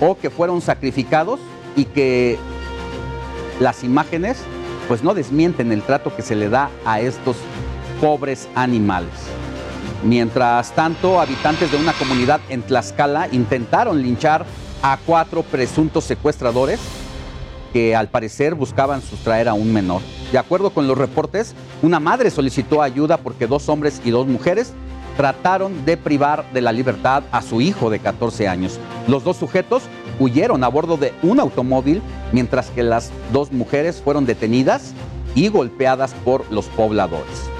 o 0.01 0.17
que 0.17 0.31
fueron 0.31 0.61
sacrificados 0.61 1.41
y 1.77 1.87
que 1.87 2.39
las 3.61 3.85
imágenes 3.85 4.39
pues 4.89 5.03
no 5.03 5.15
desmienten 5.15 5.73
el 5.73 5.83
trato 5.83 6.15
que 6.15 6.23
se 6.23 6.35
le 6.35 6.49
da 6.49 6.71
a 6.85 7.01
estos 7.01 7.37
pobres 8.01 8.49
animales. 8.55 9.13
Mientras 10.05 10.73
tanto, 10.73 11.21
habitantes 11.21 11.71
de 11.71 11.79
una 11.79 11.93
comunidad 11.93 12.41
en 12.49 12.63
Tlaxcala 12.63 13.29
intentaron 13.31 14.03
linchar 14.03 14.45
a 14.83 14.99
cuatro 15.07 15.45
presuntos 15.45 16.05
secuestradores 16.05 16.81
que 17.73 17.97
al 17.97 18.09
parecer 18.09 18.55
buscaban 18.55 19.03
sustraer 19.03 19.49
a 19.49 19.55
un 19.55 19.73
menor. 19.73 20.03
De 20.31 20.39
acuerdo 20.39 20.71
con 20.71 20.87
los 20.87 20.99
reportes, 20.99 21.55
una 21.83 22.01
madre 22.01 22.31
solicitó 22.31 22.83
ayuda 22.83 23.17
porque 23.17 23.47
dos 23.47 23.69
hombres 23.69 24.01
y 24.05 24.11
dos 24.11 24.27
mujeres 24.27 24.73
trataron 25.17 25.85
de 25.85 25.97
privar 25.97 26.51
de 26.53 26.61
la 26.61 26.73
libertad 26.73 27.23
a 27.33 27.43
su 27.43 27.61
hijo 27.61 27.91
de 27.91 27.99
14 27.99 28.49
años. 28.49 28.79
Los 29.09 29.25
dos 29.25 29.37
sujetos 29.37 29.83
huyeron 30.19 30.65
a 30.65 30.69
bordo 30.69 30.97
de 30.97 31.13
un 31.23 31.41
automóvil, 31.41 32.03
mientras 32.33 32.71
que 32.71 32.83
las 32.83 33.11
dos 33.33 33.53
mujeres 33.53 34.01
fueron 34.03 34.27
detenidas 34.27 34.95
y 35.35 35.49
golpeadas 35.49 36.15
por 36.25 36.51
los 36.51 36.67
pobladores. 36.67 37.52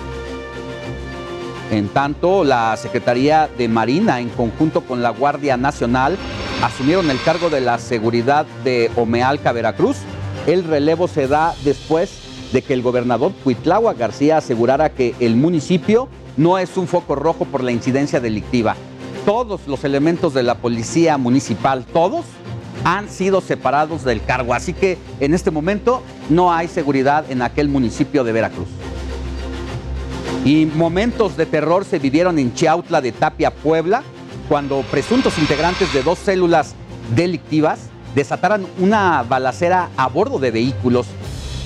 En 1.73 1.89
tanto, 1.89 2.45
la 2.45 2.77
Secretaría 2.77 3.49
de 3.57 3.67
Marina, 3.67 4.21
en 4.21 4.29
conjunto 4.29 4.83
con 4.83 5.01
la 5.01 5.09
Guardia 5.09 5.57
Nacional, 5.57 6.19
asumieron 6.63 7.11
el 7.11 7.19
cargo 7.23 7.49
de 7.49 7.63
la 7.63 7.79
seguridad 7.79 8.45
de 8.63 8.91
Omealca, 8.95 9.53
Veracruz. 9.53 9.97
El 10.47 10.65
relevo 10.65 11.09
se 11.09 11.29
da 11.29 11.55
después 11.65 12.13
de 12.53 12.61
que 12.61 12.75
el 12.75 12.83
gobernador 12.83 13.33
Cuitlagua 13.43 13.95
García 13.95 14.37
asegurara 14.37 14.91
que 14.91 15.15
el 15.19 15.35
municipio 15.35 16.11
no 16.37 16.59
es 16.59 16.77
un 16.77 16.87
foco 16.87 17.15
rojo 17.15 17.47
por 17.47 17.65
la 17.65 17.73
incidencia 17.73 18.21
delictiva. 18.21 18.77
Todos 19.25 19.63
los 19.67 19.83
elementos 19.85 20.35
de 20.35 20.43
la 20.43 20.57
policía 20.57 21.17
municipal, 21.17 21.87
todos, 21.87 22.27
han 22.85 23.09
sido 23.09 23.41
separados 23.41 24.05
del 24.05 24.23
cargo. 24.23 24.53
Así 24.53 24.75
que 24.75 24.99
en 25.21 25.33
este 25.33 25.51
momento 25.51 26.03
no 26.29 26.53
hay 26.53 26.69
seguridad 26.69 27.25
en 27.31 27.41
aquel 27.41 27.69
municipio 27.69 28.25
de 28.25 28.33
Veracruz. 28.33 28.69
Y 30.45 30.67
momentos 30.67 31.37
de 31.37 31.47
terror 31.47 31.85
se 31.85 31.99
vivieron 31.99 32.39
en 32.39 32.53
Chiautla 32.53 33.01
de 33.01 33.13
Tapia, 33.13 33.53
Puebla, 33.53 34.03
cuando 34.49 34.83
presuntos 34.83 35.39
integrantes 35.39 35.93
de 35.93 36.03
dos 36.03 36.19
células 36.19 36.75
delictivas 37.15 37.91
desataron 38.15 38.67
una 38.79 39.23
balacera 39.23 39.89
a 39.97 40.09
bordo 40.09 40.39
de 40.39 40.51
vehículos 40.51 41.07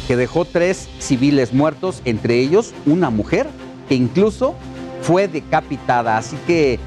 que 0.07 0.17
dejó 0.17 0.45
tres 0.45 0.89
civiles 0.99 1.53
muertos, 1.53 2.03
entre 2.05 2.39
ellos 2.39 2.73
una 2.85 3.11
mujer 3.11 3.49
que 3.89 3.95
incluso 3.95 4.55
fue 5.03 5.27
decapitada. 5.27 6.19
Así 6.19 6.37
que 6.47 6.79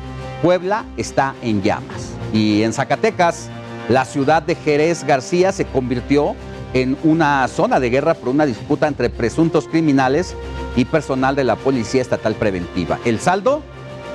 Puebla 0.42 0.86
está 0.96 1.36
en 1.42 1.62
llamas. 1.62 2.14
Y 2.34 2.62
en 2.64 2.72
Zacatecas, 2.72 3.50
la 3.90 4.06
ciudad 4.06 4.44
de 4.44 4.56
Jerez 4.56 5.04
García 5.04 5.52
se 5.52 5.66
convirtió 5.66 6.36
en 6.74 6.98
una 7.04 7.48
zona 7.48 7.80
de 7.80 7.90
guerra 7.90 8.14
por 8.14 8.30
una 8.30 8.46
disputa 8.46 8.88
entre 8.88 9.10
presuntos 9.10 9.68
criminales 9.68 10.36
y 10.76 10.86
personal 10.86 11.36
de 11.36 11.44
la 11.44 11.56
Policía 11.56 12.02
Estatal 12.02 12.36
Preventiva. 12.36 13.00
El 13.06 13.20
saldo, 13.20 13.62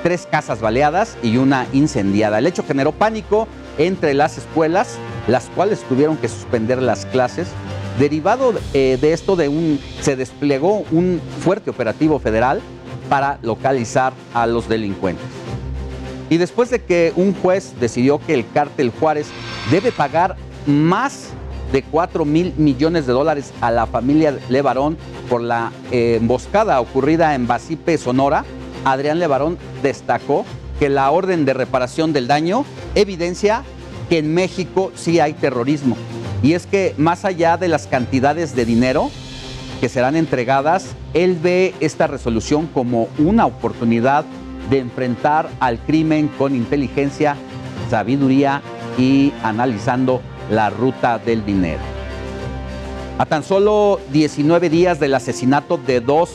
tres 0.03 0.27
casas 0.29 0.61
baleadas 0.61 1.17
y 1.23 1.37
una 1.37 1.67
incendiada. 1.73 2.39
El 2.39 2.47
hecho 2.47 2.63
generó 2.65 2.91
pánico 2.91 3.47
entre 3.77 4.13
las 4.13 4.37
escuelas, 4.37 4.97
las 5.27 5.45
cuales 5.55 5.81
tuvieron 5.83 6.17
que 6.17 6.27
suspender 6.27 6.81
las 6.81 7.05
clases. 7.07 7.47
Derivado 7.99 8.53
eh, 8.73 8.97
de 8.99 9.13
esto, 9.13 9.35
de 9.35 9.47
un, 9.47 9.79
se 10.01 10.15
desplegó 10.15 10.83
un 10.91 11.21
fuerte 11.41 11.69
operativo 11.69 12.19
federal 12.19 12.61
para 13.09 13.39
localizar 13.41 14.13
a 14.33 14.47
los 14.47 14.67
delincuentes. 14.67 15.25
Y 16.29 16.37
después 16.37 16.69
de 16.69 16.81
que 16.81 17.13
un 17.15 17.33
juez 17.33 17.73
decidió 17.79 18.19
que 18.19 18.33
el 18.33 18.49
cártel 18.49 18.91
Juárez 18.91 19.27
debe 19.69 19.91
pagar 19.91 20.35
más 20.65 21.29
de 21.75 21.83
4 21.83 22.23
mil 22.23 22.53
millones 22.55 23.05
de 23.05 23.11
dólares 23.11 23.51
a 23.59 23.69
la 23.69 23.85
familia 23.85 24.39
Levarón 24.47 24.97
por 25.29 25.41
la 25.41 25.73
eh, 25.91 26.15
emboscada 26.21 26.79
ocurrida 26.79 27.35
en 27.35 27.47
Basipe, 27.47 27.97
Sonora, 27.97 28.45
Adrián 28.85 29.19
Levarón 29.19 29.57
destacó 29.83 30.45
que 30.79 30.87
la 30.87 31.11
orden 31.11 31.43
de 31.43 31.53
reparación 31.53 32.13
del 32.13 32.27
daño 32.27 32.63
evidencia 32.95 33.65
que 34.07 34.19
en 34.19 34.33
México 34.33 34.93
sí 34.95 35.19
hay 35.19 35.33
terrorismo. 35.33 35.97
Y 36.41 36.53
es 36.53 36.65
que 36.65 36.95
más 36.97 37.25
allá 37.25 37.57
de 37.57 37.67
las 37.67 37.87
cantidades 37.87 38.55
de 38.55 38.63
dinero 38.63 39.11
que 39.81 39.89
serán 39.89 40.15
entregadas, 40.15 40.95
él 41.13 41.37
ve 41.43 41.73
esta 41.81 42.07
resolución 42.07 42.67
como 42.67 43.09
una 43.17 43.45
oportunidad 43.45 44.23
de 44.69 44.79
enfrentar 44.79 45.49
al 45.59 45.79
crimen 45.79 46.29
con 46.37 46.55
inteligencia, 46.55 47.35
sabiduría 47.89 48.61
y 48.97 49.33
analizando 49.43 50.21
la 50.49 50.69
ruta 50.69 51.17
del 51.17 51.45
dinero. 51.45 51.81
A 53.17 53.25
tan 53.25 53.43
solo 53.43 53.99
19 54.11 54.69
días 54.69 54.99
del 54.99 55.13
asesinato 55.13 55.77
de 55.77 56.01
dos 56.01 56.31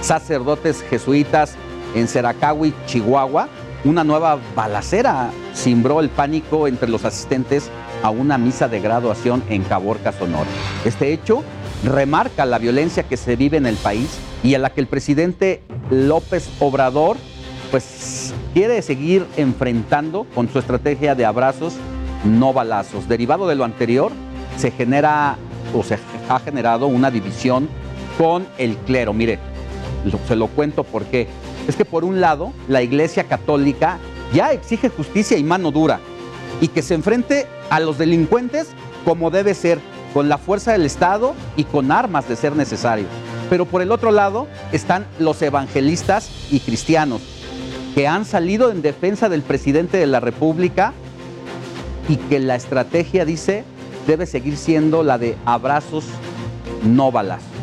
sacerdotes 0.00 0.82
jesuitas 0.82 1.56
en 1.94 2.08
Seracahui, 2.08 2.74
Chihuahua, 2.86 3.48
una 3.84 4.04
nueva 4.04 4.38
balacera 4.56 5.30
cimbró 5.54 6.00
el 6.00 6.08
pánico 6.08 6.66
entre 6.66 6.88
los 6.88 7.04
asistentes 7.04 7.70
a 8.02 8.10
una 8.10 8.38
misa 8.38 8.68
de 8.68 8.80
graduación 8.80 9.42
en 9.48 9.62
Caborca, 9.62 10.12
Sonora. 10.12 10.48
Este 10.84 11.12
hecho 11.12 11.42
remarca 11.84 12.46
la 12.46 12.58
violencia 12.58 13.02
que 13.02 13.16
se 13.16 13.36
vive 13.36 13.58
en 13.58 13.66
el 13.66 13.76
país 13.76 14.18
y 14.42 14.54
a 14.54 14.58
la 14.58 14.70
que 14.70 14.80
el 14.80 14.86
presidente 14.86 15.62
López 15.90 16.48
Obrador 16.60 17.16
pues 17.70 18.32
quiere 18.52 18.80
seguir 18.82 19.26
enfrentando 19.36 20.26
con 20.34 20.48
su 20.48 20.58
estrategia 20.58 21.14
de 21.14 21.24
abrazos, 21.24 21.74
no 22.24 22.52
balazos. 22.52 23.08
Derivado 23.08 23.46
de 23.46 23.54
lo 23.54 23.64
anterior, 23.64 24.12
se 24.56 24.70
genera 24.70 25.36
o 25.74 25.82
se 25.82 25.98
ha 26.28 26.38
generado 26.40 26.86
una 26.86 27.10
división 27.10 27.68
con 28.18 28.46
el 28.58 28.76
clero. 28.78 29.12
Mire, 29.12 29.38
se 30.28 30.36
lo 30.36 30.48
cuento 30.48 30.84
porque 30.84 31.28
es 31.66 31.76
que 31.76 31.84
por 31.84 32.04
un 32.04 32.20
lado 32.20 32.52
la 32.68 32.82
Iglesia 32.82 33.24
Católica 33.24 33.98
ya 34.32 34.52
exige 34.52 34.88
justicia 34.88 35.36
y 35.36 35.44
mano 35.44 35.70
dura 35.70 36.00
y 36.60 36.68
que 36.68 36.82
se 36.82 36.94
enfrente 36.94 37.46
a 37.70 37.80
los 37.80 37.98
delincuentes 37.98 38.68
como 39.04 39.30
debe 39.30 39.54
ser, 39.54 39.78
con 40.12 40.28
la 40.28 40.38
fuerza 40.38 40.72
del 40.72 40.86
Estado 40.86 41.34
y 41.56 41.64
con 41.64 41.92
armas 41.92 42.28
de 42.28 42.36
ser 42.36 42.56
necesario. 42.56 43.06
Pero 43.50 43.66
por 43.66 43.82
el 43.82 43.92
otro 43.92 44.10
lado 44.10 44.46
están 44.72 45.06
los 45.18 45.42
evangelistas 45.42 46.30
y 46.50 46.60
cristianos 46.60 47.20
que 47.94 48.08
han 48.08 48.24
salido 48.24 48.70
en 48.70 48.82
defensa 48.82 49.28
del 49.28 49.42
presidente 49.42 49.98
de 49.98 50.06
la 50.06 50.20
República 50.20 50.92
y 52.08 52.16
que 52.16 52.40
la 52.40 52.56
estrategia, 52.56 53.24
dice, 53.24 53.64
debe 54.06 54.26
seguir 54.26 54.56
siendo 54.56 55.02
la 55.02 55.18
de 55.18 55.36
abrazos, 55.44 56.04
no 56.84 57.10
balazos. 57.10 57.54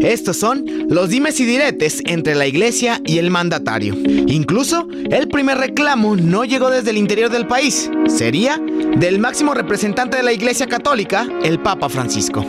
Estos 0.00 0.36
son 0.36 0.64
los 0.88 1.10
dimes 1.10 1.38
y 1.40 1.44
diretes 1.44 2.02
entre 2.06 2.34
la 2.34 2.46
iglesia 2.46 3.00
y 3.04 3.18
el 3.18 3.30
mandatario. 3.30 3.94
Incluso, 4.26 4.86
el 5.10 5.28
primer 5.28 5.58
reclamo 5.58 6.16
no 6.16 6.44
llegó 6.44 6.70
desde 6.70 6.90
el 6.90 6.96
interior 6.96 7.30
del 7.30 7.46
país, 7.46 7.90
sería 8.06 8.58
del 8.96 9.18
máximo 9.18 9.54
representante 9.54 10.16
de 10.16 10.22
la 10.22 10.32
iglesia 10.32 10.66
católica, 10.66 11.28
el 11.42 11.58
Papa 11.58 11.88
Francisco. 11.88 12.44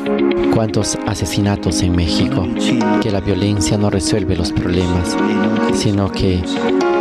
¿Cuántos 0.54 0.98
asesinatos 1.08 1.82
en 1.82 1.96
México? 1.96 2.48
Que 3.02 3.12
la 3.12 3.20
violencia 3.20 3.78
no 3.78 3.90
resuelve 3.90 4.36
los 4.38 4.52
problemas, 4.52 5.18
sino 5.74 6.12
que 6.12 6.42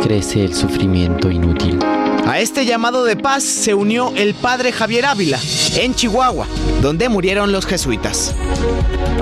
crece 0.01 0.43
el 0.43 0.53
sufrimiento 0.53 1.29
inútil. 1.29 1.79
A 2.25 2.39
este 2.39 2.65
llamado 2.65 3.03
de 3.05 3.15
paz 3.15 3.43
se 3.43 3.73
unió 3.73 4.13
el 4.15 4.33
padre 4.33 4.71
Javier 4.71 5.05
Ávila, 5.05 5.39
en 5.75 5.93
Chihuahua, 5.95 6.47
donde 6.81 7.09
murieron 7.09 7.51
los 7.51 7.65
jesuitas. 7.65 8.35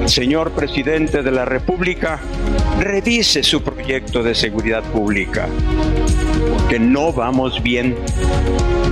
Señor 0.05 0.51
presidente 0.51 1.23
de 1.23 1.31
la 1.31 1.45
República, 1.45 2.19
revise 2.79 3.43
su 3.43 3.61
proyecto 3.61 4.23
de 4.23 4.35
seguridad 4.35 4.83
pública, 4.83 5.47
porque 6.51 6.79
no 6.79 7.11
vamos 7.11 7.61
bien. 7.63 7.95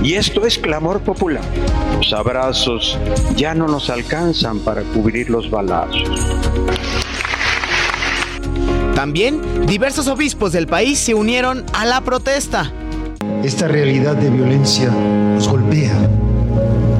Y 0.02 0.14
esto 0.14 0.46
es 0.46 0.58
clamor 0.58 1.00
popular. 1.00 1.44
Los 1.96 2.12
abrazos 2.12 2.98
ya 3.36 3.54
no 3.54 3.66
nos 3.66 3.90
alcanzan 3.90 4.60
para 4.60 4.82
cubrir 4.82 5.30
los 5.30 5.50
balazos. 5.50 6.10
También 8.96 9.66
diversos 9.66 10.08
obispos 10.08 10.52
del 10.52 10.66
país 10.66 10.98
se 10.98 11.12
unieron 11.12 11.66
a 11.74 11.84
la 11.84 12.00
protesta. 12.00 12.72
Esta 13.44 13.68
realidad 13.68 14.16
de 14.16 14.30
violencia 14.30 14.88
nos 14.88 15.46
golpea. 15.46 15.92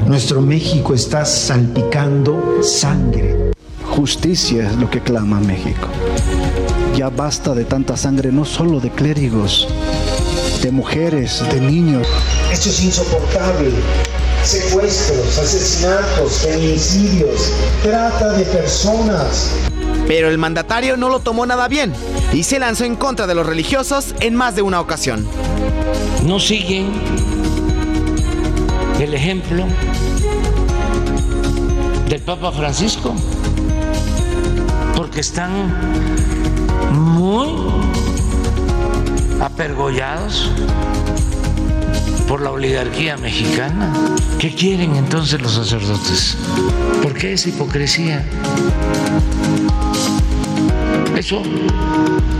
Nuestro 0.05 0.39
México 0.39 0.93
está 0.93 1.25
salpicando 1.25 2.59
sangre. 2.61 3.51
Justicia 3.89 4.69
es 4.69 4.75
lo 4.75 4.91
que 4.91 5.01
clama 5.01 5.39
México. 5.39 5.87
Ya 6.95 7.09
basta 7.09 7.55
de 7.55 7.65
tanta 7.65 7.97
sangre, 7.97 8.31
no 8.31 8.45
solo 8.45 8.79
de 8.79 8.91
clérigos, 8.91 9.67
de 10.61 10.69
mujeres, 10.69 11.43
de 11.51 11.59
niños. 11.59 12.05
Esto 12.51 12.69
es 12.69 12.83
insoportable. 12.83 13.71
Secuestros, 14.43 15.39
asesinatos, 15.39 16.45
feminicidios, 16.45 17.51
trata 17.81 18.33
de 18.33 18.45
personas. 18.45 19.66
Pero 20.07 20.29
el 20.29 20.37
mandatario 20.37 20.97
no 20.97 21.09
lo 21.09 21.19
tomó 21.19 21.45
nada 21.45 21.67
bien 21.67 21.93
y 22.33 22.43
se 22.43 22.59
lanzó 22.59 22.85
en 22.85 22.95
contra 22.95 23.27
de 23.27 23.35
los 23.35 23.45
religiosos 23.45 24.15
en 24.21 24.35
más 24.35 24.55
de 24.55 24.61
una 24.61 24.79
ocasión. 24.79 25.27
No 26.23 26.39
siguen 26.39 26.91
el 28.99 29.13
ejemplo 29.13 29.65
del 32.09 32.21
Papa 32.21 32.51
Francisco, 32.51 33.13
porque 34.95 35.19
están 35.19 35.51
muy 36.91 37.53
apergollados 39.41 40.51
por 42.27 42.41
la 42.41 42.51
oligarquía 42.51 43.17
mexicana. 43.17 43.93
¿Qué 44.39 44.53
quieren 44.53 44.95
entonces 44.95 45.41
los 45.41 45.53
sacerdotes? 45.53 46.37
¿Por 47.01 47.07
porque 47.17 47.33
es 47.33 47.47
hipocresía. 47.47 48.23
Eso 51.17 51.41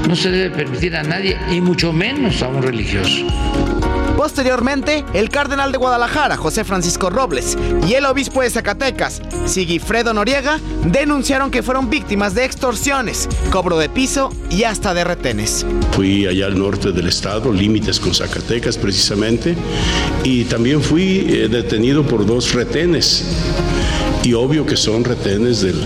no 0.07 0.15
se 0.15 0.29
debe 0.29 0.55
permitir 0.55 0.95
a 0.95 1.01
nadie 1.01 1.35
y 1.51 1.59
mucho 1.61 1.91
menos 1.91 2.43
a 2.43 2.47
un 2.47 2.61
religioso. 2.61 3.25
Posteriormente, 4.15 5.03
el 5.15 5.29
cardenal 5.29 5.71
de 5.71 5.79
Guadalajara, 5.79 6.37
José 6.37 6.63
Francisco 6.63 7.09
Robles, 7.09 7.57
y 7.87 7.95
el 7.95 8.05
obispo 8.05 8.41
de 8.41 8.51
Zacatecas, 8.51 9.21
Sigifredo 9.45 10.13
Noriega, 10.13 10.59
denunciaron 10.85 11.49
que 11.49 11.63
fueron 11.63 11.89
víctimas 11.89 12.35
de 12.35 12.45
extorsiones, 12.45 13.27
cobro 13.51 13.79
de 13.79 13.89
piso 13.89 14.31
y 14.51 14.63
hasta 14.63 14.93
de 14.93 15.03
retenes. 15.03 15.65
Fui 15.93 16.27
allá 16.27 16.45
al 16.45 16.59
norte 16.59 16.91
del 16.91 17.07
estado, 17.07 17.51
límites 17.51 17.99
con 17.99 18.13
Zacatecas 18.13 18.77
precisamente, 18.77 19.55
y 20.23 20.43
también 20.43 20.83
fui 20.83 21.25
eh, 21.29 21.47
detenido 21.47 22.03
por 22.03 22.25
dos 22.27 22.53
retenes 22.53 23.25
y 24.27 24.33
obvio 24.33 24.65
que 24.65 24.75
son 24.75 25.05
retenes 25.05 25.61
del, 25.61 25.81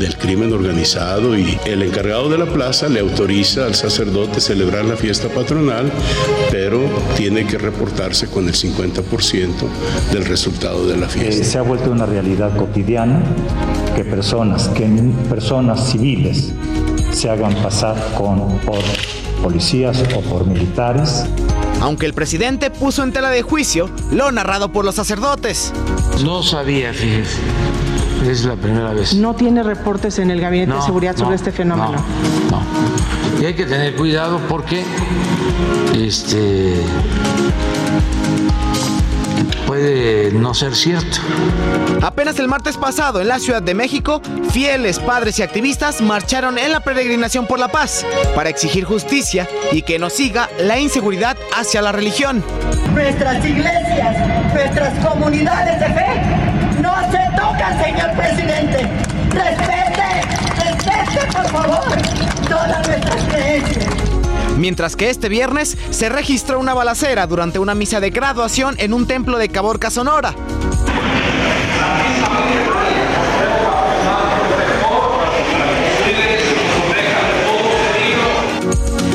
del, 0.00 0.16
crimen 0.16 0.52
organizado 0.52 1.38
y 1.38 1.56
el 1.64 1.80
encargado 1.80 2.28
de 2.28 2.36
la 2.38 2.46
plaza 2.46 2.88
le 2.88 2.98
autoriza 2.98 3.66
al 3.66 3.76
sacerdote 3.76 4.40
celebrar 4.40 4.84
la 4.84 4.96
fiesta 4.96 5.28
patronal, 5.28 5.92
pero 6.50 6.80
tiene 7.16 7.46
que 7.46 7.56
reportarse 7.56 8.26
con 8.26 8.48
el 8.48 8.54
50% 8.54 9.48
del 10.12 10.24
resultado 10.24 10.88
de 10.88 10.96
la 10.96 11.08
fiesta. 11.08 11.40
Eh, 11.40 11.44
se 11.44 11.56
ha 11.56 11.62
vuelto 11.62 11.92
una 11.92 12.04
realidad 12.04 12.56
cotidiana 12.56 13.22
que 13.94 14.04
personas, 14.04 14.66
que 14.70 14.86
personas 15.28 15.92
civiles 15.92 16.52
se 17.12 17.30
hagan 17.30 17.54
pasar 17.62 17.94
con, 18.18 18.58
por 18.66 18.82
policías 19.40 20.02
o 20.16 20.20
por 20.22 20.48
militares 20.48 21.26
aunque 21.80 22.06
el 22.06 22.14
presidente 22.14 22.70
puso 22.70 23.02
en 23.02 23.12
tela 23.12 23.28
de 23.28 23.42
juicio 23.42 23.90
lo 24.10 24.32
narrado 24.32 24.72
por 24.72 24.86
los 24.86 24.94
sacerdotes. 24.94 25.70
No 26.24 26.42
sabía, 26.42 26.94
fíjese. 26.94 27.40
Es 28.24 28.44
la 28.44 28.56
primera 28.56 28.92
vez. 28.92 29.14
¿No 29.14 29.34
tiene 29.34 29.62
reportes 29.62 30.18
en 30.18 30.30
el 30.30 30.40
Gabinete 30.40 30.70
no, 30.70 30.76
de 30.76 30.82
Seguridad 30.82 31.14
sobre 31.14 31.30
no, 31.30 31.34
este 31.36 31.52
fenómeno? 31.52 31.92
No, 32.50 32.58
no. 32.58 33.42
Y 33.42 33.44
hay 33.44 33.54
que 33.54 33.66
tener 33.66 33.94
cuidado 33.96 34.40
porque 34.48 34.82
este 35.94 36.74
puede 39.66 40.32
no 40.32 40.54
ser 40.54 40.74
cierto. 40.74 41.18
Apenas 42.00 42.38
el 42.38 42.48
martes 42.48 42.78
pasado 42.78 43.20
en 43.20 43.28
la 43.28 43.38
Ciudad 43.38 43.62
de 43.62 43.74
México, 43.74 44.22
fieles, 44.50 44.98
padres 44.98 45.38
y 45.38 45.42
activistas 45.42 46.00
marcharon 46.00 46.58
en 46.58 46.72
la 46.72 46.80
peregrinación 46.80 47.46
por 47.46 47.58
la 47.58 47.68
paz 47.68 48.06
para 48.34 48.48
exigir 48.48 48.84
justicia 48.84 49.46
y 49.72 49.82
que 49.82 49.98
no 49.98 50.08
siga 50.08 50.48
la 50.60 50.78
inseguridad 50.78 51.36
hacia 51.54 51.82
la 51.82 51.92
religión. 51.92 52.42
Nuestras 52.94 53.44
iglesias, 53.44 54.54
nuestras 54.54 55.06
comunidades 55.06 55.80
de 55.80 55.86
fe 55.86 56.43
tocan, 57.44 57.82
señor 57.82 58.10
presidente. 58.12 58.88
Respete, 59.30 60.22
respete, 60.64 61.26
por 61.32 61.48
favor, 61.48 61.84
todas 62.48 62.88
nuestras 62.88 63.22
creencias. 63.24 63.94
Mientras 64.56 64.96
que 64.96 65.10
este 65.10 65.28
viernes 65.28 65.76
se 65.90 66.08
registró 66.08 66.60
una 66.60 66.74
balacera 66.74 67.26
durante 67.26 67.58
una 67.58 67.74
misa 67.74 68.00
de 68.00 68.10
graduación 68.10 68.76
en 68.78 68.94
un 68.94 69.06
templo 69.06 69.36
de 69.36 69.48
Caborca, 69.48 69.90
Sonora. 69.90 70.34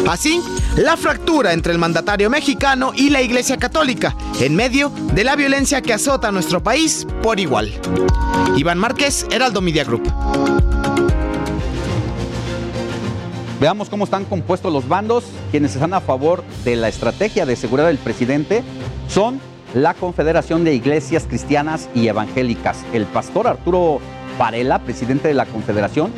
Así, 0.08 0.42
la 0.78 0.98
fractura 0.98 1.54
entre 1.54 1.74
el 1.74 1.80
mandatario 1.80 2.30
mexicano 2.30 2.92
y 2.96 3.10
la 3.10 3.22
Iglesia 3.22 3.58
Católica, 3.58 4.16
en 4.40 4.56
medio 4.56 4.92
de 5.14 5.24
la 5.24 5.36
violencia 5.36 5.82
que 5.82 5.94
azota 5.94 6.30
a 6.30 6.32
nuestro 6.32 6.62
país 6.62 7.06
por 7.22 7.40
igual. 7.40 7.74
Iván 8.56 8.78
Márquez, 8.78 9.26
Heraldo 9.32 9.62
Media 9.62 9.84
Group. 9.84 10.12
Veamos 13.60 13.90
cómo 13.90 14.06
están 14.06 14.24
compuestos 14.24 14.72
los 14.72 14.88
bandos. 14.88 15.26
Quienes 15.52 15.74
están 15.74 15.94
a 15.94 16.00
favor 16.00 16.44
de 16.64 16.78
la 16.78 16.88
estrategia 16.88 17.46
de 17.46 17.58
seguridad 17.58 17.88
del 17.88 17.98
presidente 17.98 18.64
son 19.10 19.42
la 19.74 19.94
Confederación 19.94 20.64
de 20.64 20.74
Iglesias 20.74 21.26
Cristianas 21.28 21.90
y 21.94 22.08
Evangélicas. 22.08 22.78
El 22.94 23.06
pastor 23.06 23.48
Arturo 23.48 24.00
Varela, 24.38 24.80
presidente 24.80 25.28
de 25.28 25.34
la 25.34 25.46
Confederación, 25.46 26.12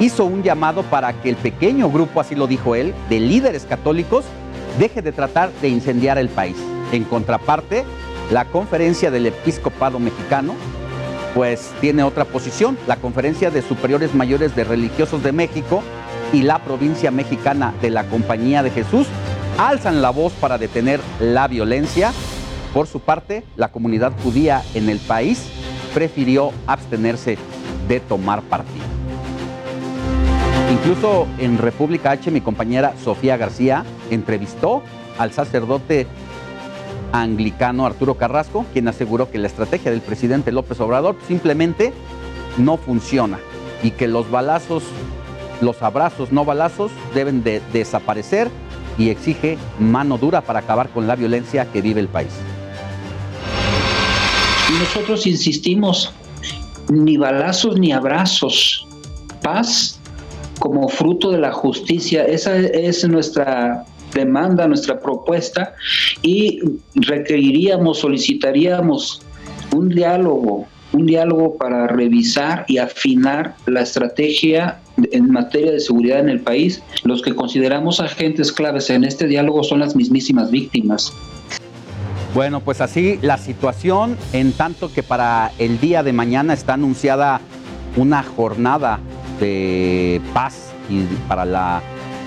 hizo 0.00 0.24
un 0.24 0.42
llamado 0.42 0.82
para 0.82 1.12
que 1.12 1.30
el 1.30 1.36
pequeño 1.36 1.90
grupo, 1.90 2.20
así 2.20 2.34
lo 2.34 2.46
dijo 2.46 2.74
él, 2.74 2.94
de 3.08 3.20
líderes 3.20 3.64
católicos, 3.64 4.24
deje 4.78 5.02
de 5.02 5.12
tratar 5.12 5.50
de 5.60 5.68
incendiar 5.68 6.18
el 6.18 6.28
país. 6.28 6.56
En 6.92 7.04
contraparte, 7.04 7.84
la 8.30 8.46
Conferencia 8.46 9.10
del 9.10 9.26
Episcopado 9.26 9.98
Mexicano, 9.98 10.54
pues 11.34 11.70
tiene 11.80 12.02
otra 12.02 12.24
posición. 12.24 12.78
La 12.86 12.96
Conferencia 12.96 13.50
de 13.50 13.62
Superiores 13.62 14.14
Mayores 14.14 14.54
de 14.54 14.64
Religiosos 14.64 15.22
de 15.22 15.32
México 15.32 15.82
y 16.32 16.42
la 16.42 16.58
provincia 16.58 17.10
mexicana 17.10 17.74
de 17.80 17.90
la 17.90 18.04
Compañía 18.04 18.62
de 18.62 18.70
Jesús 18.70 19.06
alzan 19.58 20.02
la 20.02 20.10
voz 20.10 20.32
para 20.34 20.58
detener 20.58 21.00
la 21.20 21.48
violencia. 21.48 22.12
Por 22.72 22.86
su 22.86 23.00
parte, 23.00 23.44
la 23.56 23.68
comunidad 23.68 24.12
judía 24.22 24.62
en 24.74 24.88
el 24.88 24.98
país 24.98 25.44
prefirió 25.92 26.52
abstenerse 26.66 27.36
de 27.88 28.00
tomar 28.00 28.40
partido. 28.42 28.91
Incluso 30.84 31.28
en 31.38 31.58
República 31.58 32.10
H, 32.10 32.28
mi 32.32 32.40
compañera 32.40 32.94
Sofía 33.04 33.36
García 33.36 33.84
entrevistó 34.10 34.82
al 35.16 35.32
sacerdote 35.32 36.08
anglicano 37.12 37.86
Arturo 37.86 38.16
Carrasco, 38.16 38.66
quien 38.72 38.88
aseguró 38.88 39.30
que 39.30 39.38
la 39.38 39.46
estrategia 39.46 39.92
del 39.92 40.00
presidente 40.00 40.50
López 40.50 40.80
Obrador 40.80 41.14
simplemente 41.28 41.92
no 42.58 42.78
funciona 42.78 43.38
y 43.84 43.92
que 43.92 44.08
los 44.08 44.28
balazos 44.28 44.82
los 45.60 45.80
abrazos 45.84 46.32
no 46.32 46.44
balazos 46.44 46.90
deben 47.14 47.44
de 47.44 47.62
desaparecer 47.72 48.50
y 48.98 49.10
exige 49.10 49.58
mano 49.78 50.18
dura 50.18 50.40
para 50.40 50.58
acabar 50.58 50.88
con 50.88 51.06
la 51.06 51.14
violencia 51.14 51.64
que 51.70 51.80
vive 51.80 52.00
el 52.00 52.08
país. 52.08 52.32
Nosotros 54.80 55.28
insistimos, 55.28 56.12
ni 56.88 57.18
balazos 57.18 57.78
ni 57.78 57.92
abrazos, 57.92 58.84
paz 59.42 60.01
como 60.58 60.88
fruto 60.88 61.30
de 61.30 61.38
la 61.38 61.52
justicia, 61.52 62.24
esa 62.24 62.56
es 62.56 63.06
nuestra 63.08 63.84
demanda, 64.14 64.66
nuestra 64.68 65.00
propuesta 65.00 65.74
y 66.20 66.60
requeriríamos, 66.94 67.98
solicitaríamos 67.98 69.22
un 69.74 69.88
diálogo, 69.88 70.66
un 70.92 71.06
diálogo 71.06 71.56
para 71.56 71.86
revisar 71.86 72.64
y 72.68 72.78
afinar 72.78 73.56
la 73.66 73.80
estrategia 73.80 74.78
en 75.10 75.30
materia 75.30 75.72
de 75.72 75.80
seguridad 75.80 76.20
en 76.20 76.28
el 76.28 76.40
país. 76.40 76.82
Los 77.04 77.22
que 77.22 77.34
consideramos 77.34 78.00
agentes 78.00 78.52
claves 78.52 78.90
en 78.90 79.04
este 79.04 79.26
diálogo 79.26 79.64
son 79.64 79.80
las 79.80 79.96
mismísimas 79.96 80.50
víctimas. 80.50 81.12
Bueno, 82.34 82.60
pues 82.60 82.80
así 82.80 83.18
la 83.20 83.36
situación, 83.36 84.16
en 84.32 84.52
tanto 84.52 84.92
que 84.92 85.02
para 85.02 85.52
el 85.58 85.78
día 85.80 86.02
de 86.02 86.12
mañana 86.12 86.54
está 86.54 86.74
anunciada 86.74 87.40
una 87.96 88.22
jornada 88.22 89.00
de 89.40 90.20
paz 90.32 90.72
y 90.88 91.02
para 91.28 91.44
la, 91.44 91.80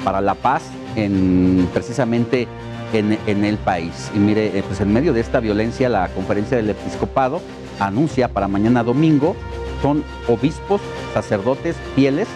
para 0.04 0.22
la 0.22 0.36
paz 0.36 0.64
en, 0.96 1.68
precisamente 1.74 2.48
en, 2.94 3.18
en 3.28 3.46
el 3.46 3.58
país. 3.58 4.12
Y 4.16 4.20
mire, 4.20 4.64
pues 4.68 4.80
en 4.82 4.94
medio 4.94 5.14
de 5.14 5.22
esta 5.22 5.40
violencia, 5.40 5.90
la 5.90 6.08
conferencia 6.10 6.58
del 6.58 6.70
episcopado 6.70 7.42
anuncia 7.80 8.28
para 8.30 8.48
mañana 8.48 8.84
domingo 8.84 9.36
son 9.82 10.04
obispos, 10.28 10.82
sacerdotes, 11.14 11.76
fieles 11.96 12.28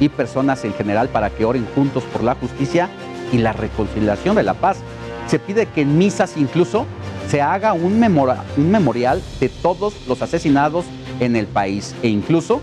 y 0.00 0.08
personas 0.08 0.64
en 0.64 0.72
general 0.74 1.08
para 1.08 1.30
que 1.30 1.44
oren 1.44 1.66
juntos 1.74 2.02
por 2.04 2.24
la 2.24 2.34
justicia 2.34 2.88
y 3.32 3.38
la 3.38 3.52
reconciliación 3.52 4.36
de 4.36 4.42
la 4.42 4.54
paz. 4.54 4.78
Se 5.26 5.38
pide 5.38 5.66
que 5.66 5.82
en 5.82 5.98
misas 5.98 6.36
incluso 6.36 6.86
se 7.28 7.42
haga 7.42 7.74
un, 7.74 8.00
memora, 8.00 8.44
un 8.56 8.70
memorial 8.70 9.22
de 9.40 9.48
todos 9.50 9.94
los 10.08 10.22
asesinados 10.22 10.86
en 11.20 11.36
el 11.36 11.46
país 11.46 11.94
e 12.02 12.08
incluso 12.08 12.62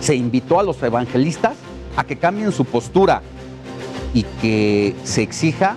se 0.00 0.14
invitó 0.14 0.58
a 0.58 0.62
los 0.62 0.82
evangelistas 0.82 1.56
a 1.96 2.04
que 2.04 2.16
cambien 2.16 2.52
su 2.52 2.64
postura 2.64 3.22
y 4.14 4.24
que 4.40 4.94
se 5.04 5.22
exija 5.22 5.76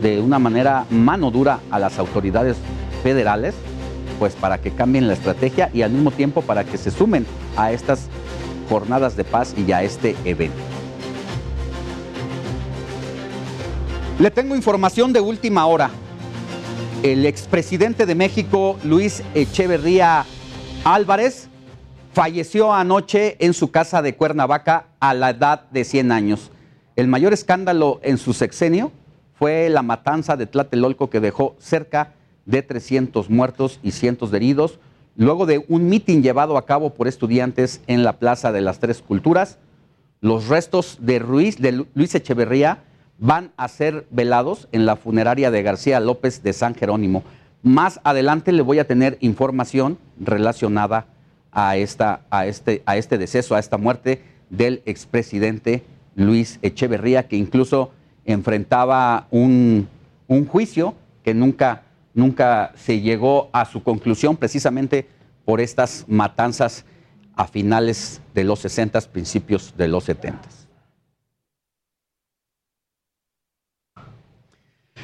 de 0.00 0.20
una 0.20 0.38
manera 0.38 0.86
mano 0.90 1.30
dura 1.30 1.60
a 1.70 1.78
las 1.78 1.98
autoridades 1.98 2.56
federales, 3.02 3.54
pues 4.18 4.34
para 4.34 4.60
que 4.60 4.70
cambien 4.70 5.08
la 5.08 5.14
estrategia 5.14 5.70
y 5.74 5.82
al 5.82 5.90
mismo 5.90 6.10
tiempo 6.10 6.42
para 6.42 6.64
que 6.64 6.78
se 6.78 6.90
sumen 6.90 7.26
a 7.56 7.72
estas 7.72 8.08
jornadas 8.68 9.16
de 9.16 9.24
paz 9.24 9.54
y 9.56 9.72
a 9.72 9.82
este 9.82 10.16
evento. 10.24 10.56
Le 14.18 14.30
tengo 14.30 14.54
información 14.54 15.12
de 15.12 15.20
última 15.20 15.66
hora. 15.66 15.90
El 17.02 17.24
expresidente 17.24 18.04
de 18.04 18.14
México, 18.14 18.78
Luis 18.84 19.22
Echeverría 19.34 20.26
Álvarez, 20.84 21.49
falleció 22.12 22.72
anoche 22.72 23.36
en 23.38 23.54
su 23.54 23.70
casa 23.70 24.02
de 24.02 24.16
Cuernavaca 24.16 24.86
a 24.98 25.14
la 25.14 25.30
edad 25.30 25.68
de 25.70 25.84
100 25.84 26.12
años. 26.12 26.50
El 26.96 27.06
mayor 27.06 27.32
escándalo 27.32 28.00
en 28.02 28.18
su 28.18 28.32
sexenio 28.32 28.92
fue 29.34 29.68
la 29.70 29.82
matanza 29.82 30.36
de 30.36 30.46
Tlatelolco 30.46 31.08
que 31.08 31.20
dejó 31.20 31.56
cerca 31.58 32.12
de 32.46 32.62
300 32.62 33.30
muertos 33.30 33.78
y 33.82 33.92
cientos 33.92 34.30
de 34.30 34.38
heridos, 34.38 34.80
luego 35.16 35.46
de 35.46 35.64
un 35.68 35.88
mitin 35.88 36.22
llevado 36.22 36.56
a 36.56 36.66
cabo 36.66 36.94
por 36.94 37.06
estudiantes 37.06 37.80
en 37.86 38.02
la 38.02 38.18
Plaza 38.18 38.52
de 38.52 38.60
las 38.60 38.80
Tres 38.80 39.02
Culturas, 39.02 39.58
los 40.20 40.48
restos 40.48 40.98
de, 41.00 41.20
Luis 41.94 42.14
Echeverría 42.14 42.82
van 43.18 43.52
a 43.56 43.68
ser 43.68 44.06
velados 44.10 44.68
en 44.72 44.84
la 44.84 44.96
funeraria 44.96 45.50
de 45.50 45.62
García 45.62 46.00
López 46.00 46.42
de 46.42 46.52
San 46.52 46.74
Jerónimo. 46.74 47.22
Más 47.62 48.00
adelante 48.04 48.52
le 48.52 48.62
voy 48.62 48.78
a 48.78 48.86
tener 48.86 49.16
información 49.20 49.98
relacionada 50.18 51.06
a, 51.52 51.76
esta, 51.76 52.22
a, 52.30 52.46
este, 52.46 52.82
a 52.86 52.96
este 52.96 53.18
deceso, 53.18 53.54
a 53.54 53.58
esta 53.58 53.76
muerte 53.76 54.22
del 54.50 54.82
expresidente 54.86 55.84
Luis 56.14 56.58
Echeverría, 56.62 57.28
que 57.28 57.36
incluso 57.36 57.92
enfrentaba 58.24 59.26
un, 59.30 59.88
un 60.28 60.46
juicio 60.46 60.94
que 61.24 61.34
nunca, 61.34 61.82
nunca 62.14 62.72
se 62.76 63.00
llegó 63.00 63.48
a 63.52 63.64
su 63.64 63.82
conclusión 63.82 64.36
precisamente 64.36 65.06
por 65.44 65.60
estas 65.60 66.04
matanzas 66.08 66.84
a 67.34 67.46
finales 67.46 68.20
de 68.34 68.44
los 68.44 68.60
60, 68.60 69.00
principios 69.12 69.74
de 69.76 69.88
los 69.88 70.04
70. 70.04 70.59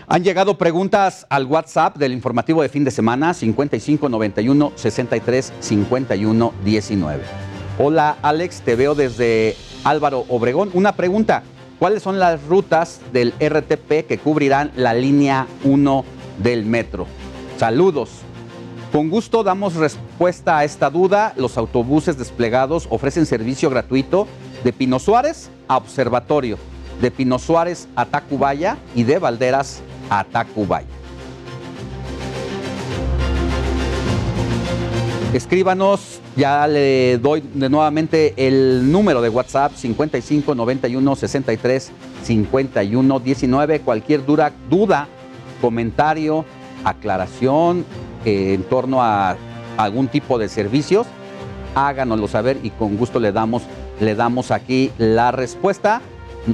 Han 0.08 0.22
llegado 0.22 0.56
preguntas 0.56 1.26
al 1.30 1.46
WhatsApp 1.46 1.96
del 1.96 2.12
informativo 2.12 2.62
de 2.62 2.68
fin 2.68 2.84
de 2.84 2.92
semana 2.92 3.34
5591 3.34 4.72
63 4.76 5.52
51 5.58 6.54
19. 6.64 7.24
Hola 7.80 8.16
Alex, 8.22 8.60
te 8.60 8.76
veo 8.76 8.94
desde 8.94 9.56
Álvaro 9.82 10.24
Obregón. 10.28 10.70
Una 10.74 10.92
pregunta, 10.92 11.42
¿cuáles 11.80 12.04
son 12.04 12.20
las 12.20 12.40
rutas 12.44 13.00
del 13.12 13.34
RTP 13.40 14.06
que 14.06 14.20
cubrirán 14.22 14.70
la 14.76 14.94
línea 14.94 15.48
1 15.64 16.04
del 16.38 16.64
metro? 16.66 17.08
Saludos. 17.58 18.10
Con 18.92 19.10
gusto 19.10 19.42
damos 19.42 19.74
respuesta 19.74 20.58
a 20.58 20.64
esta 20.64 20.88
duda. 20.88 21.34
Los 21.36 21.58
autobuses 21.58 22.16
desplegados 22.16 22.86
ofrecen 22.90 23.26
servicio 23.26 23.70
gratuito 23.70 24.28
de 24.62 24.72
Pino 24.72 25.00
Suárez 25.00 25.50
a 25.66 25.76
Observatorio, 25.76 26.58
de 27.00 27.10
Pino 27.10 27.40
Suárez 27.40 27.88
a 27.96 28.06
Tacubaya 28.06 28.78
y 28.94 29.02
de 29.02 29.18
Valderas 29.18 29.82
a 30.10 30.24
Tacubaya. 30.24 30.86
Escríbanos, 35.32 36.20
ya 36.34 36.66
le 36.66 37.18
doy 37.18 37.42
de 37.52 37.68
nuevamente 37.68 38.32
el 38.36 38.90
número 38.90 39.20
de 39.20 39.28
WhatsApp 39.28 39.72
55 39.74 40.54
91 40.54 41.16
63 41.16 41.92
51 42.22 43.20
19. 43.20 43.80
Cualquier 43.80 44.24
duda, 44.24 44.52
duda 44.70 45.08
comentario, 45.60 46.44
aclaración 46.84 47.84
eh, 48.24 48.54
en 48.54 48.62
torno 48.62 49.02
a 49.02 49.36
algún 49.76 50.08
tipo 50.08 50.38
de 50.38 50.48
servicios, 50.48 51.06
háganoslo 51.74 52.28
saber 52.28 52.58
y 52.62 52.70
con 52.70 52.96
gusto 52.96 53.20
le 53.20 53.32
damos, 53.32 53.62
le 54.00 54.14
damos 54.14 54.50
aquí 54.50 54.90
la 54.96 55.32
respuesta. 55.32 56.00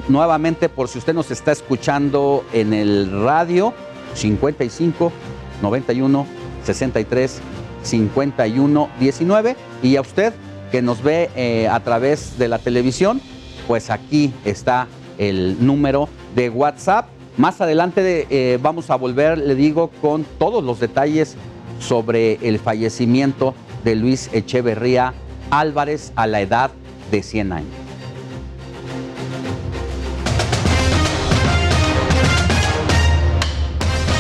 Nuevamente, 0.09 0.69
por 0.69 0.89
si 0.89 0.98
usted 0.98 1.14
nos 1.14 1.31
está 1.31 1.52
escuchando 1.52 2.44
en 2.52 2.73
el 2.73 3.23
radio, 3.23 3.74
55 4.14 5.12
91 5.60 6.27
63 6.64 7.40
51 7.82 8.89
19. 8.98 9.56
Y 9.82 9.97
a 9.97 10.01
usted 10.01 10.32
que 10.70 10.82
nos 10.82 11.02
ve 11.02 11.31
eh, 11.36 11.69
a 11.69 11.81
través 11.81 12.39
de 12.39 12.48
la 12.48 12.59
televisión, 12.59 13.20
pues 13.66 13.90
aquí 13.90 14.32
está 14.44 14.89
el 15.19 15.64
número 15.64 16.09
de 16.35 16.48
WhatsApp. 16.48 17.09
Más 17.36 17.60
adelante 17.60 18.27
eh, 18.31 18.59
vamos 18.60 18.90
a 18.90 18.97
volver, 18.97 19.39
le 19.39 19.55
digo, 19.55 19.90
con 20.01 20.24
todos 20.39 20.64
los 20.64 20.81
detalles 20.81 21.36
sobre 21.81 22.35
el 22.47 22.59
fallecimiento 22.59 23.55
de 23.85 23.97
Luis 23.97 24.31
Echeverría 24.32 25.14
Álvarez 25.51 26.12
a 26.16 26.27
la 26.27 26.40
edad 26.40 26.70
de 27.10 27.23
100 27.23 27.52
años. 27.52 27.82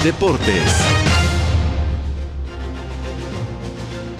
Deportes. 0.04 0.64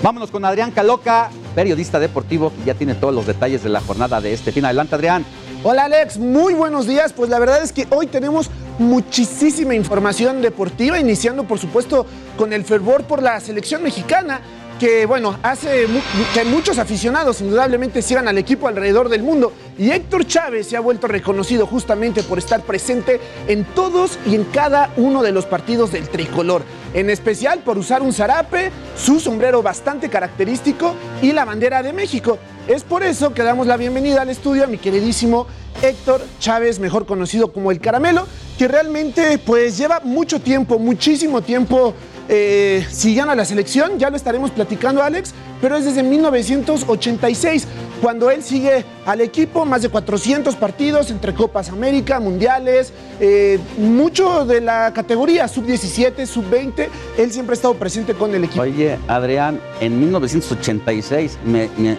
Vámonos 0.00 0.30
con 0.30 0.44
Adrián 0.44 0.70
Caloca, 0.70 1.30
periodista 1.56 1.98
deportivo, 1.98 2.52
que 2.54 2.64
ya 2.64 2.74
tiene 2.74 2.94
todos 2.94 3.12
los 3.12 3.26
detalles 3.26 3.64
de 3.64 3.68
la 3.68 3.80
jornada 3.80 4.20
de 4.20 4.32
este 4.32 4.52
fin. 4.52 4.64
Adelante, 4.64 4.94
Adrián. 4.94 5.24
Hola 5.64 5.86
Alex, 5.86 6.18
muy 6.18 6.54
buenos 6.54 6.86
días. 6.86 7.12
Pues 7.12 7.30
la 7.30 7.40
verdad 7.40 7.64
es 7.64 7.72
que 7.72 7.88
hoy 7.90 8.06
tenemos 8.06 8.48
muchísima 8.78 9.74
información 9.74 10.40
deportiva, 10.40 11.00
iniciando 11.00 11.44
por 11.44 11.58
supuesto 11.58 12.06
con 12.38 12.52
el 12.52 12.64
fervor 12.64 13.02
por 13.04 13.20
la 13.20 13.40
selección 13.40 13.82
mexicana 13.82 14.40
que 14.82 15.06
bueno, 15.06 15.38
hace 15.44 15.86
que 16.34 16.44
muchos 16.44 16.76
aficionados 16.76 17.40
indudablemente 17.40 18.02
sigan 18.02 18.26
al 18.26 18.36
equipo 18.36 18.66
alrededor 18.66 19.08
del 19.08 19.22
mundo. 19.22 19.52
Y 19.78 19.92
Héctor 19.92 20.26
Chávez 20.26 20.66
se 20.66 20.76
ha 20.76 20.80
vuelto 20.80 21.06
reconocido 21.06 21.68
justamente 21.68 22.24
por 22.24 22.38
estar 22.38 22.62
presente 22.62 23.20
en 23.46 23.64
todos 23.64 24.18
y 24.26 24.34
en 24.34 24.42
cada 24.42 24.90
uno 24.96 25.22
de 25.22 25.30
los 25.30 25.46
partidos 25.46 25.92
del 25.92 26.08
tricolor. 26.08 26.64
En 26.94 27.10
especial 27.10 27.60
por 27.60 27.78
usar 27.78 28.02
un 28.02 28.12
zarape, 28.12 28.72
su 28.96 29.20
sombrero 29.20 29.62
bastante 29.62 30.08
característico 30.08 30.96
y 31.22 31.30
la 31.30 31.44
bandera 31.44 31.84
de 31.84 31.92
México. 31.92 32.40
Es 32.66 32.82
por 32.82 33.04
eso 33.04 33.32
que 33.32 33.44
damos 33.44 33.68
la 33.68 33.76
bienvenida 33.76 34.22
al 34.22 34.30
estudio 34.30 34.64
a 34.64 34.66
mi 34.66 34.78
queridísimo 34.78 35.46
Héctor 35.80 36.22
Chávez, 36.40 36.80
mejor 36.80 37.06
conocido 37.06 37.52
como 37.52 37.70
el 37.70 37.80
Caramelo, 37.80 38.26
que 38.58 38.66
realmente 38.66 39.38
pues 39.38 39.78
lleva 39.78 40.00
mucho 40.00 40.40
tiempo, 40.40 40.80
muchísimo 40.80 41.40
tiempo 41.40 41.94
eh, 42.34 43.22
a 43.28 43.34
la 43.34 43.44
selección, 43.44 43.98
ya 43.98 44.08
lo 44.08 44.16
estaremos 44.16 44.50
platicando 44.50 45.02
Alex, 45.02 45.34
pero 45.60 45.76
es 45.76 45.84
desde 45.84 46.02
1986 46.02 47.66
cuando 48.00 48.30
él 48.30 48.42
sigue 48.42 48.84
al 49.04 49.20
equipo, 49.20 49.66
más 49.66 49.82
de 49.82 49.90
400 49.90 50.56
partidos 50.56 51.10
entre 51.10 51.34
Copas 51.34 51.68
América, 51.68 52.20
Mundiales, 52.20 52.92
eh, 53.20 53.60
mucho 53.76 54.46
de 54.46 54.62
la 54.62 54.94
categoría 54.94 55.46
sub-17, 55.46 56.24
sub-20, 56.24 56.88
él 57.18 57.32
siempre 57.32 57.52
ha 57.52 57.56
estado 57.56 57.74
presente 57.74 58.14
con 58.14 58.34
el 58.34 58.44
equipo. 58.44 58.62
Oye, 58.62 58.98
Adrián, 59.08 59.60
en 59.80 60.00
1986, 60.00 61.38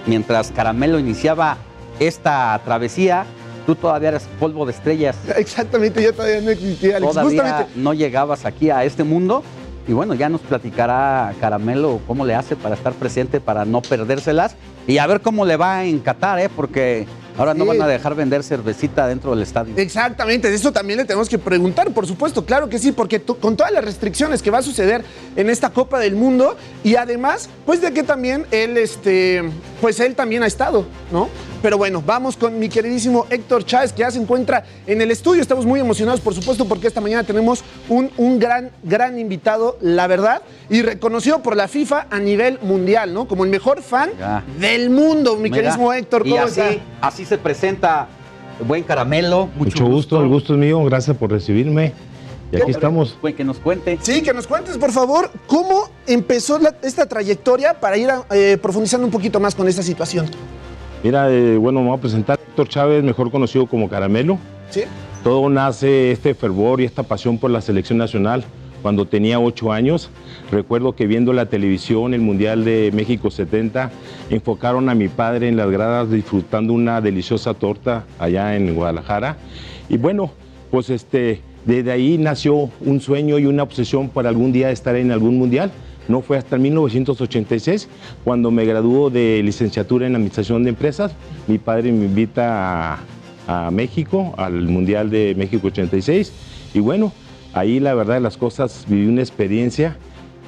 mientras 0.07 0.51
Caramelo 0.51 0.97
iniciaba 0.97 1.57
esta 1.99 2.59
travesía, 2.65 3.25
tú 3.67 3.75
todavía 3.75 4.09
eres 4.09 4.23
polvo 4.39 4.65
de 4.65 4.71
estrellas. 4.71 5.15
Exactamente, 5.37 6.01
yo 6.01 6.11
todavía 6.11 6.41
no 6.41 6.49
existía. 6.49 6.97
Alex. 6.97 7.13
Todavía 7.13 7.67
no 7.75 7.93
llegabas 7.93 8.45
aquí 8.45 8.71
a 8.71 8.83
este 8.83 9.03
mundo 9.03 9.43
y 9.87 9.93
bueno, 9.93 10.13
ya 10.13 10.29
nos 10.29 10.41
platicará 10.41 11.33
Caramelo 11.39 11.99
cómo 12.07 12.25
le 12.25 12.35
hace 12.35 12.55
para 12.55 12.75
estar 12.75 12.93
presente, 12.93 13.41
para 13.41 13.65
no 13.65 13.81
perdérselas. 13.81 14.55
Y 14.87 14.97
a 14.97 15.07
ver 15.07 15.21
cómo 15.21 15.45
le 15.45 15.57
va 15.57 15.85
en 15.85 15.99
Qatar, 15.99 16.39
¿eh? 16.39 16.49
porque 16.53 17.05
ahora 17.37 17.53
no 17.53 17.65
van 17.65 17.81
a 17.81 17.87
dejar 17.87 18.15
vender 18.15 18.43
cervecita 18.43 19.07
dentro 19.07 19.31
del 19.31 19.41
estadio. 19.41 19.73
Exactamente, 19.77 20.49
de 20.49 20.55
eso 20.55 20.71
también 20.71 20.99
le 20.99 21.05
tenemos 21.05 21.29
que 21.29 21.37
preguntar, 21.37 21.91
por 21.91 22.05
supuesto, 22.05 22.45
claro 22.45 22.69
que 22.69 22.79
sí, 22.79 22.91
porque 22.91 23.21
con 23.21 23.55
todas 23.55 23.71
las 23.71 23.83
restricciones 23.83 24.41
que 24.41 24.51
va 24.51 24.59
a 24.59 24.61
suceder 24.61 25.03
en 25.35 25.49
esta 25.49 25.69
Copa 25.71 25.99
del 25.99 26.15
Mundo 26.15 26.55
y 26.83 26.95
además, 26.95 27.49
pues 27.65 27.81
de 27.81 27.93
que 27.93 28.03
también 28.03 28.45
él, 28.51 28.77
este, 28.77 29.43
pues 29.81 29.99
él 29.99 30.15
también 30.15 30.43
ha 30.43 30.47
estado, 30.47 30.85
¿no? 31.11 31.29
Pero 31.63 31.77
bueno, 31.77 32.03
vamos 32.05 32.35
con 32.35 32.59
mi 32.59 32.67
queridísimo 32.67 33.25
Héctor 33.29 33.65
Chávez, 33.65 33.93
que 33.93 34.01
ya 34.01 34.11
se 34.11 34.19
encuentra 34.19 34.65
en 34.85 35.01
el 35.01 35.11
estudio. 35.11 35.41
Estamos 35.41 35.65
muy 35.65 35.79
emocionados, 35.79 36.19
por 36.19 36.33
supuesto, 36.33 36.65
porque 36.65 36.87
esta 36.87 36.99
mañana 36.99 37.23
tenemos 37.23 37.63
un, 37.87 38.11
un 38.17 38.37
gran, 38.37 38.71
gran 38.83 39.17
invitado, 39.17 39.77
la 39.79 40.07
verdad, 40.07 40.41
y 40.69 40.81
reconocido 40.81 41.41
por 41.41 41.55
la 41.55 41.69
FIFA 41.69 42.07
a 42.09 42.19
nivel 42.19 42.59
mundial, 42.63 43.13
¿no? 43.13 43.29
Como 43.29 43.45
el 43.45 43.49
mejor 43.49 43.81
fan 43.81 44.09
del 44.59 44.89
mundo, 44.89 45.37
mi 45.37 45.49
queridísimo 45.49 45.93
Héctor. 45.93 46.23
¿cómo 46.23 46.35
y 46.35 46.37
así, 46.37 46.81
así 46.99 47.23
se 47.23 47.37
presenta 47.37 48.09
buen 48.67 48.83
caramelo. 48.83 49.49
Mucho, 49.55 49.85
gusto. 49.85 50.21
el 50.21 50.27
gusto 50.27 50.55
es 50.55 50.59
mío. 50.59 50.83
Gracias 50.83 51.15
por 51.15 51.31
recibirme. 51.31 51.93
Y 52.51 52.57
aquí 52.57 52.71
estamos. 52.71 53.17
Que 53.37 53.43
nos 53.45 53.59
cuente. 53.59 53.97
Sí, 54.01 54.21
que 54.21 54.33
nos 54.33 54.47
cuentes, 54.47 54.77
por 54.77 54.91
favor, 54.91 55.31
cómo 55.47 55.89
empezó 56.07 56.59
esta 56.81 57.05
trayectoria 57.05 57.79
para 57.79 57.95
ir 57.95 58.09
eh, 58.31 58.57
profundizando 58.61 59.05
un 59.05 59.11
poquito 59.11 59.39
más 59.39 59.55
con 59.55 59.69
esta 59.69 59.81
situación. 59.81 60.25
Mira, 61.03 61.29
eh, 61.29 61.57
bueno, 61.57 61.81
me 61.81 61.89
voy 61.89 61.97
a 61.97 62.01
presentar 62.01 62.39
a 62.39 62.41
Héctor 62.41 62.69
Chávez, 62.69 63.03
mejor 63.03 63.29
conocido 63.29 63.67
como 63.67 63.89
Caramelo. 63.89 64.37
Sí. 64.69 64.83
Todo 65.21 65.49
nace 65.49 66.13
este 66.13 66.33
fervor 66.33 66.79
y 66.79 66.85
esta 66.85 67.03
pasión 67.03 67.37
por 67.37 67.51
la 67.51 67.59
selección 67.59 67.97
nacional. 67.97 68.45
Cuando 68.81 69.05
tenía 69.05 69.37
ocho 69.37 69.73
años, 69.73 70.09
recuerdo 70.49 70.95
que 70.95 71.05
viendo 71.05 71.33
la 71.33 71.47
televisión, 71.47 72.13
el 72.13 72.21
Mundial 72.21 72.63
de 72.63 72.91
México 72.93 73.31
70, 73.31 73.91
enfocaron 74.29 74.87
a 74.87 74.95
mi 74.95 75.09
padre 75.09 75.49
en 75.49 75.57
las 75.57 75.69
gradas 75.69 76.09
disfrutando 76.09 76.71
una 76.71 77.01
deliciosa 77.01 77.53
torta 77.53 78.05
allá 78.17 78.55
en 78.55 78.73
Guadalajara. 78.73 79.35
Y 79.89 79.97
bueno, 79.97 80.31
pues 80.71 80.89
este, 80.89 81.41
desde 81.65 81.91
ahí 81.91 82.17
nació 82.17 82.69
un 82.79 83.01
sueño 83.01 83.39
y 83.39 83.45
una 83.45 83.63
obsesión 83.63 84.07
para 84.07 84.29
algún 84.29 84.53
día 84.53 84.71
estar 84.71 84.95
en 84.95 85.11
algún 85.11 85.37
mundial. 85.37 85.71
No 86.07 86.21
fue 86.21 86.37
hasta 86.37 86.57
1986 86.57 87.87
cuando 88.23 88.51
me 88.51 88.65
graduó 88.65 89.09
de 89.09 89.41
licenciatura 89.43 90.07
en 90.07 90.15
Administración 90.15 90.63
de 90.63 90.69
Empresas. 90.69 91.13
Mi 91.47 91.57
padre 91.57 91.91
me 91.91 92.05
invita 92.05 92.99
a, 93.47 93.71
México, 93.71 94.33
al 94.37 94.63
Mundial 94.63 95.09
de 95.09 95.35
México 95.37 95.67
86. 95.67 96.31
Y 96.73 96.79
bueno, 96.79 97.11
ahí 97.53 97.79
la 97.79 97.93
verdad 97.93 98.15
de 98.15 98.21
las 98.21 98.37
cosas 98.37 98.85
viví 98.87 99.07
una 99.07 99.21
experiencia 99.21 99.97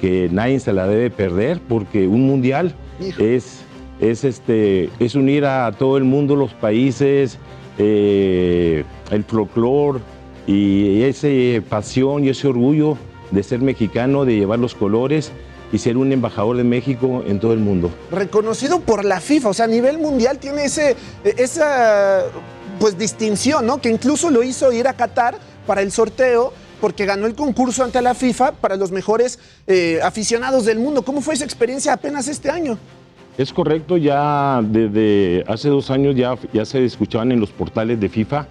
que 0.00 0.28
nadie 0.30 0.60
se 0.60 0.72
la 0.72 0.86
debe 0.86 1.10
perder 1.10 1.60
porque 1.66 2.06
un 2.06 2.26
mundial 2.26 2.74
es, 3.18 3.62
es, 4.00 4.24
este, 4.24 4.90
es 4.98 5.14
unir 5.14 5.46
a 5.46 5.72
todo 5.72 5.96
el 5.96 6.04
mundo, 6.04 6.36
los 6.36 6.52
países, 6.52 7.38
eh, 7.78 8.84
el 9.10 9.24
folclore 9.24 10.00
y 10.46 11.02
esa 11.02 11.28
pasión 11.68 12.24
y 12.24 12.28
ese 12.28 12.48
orgullo 12.48 12.96
de 13.30 13.42
ser 13.42 13.60
mexicano, 13.60 14.24
de 14.24 14.36
llevar 14.36 14.58
los 14.58 14.74
colores 14.74 15.32
y 15.72 15.78
ser 15.78 15.96
un 15.96 16.12
embajador 16.12 16.56
de 16.56 16.64
México 16.64 17.24
en 17.26 17.40
todo 17.40 17.52
el 17.52 17.58
mundo. 17.58 17.90
Reconocido 18.10 18.80
por 18.80 19.04
la 19.04 19.20
FIFA, 19.20 19.48
o 19.48 19.54
sea, 19.54 19.64
a 19.64 19.68
nivel 19.68 19.98
mundial 19.98 20.38
tiene 20.38 20.64
ese, 20.64 20.96
esa 21.24 22.24
pues 22.78 22.98
distinción, 22.98 23.66
¿no? 23.66 23.78
Que 23.80 23.88
incluso 23.88 24.30
lo 24.30 24.42
hizo 24.42 24.72
ir 24.72 24.88
a 24.88 24.94
Qatar 24.94 25.36
para 25.66 25.82
el 25.82 25.90
sorteo 25.90 26.52
porque 26.80 27.06
ganó 27.06 27.26
el 27.26 27.34
concurso 27.34 27.82
ante 27.84 28.00
la 28.02 28.14
FIFA 28.14 28.52
para 28.52 28.76
los 28.76 28.92
mejores 28.92 29.38
eh, 29.66 29.98
aficionados 30.02 30.64
del 30.64 30.78
mundo. 30.78 31.02
¿Cómo 31.02 31.20
fue 31.20 31.34
esa 31.34 31.44
experiencia 31.44 31.92
apenas 31.92 32.28
este 32.28 32.50
año? 32.50 32.78
Es 33.38 33.52
correcto, 33.52 33.96
ya 33.96 34.62
desde 34.62 35.44
hace 35.46 35.68
dos 35.68 35.90
años 35.90 36.14
ya, 36.16 36.36
ya 36.52 36.64
se 36.64 36.84
escuchaban 36.84 37.32
en 37.32 37.40
los 37.40 37.50
portales 37.50 38.00
de 38.00 38.08
FIFA 38.08 38.46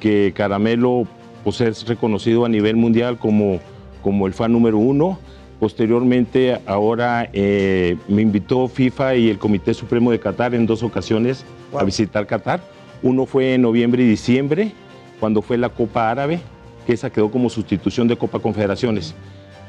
que 0.00 0.32
Caramelo 0.34 1.06
pues, 1.44 1.60
es 1.60 1.86
reconocido 1.86 2.44
a 2.44 2.48
nivel 2.48 2.76
mundial 2.76 3.18
como, 3.18 3.60
como 4.02 4.26
el 4.26 4.32
fan 4.32 4.52
número 4.52 4.78
uno. 4.78 5.18
Posteriormente, 5.62 6.60
ahora 6.66 7.30
eh, 7.32 7.96
me 8.08 8.20
invitó 8.20 8.66
FIFA 8.66 9.14
y 9.14 9.30
el 9.30 9.38
Comité 9.38 9.74
Supremo 9.74 10.10
de 10.10 10.18
Qatar 10.18 10.56
en 10.56 10.66
dos 10.66 10.82
ocasiones 10.82 11.44
a 11.72 11.84
visitar 11.84 12.26
Qatar. 12.26 12.64
Uno 13.00 13.26
fue 13.26 13.54
en 13.54 13.62
noviembre 13.62 14.02
y 14.02 14.08
diciembre, 14.08 14.72
cuando 15.20 15.40
fue 15.40 15.56
la 15.58 15.68
Copa 15.68 16.10
Árabe, 16.10 16.40
que 16.84 16.94
esa 16.94 17.10
quedó 17.10 17.30
como 17.30 17.48
sustitución 17.48 18.08
de 18.08 18.16
Copa 18.16 18.40
Confederaciones. 18.40 19.14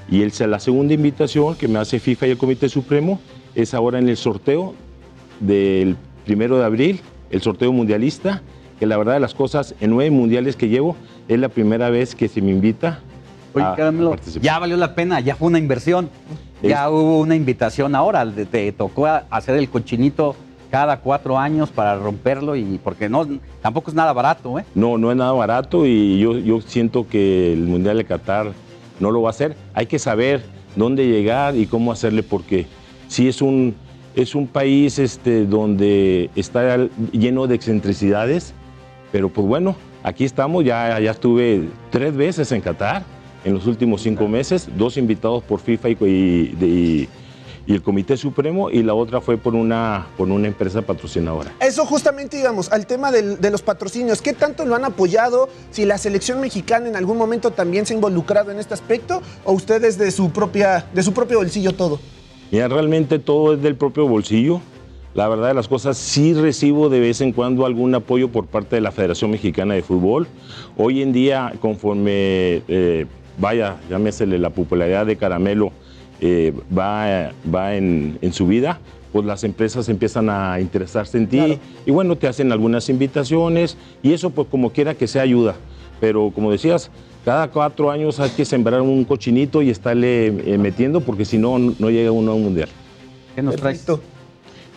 Y 0.10 0.24
el, 0.24 0.34
la 0.50 0.58
segunda 0.58 0.96
invitación 0.96 1.54
que 1.54 1.68
me 1.68 1.78
hace 1.78 2.00
FIFA 2.00 2.26
y 2.26 2.32
el 2.32 2.38
Comité 2.40 2.70
Supremo 2.70 3.20
es 3.54 3.76
ahora 3.76 4.00
en 4.00 4.10
el 4.10 4.18
sorteo 4.18 4.74
del 5.42 5.96
primero 6.26 6.58
de 6.58 6.66
abril, 6.66 7.02
el 7.30 7.44
sorteo 7.44 7.72
mundialista, 7.72 8.42
que 8.80 8.88
la 8.88 8.98
verdad 8.98 9.14
de 9.14 9.20
las 9.20 9.36
cosas, 9.36 9.76
en 9.80 9.92
nueve 9.92 10.10
mundiales 10.10 10.56
que 10.56 10.70
llevo, 10.70 10.96
es 11.28 11.38
la 11.38 11.50
primera 11.50 11.92
vez 11.92 12.16
que 12.16 12.30
se 12.30 12.42
me 12.42 12.50
invita 12.50 13.04
Oye, 13.54 13.66
a 13.66 13.76
participar. 13.76 14.42
ya 14.42 14.60
valió 14.60 14.78
la 14.78 14.96
pena, 14.96 15.20
ya 15.20 15.36
fue 15.36 15.48
una 15.48 15.60
inversión, 15.60 16.10
ya 16.62 16.90
hubo 16.90 17.20
una 17.20 17.36
invitación 17.36 17.96
ahora, 17.96 18.26
te 18.30 18.72
tocó 18.72 19.08
hacer 19.08 19.56
el 19.58 19.70
cochinito 19.70 20.36
cada 20.74 21.02
cuatro 21.02 21.38
años 21.38 21.70
para 21.70 21.96
romperlo 21.98 22.56
y 22.56 22.80
porque 22.84 23.08
no 23.08 23.28
tampoco 23.62 23.92
es 23.92 23.96
nada 23.96 24.12
barato, 24.12 24.58
¿eh? 24.58 24.66
No, 24.74 24.98
no 24.98 25.12
es 25.12 25.18
nada 25.18 25.32
barato 25.32 25.86
y 25.86 26.18
yo, 26.18 26.40
yo 26.40 26.62
siento 26.62 27.08
que 27.08 27.54
el 27.54 27.60
Mundial 27.60 27.98
de 27.98 28.06
Qatar 28.06 28.54
no 29.00 29.12
lo 29.12 29.22
va 29.22 29.30
a 29.30 29.32
hacer. 29.32 29.56
Hay 29.76 29.86
que 29.86 30.00
saber 30.00 30.44
dónde 30.76 31.06
llegar 31.06 31.56
y 31.56 31.68
cómo 31.68 31.92
hacerle 31.92 32.24
porque 32.24 32.66
sí 33.08 33.28
es 33.28 33.44
un, 33.44 33.76
es 34.16 34.34
un 34.34 34.48
país 34.48 34.98
este, 34.98 35.46
donde 35.46 36.32
está 36.36 36.88
lleno 37.12 37.46
de 37.46 37.54
excentricidades, 37.54 38.56
pero 39.12 39.30
pues 39.30 39.46
bueno, 39.46 39.76
aquí 40.02 40.26
estamos, 40.26 40.64
ya, 40.64 41.00
ya 41.00 41.12
estuve 41.12 41.70
tres 41.92 42.16
veces 42.16 42.52
en 42.52 42.62
Qatar 42.62 43.04
en 43.44 43.54
los 43.54 43.68
últimos 43.68 44.02
cinco 44.02 44.28
meses, 44.28 44.70
dos 44.78 44.98
invitados 44.98 45.44
por 45.44 45.60
FIFA 45.60 45.90
y, 45.90 45.96
y 45.96 47.10
y 47.66 47.74
el 47.74 47.82
Comité 47.82 48.18
Supremo 48.18 48.70
y 48.70 48.84
la 48.84 48.94
otra 48.94 49.22
fue 49.22 49.38
por 49.38 49.56
una, 49.56 50.08
por 50.18 50.30
una 50.30 50.48
empresa 50.48 50.82
patrocinadora. 50.82 51.52
Eso 51.60 51.86
justamente 51.86 52.40
íbamos 52.40 52.72
al 52.72 52.86
tema 52.86 53.12
de 53.12 53.52
los 53.52 53.62
patrocinios. 53.62 54.22
¿Qué 54.22 54.34
tanto 54.34 54.66
lo 54.66 54.76
han 54.76 54.86
apoyado? 54.86 55.50
Si 55.72 55.86
la 55.86 55.98
selección 55.98 56.42
mexicana 56.42 56.88
en 56.88 56.96
algún 56.96 57.18
momento 57.18 57.52
también 57.52 57.86
se 57.86 57.94
ha 57.94 57.96
involucrado 57.96 58.52
en 58.52 58.60
este 58.60 58.74
aspecto 58.74 59.22
o 59.46 59.54
ustedes 59.54 59.98
de 59.98 60.12
su, 60.12 60.32
propia, 60.32 60.86
de 60.94 61.04
su 61.04 61.14
propio 61.14 61.38
bolsillo 61.38 61.74
todo. 61.74 62.00
Mira, 62.52 62.68
realmente 62.68 63.20
todo 63.20 63.54
es 63.54 63.62
del 63.62 63.76
propio 63.76 64.08
bolsillo. 64.08 64.62
La 65.14 65.28
verdad 65.28 65.50
de 65.50 65.54
las 65.54 65.68
cosas, 65.68 65.96
sí 65.98 66.34
recibo 66.34 66.90
de 66.90 67.00
vez 67.00 67.22
en 67.22 67.34
cuando 67.34 67.68
algún 67.68 67.94
apoyo 67.94 68.30
por 68.30 68.48
parte 68.48 68.76
de 68.76 68.82
la 68.82 68.92
Federación 68.92 69.30
Mexicana 69.30 69.76
de 69.76 69.84
Fútbol. 69.84 70.28
Hoy 70.76 71.04
en 71.04 71.14
día, 71.14 71.54
conforme 71.62 72.64
eh, 72.68 73.06
vaya, 73.38 73.78
llámesele 73.90 74.38
la 74.38 74.50
popularidad 74.50 75.06
de 75.06 75.16
Caramelo, 75.16 75.72
eh, 76.22 76.54
va, 76.76 77.32
va 77.54 77.76
en, 77.76 78.18
su 78.32 78.48
vida, 78.48 78.80
pues 79.12 79.26
las 79.26 79.44
empresas 79.44 79.90
empiezan 79.90 80.30
a 80.30 80.60
interesarse 80.60 81.18
en 81.18 81.28
ti 81.28 81.60
y 81.86 81.92
bueno, 81.92 82.16
te 82.16 82.28
hacen 82.28 82.52
algunas 82.52 82.90
invitaciones 82.90 83.78
y 84.02 84.14
eso 84.14 84.30
pues 84.30 84.48
como 84.50 84.72
quiera 84.72 84.96
que 84.96 85.08
sea 85.08 85.24
ayuda. 85.24 85.56
Pero 86.00 86.32
como 86.34 86.52
decías, 86.52 86.90
cada 87.24 87.50
cuatro 87.50 87.92
años 87.92 88.20
hay 88.20 88.30
que 88.32 88.46
sembrar 88.46 88.82
un 88.82 89.06
cochinito 89.06 89.62
y 89.62 89.70
estarle 89.70 90.28
eh, 90.28 90.58
metiendo 90.58 91.02
porque 91.02 91.26
si 91.26 91.38
no, 91.38 91.58
no 91.58 91.90
llega 91.90 92.12
uno 92.12 92.32
a 92.32 92.36
un 92.36 92.44
mundial. 92.44 92.70
¿Qué 93.36 93.42
nos 93.42 93.56
traes? 93.56 93.86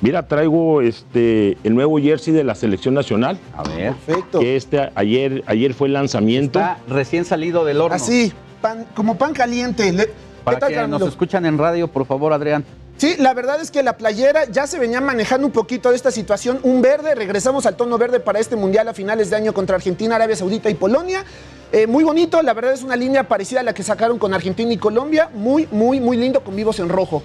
Mira, 0.00 0.28
traigo 0.28 0.82
este 0.82 1.56
el 1.64 1.74
nuevo 1.74 1.98
jersey 1.98 2.32
de 2.32 2.44
la 2.44 2.54
selección 2.54 2.94
nacional. 2.94 3.38
A 3.56 3.62
ver. 3.62 3.94
Perfecto. 3.94 4.40
Que 4.40 4.56
este 4.56 4.90
ayer, 4.94 5.42
ayer 5.46 5.72
fue 5.74 5.88
el 5.88 5.94
lanzamiento. 5.94 6.58
Está 6.58 6.78
recién 6.88 7.24
salido 7.24 7.64
del 7.64 7.80
horno. 7.80 7.96
Así, 7.96 8.32
pan, 8.66 8.86
como 8.94 9.16
pan 9.16 9.32
caliente. 9.32 10.10
Para 10.44 10.66
que 10.66 10.86
nos 10.88 11.02
escuchan 11.02 11.46
en 11.46 11.58
radio, 11.58 11.88
por 11.88 12.06
favor, 12.06 12.32
Adrián. 12.32 12.64
Sí, 12.96 13.14
la 13.18 13.34
verdad 13.34 13.60
es 13.60 13.70
que 13.70 13.82
la 13.82 13.98
playera 13.98 14.46
ya 14.46 14.66
se 14.66 14.78
venía 14.78 15.00
manejando 15.00 15.46
un 15.46 15.52
poquito 15.52 15.90
de 15.90 15.96
esta 15.96 16.10
situación. 16.10 16.60
Un 16.62 16.80
verde, 16.80 17.14
regresamos 17.14 17.66
al 17.66 17.76
tono 17.76 17.98
verde 17.98 18.20
para 18.20 18.38
este 18.38 18.56
mundial 18.56 18.88
a 18.88 18.94
finales 18.94 19.28
de 19.28 19.36
año 19.36 19.52
contra 19.52 19.76
Argentina, 19.76 20.16
Arabia 20.16 20.34
Saudita 20.34 20.70
y 20.70 20.74
Polonia. 20.74 21.24
Eh, 21.72 21.86
muy 21.86 22.04
bonito, 22.04 22.40
la 22.42 22.54
verdad 22.54 22.72
es 22.72 22.82
una 22.82 22.96
línea 22.96 23.28
parecida 23.28 23.60
a 23.60 23.62
la 23.62 23.74
que 23.74 23.82
sacaron 23.82 24.18
con 24.18 24.32
Argentina 24.32 24.72
y 24.72 24.78
Colombia. 24.78 25.28
Muy, 25.34 25.68
muy, 25.70 26.00
muy 26.00 26.16
lindo 26.16 26.42
con 26.42 26.56
vivos 26.56 26.80
en 26.80 26.88
rojo. 26.88 27.22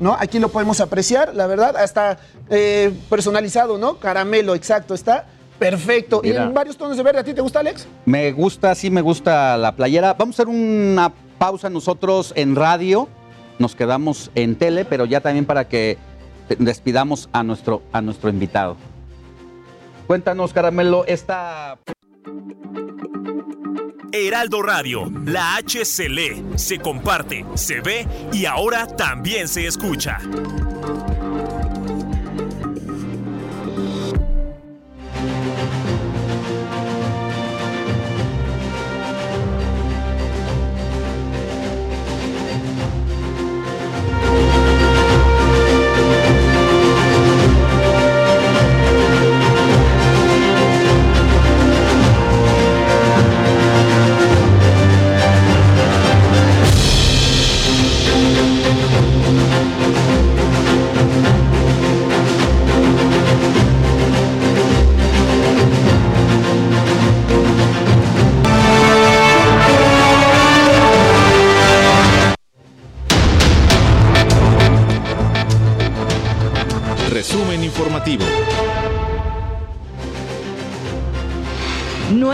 ¿No? 0.00 0.16
Aquí 0.18 0.40
lo 0.40 0.48
podemos 0.48 0.80
apreciar, 0.80 1.34
la 1.36 1.46
verdad, 1.46 1.76
hasta 1.76 2.18
eh, 2.50 2.92
personalizado, 3.08 3.78
¿no? 3.78 4.00
Caramelo, 4.00 4.56
exacto, 4.56 4.92
está 4.92 5.26
perfecto. 5.58 6.20
Y 6.24 6.30
en 6.30 6.52
varios 6.52 6.76
tonos 6.76 6.96
de 6.96 7.02
verde, 7.02 7.20
¿a 7.20 7.24
ti 7.24 7.34
te 7.34 7.40
gusta, 7.40 7.60
Alex? 7.60 7.86
Me 8.04 8.32
gusta, 8.32 8.74
sí 8.74 8.90
me 8.90 9.00
gusta 9.00 9.56
la 9.56 9.74
playera. 9.76 10.14
Vamos 10.14 10.38
a 10.38 10.42
hacer 10.42 10.54
una 10.54 11.12
pausa 11.38 11.70
nosotros 11.70 12.32
en 12.36 12.56
radio, 12.56 13.08
nos 13.58 13.74
quedamos 13.74 14.30
en 14.34 14.56
tele, 14.56 14.84
pero 14.84 15.04
ya 15.04 15.20
también 15.20 15.44
para 15.44 15.68
que 15.68 15.98
despidamos 16.58 17.28
a 17.32 17.42
nuestro, 17.42 17.82
a 17.92 18.00
nuestro 18.00 18.30
invitado. 18.30 18.76
Cuéntanos, 20.06 20.52
Caramelo, 20.52 21.04
esta... 21.06 21.78
Heraldo 24.12 24.62
Radio, 24.62 25.10
la 25.24 25.56
H 25.56 25.84
se 25.84 26.08
lee, 26.08 26.44
se 26.54 26.78
comparte, 26.78 27.44
se 27.54 27.80
ve 27.80 28.06
y 28.32 28.46
ahora 28.46 28.86
también 28.86 29.48
se 29.48 29.66
escucha. 29.66 30.20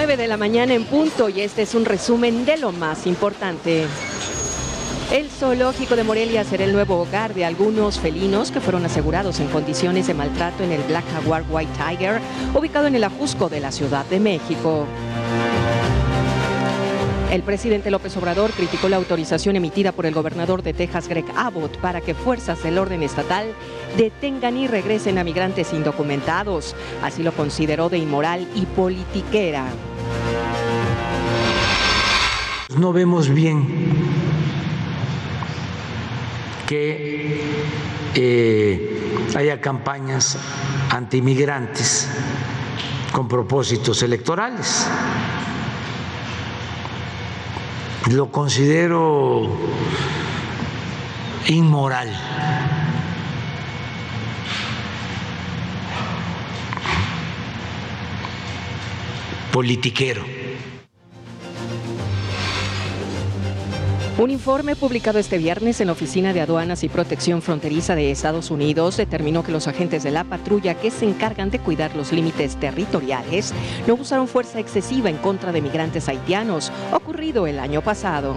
9 0.03 0.17
de 0.17 0.29
la 0.29 0.39
mañana 0.39 0.73
en 0.73 0.87
punto 0.87 1.29
y 1.29 1.43
este 1.43 1.61
es 1.61 1.75
un 1.75 1.85
resumen 1.85 2.47
de 2.47 2.57
lo 2.57 2.73
más 2.73 3.07
importante. 3.07 3.85
El 5.13 5.29
zoológico 5.29 5.95
de 5.95 6.05
Morelia 6.05 6.43
será 6.43 6.65
el 6.65 6.73
nuevo 6.73 7.03
hogar 7.03 7.35
de 7.35 7.45
algunos 7.45 7.99
felinos 7.99 8.51
que 8.51 8.63
fueron 8.63 8.87
asegurados 8.87 9.41
en 9.41 9.49
condiciones 9.49 10.07
de 10.07 10.15
maltrato 10.15 10.65
en 10.65 10.73
el 10.73 10.81
Black 10.85 11.05
Jaguar 11.13 11.45
White 11.51 11.73
Tiger, 11.77 12.19
ubicado 12.55 12.87
en 12.87 12.95
el 12.95 13.05
Ajusco 13.05 13.51
de 13.51 13.61
la 13.61 13.71
Ciudad 13.71 14.07
de 14.07 14.21
México. 14.21 14.87
El 17.31 17.43
presidente 17.43 17.91
López 17.91 18.17
Obrador 18.17 18.53
criticó 18.53 18.89
la 18.89 18.97
autorización 18.97 19.55
emitida 19.55 19.93
por 19.93 20.07
el 20.07 20.15
gobernador 20.15 20.63
de 20.63 20.73
Texas, 20.73 21.09
Greg 21.09 21.27
Abbott, 21.37 21.77
para 21.77 22.01
que 22.01 22.15
fuerzas 22.15 22.63
del 22.63 22.79
orden 22.79 23.03
estatal 23.03 23.53
detengan 23.99 24.57
y 24.57 24.67
regresen 24.67 25.19
a 25.19 25.25
migrantes 25.25 25.73
indocumentados. 25.73 26.75
Así 27.03 27.23
lo 27.23 27.33
consideró 27.33 27.89
de 27.91 27.99
inmoral 27.99 28.49
y 28.57 28.63
politiquera. 28.65 29.67
No 32.77 32.93
vemos 32.93 33.29
bien 33.29 33.67
que 36.67 37.43
eh, 38.15 39.27
haya 39.37 39.61
campañas 39.61 40.39
antimigrantes 40.91 42.09
con 43.13 43.29
propósitos 43.29 44.03
electorales. 44.03 44.87
Lo 48.11 48.31
considero 48.31 49.51
inmoral. 51.49 52.80
Politiquero. 59.53 60.23
Un 64.19 64.31
informe 64.31 64.77
publicado 64.77 65.19
este 65.19 65.39
viernes 65.39 65.81
en 65.81 65.87
la 65.87 65.95
Oficina 65.95 66.33
de 66.33 66.41
Aduanas 66.41 66.85
y 66.85 66.89
Protección 66.89 67.43
Fronteriza 67.43 67.95
de 67.95 68.11
Estados 68.11 68.51
Unidos 68.51 68.97
determinó 68.97 69.43
que 69.43 69.51
los 69.51 69.67
agentes 69.67 70.03
de 70.03 70.11
la 70.11 70.25
patrulla 70.25 70.75
que 70.75 70.91
se 70.91 71.07
encargan 71.07 71.51
de 71.51 71.59
cuidar 71.59 71.97
los 71.97 72.13
límites 72.13 72.57
territoriales 72.57 73.53
no 73.87 73.95
usaron 73.95 74.29
fuerza 74.29 74.61
excesiva 74.61 75.09
en 75.11 75.17
contra 75.17 75.53
de 75.53 75.63
migrantes 75.63 76.09
haitianos, 76.09 76.71
ocurrido 76.93 77.47
el 77.47 77.59
año 77.59 77.83
pasado. 77.83 78.37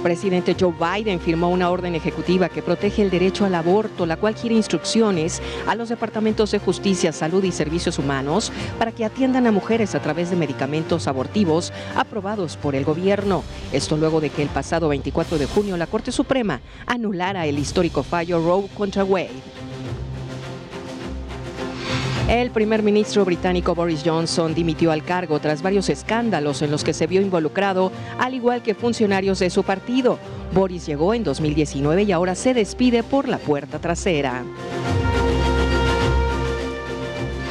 El 0.00 0.04
presidente 0.04 0.56
Joe 0.58 0.72
Biden 0.72 1.20
firmó 1.20 1.50
una 1.50 1.68
orden 1.68 1.94
ejecutiva 1.94 2.48
que 2.48 2.62
protege 2.62 3.02
el 3.02 3.10
derecho 3.10 3.44
al 3.44 3.54
aborto, 3.54 4.06
la 4.06 4.16
cual 4.16 4.34
quiere 4.34 4.56
instrucciones 4.56 5.42
a 5.66 5.74
los 5.74 5.90
departamentos 5.90 6.52
de 6.52 6.58
justicia, 6.58 7.12
salud 7.12 7.44
y 7.44 7.52
servicios 7.52 7.98
humanos 7.98 8.50
para 8.78 8.92
que 8.92 9.04
atiendan 9.04 9.46
a 9.46 9.52
mujeres 9.52 9.94
a 9.94 10.00
través 10.00 10.30
de 10.30 10.36
medicamentos 10.36 11.06
abortivos 11.06 11.70
aprobados 11.94 12.56
por 12.56 12.74
el 12.74 12.86
gobierno. 12.86 13.44
Esto 13.74 13.98
luego 13.98 14.22
de 14.22 14.30
que 14.30 14.40
el 14.40 14.48
pasado 14.48 14.88
24 14.88 15.36
de 15.36 15.44
junio 15.44 15.76
la 15.76 15.86
Corte 15.86 16.12
Suprema 16.12 16.62
anulara 16.86 17.44
el 17.44 17.58
histórico 17.58 18.02
fallo 18.02 18.42
Roe 18.42 18.68
contra 18.68 19.04
Wade. 19.04 19.69
El 22.30 22.52
primer 22.52 22.84
ministro 22.84 23.24
británico 23.24 23.74
Boris 23.74 24.02
Johnson 24.04 24.54
dimitió 24.54 24.92
al 24.92 25.02
cargo 25.02 25.40
tras 25.40 25.62
varios 25.62 25.88
escándalos 25.88 26.62
en 26.62 26.70
los 26.70 26.84
que 26.84 26.94
se 26.94 27.08
vio 27.08 27.20
involucrado, 27.20 27.90
al 28.20 28.34
igual 28.34 28.62
que 28.62 28.76
funcionarios 28.76 29.40
de 29.40 29.50
su 29.50 29.64
partido. 29.64 30.16
Boris 30.54 30.86
llegó 30.86 31.12
en 31.12 31.24
2019 31.24 32.04
y 32.04 32.12
ahora 32.12 32.36
se 32.36 32.54
despide 32.54 33.02
por 33.02 33.26
la 33.26 33.38
puerta 33.38 33.80
trasera. 33.80 34.44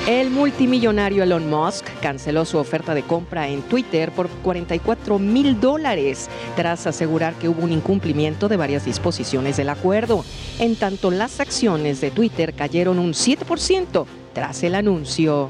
El 0.08 0.30
multimillonario 0.30 1.24
Elon 1.24 1.50
Musk 1.50 1.86
canceló 2.02 2.46
su 2.46 2.58
oferta 2.58 2.96
de 2.96 3.04
compra 3.04 3.50
en 3.50 3.62
Twitter 3.64 4.12
por 4.14 4.30
44 4.30 5.20
mil 5.20 5.60
dólares 5.60 6.30
tras 6.56 6.88
asegurar 6.88 7.34
que 7.34 7.50
hubo 7.50 7.64
un 7.64 7.74
incumplimiento 7.74 8.48
de 8.48 8.56
varias 8.56 8.86
disposiciones 8.86 9.58
del 9.58 9.70
acuerdo. 9.70 10.24
En 10.58 10.78
tanto, 10.78 11.12
las 11.12 11.42
acciones 11.42 12.00
de 12.00 12.12
Twitter 12.12 12.54
cayeron 12.54 12.98
un 12.98 13.12
7% 13.12 14.06
tras 14.34 14.64
el 14.64 14.76
anuncio. 14.76 15.50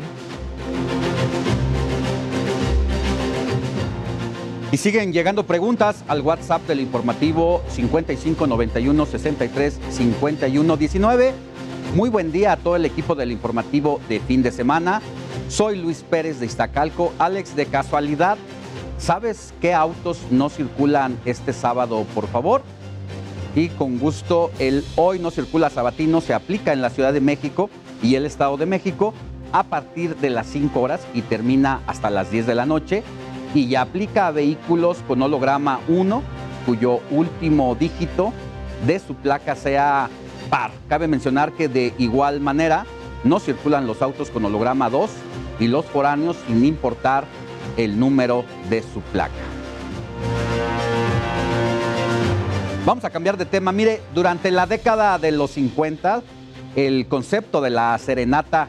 Y 4.71 4.77
siguen 4.77 5.11
llegando 5.11 5.45
preguntas 5.45 6.03
al 6.07 6.21
WhatsApp 6.21 6.67
del 6.67 6.79
informativo 6.79 7.63
5591 7.69 9.05
63 9.05 9.79
51 9.89 10.77
19. 10.77 11.33
Muy 11.95 12.09
buen 12.09 12.31
día 12.31 12.51
a 12.51 12.57
todo 12.57 12.75
el 12.75 12.85
equipo 12.85 13.15
del 13.15 13.31
informativo 13.31 13.99
de 14.07 14.19
fin 14.19 14.43
de 14.43 14.51
semana. 14.51 15.01
Soy 15.47 15.77
Luis 15.79 16.05
Pérez 16.07 16.39
de 16.39 16.45
Iztacalco. 16.45 17.11
Alex, 17.17 17.55
de 17.55 17.65
casualidad, 17.65 18.37
¿sabes 18.99 19.55
qué 19.59 19.73
autos 19.73 20.19
no 20.29 20.49
circulan 20.49 21.17
este 21.25 21.51
sábado, 21.51 22.05
por 22.13 22.27
favor? 22.27 22.61
Y 23.55 23.69
con 23.69 23.97
gusto, 23.97 24.51
el 24.59 24.85
hoy 24.95 25.17
no 25.17 25.31
circula 25.31 25.71
sabatino 25.71 26.21
se 26.21 26.35
aplica 26.35 26.73
en 26.73 26.83
la 26.83 26.91
Ciudad 26.91 27.11
de 27.11 27.21
México 27.21 27.71
y 28.01 28.15
el 28.15 28.25
Estado 28.25 28.57
de 28.57 28.65
México 28.65 29.13
a 29.51 29.63
partir 29.63 30.15
de 30.17 30.29
las 30.29 30.47
5 30.47 30.79
horas 30.79 31.01
y 31.13 31.21
termina 31.21 31.81
hasta 31.87 32.09
las 32.09 32.31
10 32.31 32.47
de 32.47 32.55
la 32.55 32.65
noche 32.65 33.03
y 33.53 33.67
ya 33.67 33.81
aplica 33.81 34.27
a 34.27 34.31
vehículos 34.31 34.97
con 35.07 35.21
holograma 35.21 35.79
1 35.87 36.21
cuyo 36.65 36.99
último 37.09 37.75
dígito 37.75 38.31
de 38.85 38.99
su 38.99 39.15
placa 39.15 39.55
sea 39.55 40.09
par. 40.49 40.71
Cabe 40.87 41.07
mencionar 41.07 41.51
que 41.53 41.67
de 41.67 41.93
igual 41.97 42.39
manera 42.39 42.85
no 43.23 43.39
circulan 43.39 43.87
los 43.87 44.01
autos 44.01 44.29
con 44.29 44.45
holograma 44.45 44.89
2 44.89 45.09
y 45.59 45.67
los 45.67 45.85
foráneos 45.85 46.37
sin 46.47 46.63
importar 46.65 47.25
el 47.77 47.99
número 47.99 48.45
de 48.69 48.81
su 48.81 49.01
placa. 49.11 49.33
Vamos 52.85 53.03
a 53.03 53.09
cambiar 53.09 53.37
de 53.37 53.45
tema. 53.45 53.71
Mire, 53.71 54.01
durante 54.15 54.51
la 54.51 54.65
década 54.65 55.19
de 55.19 55.31
los 55.31 55.51
50 55.51 56.23
el 56.75 57.07
concepto 57.07 57.61
de 57.61 57.69
la 57.69 57.97
serenata 57.97 58.67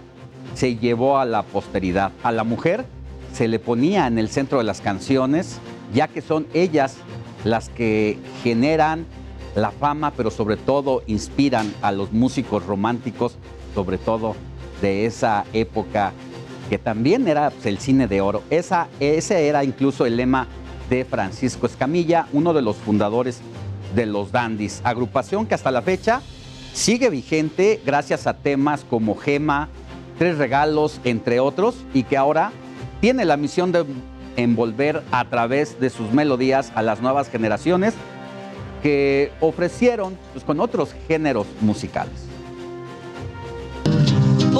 se 0.54 0.76
llevó 0.76 1.18
a 1.18 1.24
la 1.24 1.42
posteridad. 1.42 2.12
A 2.22 2.32
la 2.32 2.44
mujer 2.44 2.84
se 3.32 3.48
le 3.48 3.58
ponía 3.58 4.06
en 4.06 4.18
el 4.18 4.28
centro 4.28 4.58
de 4.58 4.64
las 4.64 4.80
canciones, 4.80 5.58
ya 5.94 6.08
que 6.08 6.20
son 6.20 6.46
ellas 6.54 6.96
las 7.44 7.68
que 7.68 8.18
generan 8.42 9.06
la 9.54 9.70
fama, 9.70 10.12
pero 10.12 10.30
sobre 10.30 10.56
todo 10.56 11.02
inspiran 11.06 11.72
a 11.82 11.92
los 11.92 12.12
músicos 12.12 12.64
románticos, 12.66 13.36
sobre 13.74 13.98
todo 13.98 14.34
de 14.80 15.06
esa 15.06 15.44
época 15.52 16.12
que 16.68 16.78
también 16.78 17.26
era 17.26 17.50
pues, 17.50 17.66
el 17.66 17.78
cine 17.78 18.06
de 18.06 18.20
oro. 18.20 18.42
Esa, 18.50 18.88
ese 19.00 19.48
era 19.48 19.64
incluso 19.64 20.06
el 20.06 20.16
lema 20.16 20.46
de 20.88 21.04
Francisco 21.04 21.66
Escamilla, 21.66 22.26
uno 22.32 22.52
de 22.52 22.62
los 22.62 22.76
fundadores 22.76 23.40
de 23.94 24.06
los 24.06 24.30
Dandis, 24.30 24.80
agrupación 24.84 25.46
que 25.46 25.54
hasta 25.54 25.70
la 25.70 25.82
fecha 25.82 26.22
sigue 26.72 27.10
vigente 27.10 27.80
gracias 27.84 28.26
a 28.26 28.34
temas 28.34 28.84
como 28.88 29.16
Gema, 29.16 29.68
Tres 30.18 30.38
Regalos, 30.38 31.00
entre 31.04 31.40
otros, 31.40 31.76
y 31.94 32.02
que 32.04 32.16
ahora 32.16 32.52
tiene 33.00 33.24
la 33.24 33.36
misión 33.36 33.72
de 33.72 33.84
envolver 34.36 35.02
a 35.10 35.28
través 35.28 35.80
de 35.80 35.90
sus 35.90 36.12
melodías 36.12 36.72
a 36.74 36.82
las 36.82 37.00
nuevas 37.00 37.28
generaciones 37.28 37.94
que 38.82 39.32
ofrecieron 39.40 40.16
pues, 40.32 40.44
con 40.44 40.60
otros 40.60 40.94
géneros 41.08 41.46
musicales. 41.60 42.29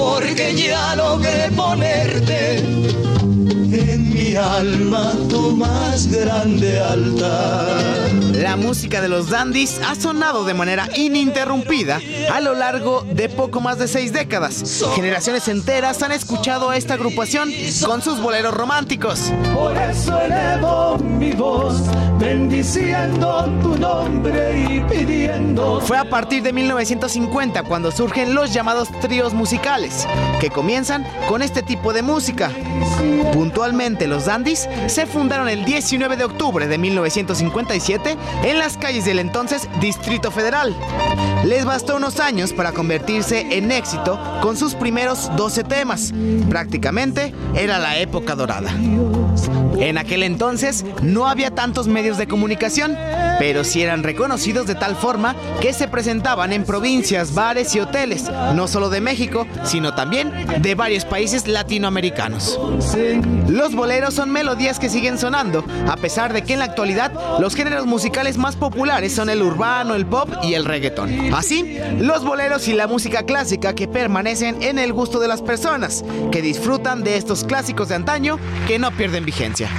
Porque 0.01 0.55
ya 0.55 0.95
logré 0.95 1.51
ponerte 1.55 2.57
en 2.57 4.09
mi 4.09 4.35
alma 4.35 5.13
tu 5.29 5.55
más 5.55 6.07
grande 6.07 6.79
altar. 6.79 8.11
La 8.33 8.55
música 8.55 9.01
de 9.01 9.09
los 9.09 9.29
dandies 9.29 9.79
ha 9.87 9.93
sonado 9.93 10.43
de 10.43 10.55
manera 10.55 10.89
ininterrumpida 10.95 11.99
a 12.33 12.41
lo 12.41 12.55
largo 12.55 13.03
de 13.03 13.29
poco 13.29 13.61
más 13.61 13.77
de 13.77 13.87
seis 13.87 14.11
décadas. 14.11 14.83
Generaciones 14.95 15.47
enteras 15.47 16.01
han 16.01 16.11
escuchado 16.11 16.71
a 16.71 16.77
esta 16.77 16.95
agrupación 16.95 17.51
con 17.85 18.01
sus 18.01 18.19
boleros 18.19 18.53
románticos. 18.53 19.31
Por 19.53 19.77
eso 19.77 20.19
elevo 20.19 20.97
mi 20.97 21.33
voz, 21.33 21.75
bendiciendo 22.17 23.45
tu 23.61 23.77
nombre 23.77 24.65
y 24.67 24.79
pidiendo. 24.81 25.79
Fue 25.81 25.97
a 25.97 26.09
partir 26.09 26.41
de 26.41 26.51
1950 26.51 27.63
cuando 27.63 27.91
surgen 27.91 28.33
los 28.33 28.53
llamados 28.53 28.89
tríos 29.01 29.33
musicales, 29.33 29.90
que 30.39 30.49
comienzan 30.49 31.05
con 31.27 31.41
este 31.41 31.61
tipo 31.61 31.93
de 31.93 32.01
música. 32.01 32.51
Puntualmente, 33.33 34.07
los 34.07 34.25
Dandies 34.25 34.67
se 34.87 35.05
fundaron 35.05 35.49
el 35.49 35.65
19 35.65 36.17
de 36.17 36.23
octubre 36.23 36.67
de 36.67 36.77
1957 36.77 38.17
en 38.43 38.59
las 38.59 38.77
calles 38.77 39.05
del 39.05 39.19
entonces 39.19 39.67
Distrito 39.79 40.31
Federal. 40.31 40.75
Les 41.43 41.65
bastó 41.65 41.95
unos 41.95 42.19
años 42.19 42.53
para 42.53 42.71
convertirse 42.71 43.57
en 43.57 43.71
éxito 43.71 44.19
con 44.41 44.57
sus 44.57 44.75
primeros 44.75 45.31
12 45.35 45.63
temas. 45.63 46.13
Prácticamente 46.49 47.33
era 47.55 47.79
la 47.79 47.97
época 47.97 48.35
dorada. 48.35 48.71
En 49.81 49.97
aquel 49.97 50.21
entonces 50.21 50.85
no 51.01 51.27
había 51.27 51.49
tantos 51.49 51.87
medios 51.87 52.19
de 52.19 52.27
comunicación, 52.27 52.95
pero 53.39 53.63
sí 53.63 53.81
eran 53.81 54.03
reconocidos 54.03 54.67
de 54.67 54.75
tal 54.75 54.95
forma 54.95 55.35
que 55.59 55.73
se 55.73 55.87
presentaban 55.87 56.53
en 56.53 56.65
provincias, 56.65 57.33
bares 57.33 57.73
y 57.75 57.79
hoteles, 57.79 58.29
no 58.53 58.67
solo 58.67 58.91
de 58.91 59.01
México, 59.01 59.47
sino 59.63 59.95
también 59.95 60.31
de 60.59 60.75
varios 60.75 61.03
países 61.03 61.47
latinoamericanos. 61.47 62.59
Los 63.47 63.73
boleros 63.73 64.13
son 64.13 64.29
melodías 64.31 64.77
que 64.77 64.87
siguen 64.87 65.17
sonando, 65.17 65.65
a 65.87 65.97
pesar 65.97 66.31
de 66.31 66.43
que 66.43 66.53
en 66.53 66.59
la 66.59 66.65
actualidad 66.65 67.11
los 67.39 67.55
géneros 67.55 67.87
musicales 67.87 68.37
más 68.37 68.55
populares 68.55 69.15
son 69.15 69.31
el 69.31 69.41
urbano, 69.41 69.95
el 69.95 70.05
pop 70.05 70.29
y 70.43 70.53
el 70.53 70.63
reggaetón. 70.63 71.33
Así, 71.33 71.79
los 71.97 72.23
boleros 72.23 72.67
y 72.67 72.73
la 72.73 72.85
música 72.85 73.23
clásica 73.23 73.73
que 73.73 73.87
permanecen 73.87 74.61
en 74.61 74.77
el 74.77 74.93
gusto 74.93 75.19
de 75.19 75.27
las 75.27 75.41
personas, 75.41 76.05
que 76.31 76.43
disfrutan 76.43 77.03
de 77.03 77.17
estos 77.17 77.43
clásicos 77.43 77.89
de 77.89 77.95
antaño 77.95 78.37
que 78.67 78.77
no 78.77 78.91
pierden 78.91 79.25
vigencia. 79.25 79.70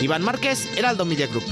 Iván 0.00 0.22
Márquez, 0.22 0.68
Heraldo 0.76 1.04
Media 1.04 1.26
Group. 1.28 1.44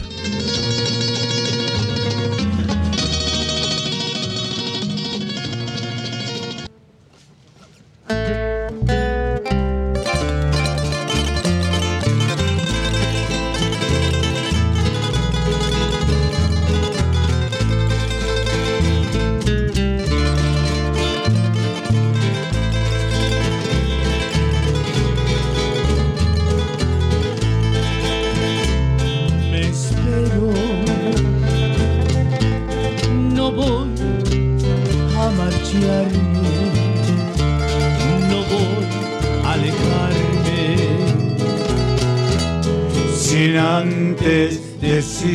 Antes 43.56 44.80
decir 44.80 45.28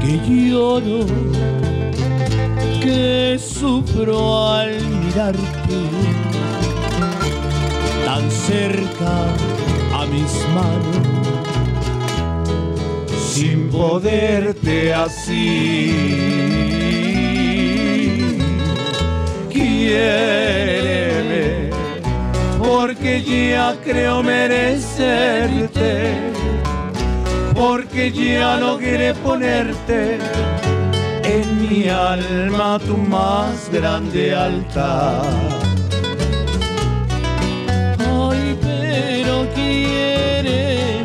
que 0.00 0.20
lloro, 0.28 1.06
que 2.82 3.38
sufro 3.38 4.48
al 4.48 4.70
mirarte 5.00 5.78
tan 8.04 8.30
cerca 8.30 9.14
a 9.94 10.06
mis 10.06 10.32
manos, 10.54 11.06
sin 13.32 13.68
poderte 13.68 14.92
así. 14.92 15.92
Quiéreme, 19.50 20.68
porque 22.68 23.22
ya 23.22 23.74
creo 23.82 24.22
merecerte, 24.22 26.14
porque 27.54 28.12
ya 28.12 28.58
logré 28.58 29.14
ponerte 29.14 30.18
en 31.24 31.46
mi 31.62 31.88
alma 31.88 32.78
tu 32.86 32.96
más 32.98 33.70
grande 33.72 34.34
altar. 34.34 35.22
Ay, 37.98 38.58
pero 38.60 39.46
quiere, 39.54 41.04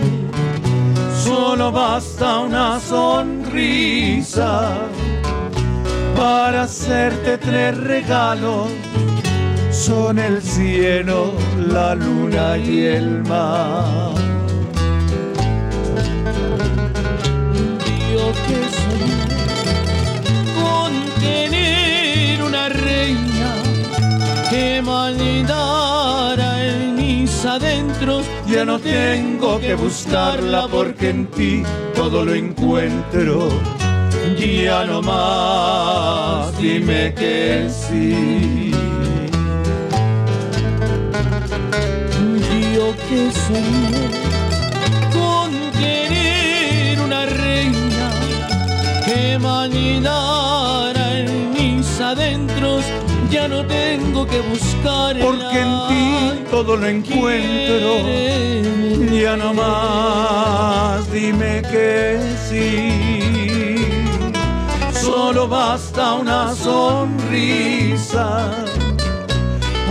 solo 1.23 1.71
basta 1.71 2.39
una 2.39 2.77
sonrisa 2.79 4.71
para 6.17 6.63
hacerte 6.63 7.37
tres 7.37 7.77
regalos. 7.77 8.69
Son 9.85 10.17
el 10.17 10.41
cielo, 10.41 11.33
la 11.57 11.93
luna 11.93 12.57
y 12.57 12.85
el 12.85 13.21
mar. 13.23 14.13
Yo 18.13 18.31
que 18.45 18.59
soñé 18.79 19.25
con 20.55 20.93
tener 21.19 22.41
una 22.43 22.69
reina 22.69 23.55
que 24.49 24.81
mandara 24.81 26.65
en 26.65 26.95
mis 26.95 27.43
adentros. 27.43 28.25
Ya 28.47 28.63
no 28.63 28.79
tengo 28.79 29.59
que 29.59 29.75
buscarla 29.75 30.65
porque 30.69 31.09
en 31.09 31.25
ti 31.25 31.63
todo 31.93 32.23
lo 32.23 32.33
encuentro. 32.33 33.49
Ya 34.39 34.85
no 34.85 35.01
más, 35.01 36.57
dime 36.57 37.13
que 37.13 37.67
sí. 37.69 38.72
Que 43.09 43.31
soñé 43.31 44.09
con 45.13 45.51
querer 45.71 46.99
una 46.99 47.25
reina 47.25 48.11
que 49.05 49.37
marinara 49.39 51.19
en 51.19 51.51
mis 51.51 51.99
adentros. 51.99 52.83
Ya 53.29 53.47
no 53.47 53.65
tengo 53.65 54.25
que 54.25 54.39
buscarla. 54.41 55.25
Porque 55.25 55.59
en 55.59 55.87
ti 55.89 56.43
todo 56.51 56.75
lo 56.75 56.87
encuentro. 56.87 57.89
Ya 59.11 59.35
no 59.35 59.53
más, 59.53 61.11
dime 61.11 61.61
que 61.71 62.19
sí. 62.49 62.91
Solo 64.93 65.47
basta 65.47 66.13
una 66.13 66.53
sonrisa 66.55 68.52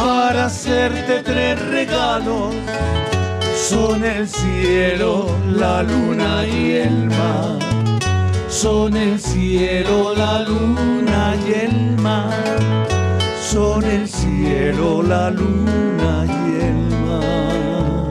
para 0.02 0.46
hacerte 0.46 1.22
tres 1.22 1.58
regalos. 1.68 2.54
Son 3.54 4.04
el 4.04 4.28
cielo, 4.28 5.26
la 5.48 5.82
luna 5.82 6.46
y 6.46 6.72
el 6.72 7.06
mar. 7.06 7.58
Son 8.48 8.96
el 8.96 9.20
cielo, 9.20 10.14
la 10.14 10.40
luna 10.40 11.36
y 11.46 11.52
el 11.66 11.96
mar. 11.98 12.32
Son 13.40 13.84
el 13.84 14.08
cielo, 14.08 15.02
la 15.02 15.30
luna 15.30 16.26
y 16.26 16.64
el 16.68 16.82
mar. 17.06 18.08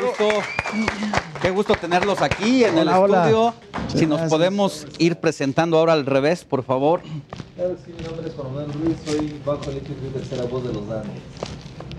Gusto. 0.00 0.28
Qué 1.40 1.50
gusto 1.50 1.74
tenerlos 1.74 2.20
aquí 2.20 2.64
en 2.64 2.78
el 2.78 2.88
hola. 2.88 3.52
Muchas 3.86 4.00
si 4.00 4.06
nos 4.06 4.18
gracias. 4.18 4.30
podemos 4.38 4.86
ir 4.98 5.16
presentando 5.16 5.78
ahora 5.78 5.92
al 5.92 6.06
revés, 6.06 6.44
por 6.44 6.64
favor. 6.64 7.02
Claro, 7.54 7.76
sí, 7.84 7.92
mi 7.96 8.04
nombre 8.04 8.26
es 8.28 8.34
Juan 8.34 8.48
Manuel 8.48 8.72
Ruiz, 8.72 8.96
soy 9.06 9.40
bajo 9.46 9.70
eléctrico 9.70 10.00
y 10.08 10.12
tercera 10.12 10.44
voz 10.44 10.64
de 10.66 10.72
los 10.72 10.88
Danes. 10.88 11.10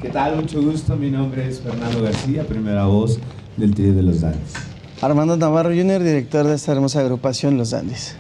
¿Qué 0.02 0.10
tal? 0.10 0.36
Mucho 0.36 0.62
gusto, 0.62 0.98
mi 0.98 1.10
nombre 1.10 1.48
es 1.48 1.62
Fernando 1.62 2.04
García, 2.04 2.44
primera 2.46 2.86
voz 2.86 3.20
del 3.56 3.74
trío 3.74 3.94
de 3.94 4.04
los 4.04 4.20
Danes. 4.20 4.54
Armando 5.02 5.38
Navarro 5.38 5.70
Jr., 5.70 6.04
director 6.04 6.46
de 6.46 6.56
esta 6.56 6.74
hermosa 6.74 7.00
agrupación 7.00 7.58
Los 7.58 7.74
Andes. 7.74 8.16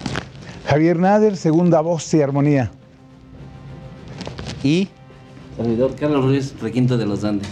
Javier 0.65 0.97
Nader, 0.97 1.35
segunda 1.35 1.81
voz 1.81 2.13
y 2.13 2.21
armonía. 2.21 2.71
Y 4.63 4.87
Servidor 5.57 5.93
Carlos 5.95 6.23
Ruiz, 6.23 6.53
requinto 6.61 6.97
de 6.97 7.05
los 7.05 7.25
Andes. 7.25 7.49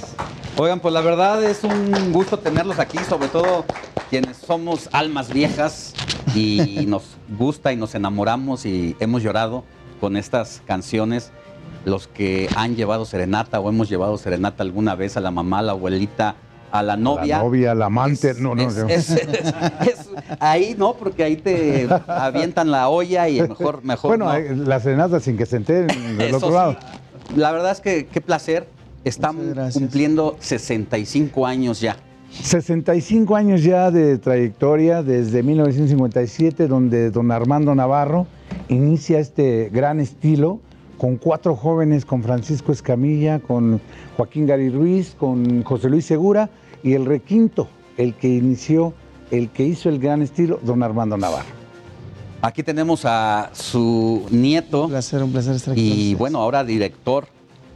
Oigan, 0.57 0.79
pues 0.79 0.93
la 0.93 1.01
verdad 1.01 1.43
es 1.43 1.65
un 1.65 2.13
gusto 2.13 2.39
tenerlos 2.39 2.79
aquí, 2.79 2.99
sobre 3.09 3.27
todo 3.27 3.65
quienes 4.09 4.37
somos 4.37 4.87
almas 4.93 5.33
viejas 5.33 5.93
y 6.35 6.85
nos 6.87 7.03
gusta 7.37 7.71
y 7.73 7.75
nos 7.77 7.95
enamoramos 7.95 8.65
y 8.65 8.95
hemos 8.99 9.23
llorado 9.23 9.63
con 10.01 10.17
estas 10.17 10.61
canciones. 10.65 11.31
Los 11.85 12.07
que 12.07 12.49
han 12.55 12.75
llevado 12.75 13.05
serenata 13.05 13.59
o 13.59 13.69
hemos 13.69 13.89
llevado 13.89 14.17
serenata 14.17 14.63
alguna 14.63 14.95
vez 14.95 15.17
a 15.17 15.21
la 15.21 15.29
mamá, 15.31 15.59
a 15.59 15.61
la 15.61 15.71
abuelita, 15.73 16.35
a 16.71 16.81
la 16.81 16.97
novia. 16.97 17.37
La 17.37 17.43
novia, 17.43 17.75
la 17.75 17.85
amante. 17.85 18.33
no, 18.39 18.55
no, 18.55 18.63
es- 18.67 18.75
no. 18.75 18.87
es- 18.89 19.09
es- 19.11 19.25
es- 19.87 20.09
ahí 20.39 20.75
no, 20.77 20.93
porque 20.95 21.23
ahí 21.23 21.35
te 21.37 21.87
avientan 22.07 22.71
la 22.71 22.89
olla 22.89 23.29
y 23.29 23.39
mejor, 23.41 23.83
mejor 23.83 24.17
bueno, 24.17 24.33
no. 24.33 24.65
la 24.65 24.79
serenata 24.79 25.19
sin 25.19 25.37
que 25.37 25.45
se 25.45 25.57
enteren 25.57 26.17
del 26.17 26.33
otro 26.35 26.47
sí. 26.49 26.53
lado. 26.55 26.75
La 27.35 27.51
verdad 27.51 27.71
es 27.71 27.81
que 27.81 28.07
qué 28.07 28.19
placer. 28.21 28.67
Están 29.03 29.37
cumpliendo 29.71 30.35
65 30.39 31.45
años 31.45 31.79
ya. 31.79 31.97
65 32.41 33.35
años 33.35 33.63
ya 33.63 33.91
de 33.91 34.17
trayectoria 34.17 35.03
desde 35.03 35.41
1957, 35.43 36.67
donde 36.67 37.11
don 37.11 37.31
Armando 37.31 37.73
Navarro 37.73 38.27
inicia 38.69 39.19
este 39.19 39.69
gran 39.71 39.99
estilo 39.99 40.59
con 40.97 41.17
cuatro 41.17 41.55
jóvenes, 41.55 42.05
con 42.05 42.23
Francisco 42.23 42.71
Escamilla, 42.71 43.39
con 43.39 43.81
Joaquín 44.17 44.45
Gary 44.45 44.69
Ruiz, 44.69 45.15
con 45.17 45.63
José 45.63 45.89
Luis 45.89 46.05
Segura 46.05 46.49
y 46.83 46.93
el 46.93 47.05
requinto, 47.05 47.67
el 47.97 48.13
que 48.13 48.29
inició, 48.29 48.93
el 49.31 49.49
que 49.49 49.63
hizo 49.63 49.89
el 49.89 49.99
gran 49.99 50.21
estilo, 50.21 50.59
don 50.63 50.83
Armando 50.83 51.17
Navarro. 51.17 51.65
Aquí 52.41 52.61
tenemos 52.61 53.05
a 53.05 53.49
su 53.53 54.25
nieto. 54.29 54.83
Un 54.83 54.91
placer, 54.91 55.23
un 55.23 55.31
placer 55.31 55.55
estar 55.55 55.71
aquí. 55.71 56.11
Y 56.11 56.15
bueno, 56.15 56.39
ahora 56.39 56.63
director 56.63 57.27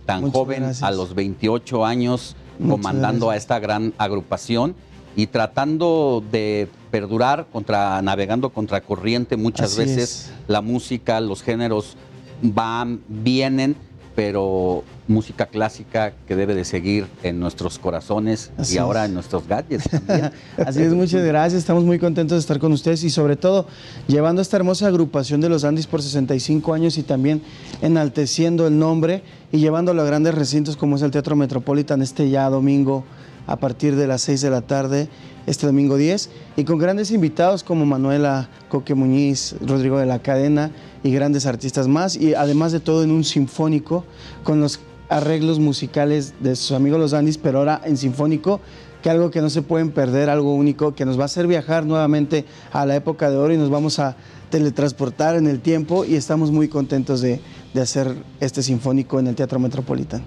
tan 0.06 0.22
Muchas 0.22 0.34
joven 0.34 0.64
gracias. 0.64 0.84
a 0.84 0.91
los 0.91 1.15
28 1.15 1.86
años, 1.86 2.36
comandando 2.68 3.30
a 3.30 3.38
esta 3.38 3.60
gran 3.60 3.94
agrupación 3.98 4.76
y 5.15 5.27
tratando 5.27 6.23
de 6.31 6.68
perdurar 6.91 7.48
contra, 7.52 8.02
navegando 8.02 8.49
contra 8.49 8.81
corriente. 8.81 9.38
Muchas 9.38 9.73
Así 9.73 9.80
veces 9.80 10.31
la 10.48 10.61
música, 10.61 11.19
los 11.19 11.41
géneros 11.44 11.95
van, 12.41 13.02
vienen, 13.07 13.76
pero 14.15 14.84
música 15.07 15.45
clásica 15.45 16.14
que 16.27 16.36
debe 16.36 16.53
de 16.53 16.65
seguir 16.65 17.07
en 17.23 17.40
nuestros 17.40 17.80
corazones 17.80 18.52
Así 18.57 18.76
y 18.76 18.77
ahora 18.77 19.03
es. 19.03 19.07
en 19.07 19.14
nuestros 19.15 19.48
gadgets 19.48 19.90
también. 19.90 20.31
Así 20.57 20.84
es, 20.84 20.94
muchas 20.94 21.23
gracias. 21.26 21.60
Estamos 21.60 21.84
muy 21.84 21.99
contentos 21.99 22.36
de 22.36 22.40
estar 22.40 22.60
con 22.60 22.72
ustedes 22.72 23.03
y 23.03 23.10
sobre 23.10 23.36
todo 23.36 23.65
llevando 24.07 24.41
esta 24.41 24.57
hermosa 24.57 24.88
agrupación 24.88 25.41
de 25.41 25.49
los 25.49 25.64
Andes 25.64 25.88
por 25.88 26.02
65 26.02 26.73
años 26.73 26.98
y 26.98 27.03
también 27.03 27.41
enalteciendo 27.81 28.68
el 28.68 28.77
nombre 28.77 29.23
y 29.51 29.59
llevándolo 29.59 30.01
a 30.01 30.05
grandes 30.05 30.35
recintos 30.35 30.77
como 30.77 30.95
es 30.95 31.01
el 31.01 31.11
Teatro 31.11 31.35
Metropolitan 31.35 32.01
este 32.01 32.30
ya 32.30 32.49
domingo 32.49 33.03
a 33.47 33.57
partir 33.57 33.95
de 33.95 34.05
las 34.05 34.21
6 34.21 34.41
de 34.41 34.49
la 34.51 34.61
tarde, 34.61 35.09
este 35.47 35.65
domingo 35.65 35.97
10, 35.97 36.30
y 36.55 36.65
con 36.65 36.77
grandes 36.77 37.09
invitados 37.09 37.63
como 37.63 37.84
Manuela 37.84 38.47
Coque 38.69 38.93
Muñiz, 38.93 39.55
Rodrigo 39.61 39.97
de 39.97 40.05
la 40.05 40.19
Cadena 40.19 40.69
y 41.03 41.11
grandes 41.11 41.47
artistas 41.47 41.88
más, 41.88 42.15
y 42.15 42.35
además 42.35 42.71
de 42.71 42.80
todo 42.80 43.03
en 43.03 43.09
un 43.09 43.23
sinfónico 43.23 44.05
con 44.43 44.59
los 44.59 44.80
arreglos 45.09 45.57
musicales 45.57 46.35
de 46.39 46.55
sus 46.55 46.73
amigos 46.73 46.99
los 46.99 47.13
Andis, 47.13 47.39
pero 47.39 47.57
ahora 47.59 47.81
en 47.84 47.97
sinfónico, 47.97 48.61
que 49.01 49.09
algo 49.09 49.31
que 49.31 49.41
no 49.41 49.49
se 49.49 49.63
pueden 49.63 49.91
perder, 49.91 50.30
algo 50.30 50.53
único, 50.53 50.93
que 50.93 51.05
nos 51.05 51.17
va 51.17 51.23
a 51.23 51.26
hacer 51.26 51.47
viajar 51.47 51.85
nuevamente 51.85 52.45
a 52.71 52.85
la 52.85 52.95
época 52.95 53.31
de 53.31 53.38
oro 53.38 53.53
y 53.53 53.57
nos 53.57 53.71
vamos 53.71 53.97
a 53.97 54.15
teletransportar 54.51 55.35
en 55.35 55.47
el 55.47 55.59
tiempo 55.59 56.05
y 56.05 56.15
estamos 56.15 56.51
muy 56.51 56.67
contentos 56.67 57.21
de, 57.21 57.39
de 57.73 57.81
hacer 57.81 58.15
este 58.39 58.63
sinfónico 58.63 59.19
en 59.19 59.27
el 59.27 59.35
Teatro 59.35 59.59
Metropolitan. 59.59 60.23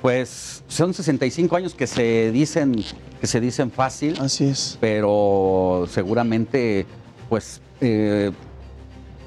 Pues 0.00 0.64
son 0.66 0.92
65 0.92 1.54
años 1.56 1.74
que 1.74 1.86
se 1.86 2.32
dicen 2.32 2.84
que 3.20 3.26
se 3.28 3.40
dicen 3.40 3.70
fácil. 3.70 4.16
Así 4.20 4.44
es. 4.44 4.76
Pero 4.80 5.86
seguramente, 5.88 6.86
pues 7.28 7.60
eh, 7.80 8.32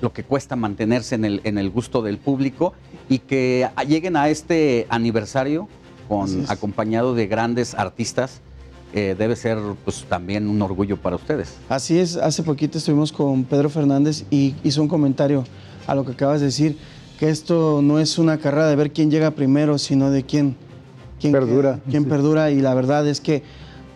lo 0.02 0.12
que 0.12 0.24
cuesta 0.24 0.58
mantenerse 0.58 1.16
en 1.16 1.24
el, 1.24 1.42
en 1.46 1.58
el 1.58 1.70
gusto 1.70 2.02
del 2.02 2.18
público 2.18 2.74
y 3.08 3.20
que 3.20 3.70
lleguen 3.88 4.18
a 4.18 4.28
este 4.28 4.86
aniversario 4.90 5.70
con 6.10 6.46
acompañado 6.50 7.16
de 7.16 7.28
grandes 7.28 7.74
artistas. 7.74 8.42
eh, 8.94 9.16
debe 9.18 9.36
ser 9.36 9.58
pues 9.84 10.06
también 10.08 10.48
un 10.48 10.62
orgullo 10.62 10.96
para 10.98 11.16
ustedes. 11.18 11.56
Así 11.68 12.00
es, 12.00 12.16
hace 12.16 12.44
poquito 12.44 12.78
estuvimos 12.78 13.12
con 13.12 13.44
Pedro 13.44 13.70
Fernández 13.70 14.26
y 14.30 14.56
hizo 14.64 14.82
un 14.82 14.88
comentario 14.88 15.44
a 15.86 15.96
lo 15.96 16.06
que 16.06 16.14
acabas 16.14 16.40
de 16.40 16.48
decir, 16.48 16.78
que 17.20 17.30
esto 17.30 17.82
no 17.82 18.00
es 18.00 18.18
una 18.18 18.38
carrera 18.38 18.68
de 18.68 18.76
ver 18.76 18.92
quién 18.92 19.10
llega 19.10 19.32
primero, 19.32 19.78
sino 19.78 20.12
de 20.12 20.24
quién, 20.24 20.56
quién 21.20 21.32
perdura. 21.32 21.80
quién 21.90 22.06
perdura 22.06 22.52
y 22.52 22.62
la 22.62 22.74
verdad 22.74 23.08
es 23.08 23.22
que 23.22 23.44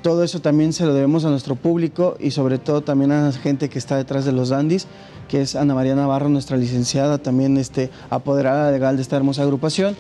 todo 0.02 0.24
eso 0.24 0.42
también 0.42 0.72
se 0.72 0.86
lo 0.86 0.94
debemos 0.94 1.26
a 1.26 1.30
nuestro 1.30 1.56
público 1.56 2.16
y 2.20 2.32
sobre 2.32 2.58
todo 2.58 2.82
también 2.82 3.12
a 3.12 3.26
la 3.26 3.32
gente 3.34 3.70
que 3.70 3.78
está 3.78 3.98
detrás 3.98 4.24
de 4.24 4.32
los 4.32 4.50
dandis, 4.50 4.88
que 5.28 5.42
es 5.42 5.56
Ana 5.56 5.76
María 5.76 5.96
Navarro, 5.96 6.30
nuestra 6.30 6.56
licenciada, 6.56 7.18
también 7.18 7.58
este, 7.58 7.90
apoderada 8.10 8.72
legal 8.72 8.96
de 8.96 9.02
esta 9.02 9.18
hermosa 9.18 9.44
agrupación 9.44 9.98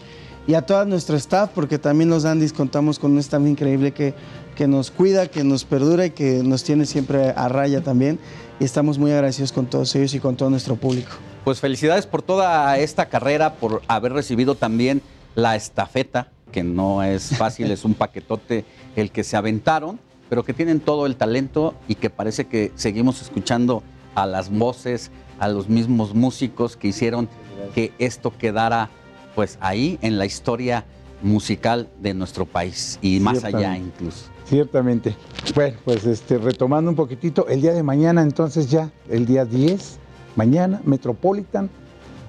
y 0.48 0.54
a 0.54 0.64
toda 0.64 0.86
nuestro 0.86 1.18
staff, 1.18 1.52
porque 1.54 1.78
también 1.78 2.10
los 2.10 2.24
dandis 2.24 2.54
contamos 2.54 2.98
con 2.98 3.12
un 3.12 3.20
staff 3.20 3.46
increíble 3.46 3.92
que, 3.92 4.16
que 4.56 4.68
nos 4.68 4.90
cuida, 4.90 5.28
que 5.28 5.44
nos 5.44 5.66
perdura 5.66 6.08
y 6.08 6.12
que 6.12 6.42
nos 6.44 6.64
tiene 6.64 6.86
siempre 6.86 7.34
a 7.36 7.50
raya 7.50 7.82
también. 7.82 8.18
Y 8.60 8.64
estamos 8.64 8.98
muy 8.98 9.12
agradecidos 9.12 9.52
con 9.52 9.68
todos 9.68 9.96
ellos 9.96 10.14
y 10.16 10.20
con 10.20 10.36
todo 10.36 10.50
nuestro 10.50 10.76
público. 10.76 11.12
Pues 11.44 11.60
felicidades 11.60 12.06
por 12.06 12.22
toda 12.22 12.78
esta 12.78 13.08
carrera, 13.08 13.56
por 13.56 13.82
haber 13.88 14.14
recibido 14.14 14.56
también 14.56 15.02
la 15.36 15.56
estafeta, 15.56 16.28
que 16.52 16.64
no 16.64 17.04
es 17.04 17.38
fácil, 17.38 17.72
es 17.72 17.86
un 17.86 17.94
paquetote 17.96 18.66
el 18.96 19.12
que 19.12 19.24
se 19.24 19.38
aventaron, 19.38 20.00
pero 20.30 20.44
que 20.44 20.54
tienen 20.54 20.80
todo 20.80 21.06
el 21.06 21.16
talento 21.16 21.74
y 21.88 21.96
que 21.96 22.10
parece 22.10 22.48
que 22.48 22.72
seguimos 22.76 23.22
escuchando 23.22 23.84
a 24.16 24.26
las 24.26 24.50
voces, 24.50 25.12
a 25.40 25.48
los 25.48 25.70
mismos 25.70 26.14
músicos 26.14 26.76
que 26.76 26.90
hicieron 26.90 27.30
que 27.74 27.94
esto 28.00 28.36
quedara 28.38 28.90
pues 29.36 29.58
ahí 29.62 29.98
en 30.02 30.18
la 30.18 30.26
historia 30.26 30.86
musical 31.22 31.90
de 32.00 32.14
nuestro 32.14 32.46
país 32.46 33.00
y 33.02 33.20
más 33.20 33.44
allá 33.44 33.78
incluso. 33.78 34.26
Ciertamente. 34.46 35.16
Bueno, 35.54 35.78
pues 35.86 36.06
este, 36.06 36.38
retomando 36.38 36.90
un 36.90 36.96
poquitito, 36.96 37.48
el 37.48 37.62
día 37.62 37.74
de 37.74 37.84
mañana, 37.84 38.24
entonces 38.24 38.70
ya, 38.70 38.92
el 39.08 39.26
día 39.26 39.46
10, 39.46 40.00
mañana, 40.44 40.80
Metropolitan, 40.86 41.70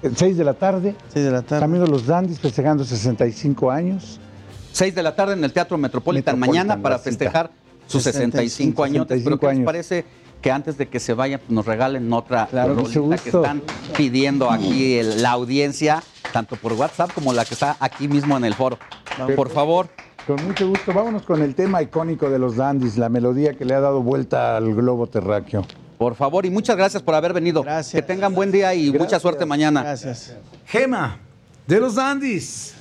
el 0.03 0.17
6 0.17 0.37
de 0.37 0.43
la 0.43 0.53
tarde. 0.53 0.95
6 1.13 1.25
de 1.25 1.31
la 1.31 1.41
tarde. 1.43 1.61
Camino 1.61 1.85
Los 1.85 2.05
Dandis, 2.05 2.39
festejando 2.39 2.83
65 2.83 3.71
años. 3.71 4.19
6 4.73 4.93
de 4.93 5.03
la 5.03 5.15
tarde 5.15 5.33
en 5.33 5.43
el 5.45 5.53
Teatro 5.53 5.77
Metropolitan, 5.77 6.35
Metropolitan, 6.37 6.67
mañana 6.67 6.81
para 6.83 6.99
festejar 6.99 7.51
sus 7.87 8.03
65 8.03 8.83
años. 8.83 9.05
Pero 9.07 9.19
65 9.19 9.39
¿qué 9.39 9.55
les 9.55 9.65
parece 9.65 10.05
que 10.41 10.51
antes 10.51 10.77
de 10.77 10.87
que 10.89 10.99
se 10.99 11.13
vayan 11.13 11.39
pues, 11.39 11.51
nos 11.51 11.65
regalen 11.65 12.11
otra 12.11 12.47
Claro, 12.47 12.75
que 12.83 13.29
están 13.29 13.61
pidiendo 13.95 14.51
aquí 14.51 14.95
el- 14.95 15.21
la 15.21 15.31
audiencia, 15.31 16.03
tanto 16.33 16.55
por 16.57 16.73
WhatsApp 16.73 17.11
como 17.13 17.31
la 17.31 17.45
que 17.45 17.53
está 17.53 17.77
aquí 17.79 18.07
mismo 18.09 18.35
en 18.37 18.43
el 18.45 18.53
foro? 18.55 18.77
Por 19.35 19.49
favor. 19.49 19.87
Con 20.27 20.43
mucho 20.45 20.67
gusto, 20.67 20.93
vámonos 20.93 21.23
con 21.23 21.41
el 21.41 21.55
tema 21.55 21.81
icónico 21.81 22.29
de 22.29 22.39
los 22.39 22.55
Dandis, 22.55 22.97
la 22.97 23.09
melodía 23.09 23.53
que 23.55 23.65
le 23.65 23.73
ha 23.73 23.79
dado 23.79 24.01
vuelta 24.03 24.55
al 24.57 24.73
globo 24.75 25.07
terráqueo. 25.07 25.65
Por 26.01 26.15
favor, 26.15 26.47
y 26.47 26.49
muchas 26.49 26.75
gracias 26.75 27.03
por 27.03 27.13
haber 27.13 27.31
venido. 27.31 27.63
Que 27.91 28.01
tengan 28.01 28.33
buen 28.33 28.51
día 28.51 28.73
y 28.73 28.91
mucha 28.91 29.19
suerte 29.19 29.45
mañana. 29.45 29.83
Gracias. 29.83 30.35
Gema, 30.65 31.19
de 31.67 31.79
los 31.79 31.93
Dandis. 31.93 32.73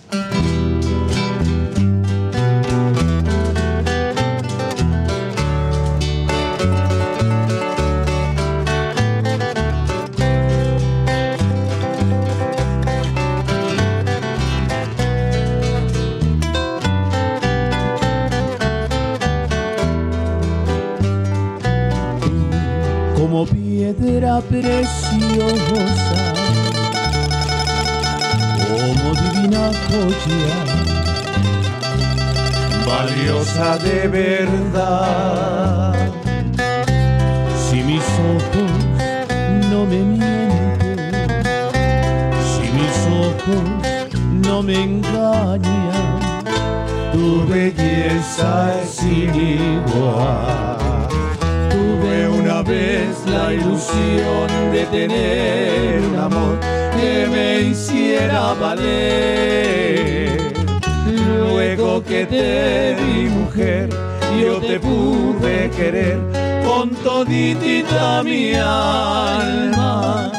Querer 65.90 66.18
con 66.64 66.90
toditita 67.02 68.22
mi 68.22 68.54
alma. 68.54 70.30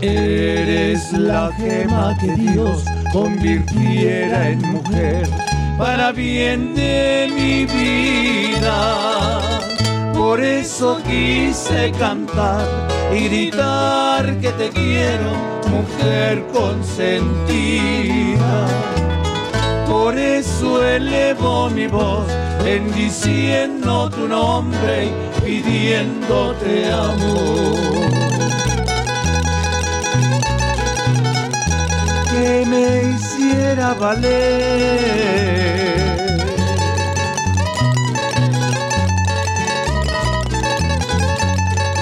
Eres 0.00 1.12
la 1.12 1.50
gema 1.56 2.16
que 2.20 2.36
Dios 2.36 2.84
convirtiera 3.12 4.50
en 4.50 4.62
mujer 4.62 5.28
para 5.78 6.12
bien 6.12 6.74
de 6.74 7.28
mi 7.34 7.66
vida. 7.66 9.40
Por 10.14 10.40
eso 10.40 11.00
quise 11.04 11.92
cantar 11.98 12.66
y 13.12 13.28
gritar 13.28 14.38
que 14.40 14.50
te 14.52 14.70
quiero, 14.70 15.32
mujer 15.68 16.44
consentida. 16.52 17.48
Por 19.88 20.16
eso 20.16 20.84
elevo 20.84 21.68
mi 21.70 21.86
voz 21.86 22.26
bendiciendo 22.62 24.08
tu 24.10 24.28
nombre 24.28 25.06
y 25.06 25.40
pidiéndote 25.40 26.92
amor. 26.92 28.12
Que 32.30 32.64
me 32.66 33.14
hiciera 33.14 33.94
valer. 33.94 35.42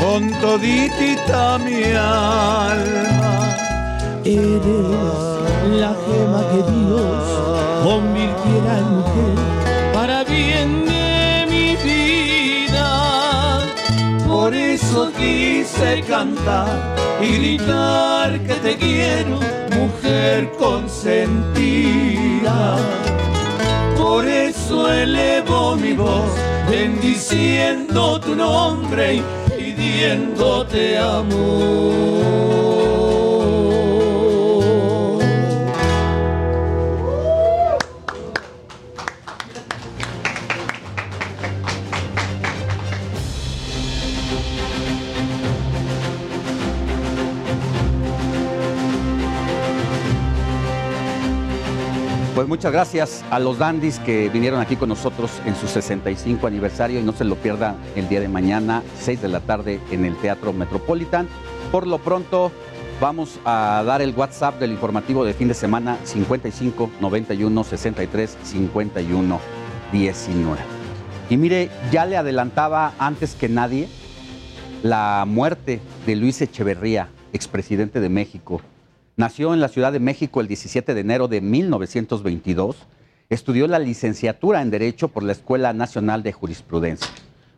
con 0.00 0.30
toditita 0.40 1.58
mi 1.58 1.84
alma. 1.92 3.34
Eres 4.24 5.00
la 5.80 5.94
gema 6.04 6.40
que 6.50 6.60
Dios 6.72 7.22
convirtiera 7.84 8.78
en 8.78 8.86
mujer 8.96 9.59
de 10.44 11.46
mi 11.48 11.76
vida. 11.76 12.88
Por 14.26 14.54
eso 14.54 15.12
quise 15.12 16.02
cantar 16.02 16.96
y 17.20 17.36
gritar 17.36 18.40
que 18.40 18.54
te 18.54 18.76
quiero, 18.76 19.38
mujer 19.76 20.50
consentida. 20.58 21.58
Por 23.96 24.26
eso 24.26 24.92
elevo 24.92 25.76
mi 25.76 25.92
voz, 25.92 26.32
bendiciendo 26.70 28.20
tu 28.20 28.34
nombre 28.34 29.16
y 29.16 29.22
pidiéndote 29.56 30.98
amor. 30.98 32.69
Muchas 52.50 52.72
gracias 52.72 53.24
a 53.30 53.38
los 53.38 53.58
dandis 53.58 54.00
que 54.00 54.28
vinieron 54.28 54.60
aquí 54.60 54.74
con 54.74 54.88
nosotros 54.88 55.30
en 55.46 55.54
su 55.54 55.68
65 55.68 56.48
aniversario 56.48 56.98
y 56.98 57.02
no 57.04 57.12
se 57.12 57.22
lo 57.22 57.36
pierdan 57.36 57.76
el 57.94 58.08
día 58.08 58.18
de 58.18 58.26
mañana, 58.26 58.82
6 58.98 59.22
de 59.22 59.28
la 59.28 59.38
tarde 59.38 59.78
en 59.92 60.04
el 60.04 60.16
Teatro 60.16 60.52
Metropolitan. 60.52 61.28
Por 61.70 61.86
lo 61.86 61.98
pronto 61.98 62.50
vamos 63.00 63.38
a 63.44 63.84
dar 63.86 64.02
el 64.02 64.16
WhatsApp 64.16 64.58
del 64.58 64.72
informativo 64.72 65.24
de 65.24 65.32
fin 65.32 65.46
de 65.46 65.54
semana 65.54 65.96
55 66.02 66.90
91 67.00 67.62
63 67.62 68.36
51 68.42 69.40
19. 69.92 70.58
Y 71.30 71.36
mire, 71.36 71.70
ya 71.92 72.04
le 72.04 72.16
adelantaba 72.16 72.94
antes 72.98 73.36
que 73.36 73.48
nadie 73.48 73.88
la 74.82 75.24
muerte 75.24 75.80
de 76.04 76.16
Luis 76.16 76.42
Echeverría, 76.42 77.10
expresidente 77.32 78.00
de 78.00 78.08
México. 78.08 78.60
Nació 79.20 79.52
en 79.52 79.60
la 79.60 79.68
Ciudad 79.68 79.92
de 79.92 80.00
México 80.00 80.40
el 80.40 80.48
17 80.48 80.94
de 80.94 81.00
enero 81.02 81.28
de 81.28 81.42
1922. 81.42 82.86
Estudió 83.28 83.66
la 83.66 83.78
licenciatura 83.78 84.62
en 84.62 84.70
Derecho 84.70 85.08
por 85.08 85.22
la 85.24 85.32
Escuela 85.32 85.74
Nacional 85.74 86.22
de 86.22 86.32
Jurisprudencia. 86.32 87.10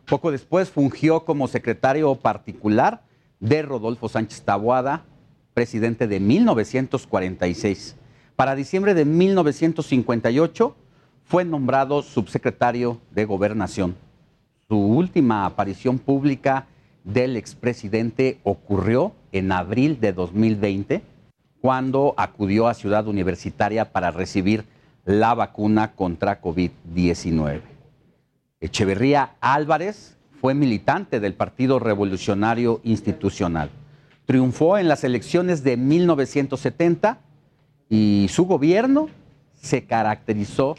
Poco 0.05 0.31
después 0.31 0.69
fungió 0.69 1.23
como 1.23 1.47
secretario 1.47 2.15
particular 2.15 3.03
de 3.39 3.61
Rodolfo 3.61 4.09
Sánchez 4.09 4.41
Taboada, 4.41 5.05
presidente 5.53 6.05
de 6.05 6.19
1946. 6.19 7.95
Para 8.35 8.55
diciembre 8.55 8.93
de 8.93 9.05
1958 9.05 10.75
fue 11.23 11.45
nombrado 11.45 12.01
subsecretario 12.01 12.99
de 13.11 13.23
Gobernación. 13.23 13.95
Su 14.67 14.75
última 14.75 15.45
aparición 15.45 15.97
pública 15.97 16.67
del 17.05 17.37
expresidente 17.37 18.41
ocurrió 18.43 19.13
en 19.31 19.53
abril 19.53 20.01
de 20.01 20.11
2020, 20.11 21.12
cuando 21.63 22.13
acudió 22.17 22.67
a 22.67 22.73
Ciudad 22.73 23.07
Universitaria 23.07 23.93
para 23.93 24.11
recibir 24.11 24.65
la 25.05 25.33
vacuna 25.33 25.93
contra 25.93 26.41
COVID-19. 26.41 27.61
Echeverría 28.59 29.35
Álvarez 29.39 30.17
fue 30.41 30.55
militante 30.55 31.21
del 31.21 31.35
Partido 31.35 31.79
Revolucionario 31.79 32.81
Institucional. 32.83 33.69
Triunfó 34.25 34.77
en 34.77 34.89
las 34.89 35.05
elecciones 35.05 35.63
de 35.63 35.77
1970 35.77 37.19
y 37.87 38.27
su 38.29 38.43
gobierno 38.45 39.07
se 39.53 39.85
caracterizó 39.85 40.75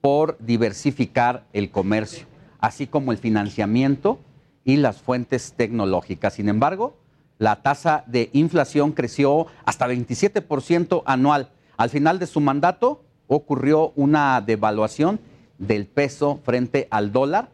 por 0.00 0.38
diversificar 0.38 1.42
el 1.52 1.72
comercio, 1.72 2.26
así 2.60 2.86
como 2.86 3.10
el 3.10 3.18
financiamiento 3.18 4.20
y 4.64 4.76
las 4.76 5.02
fuentes 5.02 5.54
tecnológicas. 5.56 6.34
Sin 6.34 6.48
embargo, 6.48 6.99
la 7.40 7.62
tasa 7.62 8.04
de 8.06 8.28
inflación 8.34 8.92
creció 8.92 9.46
hasta 9.64 9.88
27% 9.88 11.02
anual. 11.06 11.48
Al 11.78 11.88
final 11.88 12.18
de 12.18 12.26
su 12.26 12.38
mandato 12.38 13.02
ocurrió 13.28 13.94
una 13.96 14.42
devaluación 14.42 15.18
del 15.56 15.86
peso 15.86 16.38
frente 16.44 16.86
al 16.90 17.12
dólar 17.12 17.48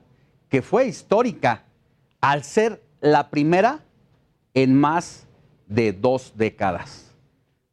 que 0.49 0.61
fue 0.61 0.89
histórica 0.89 1.63
al 2.21 2.43
ser 2.43 2.83
la 3.01 3.31
primera 3.31 3.79
en 4.55 4.75
más 4.75 5.29
de 5.69 5.93
dos 5.93 6.33
décadas. 6.35 7.13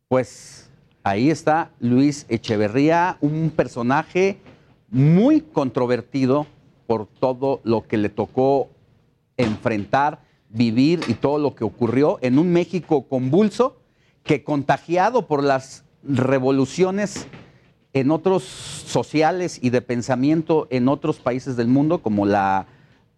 Pues 0.08 0.70
ahí 1.02 1.32
está 1.32 1.72
Luis 1.80 2.28
Echeverría, 2.30 3.18
un 3.22 3.50
personaje 3.50 4.38
muy 4.90 5.42
controvertido 5.42 6.46
por 6.86 7.08
todo 7.08 7.60
lo 7.64 7.88
que 7.88 7.98
le 7.98 8.10
tocó 8.10 8.70
enfrentar, 9.36 10.20
vivir 10.54 11.02
y 11.08 11.16
todo 11.16 11.40
lo 11.40 11.56
que 11.56 11.66
ocurrió 11.66 12.20
en 12.22 12.40
un 12.40 12.54
México 12.54 13.08
convulso 13.08 13.76
que 14.24 14.44
contagiado 14.44 15.28
por 15.28 15.44
las 15.44 15.84
revoluciones 16.04 17.28
en 17.92 18.12
otros 18.12 18.44
sociales 18.44 19.60
y 19.62 19.70
de 19.70 19.82
pensamiento 19.82 20.68
en 20.70 20.88
otros 20.88 21.20
países 21.20 21.58
del 21.58 21.68
mundo, 21.68 22.02
como 22.02 22.26
la, 22.26 22.68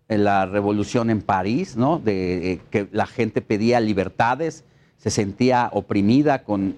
la 0.08 0.46
revolución 0.46 1.10
en 1.10 1.22
París, 1.22 1.78
¿no? 1.78 2.00
de 2.00 2.54
eh, 2.54 2.62
que 2.72 2.88
la 2.92 3.06
gente 3.06 3.42
pedía 3.42 3.80
libertades, 3.80 4.64
se 4.98 5.10
sentía 5.10 5.70
oprimida 5.72 6.44
con 6.44 6.76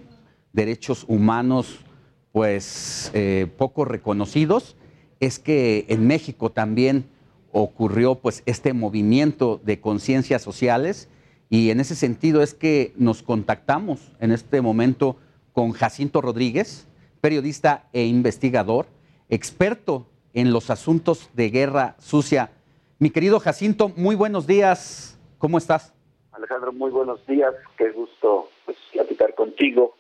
derechos 0.54 1.06
humanos 1.08 1.80
pues 2.32 3.12
eh, 3.14 3.48
poco 3.58 3.86
reconocidos, 3.86 4.76
es 5.20 5.40
que 5.40 5.86
en 5.88 6.06
México 6.06 6.52
también 6.52 7.06
ocurrió 7.64 8.16
pues 8.16 8.44
este 8.46 8.74
movimiento 8.74 9.60
de 9.64 9.82
conciencias 9.82 10.44
sociales 10.44 11.10
y 11.50 11.72
en 11.72 11.80
ese 11.80 11.96
sentido 11.96 12.44
es 12.44 12.54
que 12.54 12.94
nos 12.98 13.24
contactamos 13.24 14.12
en 14.20 14.32
este 14.32 14.62
momento 14.62 15.18
con 15.54 15.72
Jacinto 15.72 16.22
Rodríguez, 16.22 16.88
periodista 17.20 17.88
e 17.94 18.06
investigador, 18.06 18.86
experto 19.30 20.06
en 20.34 20.52
los 20.52 20.70
asuntos 20.70 21.32
de 21.34 21.50
guerra 21.50 21.96
sucia. 21.98 22.52
Mi 23.00 23.10
querido 23.10 23.40
Jacinto, 23.40 23.90
muy 23.96 24.16
buenos 24.16 24.46
días. 24.46 25.18
¿Cómo 25.40 25.58
estás? 25.58 25.94
Alejandro, 26.34 26.72
muy 26.74 26.92
buenos 26.92 27.26
días. 27.26 27.56
Qué 27.76 27.90
gusto 27.90 28.50
pues, 28.66 28.78
platicar 28.94 29.34
contigo. 29.34 29.96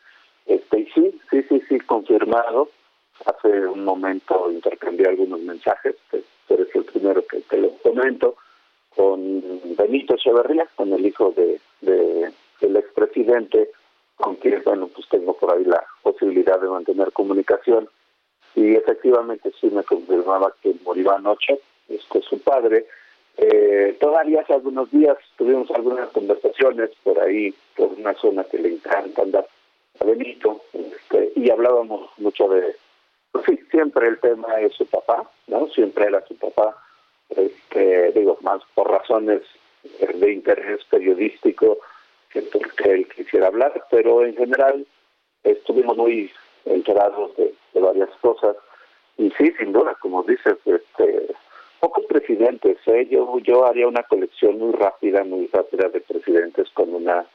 Este, 0.46 0.88
sí, 0.94 1.20
sí, 1.32 1.44
sí, 1.50 1.62
sí, 1.68 1.80
confirmado. 1.80 2.70
Hace 3.26 3.66
un 3.66 3.84
momento 3.84 4.52
intercambié 4.52 5.08
algunos 5.08 5.40
mensajes, 5.40 5.96
que 6.48 6.54
eres 6.56 6.76
el 6.76 6.86
primero 6.86 7.26
que 7.26 7.42
te 7.42 7.58
lo 7.58 7.72
comento, 7.84 8.36
con 8.96 9.44
Benito 9.78 10.16
Echeverría, 10.16 10.68
con 10.76 10.92
el 10.94 11.06
hijo 11.06 11.32
de, 11.36 11.60
de 11.82 12.32
del 12.62 12.76
expresidente 12.78 13.70
con 14.16 14.36
quien, 14.36 14.62
bueno, 14.64 14.88
pues 14.88 15.08
tengo 15.10 15.34
por 15.34 15.54
ahí 15.54 15.64
la 15.64 15.84
posibilidad 16.02 16.60
de 16.60 16.68
mantener 16.68 17.12
comunicación. 17.12 17.88
Y 18.56 18.76
efectivamente 18.76 19.52
sí 19.62 19.68
me 19.68 19.84
confirmaba 19.84 20.54
que 20.62 20.74
murió 20.84 21.14
anoche, 21.14 21.60
este 21.88 22.22
su 22.22 22.40
padre. 22.40 22.88
Eh, 23.38 23.96
todavía 24.00 24.42
hace 24.42 24.54
algunos 24.54 24.90
días 24.90 25.16
tuvimos 25.38 25.70
algunas 25.70 26.10
conversaciones 26.10 26.90
por 27.04 27.20
ahí, 27.20 27.54
por 27.76 27.90
una 27.90 28.16
zona 28.16 28.44
que 28.46 28.58
le 28.58 28.70
encanta 28.70 29.22
andar 29.22 29.48
a 30.00 30.04
Benito, 30.04 30.62
este, 30.74 31.34
y 31.36 31.52
hablábamos 31.52 32.10
mucho 32.18 32.48
de, 32.48 32.76
sí, 33.46 33.60
siempre 33.72 34.08
el 34.08 34.20
tema 34.20 34.60
es 34.62 34.74
su 34.74 34.86
papá, 34.86 35.30
¿no? 35.48 35.68
Siempre 35.68 36.06
era 36.06 36.26
su 36.28 36.36
papá, 36.36 36.76
este, 37.30 38.12
digo, 38.14 38.38
más 38.42 38.62
por 38.74 38.90
razones 38.90 39.42
de 39.84 40.32
interés 40.32 40.84
periodístico, 40.86 41.80
que 42.32 42.42
porque 42.42 42.92
él 42.92 43.08
quisiera 43.10 43.48
hablar, 43.48 43.86
pero 43.90 44.26
en 44.26 44.36
general 44.36 44.86
estuvimos 45.44 45.98
muy 45.98 46.32
enterados 46.66 47.36
de, 47.38 47.54
varias 47.80 48.10
cosas. 48.22 48.56
Y 49.18 49.30
sí, 49.32 49.54
sin 49.60 49.72
duda, 49.72 49.96
como 50.02 50.24
dices, 50.24 50.58
este, 50.66 51.28
pocos 51.80 52.06
presidentes. 52.06 52.78
¿eh? 52.88 53.08
Yo, 53.10 53.40
yo 53.40 53.66
haría 53.66 53.88
una 53.88 54.04
colección 54.04 54.58
muy 54.58 54.74
rápida, 54.74 55.24
muy 55.24 55.48
rápida 55.48 55.90
de 55.90 56.02
presidentes 56.02 56.70
con 56.72 56.94
una, 56.94 57.26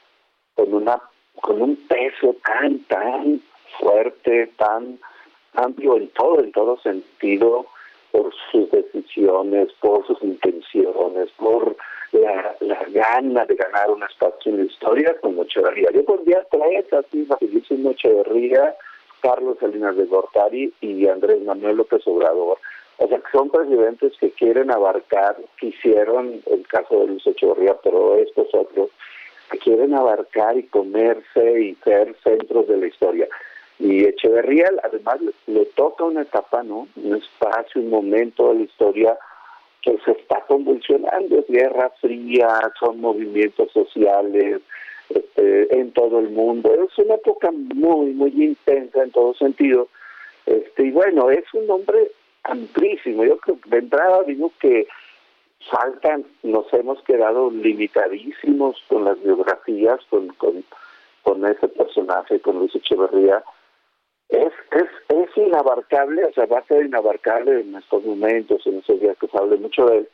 con 0.55 0.73
una, 0.73 1.01
con 1.41 1.61
un 1.61 1.75
peso 1.87 2.35
tan, 2.45 2.79
tan 2.85 3.41
fuerte, 3.79 4.51
tan 4.57 4.99
amplio 5.55 5.97
en 5.97 6.07
todo, 6.09 6.39
en 6.39 6.51
todo 6.51 6.77
sentido, 6.79 7.65
por 8.11 8.31
sus 8.51 8.69
decisiones, 8.69 9.69
por 9.79 10.05
sus 10.05 10.21
intenciones, 10.21 11.29
por 11.37 11.75
la, 12.11 12.55
la 12.59 12.83
gana 12.89 13.45
de 13.45 13.55
ganar 13.55 13.89
un 13.89 14.03
espacio 14.03 14.51
en 14.51 14.59
la 14.59 14.65
historia 14.65 15.15
como 15.21 15.43
Echeverría. 15.43 15.89
Yo 15.91 16.05
pondría 16.05 16.45
tres 16.51 16.93
así 16.93 17.25
facilísimo 17.25 17.91
Echeverría, 17.91 18.75
Carlos 19.21 19.57
Salinas 19.59 19.95
de 19.95 20.05
Gortari 20.05 20.71
y 20.81 21.07
Andrés 21.07 21.41
Manuel 21.41 21.77
López 21.77 22.05
Obrador. 22.05 22.59
O 22.97 23.07
sea, 23.07 23.17
que 23.17 23.31
son 23.31 23.49
presidentes 23.49 24.13
que 24.19 24.29
quieren 24.31 24.69
abarcar, 24.69 25.35
quisieron, 25.59 26.41
el 26.51 26.67
caso 26.67 26.99
de 26.99 27.07
Luis 27.07 27.25
Echeverría, 27.25 27.75
pero 27.83 28.15
estos 28.17 28.53
otros, 28.53 28.91
que 29.49 29.57
quieren 29.57 29.93
abarcar 29.93 30.57
y 30.57 30.63
comerse 30.63 31.61
y 31.61 31.75
ser 31.83 32.15
centros 32.23 32.67
de 32.67 32.77
la 32.77 32.87
historia. 32.87 33.27
Y 33.83 34.05
Echeverría, 34.05 34.71
además, 34.81 35.19
le 35.45 35.65
toca 35.65 36.05
una 36.05 36.21
etapa, 36.21 36.63
¿no? 36.63 36.87
Un 36.95 37.15
espacio, 37.15 37.81
un 37.81 37.89
momento 37.89 38.47
de 38.47 38.59
la 38.59 38.61
historia 38.61 39.17
que 39.81 39.97
se 40.05 40.11
está 40.11 40.39
convulsionando, 40.47 41.39
es 41.39 41.47
guerra 41.49 41.91
fría, 41.99 42.71
son 42.79 43.01
movimientos 43.01 43.69
sociales 43.73 44.61
este, 45.09 45.77
en 45.77 45.91
todo 45.91 46.19
el 46.19 46.29
mundo, 46.29 46.73
es 46.73 46.97
una 46.97 47.15
época 47.15 47.51
muy, 47.51 48.11
muy 48.11 48.29
intensa 48.41 49.03
en 49.03 49.11
todo 49.11 49.33
sentido, 49.33 49.89
este, 50.45 50.85
y 50.85 50.91
bueno, 50.91 51.29
es 51.29 51.43
un 51.53 51.69
hombre 51.69 52.11
amplísimo, 52.43 53.25
yo 53.25 53.35
creo 53.39 53.59
que 53.59 53.69
de 53.69 53.79
entrada 53.79 54.23
digo 54.23 54.49
que 54.61 54.87
faltan, 55.69 56.23
nos 56.43 56.73
hemos 56.73 57.03
quedado 57.03 57.51
limitadísimos 57.51 58.81
con 58.87 59.03
las 59.03 59.21
biografías, 59.21 59.99
con, 60.09 60.29
con, 60.35 60.63
con 61.23 61.45
ese 61.45 61.67
personaje, 61.67 62.39
con 62.39 62.59
Luis 62.59 62.73
Echeverría, 62.73 63.43
es, 64.33 64.51
es, 64.71 64.89
es 65.09 65.37
inabarcable, 65.37 66.25
o 66.25 66.33
sea, 66.33 66.45
va 66.47 66.59
a 66.59 66.65
ser 66.65 66.85
inabarcable 66.85 67.61
en 67.61 67.75
estos 67.75 68.03
momentos, 68.03 68.65
en 68.65 68.79
estos 68.79 68.99
días 68.99 69.15
que 69.19 69.27
se 69.27 69.37
hable 69.37 69.57
mucho 69.57 69.85
de 69.85 69.97
él, 69.99 70.09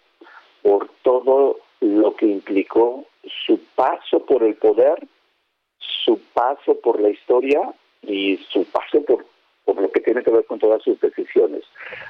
por 0.61 0.89
todo 1.03 1.57
lo 1.79 2.15
que 2.15 2.25
implicó 2.25 3.05
su 3.45 3.59
paso 3.75 4.25
por 4.25 4.43
el 4.43 4.55
poder, 4.55 5.07
su 5.77 6.19
paso 6.33 6.75
por 6.81 6.99
la 6.99 7.09
historia 7.09 7.73
y 8.01 8.37
su 8.49 8.65
paso 8.65 9.01
por, 9.05 9.25
por 9.63 9.81
lo 9.81 9.89
que 9.89 10.01
tiene 10.01 10.21
que 10.21 10.31
ver 10.31 10.45
con 10.45 10.59
todas 10.59 10.83
sus 10.83 10.99
decisiones. 10.99 11.63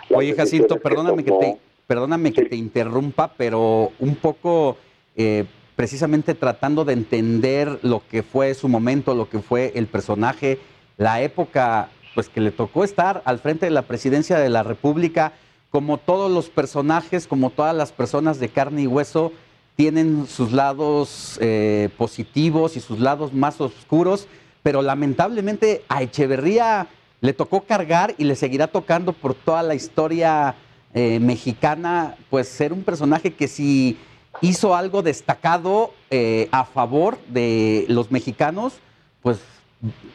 Oye, 0.10 0.34
Jacinto, 0.34 0.80
perdóname 0.80 1.24
que, 1.24 1.32
te, 1.32 1.58
perdóname 1.86 2.34
que 2.34 2.46
te 2.46 2.56
interrumpa, 2.56 3.34
pero 3.38 3.92
un 4.00 4.16
poco 4.16 4.78
eh, 5.16 5.46
precisamente 5.76 6.34
tratando 6.34 6.86
de 6.86 6.94
entender 6.94 7.80
lo 7.84 8.02
que 8.10 8.24
fue 8.24 8.56
su 8.56 8.68
momento, 8.68 9.14
lo 9.14 9.30
que 9.30 9.40
fue 9.40 9.74
el 9.76 9.86
personaje, 9.86 10.58
la 10.98 11.22
época 11.22 11.92
pues 12.16 12.30
que 12.30 12.42
le 12.42 12.52
tocó 12.52 12.84
estar 12.84 13.22
al 13.26 13.40
frente 13.40 13.66
de 13.66 13.72
la 13.72 13.84
presidencia 13.84 14.40
de 14.40 14.50
la 14.50 14.64
República, 14.64 15.34
como 15.70 15.98
todos 15.98 16.32
los 16.32 16.50
personajes, 16.50 17.28
como 17.28 17.50
todas 17.50 17.76
las 17.76 17.92
personas 17.92 18.40
de 18.40 18.50
carne 18.50 18.84
y 18.84 18.88
hueso, 18.88 19.32
tienen 19.76 20.28
sus 20.28 20.52
lados 20.52 21.38
eh, 21.42 21.90
positivos 21.98 22.76
y 22.76 22.82
sus 22.82 23.00
lados 23.00 23.34
más 23.34 23.62
oscuros, 23.62 24.28
pero 24.62 24.82
lamentablemente 24.82 25.84
a 25.88 26.02
Echeverría 26.02 26.88
le 27.22 27.34
tocó 27.34 27.62
cargar 27.62 28.16
y 28.18 28.26
le 28.26 28.36
seguirá 28.36 28.68
tocando 28.68 29.14
por 29.14 29.34
toda 29.34 29.64
la 29.64 29.76
historia 29.76 30.56
eh, 30.94 31.20
mexicana, 31.20 32.16
pues 32.30 32.48
ser 32.50 32.74
un 32.74 32.84
personaje 32.84 33.34
que 33.34 33.48
si 33.48 33.98
hizo 34.42 34.76
algo 34.76 35.02
destacado 35.02 35.94
eh, 36.10 36.50
a 36.52 36.66
favor 36.66 37.18
de 37.28 37.86
los 37.90 38.12
mexicanos, 38.12 38.74
pues 39.22 39.40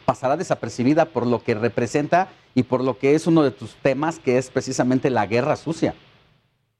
pasará 0.05 0.36
desapercibida 0.36 1.07
por 1.07 1.27
lo 1.27 1.43
que 1.43 1.55
representa 1.55 2.28
y 2.55 2.65
por 2.65 2.82
lo 2.82 2.99
que 2.99 3.15
es 3.15 3.27
uno 3.27 3.43
de 3.43 3.51
tus 3.51 3.74
temas, 3.77 4.19
que 4.19 4.39
es 4.39 4.51
precisamente 4.51 5.11
la 5.11 5.27
guerra 5.27 5.57
sucia. 5.57 5.95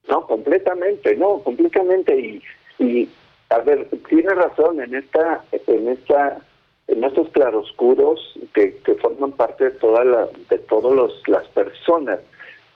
No, 0.07 0.25
completamente, 0.27 1.15
no, 1.15 1.39
completamente. 1.39 2.17
Y, 2.17 2.41
y 2.83 3.09
a 3.49 3.59
ver, 3.59 3.87
tiene 4.07 4.33
razón 4.33 4.81
en 4.81 4.95
esta, 4.95 5.43
en 5.51 5.89
esta, 5.89 6.39
en 6.87 7.03
estos 7.03 7.29
claroscuros 7.29 8.19
que, 8.53 8.77
que 8.77 8.95
forman 8.95 9.31
parte 9.31 9.65
de 9.65 9.71
toda 9.71 10.03
la, 10.03 10.27
de 10.49 10.57
todas 10.59 11.11
las 11.27 11.47
personas. 11.49 12.19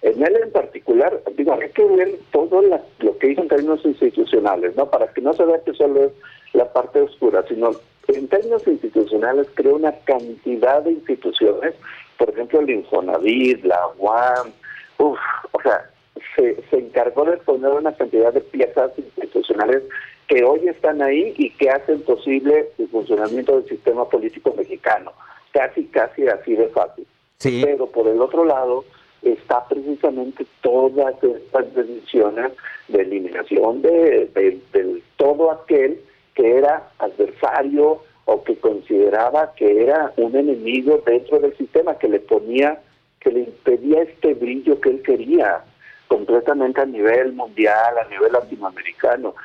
En 0.01 0.23
él 0.25 0.37
en 0.41 0.51
particular, 0.51 1.21
digo, 1.35 1.53
hay 1.53 1.69
que 1.71 1.83
ver 1.83 2.19
todo 2.31 2.61
lo 2.61 3.17
que 3.17 3.31
hizo 3.31 3.41
en 3.41 3.49
términos 3.49 3.83
institucionales, 3.83 4.75
¿no? 4.75 4.89
Para 4.89 5.11
que 5.13 5.21
no 5.21 5.33
se 5.33 5.43
vea 5.43 5.61
que 5.63 5.73
solo 5.73 6.05
es 6.05 6.11
la 6.53 6.71
parte 6.71 7.01
oscura, 7.01 7.43
sino 7.47 7.71
en 8.07 8.27
términos 8.27 8.65
institucionales 8.67 9.47
creó 9.53 9.75
una 9.75 9.91
cantidad 9.99 10.81
de 10.83 10.91
instituciones, 10.91 11.75
por 12.17 12.29
ejemplo 12.29 12.59
el 12.61 12.69
Infonavit, 12.69 13.63
la 13.63 13.79
UAM, 13.97 14.51
uff, 14.97 15.19
o 15.51 15.61
sea, 15.61 15.89
se, 16.35 16.61
se 16.69 16.77
encargó 16.77 17.25
de 17.25 17.37
poner 17.37 17.71
una 17.71 17.93
cantidad 17.93 18.33
de 18.33 18.41
piezas 18.41 18.91
institucionales 18.97 19.83
que 20.27 20.43
hoy 20.43 20.67
están 20.67 21.01
ahí 21.01 21.33
y 21.37 21.49
que 21.51 21.69
hacen 21.69 22.01
posible 22.01 22.69
el 22.77 22.87
funcionamiento 22.89 23.59
del 23.59 23.67
sistema 23.67 24.07
político 24.07 24.53
mexicano. 24.55 25.11
Casi, 25.51 25.85
casi 25.85 26.27
así 26.27 26.55
de 26.55 26.67
fácil. 26.67 27.07
Pero 27.41 27.87
por 27.87 28.07
el 28.07 28.21
otro 28.21 28.45
lado 28.45 28.85
está 29.23 29.67
precisamente 29.67 30.45
todas 30.61 31.15
estas 31.23 31.73
decisiones 31.73 32.51
de 32.87 33.01
eliminación 33.01 33.81
de, 33.81 34.29
de 34.33 35.01
todo 35.17 35.51
aquel 35.51 35.99
que 36.39 36.57
era 36.57 36.89
adversario 36.99 38.01
o 38.23 38.43
que 38.45 38.55
consideraba 38.55 39.53
que 39.55 39.83
era 39.83 40.13
un 40.15 40.33
enemigo 40.37 41.03
dentro 41.05 41.37
del 41.37 41.53
sistema, 41.57 41.97
que 41.97 42.07
le 42.07 42.21
ponía, 42.21 42.79
que 43.19 43.29
le 43.29 43.41
impedía 43.41 44.03
este 44.03 44.35
brillo 44.35 44.79
que 44.79 44.89
él 44.89 45.01
quería 45.01 45.65
completamente 46.07 46.79
a 46.79 46.85
nivel 46.85 47.33
mundial, 47.33 47.97
a 47.97 48.07
nivel 48.07 48.31
latinoamericano. 48.31 49.35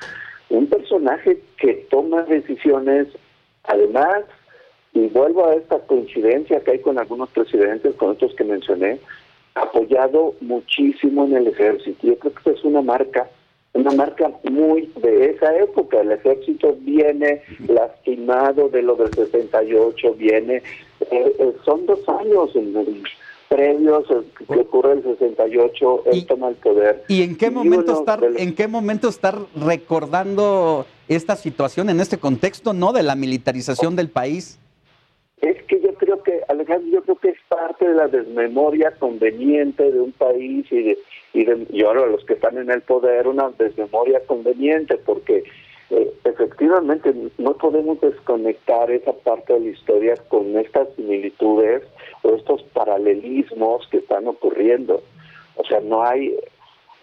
Un 0.50 0.68
personaje 0.68 1.40
que 1.58 1.84
toma 1.90 2.22
decisiones, 2.22 3.08
además, 3.64 4.22
y 4.92 5.08
vuelvo 5.08 5.46
a 5.46 5.54
esta 5.56 5.80
coincidencia 5.80 6.60
que 6.60 6.70
hay 6.70 6.78
con 6.78 7.00
algunos 7.00 7.28
presidentes, 7.30 7.96
con 7.96 8.10
otros 8.10 8.36
que 8.36 8.44
mencioné, 8.44 9.00
apoyado 9.56 10.34
muchísimo 10.40 11.24
en 11.24 11.38
el 11.38 11.48
ejército. 11.48 12.06
Yo 12.06 12.16
creo 12.20 12.34
que 12.34 12.50
esa 12.50 12.58
es 12.60 12.64
una 12.64 12.82
marca, 12.82 13.28
una 13.74 13.90
marca 13.90 14.30
muy 14.44 14.90
de 15.02 15.30
esa 15.30 15.54
época. 15.56 16.00
El 16.00 16.12
ejército 16.12 16.76
viene 16.80 17.42
lastimado 17.68 18.68
de 18.68 18.82
lo 18.82 18.94
del 18.96 19.12
68, 19.12 20.14
viene, 20.14 20.56
eh, 20.56 20.62
eh, 21.10 21.52
son 21.64 21.84
dos 21.86 22.08
años 22.08 22.54
en, 22.54 23.02
previos 23.48 24.04
que 24.48 24.58
ocurre 24.58 24.94
el 24.94 25.02
68, 25.02 26.04
él 26.06 26.26
toma 26.26 26.48
el 26.48 26.54
poder. 26.56 27.04
¿Y 27.08 27.22
en 27.22 27.36
qué 27.36 27.50
momento 27.50 27.92
estar, 27.92 28.20
en 28.24 28.54
qué 28.54 28.66
momento 28.66 29.08
estar 29.08 29.38
recordando 29.54 30.86
esta 31.06 31.36
situación 31.36 31.88
en 31.90 32.00
este 32.00 32.18
contexto, 32.18 32.72
no 32.72 32.92
de 32.92 33.02
la 33.02 33.14
militarización 33.14 33.94
del 33.94 34.08
país? 34.08 34.58
Es 35.40 35.62
que 35.64 35.80
yo 35.80 35.94
creo 35.94 36.22
que, 36.22 36.40
Alejandro, 36.48 36.90
yo 36.90 37.02
creo 37.02 37.16
que 37.16 37.28
es 37.30 37.38
parte 37.48 37.86
de 37.86 37.94
la 37.94 38.08
desmemoria 38.08 38.92
conveniente 38.98 39.92
de 39.92 40.00
un 40.00 40.12
país 40.12 40.66
y 40.70 40.82
de, 40.82 40.98
y, 41.34 41.44
de, 41.44 41.66
y 41.70 41.82
ahora 41.82 42.06
los 42.06 42.24
que 42.24 42.34
están 42.34 42.56
en 42.56 42.70
el 42.70 42.80
poder, 42.80 43.26
una 43.28 43.50
desmemoria 43.50 44.20
conveniente, 44.26 44.96
porque 44.96 45.44
eh, 45.90 46.12
efectivamente 46.24 47.12
no 47.38 47.54
podemos 47.54 48.00
desconectar 48.00 48.90
esa 48.90 49.12
parte 49.12 49.52
de 49.52 49.60
la 49.60 49.70
historia 49.70 50.14
con 50.28 50.56
estas 50.56 50.88
similitudes 50.94 51.82
o 52.22 52.30
estos 52.30 52.62
paralelismos 52.72 53.86
que 53.88 53.98
están 53.98 54.26
ocurriendo. 54.28 55.02
O 55.56 55.64
sea, 55.64 55.80
no 55.80 56.02
hay 56.02 56.34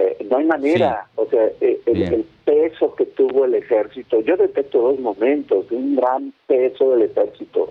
eh, 0.02 0.26
no 0.30 0.38
hay 0.38 0.46
manera. 0.46 1.08
O 1.16 1.28
sea, 1.28 1.52
eh, 1.62 1.80
el, 1.86 2.26
peso 2.44 2.96
que 2.96 3.06
tuvo 3.06 3.46
el 3.46 3.54
ejército, 3.54 4.20
yo 4.22 4.36
detecto 4.36 4.82
dos 4.82 5.00
momentos, 5.00 5.66
un 5.70 5.96
gran 5.96 6.34
peso 6.48 6.90
del 6.90 7.04
ejército 7.04 7.70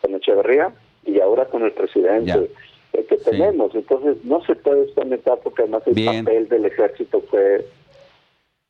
con 0.00 0.14
Echeverría 0.14 0.72
y 1.06 1.20
ahora 1.20 1.46
con 1.46 1.62
el 1.62 1.70
presidente 1.72 2.50
que 3.02 3.16
tenemos. 3.16 3.74
Entonces, 3.74 4.16
no 4.24 4.44
se 4.44 4.54
puede 4.54 4.86
desconectar 4.86 5.38
porque 5.42 5.62
además 5.62 5.82
el 5.86 6.04
papel 6.04 6.48
del 6.48 6.64
ejército 6.66 7.20
fue 7.30 7.66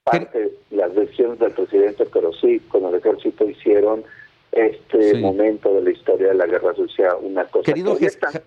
parte 0.05 0.39
de 0.71 0.77
las 0.77 0.95
decisiones 0.95 1.39
del 1.39 1.53
presidente, 1.53 2.07
pero 2.13 2.33
sí, 2.33 2.61
con 2.69 2.85
el 2.85 2.95
ejército 2.95 3.49
hicieron 3.49 4.05
este 4.53 5.19
momento 5.19 5.75
de 5.75 5.83
la 5.83 5.91
historia 5.91 6.29
de 6.29 6.35
la 6.35 6.47
guerra 6.47 6.75
sucia 6.75 7.17
una 7.17 7.45
cosa. 7.45 7.65
Querido 7.65 7.97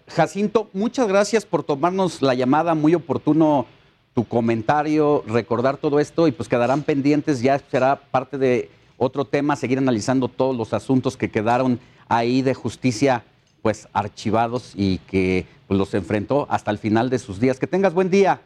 Jacinto, 0.08 0.70
muchas 0.72 1.08
gracias 1.08 1.45
por 1.45 1.64
tomarnos 1.64 2.22
la 2.22 2.34
llamada, 2.34 2.76
muy 2.76 2.95
oportuno 2.95 3.66
tu 4.14 4.24
comentario, 4.24 5.24
recordar 5.28 5.78
todo 5.78 5.99
esto 5.99 6.28
y 6.28 6.32
pues 6.32 6.48
quedarán 6.48 6.84
pendientes, 6.84 7.41
ya 7.41 7.60
será 7.60 7.98
parte 8.10 8.38
de 8.38 8.70
otro 8.98 9.26
tema, 9.26 9.56
seguir 9.56 9.78
analizando 9.78 10.28
todos 10.28 10.56
los 10.56 10.74
asuntos 10.74 11.18
que 11.18 11.30
quedaron 11.30 11.80
ahí 12.08 12.41
de 12.41 12.54
justicia 12.54 13.26
pues 13.62 13.88
archivados 13.94 14.74
y 14.76 15.00
que 15.00 15.46
pues, 15.68 15.78
los 15.78 15.94
enfrentó 15.94 16.48
hasta 16.50 16.72
el 16.72 16.78
final 16.78 17.10
de 17.10 17.20
sus 17.20 17.40
días. 17.40 17.60
Que 17.60 17.68
tengas 17.68 17.94
buen 17.94 18.10
día. 18.10 18.42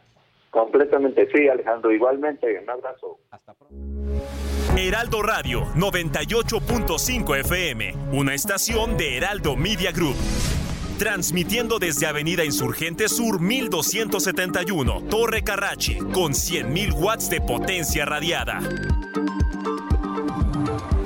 Completamente, 0.50 1.28
sí, 1.34 1.48
Alejandro. 1.48 1.92
Igualmente, 1.92 2.60
un 2.62 2.70
abrazo. 2.70 3.20
Hasta 3.32 3.54
pronto. 3.54 3.76
Heraldo 4.78 5.22
Radio 5.22 5.66
98.5 5.76 7.40
FM, 7.42 7.94
una 8.14 8.34
estación 8.34 8.98
de 8.98 9.18
Heraldo 9.18 9.56
Media 9.56 9.92
Group. 9.92 10.16
Transmitiendo 10.98 11.78
desde 11.78 12.06
Avenida 12.06 12.46
Insurgente 12.46 13.10
Sur 13.10 13.42
1271, 13.42 15.04
Torre 15.10 15.44
Carrachi, 15.44 15.98
con 15.98 16.34
100.000 16.34 16.94
watts 16.94 17.30
de 17.30 17.42
potencia 17.42 18.06
radiada. 18.06 18.60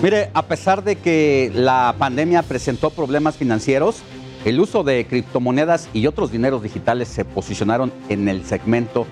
Mire, 0.00 0.30
a 0.32 0.42
pesar 0.42 0.84
de 0.84 0.94
que 0.94 1.50
la 1.52 1.92
pandemia 1.98 2.44
presentó 2.44 2.90
problemas 2.90 3.36
financieros, 3.36 4.02
el 4.44 4.60
uso 4.60 4.84
de 4.84 5.04
criptomonedas 5.08 5.88
y 5.92 6.06
otros 6.06 6.30
dineros 6.30 6.62
digitales 6.62 7.08
se 7.08 7.24
posicionaron 7.24 7.92
en 8.08 8.28
el 8.28 8.44
segmento 8.44 9.08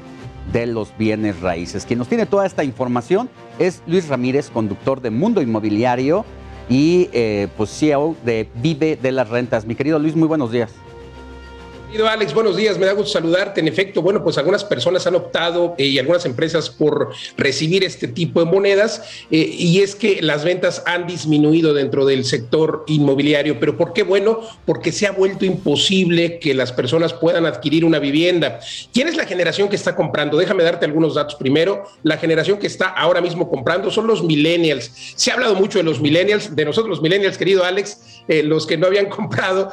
de 0.52 0.68
los 0.68 0.96
bienes 0.96 1.40
raíces. 1.40 1.86
Quien 1.86 1.98
nos 1.98 2.06
tiene 2.06 2.24
toda 2.24 2.46
esta 2.46 2.62
información 2.62 3.28
es 3.58 3.82
Luis 3.88 4.06
Ramírez, 4.06 4.48
conductor 4.48 5.00
de 5.00 5.10
Mundo 5.10 5.42
Inmobiliario 5.42 6.24
y 6.68 7.08
eh, 7.12 7.48
pues 7.56 7.76
CEO 7.76 8.14
de 8.24 8.48
Vive 8.54 8.94
de 8.94 9.10
las 9.10 9.28
Rentas. 9.28 9.66
Mi 9.66 9.74
querido 9.74 9.98
Luis, 9.98 10.14
muy 10.14 10.28
buenos 10.28 10.52
días. 10.52 10.72
Alex, 11.94 12.34
buenos 12.34 12.56
días, 12.56 12.78
me 12.78 12.84
da 12.84 12.92
gusto 12.92 13.12
saludarte. 13.12 13.60
En 13.60 13.68
efecto, 13.68 14.02
bueno, 14.02 14.22
pues 14.22 14.36
algunas 14.36 14.64
personas 14.64 15.06
han 15.06 15.14
optado 15.14 15.74
eh, 15.78 15.86
y 15.86 15.98
algunas 15.98 16.26
empresas 16.26 16.68
por 16.68 17.10
recibir 17.38 17.84
este 17.84 18.06
tipo 18.06 18.44
de 18.44 18.50
monedas 18.50 19.02
eh, 19.30 19.38
y 19.38 19.80
es 19.80 19.94
que 19.94 20.20
las 20.20 20.44
ventas 20.44 20.82
han 20.84 21.06
disminuido 21.06 21.72
dentro 21.72 22.04
del 22.04 22.24
sector 22.24 22.84
inmobiliario. 22.86 23.58
¿Pero 23.58 23.78
por 23.78 23.92
qué? 23.92 24.02
Bueno, 24.02 24.40
porque 24.66 24.92
se 24.92 25.06
ha 25.06 25.12
vuelto 25.12 25.46
imposible 25.46 26.38
que 26.38 26.54
las 26.54 26.70
personas 26.70 27.14
puedan 27.14 27.46
adquirir 27.46 27.84
una 27.84 27.98
vivienda. 27.98 28.60
¿Quién 28.92 29.08
es 29.08 29.16
la 29.16 29.24
generación 29.24 29.68
que 29.68 29.76
está 29.76 29.96
comprando? 29.96 30.36
Déjame 30.36 30.64
darte 30.64 30.84
algunos 30.84 31.14
datos 31.14 31.36
primero. 31.36 31.84
La 32.02 32.18
generación 32.18 32.58
que 32.58 32.66
está 32.66 32.88
ahora 32.88 33.20
mismo 33.20 33.48
comprando 33.48 33.90
son 33.90 34.06
los 34.06 34.22
millennials. 34.22 34.90
Se 35.14 35.30
ha 35.30 35.34
hablado 35.34 35.54
mucho 35.54 35.78
de 35.78 35.84
los 35.84 36.00
millennials, 36.00 36.54
de 36.54 36.64
nosotros 36.64 36.90
los 36.90 37.02
millennials, 37.02 37.38
querido 37.38 37.64
Alex, 37.64 38.22
eh, 38.28 38.42
los 38.42 38.66
que 38.66 38.76
no 38.76 38.86
habían 38.86 39.06
comprado 39.16 39.70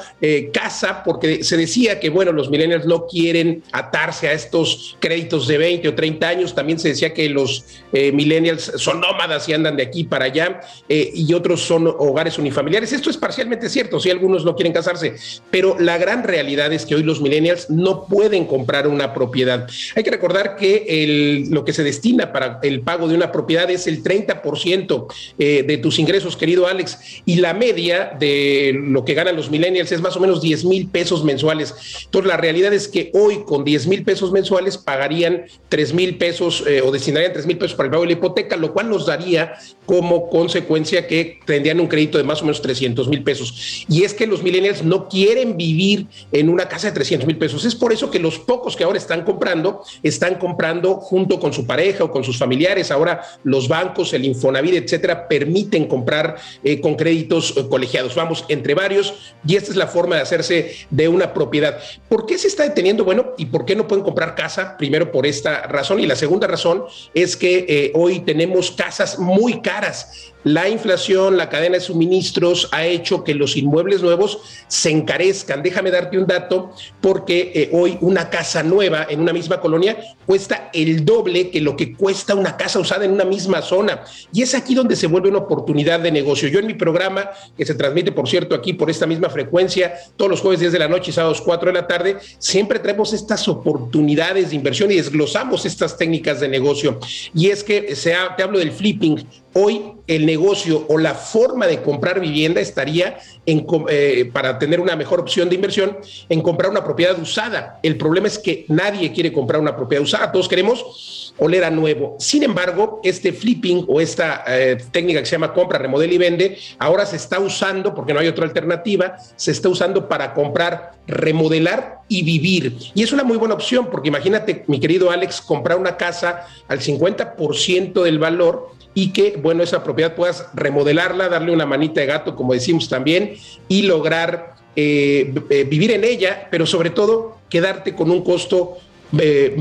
casa 0.54 1.04
porque 1.04 1.44
se 1.44 1.58
decía 1.58 2.00
que 2.00 2.03
que, 2.04 2.10
bueno, 2.10 2.34
los 2.34 2.50
millennials 2.50 2.86
no 2.86 3.08
quieren 3.08 3.64
atarse 3.72 4.28
a 4.28 4.34
estos 4.34 4.98
créditos 5.00 5.48
de 5.48 5.58
20 5.58 5.88
o 5.88 5.96
30 5.96 6.28
años. 6.28 6.54
También 6.54 6.78
se 6.78 6.90
decía 6.90 7.14
que 7.14 7.30
los 7.30 7.64
eh, 7.94 8.12
millennials 8.12 8.74
son 8.76 9.00
nómadas 9.00 9.48
y 9.48 9.54
andan 9.54 9.78
de 9.78 9.84
aquí 9.84 10.04
para 10.04 10.26
allá 10.26 10.60
eh, 10.90 11.12
y 11.16 11.34
otros 11.34 11.62
son 11.62 11.88
hogares 11.88 12.38
unifamiliares. 12.38 12.92
Esto 12.92 13.10
es 13.10 13.16
parcialmente 13.16 13.70
cierto, 13.70 14.02
si 14.02 14.10
algunos 14.10 14.44
no 14.44 14.54
quieren 14.54 14.74
casarse, 14.74 15.16
pero 15.50 15.80
la 15.80 15.98
gran 15.98 16.26
realidad 16.26 16.74
es 16.74 16.86
que 16.86 16.96
hoy 16.96 17.04
los 17.04 17.22
millennials 17.22 17.70
no 17.70 18.06
pueden 18.06 18.48
comprar 18.48 18.86
una 18.90 19.14
propiedad. 19.14 19.70
Hay 19.96 20.04
que 20.04 20.12
recordar 20.12 20.58
que 20.58 20.86
el, 20.90 21.52
lo 21.52 21.64
que 21.64 21.72
se 21.72 21.84
destina 21.84 22.34
para 22.34 22.60
el 22.64 22.82
pago 22.82 23.08
de 23.08 23.16
una 23.16 23.32
propiedad 23.32 23.72
es 23.72 23.88
el 23.88 24.04
30% 24.04 25.08
eh, 25.40 25.64
de 25.66 25.78
tus 25.78 26.00
ingresos, 26.00 26.36
querido 26.36 26.68
Alex, 26.68 27.00
y 27.26 27.38
la 27.38 27.54
media 27.54 28.12
de 28.20 28.78
lo 28.78 29.06
que 29.06 29.14
ganan 29.14 29.38
los 29.38 29.50
millennials 29.50 29.94
es 29.94 30.02
más 30.02 30.18
o 30.18 30.20
menos 30.20 30.42
10 30.42 30.66
mil 30.66 30.88
pesos 30.90 31.24
mensuales. 31.24 31.74
Entonces, 32.06 32.28
la 32.28 32.38
realidad 32.38 32.74
es 32.74 32.88
que 32.88 33.12
hoy 33.14 33.44
con 33.46 33.64
10 33.64 33.88
mil 33.88 34.04
pesos 34.04 34.32
mensuales 34.32 34.78
pagarían 34.78 35.46
3 35.70 35.94
mil 35.94 36.18
pesos 36.18 36.64
eh, 36.68 36.82
o 36.82 36.92
destinarían 36.92 37.34
3 37.34 37.46
mil 37.46 37.58
pesos 37.58 37.76
para 37.76 37.88
el 37.88 37.92
pago 37.92 38.04
de 38.04 38.08
la 38.08 38.14
hipoteca, 38.14 38.58
lo 38.58 38.74
cual 38.74 38.90
nos 38.90 39.06
daría 39.06 39.54
como 39.86 40.30
consecuencia 40.30 41.08
que 41.08 41.40
tendrían 41.46 41.80
un 41.80 41.88
crédito 41.88 42.18
de 42.18 42.24
más 42.24 42.42
o 42.42 42.46
menos 42.46 42.62
300 42.62 43.08
mil 43.08 43.24
pesos. 43.24 43.86
Y 43.90 44.04
es 44.04 44.14
que 44.14 44.28
los 44.28 44.44
millennials 44.44 44.84
no 44.84 45.08
quieren 45.10 45.58
vivir 45.58 46.08
en 46.32 46.50
una 46.50 46.68
casa 46.68 46.88
de 46.88 46.94
300 46.94 47.28
mil 47.28 47.38
pesos. 47.38 47.66
Es 47.66 47.76
por 47.76 47.92
eso 47.92 48.10
que 48.10 48.20
los 48.20 48.40
pocos 48.40 48.76
que 48.76 48.84
ahora 48.84 48.98
están 48.98 49.24
comprando, 49.24 49.84
están 50.02 50.36
comprando 50.36 50.96
junto 50.96 51.40
con 51.40 51.54
su 51.54 51.68
pareja 51.68 52.04
o 52.06 52.12
con 52.12 52.24
sus 52.24 52.38
familiares. 52.38 52.92
Ahora 52.92 53.22
los 53.44 53.68
bancos, 53.68 54.14
el 54.14 54.26
Infonavit, 54.26 54.76
etcétera, 54.76 55.28
permiten 55.28 55.88
comprar 55.88 56.38
eh, 56.64 56.80
con 56.80 56.96
créditos 56.96 57.54
eh, 57.58 57.66
colegiados. 57.70 58.16
Vamos, 58.16 58.46
entre 58.48 58.74
varios, 58.74 59.36
y 59.46 59.56
esta 59.56 59.72
es 59.72 59.78
la 59.78 59.88
forma 59.88 60.16
de 60.16 60.22
hacerse 60.22 60.76
de 60.90 61.08
una 61.08 61.34
propiedad. 61.34 61.80
¿Por 62.10 62.26
qué 62.26 62.38
se 62.38 62.48
está 62.48 62.64
deteniendo? 62.64 63.04
Bueno, 63.04 63.34
¿y 63.38 63.46
por 63.46 63.66
qué 63.66 63.76
no 63.76 63.88
pueden 63.88 64.04
comprar 64.04 64.36
casa? 64.36 64.78
Primero 64.78 65.12
por 65.12 65.26
esta 65.26 65.64
razón. 65.64 66.00
Y 66.00 66.06
la 66.06 66.16
segunda 66.16 66.48
razón 66.48 66.84
es 67.14 67.36
que 67.36 67.66
eh, 67.68 67.92
hoy 67.96 68.22
tenemos 68.22 68.72
casas 68.72 69.20
muy 69.20 69.62
caras 69.62 70.34
la 70.44 70.68
inflación, 70.68 71.38
la 71.38 71.48
cadena 71.50 71.76
de 71.76 71.82
suministros 71.82 72.68
ha 72.72 72.86
hecho 72.86 73.24
que 73.24 73.34
los 73.34 73.56
inmuebles 73.56 74.02
nuevos 74.02 74.40
se 74.68 74.90
encarezcan. 74.90 75.64
Déjame 75.64 75.90
darte 75.90 76.18
un 76.18 76.28
dato, 76.28 76.72
porque 77.00 77.52
eh, 77.56 77.70
hoy 77.72 77.98
una 78.02 78.30
casa 78.30 78.62
nueva 78.62 79.08
en 79.10 79.22
una 79.22 79.32
misma 79.32 79.62
colonia 79.62 79.98
cuesta 80.26 80.70
el 80.74 81.06
doble 81.06 81.50
que 81.50 81.62
lo 81.62 81.78
que 81.78 81.96
cuesta 81.96 82.36
una 82.36 82.58
casa 82.58 82.80
usada 82.80 83.06
en 83.06 83.12
una 83.12 83.24
misma 83.24 83.62
zona. 83.62 84.04
Y 84.34 84.42
es 84.42 84.54
aquí 84.54 84.76
donde 84.76 84.98
se 84.98 85.08
vuelve 85.08 85.30
una 85.30 85.40
oportunidad 85.40 86.02
de 86.02 86.12
negocio. 86.12 86.50
Yo 86.50 86.60
en 86.60 86.68
mi 86.68 86.74
programa, 86.74 87.30
que 87.58 87.66
se 87.66 87.76
transmite, 87.76 88.12
por 88.12 88.28
cierto, 88.28 88.54
aquí 88.54 88.74
por 88.74 88.90
esta 88.90 89.06
misma 89.06 89.30
frecuencia, 89.30 89.94
todos 90.18 90.30
los 90.30 90.42
jueves 90.42 90.60
10 90.60 90.74
de 90.74 90.80
la 90.80 90.90
noche 90.90 91.12
y 91.12 91.14
sábados 91.14 91.42
4 91.42 91.70
de 91.70 91.73
la 91.74 91.88
tarde, 91.88 92.18
siempre 92.40 92.80
traemos 92.80 93.14
estas 93.14 93.48
oportunidades 93.48 94.50
de 94.50 94.56
inversión 94.56 94.92
y 94.92 94.96
desglosamos 94.96 95.66
estas 95.66 95.98
técnicas 95.98 96.40
de 96.40 96.48
negocio. 96.48 97.00
Y 97.34 97.50
es 97.50 97.64
que 97.64 97.82
te 97.82 98.44
hablo 98.44 98.60
del 98.60 98.72
flipping. 98.72 99.26
Hoy 99.54 99.94
el 100.08 100.26
negocio 100.26 100.86
o 100.90 100.98
la 100.98 101.14
forma 101.14 101.68
de 101.68 101.82
comprar 101.82 102.20
vivienda 102.20 102.60
estaría 102.60 103.20
en, 103.46 103.66
eh, 103.90 104.30
para 104.34 104.58
tener 104.58 104.80
una 104.80 104.96
mejor 104.96 105.20
opción 105.20 105.48
de 105.50 105.56
inversión 105.56 105.98
en 106.30 106.42
comprar 106.42 106.72
una 106.72 106.84
propiedad 106.84 107.20
usada. 107.20 107.80
El 107.84 107.98
problema 107.98 108.28
es 108.28 108.40
que 108.40 108.66
nadie 108.68 109.12
quiere 109.12 109.32
comprar 109.32 109.62
una 109.62 109.76
propiedad 109.76 110.04
usada, 110.04 110.32
todos 110.32 110.48
queremos 110.48 111.23
oler 111.38 111.64
a 111.64 111.72
nuevo. 111.72 112.16
Sin 112.20 112.44
embargo, 112.44 113.02
este 113.04 113.34
flipping 113.34 113.86
o 113.88 114.00
esta 114.00 114.44
eh, 114.48 114.78
técnica 114.92 115.20
que 115.20 115.26
se 115.26 115.34
llama 115.34 115.54
compra, 115.54 115.80
remodela 115.80 116.14
y 116.14 116.18
vende, 116.18 116.58
ahora 116.80 117.06
se 117.06 117.16
está 117.16 117.40
usando, 117.40 117.94
porque 117.96 118.14
no 118.14 118.20
hay 118.20 118.28
otra 118.28 118.46
alternativa, 118.46 119.18
se 119.36 119.52
está 119.52 119.70
usando 119.70 120.08
para 120.08 120.34
comprar, 120.34 120.92
remodelar 121.08 122.00
y 122.08 122.24
vivir. 122.24 122.78
Y 122.94 123.04
es 123.04 123.12
una 123.12 123.24
muy 123.24 123.38
buena 123.38 123.56
opción, 123.56 123.90
porque 123.90 124.10
imagínate, 124.10 124.64
mi 124.68 124.80
querido 124.80 125.12
Alex, 125.12 125.42
comprar 125.42 125.78
una 125.78 125.98
casa 125.98 126.48
al 126.68 126.80
50% 126.80 128.04
del 128.04 128.20
valor 128.20 128.72
y 128.94 129.12
que, 129.12 129.40
bueno, 129.42 129.64
esa 129.64 129.84
propiedad 129.84 130.16
puedas 130.16 130.48
remodelarla, 130.54 131.30
darle 131.30 131.52
una 131.52 131.66
manita 131.66 132.02
de 132.02 132.08
gato, 132.08 132.36
como 132.36 132.54
decimos 132.54 132.88
también, 132.90 133.36
y 133.68 133.84
lograr 133.84 134.54
eh, 134.76 135.34
eh, 135.50 135.64
vivir 135.64 135.92
en 135.92 136.04
ella, 136.04 136.48
pero 136.52 136.66
sobre 136.66 136.92
todo 136.92 137.38
quedarte 137.50 137.96
con 137.96 138.12
un 138.12 138.24
costo 138.24 138.78
eh, 139.20 139.56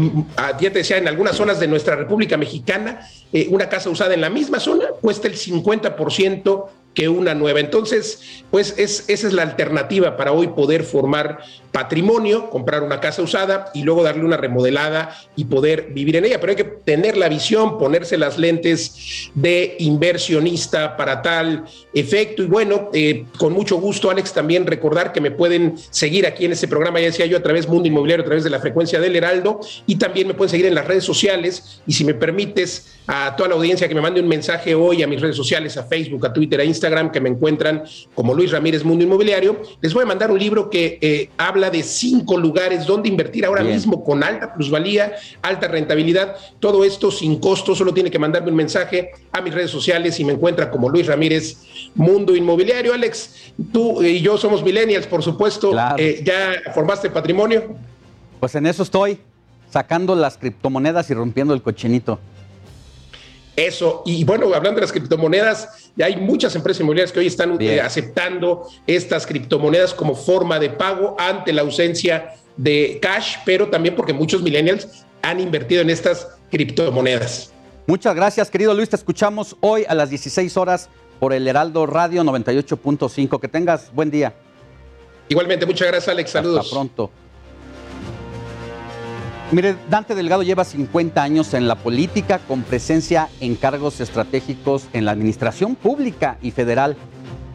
ya 0.60 0.70
te 0.72 0.78
decía, 0.78 0.98
en 0.98 1.08
algunas 1.08 1.36
zonas 1.36 1.60
de 1.60 1.68
nuestra 1.68 1.96
República 1.96 2.36
Mexicana, 2.36 3.08
una 3.50 3.68
casa 3.68 3.90
usada 3.90 4.14
en 4.14 4.20
la 4.20 4.30
misma 4.30 4.60
zona 4.60 4.86
cuesta 5.00 5.28
el 5.28 5.34
50% 5.34 6.68
que 6.94 7.08
una 7.08 7.34
nueva. 7.34 7.60
Entonces, 7.60 8.44
pues 8.50 8.74
es, 8.78 9.04
esa 9.08 9.26
es 9.26 9.32
la 9.32 9.42
alternativa 9.42 10.16
para 10.16 10.32
hoy 10.32 10.48
poder 10.48 10.84
formar 10.84 11.40
patrimonio, 11.72 12.50
comprar 12.50 12.82
una 12.82 13.00
casa 13.00 13.22
usada 13.22 13.70
y 13.74 13.82
luego 13.82 14.02
darle 14.02 14.24
una 14.24 14.36
remodelada 14.36 15.16
y 15.36 15.46
poder 15.46 15.88
vivir 15.92 16.16
en 16.16 16.26
ella. 16.26 16.38
Pero 16.38 16.50
hay 16.50 16.56
que 16.56 16.64
tener 16.64 17.16
la 17.16 17.28
visión, 17.28 17.78
ponerse 17.78 18.18
las 18.18 18.38
lentes 18.38 19.30
de 19.34 19.76
inversionista 19.78 20.96
para 20.96 21.22
tal 21.22 21.64
efecto. 21.94 22.42
Y 22.42 22.46
bueno, 22.46 22.90
eh, 22.92 23.24
con 23.38 23.54
mucho 23.54 23.78
gusto, 23.78 24.10
Alex, 24.10 24.32
también 24.32 24.66
recordar 24.66 25.12
que 25.12 25.20
me 25.20 25.30
pueden 25.30 25.74
seguir 25.90 26.26
aquí 26.26 26.44
en 26.44 26.52
este 26.52 26.68
programa, 26.68 27.00
ya 27.00 27.06
decía 27.06 27.26
yo, 27.26 27.38
a 27.38 27.42
través 27.42 27.66
Mundo 27.66 27.88
Inmobiliario, 27.88 28.22
a 28.22 28.26
través 28.26 28.44
de 28.44 28.50
la 28.50 28.60
frecuencia 28.60 29.00
del 29.00 29.16
Heraldo, 29.16 29.60
y 29.86 29.96
también 29.96 30.28
me 30.28 30.34
pueden 30.34 30.50
seguir 30.50 30.66
en 30.66 30.74
las 30.74 30.86
redes 30.86 31.04
sociales. 31.04 31.82
Y 31.86 31.94
si 31.94 32.04
me 32.04 32.14
permites, 32.14 32.92
a 33.06 33.34
toda 33.36 33.48
la 33.48 33.54
audiencia 33.56 33.88
que 33.88 33.94
me 33.94 34.00
mande 34.00 34.20
un 34.20 34.28
mensaje 34.28 34.74
hoy 34.74 35.02
a 35.02 35.06
mis 35.06 35.20
redes 35.20 35.36
sociales, 35.36 35.76
a 35.76 35.84
Facebook, 35.84 36.24
a 36.26 36.32
Twitter, 36.32 36.60
a 36.60 36.64
Instagram, 36.64 37.10
que 37.10 37.20
me 37.20 37.28
encuentran 37.28 37.84
como 38.14 38.34
Luis 38.34 38.52
Ramírez 38.52 38.84
Mundo 38.84 39.04
Inmobiliario, 39.04 39.60
les 39.80 39.92
voy 39.92 40.04
a 40.04 40.06
mandar 40.06 40.30
un 40.30 40.38
libro 40.38 40.70
que 40.70 40.98
eh, 41.00 41.30
habla 41.36 41.61
de 41.70 41.82
cinco 41.82 42.36
lugares 42.36 42.86
donde 42.86 43.08
invertir 43.08 43.44
ahora 43.44 43.62
mismo 43.62 44.04
con 44.04 44.22
alta 44.22 44.52
plusvalía, 44.54 45.12
alta 45.42 45.68
rentabilidad. 45.68 46.36
Todo 46.60 46.84
esto 46.84 47.10
sin 47.10 47.38
costo, 47.38 47.74
solo 47.74 47.92
tiene 47.92 48.10
que 48.10 48.18
mandarme 48.18 48.50
un 48.50 48.56
mensaje 48.56 49.10
a 49.32 49.40
mis 49.40 49.54
redes 49.54 49.70
sociales 49.70 50.18
y 50.20 50.24
me 50.24 50.32
encuentra 50.32 50.70
como 50.70 50.88
Luis 50.88 51.06
Ramírez 51.06 51.58
Mundo 51.94 52.34
Inmobiliario. 52.34 52.94
Alex, 52.94 53.52
tú 53.72 54.02
y 54.02 54.20
yo 54.20 54.38
somos 54.38 54.62
millennials, 54.62 55.06
por 55.06 55.22
supuesto. 55.22 55.72
Eh, 55.96 56.22
¿Ya 56.24 56.72
formaste 56.72 57.10
patrimonio? 57.10 57.74
Pues 58.40 58.54
en 58.54 58.66
eso 58.66 58.82
estoy, 58.82 59.18
sacando 59.70 60.14
las 60.14 60.36
criptomonedas 60.36 61.10
y 61.10 61.14
rompiendo 61.14 61.54
el 61.54 61.62
cochinito. 61.62 62.18
Eso, 63.54 64.02
y 64.06 64.24
bueno, 64.24 64.46
hablando 64.54 64.76
de 64.76 64.80
las 64.80 64.92
criptomonedas, 64.92 65.90
hay 66.02 66.16
muchas 66.16 66.54
empresas 66.56 66.80
inmobiliarias 66.80 67.12
que 67.12 67.20
hoy 67.20 67.26
están 67.26 67.60
eh, 67.60 67.80
aceptando 67.80 68.66
estas 68.86 69.26
criptomonedas 69.26 69.92
como 69.92 70.14
forma 70.14 70.58
de 70.58 70.70
pago 70.70 71.16
ante 71.18 71.52
la 71.52 71.60
ausencia 71.62 72.34
de 72.56 72.98
cash, 73.02 73.36
pero 73.44 73.68
también 73.68 73.94
porque 73.94 74.14
muchos 74.14 74.42
millennials 74.42 75.04
han 75.20 75.38
invertido 75.38 75.82
en 75.82 75.90
estas 75.90 76.28
criptomonedas. 76.50 77.52
Muchas 77.86 78.14
gracias, 78.14 78.50
querido 78.50 78.72
Luis. 78.74 78.88
Te 78.88 78.96
escuchamos 78.96 79.56
hoy 79.60 79.84
a 79.86 79.94
las 79.94 80.08
16 80.08 80.56
horas 80.56 80.88
por 81.20 81.32
el 81.32 81.46
Heraldo 81.46 81.86
Radio 81.86 82.22
98.5. 82.22 83.38
Que 83.40 83.48
tengas 83.48 83.92
buen 83.92 84.10
día. 84.10 84.34
Igualmente, 85.28 85.66
muchas 85.66 85.88
gracias, 85.88 86.08
Alex. 86.08 86.30
Saludos. 86.30 86.60
Hasta 86.60 86.74
pronto. 86.74 87.10
Mire, 89.52 89.76
Dante 89.90 90.14
Delgado 90.14 90.42
lleva 90.42 90.64
50 90.64 91.22
años 91.22 91.52
en 91.52 91.68
la 91.68 91.74
política 91.74 92.38
con 92.48 92.62
presencia 92.62 93.28
en 93.38 93.54
cargos 93.54 94.00
estratégicos 94.00 94.86
en 94.94 95.04
la 95.04 95.10
administración 95.10 95.74
pública 95.74 96.38
y 96.40 96.52
federal. 96.52 96.96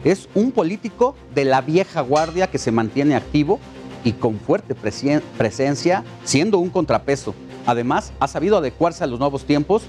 Es 0.04 0.28
un 0.36 0.52
político 0.52 1.16
de 1.34 1.44
la 1.44 1.60
vieja 1.60 2.02
guardia 2.02 2.46
que 2.46 2.58
se 2.58 2.70
mantiene 2.70 3.16
activo 3.16 3.58
y 4.04 4.12
con 4.12 4.38
fuerte 4.38 4.76
presencia, 4.76 6.04
siendo 6.22 6.60
un 6.60 6.70
contrapeso. 6.70 7.34
Además, 7.66 8.12
ha 8.20 8.28
sabido 8.28 8.58
adecuarse 8.58 9.02
a 9.02 9.08
los 9.08 9.18
nuevos 9.18 9.44
tiempos 9.44 9.82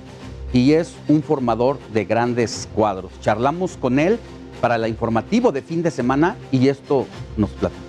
y 0.51 0.71
es 0.71 0.95
un 1.07 1.21
formador 1.21 1.77
de 1.93 2.05
grandes 2.05 2.67
cuadros. 2.73 3.11
Charlamos 3.21 3.77
con 3.77 3.99
él 3.99 4.17
para 4.61 4.77
el 4.77 4.87
informativo 4.87 5.51
de 5.51 5.61
fin 5.61 5.83
de 5.83 5.91
semana 5.91 6.37
y 6.51 6.69
esto 6.69 7.05
nos 7.37 7.51
platica. 7.51 7.88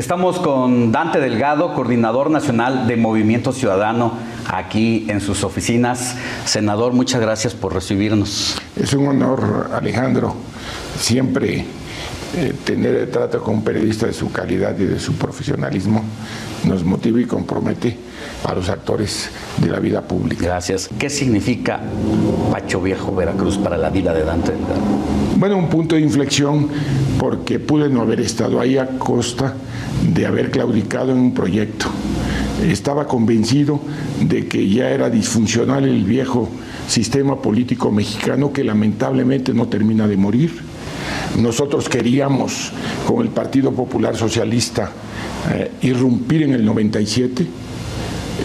Estamos 0.00 0.38
con 0.38 0.92
Dante 0.92 1.20
Delgado, 1.20 1.74
coordinador 1.74 2.30
nacional 2.30 2.86
de 2.86 2.96
Movimiento 2.96 3.52
Ciudadano, 3.52 4.14
aquí 4.50 5.04
en 5.10 5.20
sus 5.20 5.44
oficinas. 5.44 6.16
Senador, 6.46 6.94
muchas 6.94 7.20
gracias 7.20 7.52
por 7.52 7.74
recibirnos. 7.74 8.56
Es 8.76 8.94
un 8.94 9.08
honor, 9.08 9.68
Alejandro, 9.74 10.34
siempre 10.98 11.66
eh, 12.34 12.54
tener 12.64 12.94
el 12.94 13.10
trato 13.10 13.42
con 13.42 13.56
un 13.56 13.62
periodista 13.62 14.06
de 14.06 14.14
su 14.14 14.32
calidad 14.32 14.74
y 14.78 14.86
de 14.86 14.98
su 14.98 15.16
profesionalismo 15.16 16.02
nos 16.64 16.82
motiva 16.82 17.20
y 17.20 17.26
compromete 17.26 17.94
a 18.44 18.54
los 18.54 18.68
actores 18.68 19.30
de 19.58 19.68
la 19.68 19.78
vida 19.78 20.02
pública. 20.02 20.46
Gracias. 20.46 20.88
¿Qué 20.98 21.10
significa 21.10 21.80
Pacho 22.50 22.80
Viejo 22.80 23.14
Veracruz 23.14 23.58
para 23.58 23.76
la 23.76 23.90
vida 23.90 24.12
de 24.12 24.24
Dante 24.24 24.52
Delgado? 24.52 24.80
Bueno, 25.36 25.56
un 25.56 25.68
punto 25.68 25.94
de 25.94 26.02
inflexión 26.02 26.68
porque 27.18 27.58
pude 27.58 27.88
no 27.88 28.02
haber 28.02 28.20
estado 28.20 28.60
ahí 28.60 28.78
a 28.78 28.98
costa 28.98 29.54
de 30.12 30.26
haber 30.26 30.50
claudicado 30.50 31.12
en 31.12 31.18
un 31.18 31.34
proyecto. 31.34 31.86
Estaba 32.62 33.06
convencido 33.06 33.80
de 34.20 34.46
que 34.46 34.68
ya 34.68 34.90
era 34.90 35.08
disfuncional 35.08 35.84
el 35.84 36.04
viejo 36.04 36.48
sistema 36.86 37.40
político 37.40 37.90
mexicano 37.90 38.52
que 38.52 38.64
lamentablemente 38.64 39.54
no 39.54 39.68
termina 39.68 40.06
de 40.06 40.16
morir. 40.16 40.60
Nosotros 41.38 41.88
queríamos, 41.88 42.72
con 43.06 43.22
el 43.22 43.28
Partido 43.28 43.72
Popular 43.72 44.16
Socialista, 44.16 44.90
eh, 45.52 45.70
irrumpir 45.82 46.42
en 46.42 46.52
el 46.52 46.64
97 46.64 47.46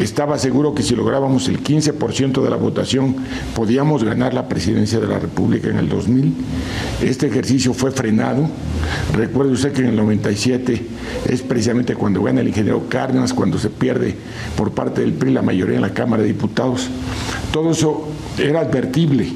estaba 0.01 0.37
seguro 0.37 0.73
que 0.73 0.83
si 0.83 0.95
lográbamos 0.95 1.47
el 1.47 1.63
15% 1.63 2.41
de 2.43 2.49
la 2.49 2.55
votación 2.55 3.15
podíamos 3.55 4.03
ganar 4.03 4.33
la 4.33 4.47
presidencia 4.47 4.99
de 4.99 5.07
la 5.07 5.19
República 5.19 5.69
en 5.69 5.77
el 5.77 5.89
2000. 5.89 6.33
Este 7.01 7.27
ejercicio 7.27 7.73
fue 7.73 7.91
frenado. 7.91 8.49
Recuerde 9.13 9.53
usted 9.53 9.73
que 9.73 9.81
en 9.81 9.87
el 9.87 9.95
97 9.95 10.85
es 11.29 11.41
precisamente 11.41 11.95
cuando 11.95 12.23
gana 12.23 12.41
el 12.41 12.47
ingeniero 12.47 12.87
Cárdenas, 12.89 13.33
cuando 13.33 13.57
se 13.57 13.69
pierde 13.69 14.15
por 14.55 14.71
parte 14.71 15.01
del 15.01 15.13
PRI 15.13 15.31
la 15.31 15.41
mayoría 15.41 15.75
en 15.75 15.81
la 15.81 15.93
Cámara 15.93 16.21
de 16.23 16.29
Diputados. 16.29 16.89
Todo 17.51 17.71
eso 17.71 18.07
era 18.37 18.61
advertible 18.61 19.27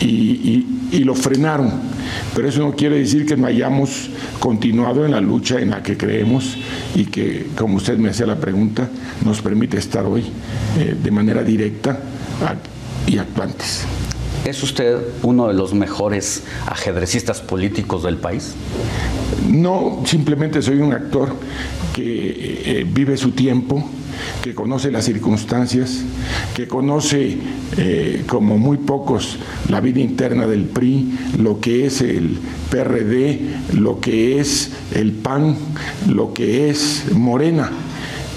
y, 0.00 0.66
y 0.92 0.98
lo 1.04 1.14
frenaron. 1.14 1.95
Pero 2.34 2.48
eso 2.48 2.60
no 2.60 2.74
quiere 2.74 2.98
decir 2.98 3.26
que 3.26 3.36
no 3.36 3.46
hayamos 3.46 4.10
continuado 4.38 5.04
en 5.04 5.12
la 5.12 5.20
lucha 5.20 5.60
en 5.60 5.70
la 5.70 5.82
que 5.82 5.96
creemos 5.96 6.56
y 6.94 7.06
que, 7.06 7.46
como 7.56 7.76
usted 7.76 7.98
me 7.98 8.10
hacía 8.10 8.26
la 8.26 8.36
pregunta, 8.36 8.88
nos 9.24 9.40
permite 9.40 9.78
estar 9.78 10.04
hoy 10.04 10.24
eh, 10.78 10.96
de 11.02 11.10
manera 11.10 11.42
directa 11.42 11.98
y 13.06 13.18
actuantes. 13.18 13.84
¿Es 14.44 14.62
usted 14.62 14.98
uno 15.22 15.48
de 15.48 15.54
los 15.54 15.74
mejores 15.74 16.44
ajedrecistas 16.66 17.40
políticos 17.40 18.04
del 18.04 18.16
país? 18.16 18.54
No, 19.50 20.02
simplemente 20.04 20.62
soy 20.62 20.78
un 20.78 20.92
actor 20.92 21.34
que 21.92 22.62
eh, 22.64 22.86
vive 22.88 23.16
su 23.16 23.32
tiempo, 23.32 23.84
que 24.42 24.54
conoce 24.54 24.90
las 24.90 25.04
circunstancias, 25.04 26.02
que 26.54 26.68
conoce 26.68 27.38
eh, 27.76 28.24
como 28.26 28.58
muy 28.58 28.78
pocos 28.78 29.38
la 29.68 29.80
vida 29.80 30.00
interna 30.00 30.46
del 30.46 30.64
PRI, 30.64 31.18
lo 31.38 31.60
que 31.60 31.86
es 31.86 32.00
el 32.00 32.38
PRD, 32.70 33.40
lo 33.74 34.00
que 34.00 34.38
es 34.40 34.72
el 34.94 35.12
PAN, 35.12 35.56
lo 36.08 36.32
que 36.32 36.70
es 36.70 37.04
Morena. 37.12 37.70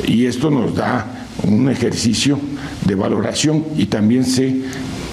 Y 0.08 0.26
esto 0.26 0.50
nos 0.50 0.76
da 0.76 1.28
un 1.44 1.70
ejercicio 1.70 2.40
de 2.86 2.96
valoración 2.96 3.66
y 3.78 3.86
también 3.86 4.26
sé 4.26 4.62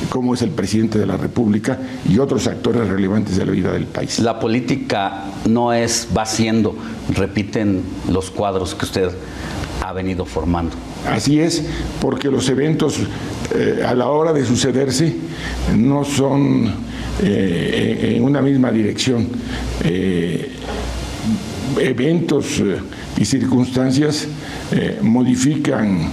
cómo 0.08 0.34
es 0.34 0.42
el 0.42 0.50
presidente 0.50 0.98
de 0.98 1.06
la 1.06 1.16
República 1.16 1.78
y 2.08 2.18
otros 2.18 2.46
actores 2.46 2.88
relevantes 2.88 3.36
de 3.36 3.46
la 3.46 3.52
vida 3.52 3.72
del 3.72 3.86
país. 3.86 4.18
La 4.18 4.38
política 4.38 5.24
no 5.48 5.72
es, 5.72 6.08
va 6.16 6.26
siendo, 6.26 6.76
repiten 7.14 7.82
los 8.10 8.30
cuadros 8.30 8.74
que 8.74 8.84
usted 8.84 9.10
ha 9.82 9.92
venido 9.92 10.24
formando. 10.24 10.76
Así 11.08 11.40
es, 11.40 11.62
porque 12.00 12.30
los 12.30 12.48
eventos 12.48 12.98
eh, 13.54 13.82
a 13.86 13.94
la 13.94 14.08
hora 14.08 14.32
de 14.32 14.44
sucederse 14.44 15.14
no 15.76 16.04
son 16.04 16.72
eh, 17.22 18.14
en 18.16 18.24
una 18.24 18.42
misma 18.42 18.70
dirección. 18.70 19.28
Eh, 19.84 20.52
eventos 21.78 22.62
y 23.18 23.24
circunstancias 23.24 24.26
modifican 25.02 26.10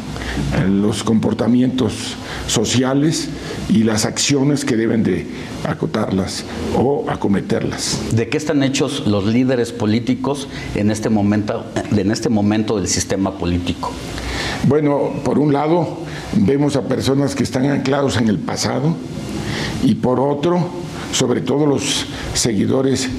los 0.68 1.03
comportamientos 1.03 2.15
sociales 2.48 3.30
y 3.69 3.84
las 3.84 4.06
acciones 4.06 4.65
que 4.65 4.76
deben 4.76 5.03
de 5.03 5.26
acotarlas 5.65 6.45
o 6.76 7.06
acometerlas. 7.10 7.99
¿De 8.11 8.30
qué 8.30 8.38
están 8.38 8.64
hechos 8.64 9.07
los 9.07 9.26
líderes 9.26 9.72
políticos 9.72 10.48
en 10.76 10.91
este 10.91 11.10
momento, 11.10 11.65
en 11.91 12.11
este 12.11 12.30
momento 12.30 12.77
del 12.77 12.88
sistema 12.88 13.38
político? 13.38 13.91
Bueno, 14.68 15.11
por 15.23 15.40
un 15.40 15.53
lado 15.53 15.98
vemos 16.34 16.76
a 16.76 16.84
personas 16.84 17.35
que 17.35 17.44
están 17.44 17.65
anclados 17.65 18.18
en 18.18 18.27
el 18.27 18.40
pasado 18.40 18.95
y 19.84 19.95
por 19.95 20.19
otro, 20.19 20.60
sobre 21.11 21.41
todo 21.41 21.65
los 21.65 22.06
seguidores 22.34 23.10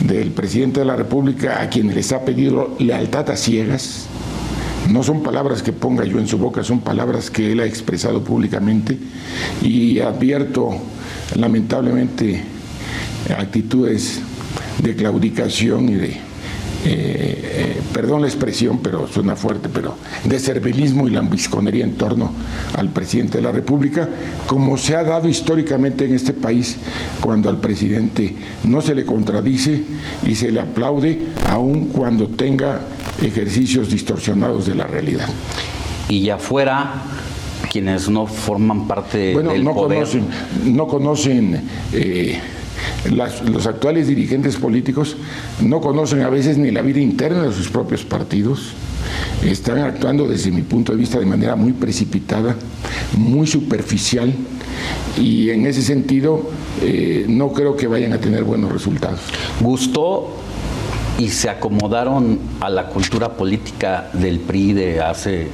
del 0.00 0.30
presidente 0.30 0.80
de 0.80 0.86
la 0.86 0.96
República 0.96 1.62
a 1.62 1.68
quienes 1.68 1.94
les 1.94 2.12
ha 2.12 2.24
pedido 2.24 2.74
lealtad 2.78 3.30
a 3.30 3.36
ciegas, 3.36 4.06
no 4.90 5.02
son 5.02 5.22
palabras 5.22 5.62
que 5.62 5.72
ponga 5.72 6.04
yo 6.04 6.18
en 6.18 6.26
su 6.26 6.38
boca, 6.38 6.62
son 6.62 6.80
palabras 6.80 7.30
que 7.30 7.52
él 7.52 7.60
ha 7.60 7.66
expresado 7.66 8.22
públicamente 8.22 8.98
y 9.62 10.00
advierto 10.00 10.78
lamentablemente 11.36 12.42
actitudes 13.36 14.20
de 14.82 14.94
claudicación 14.94 15.88
y 15.88 15.94
de 15.94 16.34
eh, 16.86 17.40
eh, 17.76 17.82
perdón 17.94 18.20
la 18.20 18.26
expresión, 18.26 18.80
pero 18.82 19.08
suena 19.08 19.36
fuerte, 19.36 19.70
pero 19.72 19.96
de 20.22 20.38
servilismo 20.38 21.08
y 21.08 21.12
lambisconería 21.12 21.82
en 21.82 21.94
torno 21.94 22.30
al 22.76 22.90
presidente 22.90 23.38
de 23.38 23.42
la 23.42 23.52
República, 23.52 24.06
como 24.46 24.76
se 24.76 24.94
ha 24.94 25.02
dado 25.02 25.26
históricamente 25.26 26.04
en 26.04 26.14
este 26.14 26.34
país, 26.34 26.76
cuando 27.22 27.48
al 27.48 27.58
presidente 27.58 28.36
no 28.64 28.82
se 28.82 28.94
le 28.94 29.06
contradice 29.06 29.82
y 30.26 30.34
se 30.34 30.52
le 30.52 30.60
aplaude, 30.60 31.22
aun 31.48 31.86
cuando 31.86 32.28
tenga 32.28 32.80
ejercicios 33.22 33.88
distorsionados 33.88 34.66
de 34.66 34.74
la 34.74 34.86
realidad. 34.86 35.28
Y 36.10 36.20
ya 36.20 36.36
fuera 36.36 37.02
quienes 37.74 38.08
no 38.08 38.24
forman 38.24 38.86
parte 38.86 39.34
del 39.34 39.64
no 39.64 39.74
poder. 39.74 40.04
Conocen, 40.04 40.26
no 40.76 40.86
conocen 40.86 41.60
eh, 41.92 42.38
los 43.50 43.66
actuales 43.66 44.06
dirigentes 44.06 44.54
políticos 44.54 45.16
no 45.60 45.80
conocen 45.80 46.22
a 46.22 46.28
veces 46.28 46.56
ni 46.56 46.70
la 46.70 46.82
vida 46.82 47.00
interna 47.00 47.42
de 47.42 47.52
sus 47.52 47.70
propios 47.70 48.04
partidos, 48.04 48.74
están 49.42 49.78
actuando 49.78 50.28
desde 50.28 50.52
mi 50.52 50.62
punto 50.62 50.92
de 50.92 50.98
vista 50.98 51.18
de 51.18 51.26
manera 51.26 51.56
muy 51.56 51.72
precipitada, 51.72 52.54
muy 53.16 53.48
superficial 53.48 54.32
y 55.20 55.50
en 55.50 55.66
ese 55.66 55.82
sentido 55.82 56.48
eh, 56.80 57.26
no 57.28 57.52
creo 57.52 57.76
que 57.76 57.88
vayan 57.88 58.12
a 58.12 58.18
tener 58.18 58.44
buenos 58.44 58.70
resultados. 58.70 59.18
¿Gustó 59.60 60.30
y 61.18 61.28
se 61.28 61.50
acomodaron 61.50 62.38
a 62.60 62.70
la 62.70 62.86
cultura 62.86 63.36
política 63.36 64.10
del 64.12 64.38
PRI 64.38 64.74
de 64.74 65.00
hace 65.00 65.48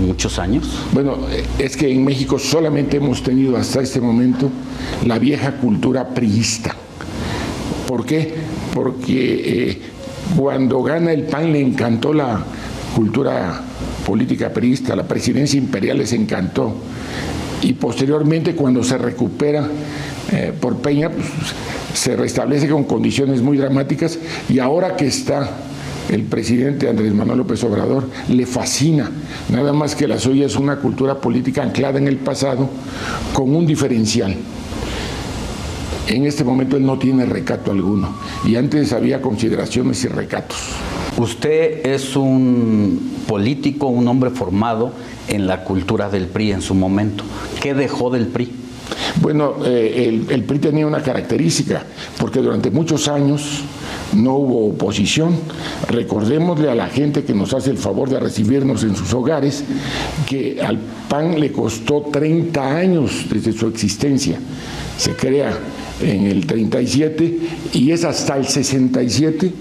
muchos 0.00 0.38
años? 0.38 0.68
Bueno, 0.92 1.18
es 1.58 1.76
que 1.76 1.90
en 1.90 2.04
México 2.04 2.38
solamente 2.38 2.98
hemos 2.98 3.22
tenido 3.22 3.56
hasta 3.56 3.80
este 3.80 4.00
momento 4.00 4.50
la 5.04 5.18
vieja 5.18 5.52
cultura 5.52 6.08
priista. 6.08 6.74
¿Por 7.86 8.04
qué? 8.04 8.34
Porque 8.74 9.70
eh, 9.70 9.78
cuando 10.36 10.82
gana 10.82 11.12
el 11.12 11.22
PAN 11.24 11.52
le 11.52 11.60
encantó 11.60 12.12
la 12.12 12.44
cultura 12.94 13.62
política 14.04 14.50
priista, 14.50 14.96
la 14.96 15.06
presidencia 15.06 15.58
imperial 15.58 15.98
les 15.98 16.12
encantó. 16.12 16.74
Y 17.62 17.72
posteriormente 17.74 18.54
cuando 18.54 18.82
se 18.82 18.98
recupera 18.98 19.68
eh, 20.32 20.52
por 20.60 20.76
Peña, 20.78 21.10
pues, 21.10 21.26
se 21.94 22.16
restablece 22.16 22.68
con 22.68 22.84
condiciones 22.84 23.40
muy 23.40 23.56
dramáticas 23.56 24.18
y 24.48 24.58
ahora 24.58 24.96
que 24.96 25.06
está 25.06 25.48
el 26.10 26.22
presidente 26.22 26.88
Andrés 26.88 27.12
Manuel 27.12 27.38
López 27.38 27.62
Obrador 27.64 28.08
le 28.28 28.46
fascina, 28.46 29.10
nada 29.48 29.72
más 29.72 29.94
que 29.94 30.08
la 30.08 30.18
suya 30.18 30.46
es 30.46 30.56
una 30.56 30.76
cultura 30.76 31.20
política 31.20 31.62
anclada 31.62 31.98
en 31.98 32.08
el 32.08 32.16
pasado 32.16 32.68
con 33.32 33.54
un 33.54 33.66
diferencial. 33.66 34.36
En 36.08 36.24
este 36.24 36.44
momento 36.44 36.76
él 36.76 36.86
no 36.86 36.98
tiene 36.98 37.26
recato 37.26 37.72
alguno 37.72 38.10
y 38.44 38.54
antes 38.54 38.92
había 38.92 39.20
consideraciones 39.20 40.04
y 40.04 40.08
recatos. 40.08 40.58
Usted 41.18 41.84
es 41.86 42.14
un 42.14 43.16
político, 43.26 43.88
un 43.88 44.06
hombre 44.06 44.30
formado 44.30 44.92
en 45.28 45.46
la 45.46 45.64
cultura 45.64 46.08
del 46.08 46.26
PRI 46.26 46.52
en 46.52 46.62
su 46.62 46.74
momento. 46.74 47.24
¿Qué 47.60 47.74
dejó 47.74 48.10
del 48.10 48.26
PRI? 48.28 48.52
Bueno, 49.20 49.54
eh, 49.64 50.22
el, 50.28 50.44
PRI 50.44 50.58
tenía 50.58 50.86
una 50.86 51.02
característica, 51.02 51.82
porque 52.18 52.40
durante 52.40 52.70
muchos 52.70 53.08
años 53.08 53.62
no 54.14 54.34
hubo 54.36 54.68
oposición. 54.68 55.36
Recordémosle 55.88 56.70
a 56.70 56.74
la 56.74 56.88
gente 56.88 57.24
que 57.24 57.34
nos 57.34 57.52
hace 57.54 57.70
el 57.70 57.78
favor 57.78 58.08
de 58.08 58.20
recibirnos 58.20 58.82
en 58.82 58.96
sus 58.96 59.12
hogares 59.14 59.64
que 60.28 60.60
al 60.62 60.78
PAN 61.08 61.38
le 61.40 61.52
costó 61.52 62.02
30 62.12 62.76
años 62.76 63.26
desde 63.30 63.52
su 63.52 63.66
existencia. 63.68 64.38
Se 64.98 65.12
crea 65.12 65.56
en 66.00 66.26
el 66.26 66.46
37 66.46 67.38
y 67.74 67.90
es 67.90 68.04
hasta 68.04 68.36
el 68.36 68.46
67 68.46 69.52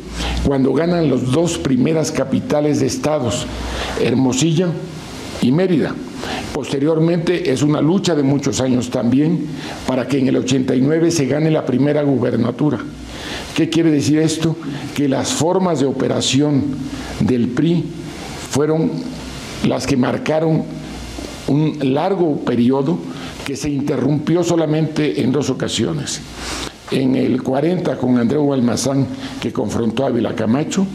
cuando 0.45 0.73
ganan 0.73 1.09
las 1.09 1.31
dos 1.31 1.57
primeras 1.57 2.11
capitales 2.11 2.79
de 2.79 2.87
estados, 2.87 3.45
Hermosilla 4.01 4.69
y 5.41 5.51
Mérida. 5.51 5.93
Posteriormente 6.53 7.51
es 7.51 7.61
una 7.63 7.81
lucha 7.81 8.15
de 8.15 8.23
muchos 8.23 8.61
años 8.61 8.89
también 8.89 9.45
para 9.85 10.07
que 10.07 10.19
en 10.19 10.27
el 10.27 10.37
89 10.37 11.11
se 11.11 11.25
gane 11.25 11.51
la 11.51 11.65
primera 11.65 12.01
gubernatura. 12.03 12.79
¿Qué 13.55 13.69
quiere 13.69 13.89
decir 13.89 14.19
esto? 14.19 14.57
Que 14.93 15.07
las 15.07 15.31
formas 15.31 15.79
de 15.79 15.85
operación 15.85 16.61
del 17.21 17.47
PRI 17.47 17.85
fueron 18.51 18.91
las 19.65 19.87
que 19.87 19.95
marcaron 19.95 20.63
un 21.47 21.77
largo 21.93 22.35
periodo 22.41 22.97
que 23.45 23.55
se 23.55 23.69
interrumpió 23.69 24.43
solamente 24.43 25.21
en 25.21 25.31
dos 25.31 25.49
ocasiones. 25.49 26.19
En 26.91 27.15
el 27.15 27.41
40 27.41 27.97
con 27.97 28.17
Andreu 28.17 28.51
Almazán, 28.51 29.07
que 29.39 29.53
confrontó 29.53 30.05
a 30.05 30.35
Camacho, 30.35 30.85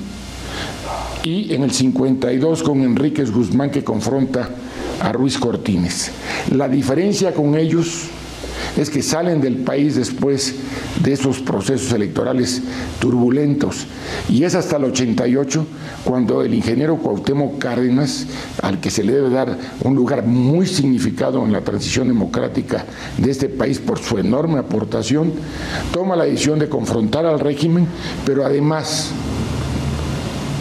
y 1.24 1.54
en 1.54 1.62
el 1.62 1.70
52 1.70 2.62
con 2.62 2.82
Enríquez 2.82 3.30
Guzmán, 3.30 3.70
que 3.70 3.82
confronta 3.82 4.50
a 5.00 5.12
Ruiz 5.12 5.38
Cortines. 5.38 6.10
La 6.54 6.68
diferencia 6.68 7.32
con 7.32 7.56
ellos 7.56 8.10
es 8.76 8.90
que 8.90 9.02
salen 9.02 9.40
del 9.40 9.56
país 9.56 9.96
después 9.96 10.54
de 11.02 11.12
esos 11.12 11.40
procesos 11.40 11.92
electorales 11.92 12.62
turbulentos. 13.00 13.86
Y 14.28 14.44
es 14.44 14.54
hasta 14.54 14.76
el 14.76 14.84
88 14.84 15.66
cuando 16.04 16.42
el 16.42 16.54
ingeniero 16.54 16.96
Cuauhtémoc 16.96 17.58
Cárdenas, 17.58 18.26
al 18.62 18.80
que 18.80 18.90
se 18.90 19.04
le 19.04 19.12
debe 19.12 19.30
dar 19.30 19.56
un 19.82 19.94
lugar 19.94 20.24
muy 20.24 20.66
significado 20.66 21.44
en 21.44 21.52
la 21.52 21.62
transición 21.62 22.08
democrática 22.08 22.84
de 23.18 23.30
este 23.30 23.48
país 23.48 23.78
por 23.78 23.98
su 23.98 24.18
enorme 24.18 24.58
aportación, 24.58 25.32
toma 25.92 26.16
la 26.16 26.24
decisión 26.24 26.58
de 26.58 26.68
confrontar 26.68 27.26
al 27.26 27.40
régimen, 27.40 27.86
pero 28.24 28.44
además 28.44 29.10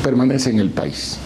permanece 0.04 0.50
en 0.50 0.60
el 0.60 0.70
país. 0.70 1.20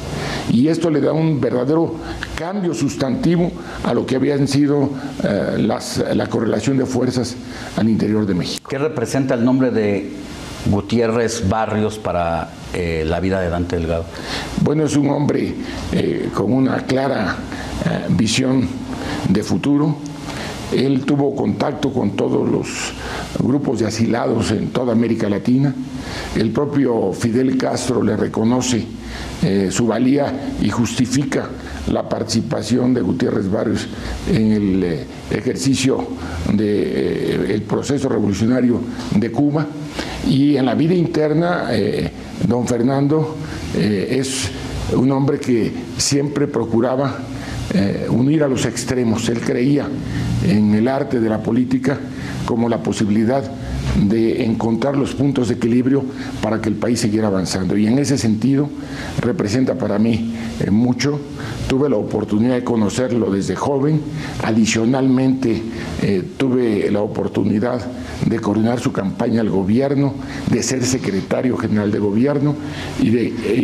Y 0.51 0.67
esto 0.67 0.89
le 0.89 1.01
da 1.01 1.13
un 1.13 1.39
verdadero 1.39 1.95
cambio 2.35 2.73
sustantivo 2.73 3.51
a 3.83 3.93
lo 3.93 4.05
que 4.05 4.15
habían 4.15 4.47
sido 4.47 4.89
eh, 5.23 5.57
las, 5.59 6.03
la 6.13 6.27
correlación 6.27 6.77
de 6.77 6.85
fuerzas 6.85 7.35
al 7.77 7.89
interior 7.89 8.25
de 8.25 8.33
México. 8.33 8.67
¿Qué 8.69 8.77
representa 8.77 9.33
el 9.35 9.43
nombre 9.43 9.71
de 9.71 10.11
Gutiérrez 10.69 11.47
Barrios 11.49 11.97
para 11.97 12.51
eh, 12.73 13.03
la 13.07 13.19
vida 13.19 13.41
de 13.41 13.49
Dante 13.49 13.77
Delgado? 13.77 14.05
Bueno, 14.61 14.83
es 14.85 14.95
un 14.95 15.09
hombre 15.09 15.55
eh, 15.91 16.29
con 16.33 16.51
una 16.53 16.85
clara 16.85 17.37
visión 18.09 18.67
de 19.27 19.43
futuro. 19.43 19.97
Él 20.71 21.05
tuvo 21.05 21.35
contacto 21.35 21.91
con 21.91 22.11
todos 22.11 22.49
los 22.49 22.67
grupos 23.39 23.79
de 23.79 23.87
asilados 23.87 24.51
en 24.51 24.69
toda 24.69 24.93
América 24.93 25.29
Latina. 25.29 25.73
El 26.35 26.51
propio 26.51 27.11
Fidel 27.13 27.57
Castro 27.57 28.01
le 28.01 28.17
reconoce 28.17 28.85
eh, 29.43 29.69
su 29.71 29.87
valía 29.87 30.31
y 30.61 30.69
justifica 30.69 31.49
la 31.91 32.07
participación 32.07 32.93
de 32.93 33.01
Gutiérrez 33.01 33.51
Barrios 33.51 33.87
en 34.31 34.53
el 34.53 34.83
eh, 34.83 35.05
ejercicio 35.31 36.07
del 36.53 37.61
proceso 37.63 38.07
revolucionario 38.07 38.79
de 39.13 39.31
Cuba. 39.31 39.67
Y 40.29 40.55
en 40.55 40.65
la 40.65 40.75
vida 40.75 40.93
interna, 40.93 41.67
eh, 41.71 42.09
don 42.47 42.65
Fernando 42.65 43.35
es 43.75 44.49
un 44.95 45.11
hombre 45.11 45.39
que 45.39 45.73
siempre 45.97 46.47
procuraba 46.47 47.17
unir 48.09 48.43
a 48.43 48.47
los 48.47 48.65
extremos. 48.65 49.27
Él 49.27 49.41
creía 49.41 49.87
en 50.47 50.73
el 50.73 50.87
arte 50.87 51.19
de 51.19 51.27
la 51.27 51.41
política 51.41 51.99
como 52.45 52.69
la 52.69 52.83
posibilidad 52.83 53.43
de 54.07 54.43
encontrar 54.45 54.97
los 54.97 55.13
puntos 55.13 55.49
de 55.49 55.55
equilibrio 55.55 56.03
para 56.41 56.61
que 56.61 56.69
el 56.69 56.75
país 56.75 56.99
siguiera 56.99 57.27
avanzando. 57.27 57.77
Y 57.77 57.87
en 57.87 57.99
ese 57.99 58.17
sentido 58.17 58.69
representa 59.21 59.75
para 59.75 59.99
mí 59.99 60.33
eh, 60.59 60.71
mucho. 60.71 61.19
Tuve 61.67 61.89
la 61.89 61.97
oportunidad 61.97 62.55
de 62.55 62.63
conocerlo 62.63 63.31
desde 63.31 63.55
joven. 63.55 64.01
Adicionalmente 64.43 65.61
eh, 66.01 66.23
tuve 66.37 66.89
la 66.91 67.01
oportunidad 67.01 67.81
de 68.25 68.39
coordinar 68.39 68.79
su 68.79 68.91
campaña 68.91 69.41
al 69.41 69.49
gobierno, 69.49 70.13
de 70.49 70.63
ser 70.63 70.83
secretario 70.85 71.57
general 71.57 71.91
de 71.91 71.99
gobierno 71.99 72.55
y 73.01 73.09
de, 73.09 73.23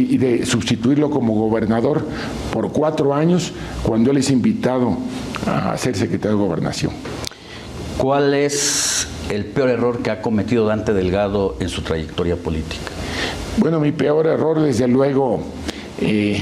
y 0.09 0.17
de 0.17 0.45
sustituirlo 0.45 1.09
como 1.09 1.33
gobernador 1.33 2.05
por 2.53 2.71
cuatro 2.71 3.13
años 3.13 3.53
cuando 3.83 4.11
él 4.11 4.17
es 4.17 4.29
invitado 4.31 4.97
a 5.45 5.77
ser 5.77 5.95
secretario 5.95 6.37
de 6.37 6.43
gobernación. 6.43 6.91
¿Cuál 7.99 8.33
es 8.33 9.09
el 9.29 9.43
peor 9.43 9.67
error 9.67 10.01
que 10.01 10.09
ha 10.09 10.21
cometido 10.21 10.65
Dante 10.65 10.93
Delgado 10.93 11.57
en 11.59 11.67
su 11.67 11.81
trayectoria 11.81 12.37
política? 12.37 12.91
Bueno, 13.57 13.81
mi 13.81 13.91
peor 13.91 14.25
error, 14.25 14.61
desde 14.61 14.87
luego, 14.87 15.41
eh, 15.99 16.41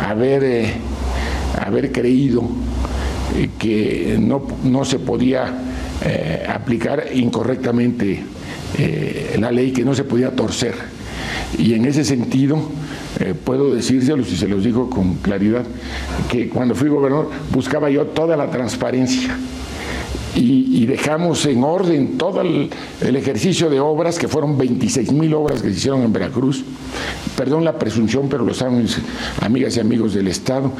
haber, 0.00 0.44
eh, 0.44 0.74
haber 1.60 1.90
creído 1.90 2.42
eh, 3.34 3.50
que 3.58 4.16
no, 4.20 4.46
no, 4.62 4.84
se 4.84 5.00
podía 5.00 5.52
eh, 6.04 6.46
aplicar 6.48 7.06
incorrectamente 7.12 8.22
eh, 8.78 9.36
la 9.40 9.50
ley, 9.50 9.72
que 9.72 9.84
no 9.84 9.92
se 9.92 10.04
podía 10.04 10.36
torcer. 10.36 10.76
Y 11.58 11.74
en 11.74 11.84
ese 11.86 12.04
sentido, 12.04 12.60
puedo 13.44 13.74
decírselo, 13.74 14.22
si 14.24 14.36
se 14.36 14.46
los 14.46 14.62
digo 14.62 14.88
con 14.88 15.14
claridad, 15.14 15.64
que 16.30 16.48
cuando 16.48 16.76
fui 16.76 16.88
gobernador 16.88 17.30
buscaba 17.50 17.90
yo 17.90 18.06
toda 18.06 18.36
la 18.36 18.52
transparencia 18.52 19.36
y, 20.36 20.86
dejamos 20.86 21.44
en 21.46 21.64
orden 21.64 22.18
todo 22.18 22.40
el, 22.40 22.70
el, 23.00 23.16
ejercicio 23.16 23.68
de 23.70 23.80
obras, 23.80 24.18
que 24.18 24.28
fueron 24.28 24.56
26 24.56 25.12
mil 25.12 25.34
obras 25.34 25.62
que 25.62 25.70
se 25.70 25.76
hicieron 25.76 26.02
en 26.02 26.12
Veracruz. 26.12 26.64
Perdón 27.36 27.64
la 27.64 27.78
presunción, 27.78 28.28
pero 28.30 28.44
lo 28.44 28.54
saben 28.54 28.86
amigas 29.42 29.76
y 29.76 29.80
amigos 29.80 30.14
del 30.14 30.28
Estado. 30.28 30.72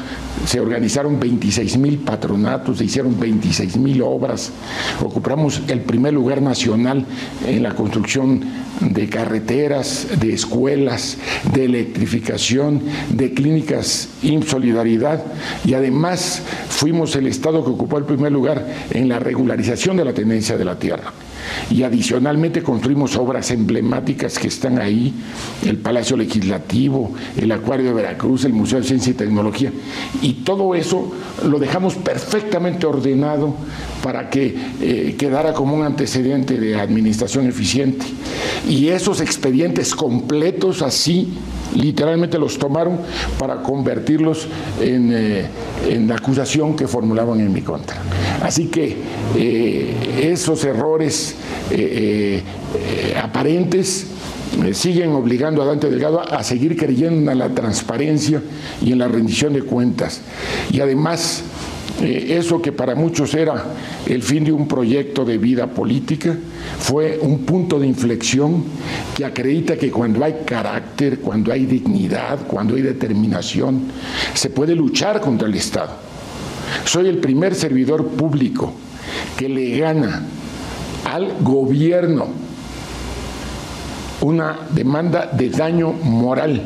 Se 0.45 0.59
organizaron 0.59 1.19
26 1.19 1.77
mil 1.77 1.99
patronatos, 1.99 2.79
se 2.79 2.85
hicieron 2.85 3.19
26 3.19 3.77
mil 3.77 4.01
obras. 4.01 4.51
Ocupamos 5.03 5.61
el 5.67 5.81
primer 5.81 6.13
lugar 6.13 6.41
nacional 6.41 7.05
en 7.45 7.61
la 7.61 7.75
construcción 7.75 8.41
de 8.81 9.07
carreteras, 9.07 10.07
de 10.19 10.33
escuelas, 10.33 11.17
de 11.53 11.65
electrificación, 11.65 12.81
de 13.09 13.33
clínicas 13.33 14.09
en 14.23 14.43
solidaridad 14.43 15.23
y 15.63 15.73
además 15.75 16.41
fuimos 16.69 17.15
el 17.15 17.27
Estado 17.27 17.63
que 17.63 17.71
ocupó 17.71 17.97
el 17.97 18.05
primer 18.05 18.31
lugar 18.31 18.65
en 18.91 19.09
la 19.09 19.19
regularización 19.19 19.97
de 19.97 20.05
la 20.05 20.13
tenencia 20.13 20.57
de 20.57 20.65
la 20.65 20.77
tierra. 20.77 21.13
Y 21.69 21.83
adicionalmente 21.83 22.61
construimos 22.61 23.15
obras 23.17 23.51
emblemáticas 23.51 24.39
que 24.39 24.47
están 24.47 24.79
ahí, 24.79 25.13
el 25.65 25.77
Palacio 25.77 26.17
Legislativo, 26.17 27.13
el 27.37 27.51
Acuario 27.51 27.87
de 27.87 27.93
Veracruz, 27.93 28.45
el 28.45 28.53
Museo 28.53 28.79
de 28.79 28.85
Ciencia 28.85 29.11
y 29.11 29.15
Tecnología. 29.15 29.71
Y 30.21 30.33
todo 30.43 30.75
eso 30.75 31.11
lo 31.45 31.59
dejamos 31.59 31.95
perfectamente 31.95 32.85
ordenado 32.85 33.55
para 34.03 34.29
que 34.29 34.55
eh, 34.81 35.15
quedara 35.17 35.53
como 35.53 35.75
un 35.75 35.83
antecedente 35.83 36.57
de 36.57 36.79
administración 36.79 37.47
eficiente. 37.47 38.05
Y 38.67 38.89
esos 38.89 39.21
expedientes 39.21 39.95
completos 39.95 40.81
así 40.81 41.33
literalmente 41.75 42.37
los 42.37 42.57
tomaron 42.57 42.99
para 43.37 43.61
convertirlos 43.61 44.47
en, 44.81 45.11
eh, 45.13 45.45
la 46.07 46.15
acusación 46.15 46.75
que 46.75 46.87
formulaban 46.87 47.39
en 47.39 47.51
mi 47.51 47.61
contra. 47.61 47.97
Así 48.41 48.67
que 48.67 48.97
eh, 49.35 50.29
esos 50.31 50.63
errores 50.63 51.26
eh, 51.71 52.43
aparentes 53.21 54.07
siguen 54.73 55.11
obligando 55.11 55.61
a 55.61 55.65
Dante 55.65 55.89
Delgado 55.89 56.21
a 56.21 56.43
seguir 56.43 56.77
creyendo 56.77 57.31
en 57.31 57.37
la 57.37 57.49
transparencia 57.49 58.41
y 58.81 58.91
en 58.91 58.99
la 58.99 59.07
rendición 59.07 59.53
de 59.53 59.61
cuentas. 59.61 60.21
Y 60.71 60.79
además 60.79 61.43
eh, 62.01 62.37
eso 62.37 62.61
que 62.61 62.71
para 62.71 62.93
muchos 62.93 63.33
era 63.33 63.63
el 64.05 64.21
fin 64.21 64.43
de 64.43 64.51
un 64.51 64.67
proyecto 64.67 65.25
de 65.25 65.37
vida 65.37 65.67
política, 65.67 66.37
fue 66.79 67.17
un 67.19 67.39
punto 67.39 67.79
de 67.79 67.87
inflexión 67.87 68.63
que 69.15 69.25
acredita 69.25 69.77
que 69.77 69.89
cuando 69.89 70.23
hay 70.23 70.41
carácter, 70.45 71.19
cuando 71.19 71.51
hay 71.51 71.65
dignidad, 71.65 72.45
cuando 72.45 72.75
hay 72.75 72.83
determinación, 72.83 73.83
se 74.33 74.49
puede 74.51 74.75
luchar 74.75 75.19
contra 75.21 75.47
el 75.47 75.55
Estado. 75.55 75.91
Soy 76.85 77.07
el 77.07 77.17
primer 77.17 77.55
servidor 77.55 78.05
público 78.05 78.73
que 79.35 79.49
le 79.49 79.77
gana 79.79 80.23
al 81.13 81.37
gobierno 81.41 82.27
una 84.21 84.57
demanda 84.71 85.29
de 85.31 85.49
daño 85.49 85.91
moral. 85.91 86.61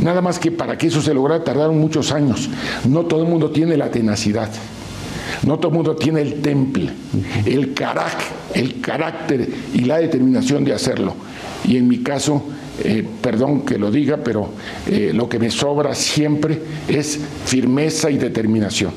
Nada 0.00 0.20
más 0.22 0.38
que 0.38 0.50
para 0.50 0.78
que 0.78 0.86
eso 0.86 1.02
se 1.02 1.12
lograra 1.12 1.44
tardaron 1.44 1.78
muchos 1.78 2.12
años. 2.12 2.48
No 2.88 3.04
todo 3.04 3.22
el 3.22 3.28
mundo 3.28 3.50
tiene 3.50 3.76
la 3.76 3.90
tenacidad. 3.90 4.50
No 5.42 5.58
todo 5.58 5.68
el 5.68 5.74
mundo 5.74 5.96
tiene 5.96 6.22
el 6.22 6.40
temple, 6.40 6.90
el 7.44 7.74
carácter, 7.74 8.26
el 8.54 8.80
carácter 8.80 9.48
y 9.74 9.80
la 9.80 9.98
determinación 9.98 10.64
de 10.64 10.72
hacerlo. 10.72 11.14
Y 11.64 11.76
en 11.76 11.88
mi 11.88 11.98
caso, 11.98 12.42
eh, 12.82 13.06
perdón 13.22 13.62
que 13.62 13.78
lo 13.78 13.90
diga, 13.90 14.18
pero 14.18 14.48
eh, 14.86 15.12
lo 15.14 15.28
que 15.28 15.38
me 15.38 15.50
sobra 15.50 15.94
siempre 15.94 16.60
es 16.88 17.18
firmeza 17.44 18.10
y 18.10 18.18
determinación. 18.18 18.92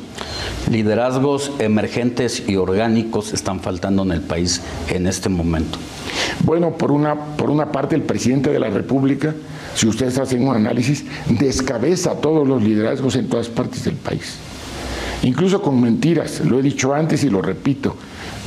Liderazgos 0.70 1.52
emergentes 1.60 2.44
y 2.48 2.56
orgánicos 2.58 3.34
están 3.34 3.62
faltando 3.62 4.04
en 4.04 4.12
el 4.12 4.22
país 4.22 4.62
en 4.90 5.08
este 5.08 5.30
momento. 5.30 5.78
Bueno, 6.44 6.72
por 6.72 6.92
una, 6.92 7.16
por 7.38 7.50
una 7.50 7.72
parte 7.72 7.96
el 7.96 8.04
presidente 8.04 8.50
de 8.50 8.60
la 8.60 8.70
República, 8.70 9.34
si 9.76 9.88
ustedes 9.88 10.18
hacen 10.18 10.48
un 10.48 10.56
análisis, 10.56 11.06
descabeza 11.28 12.16
todos 12.16 12.48
los 12.48 12.62
liderazgos 12.62 13.16
en 13.16 13.30
todas 13.30 13.48
partes 13.48 13.86
del 13.86 13.96
país. 13.96 14.36
Incluso 15.24 15.62
con 15.62 15.80
mentiras, 15.82 16.42
lo 16.42 16.60
he 16.60 16.62
dicho 16.62 16.94
antes 16.94 17.24
y 17.24 17.30
lo 17.30 17.42
repito. 17.42 17.96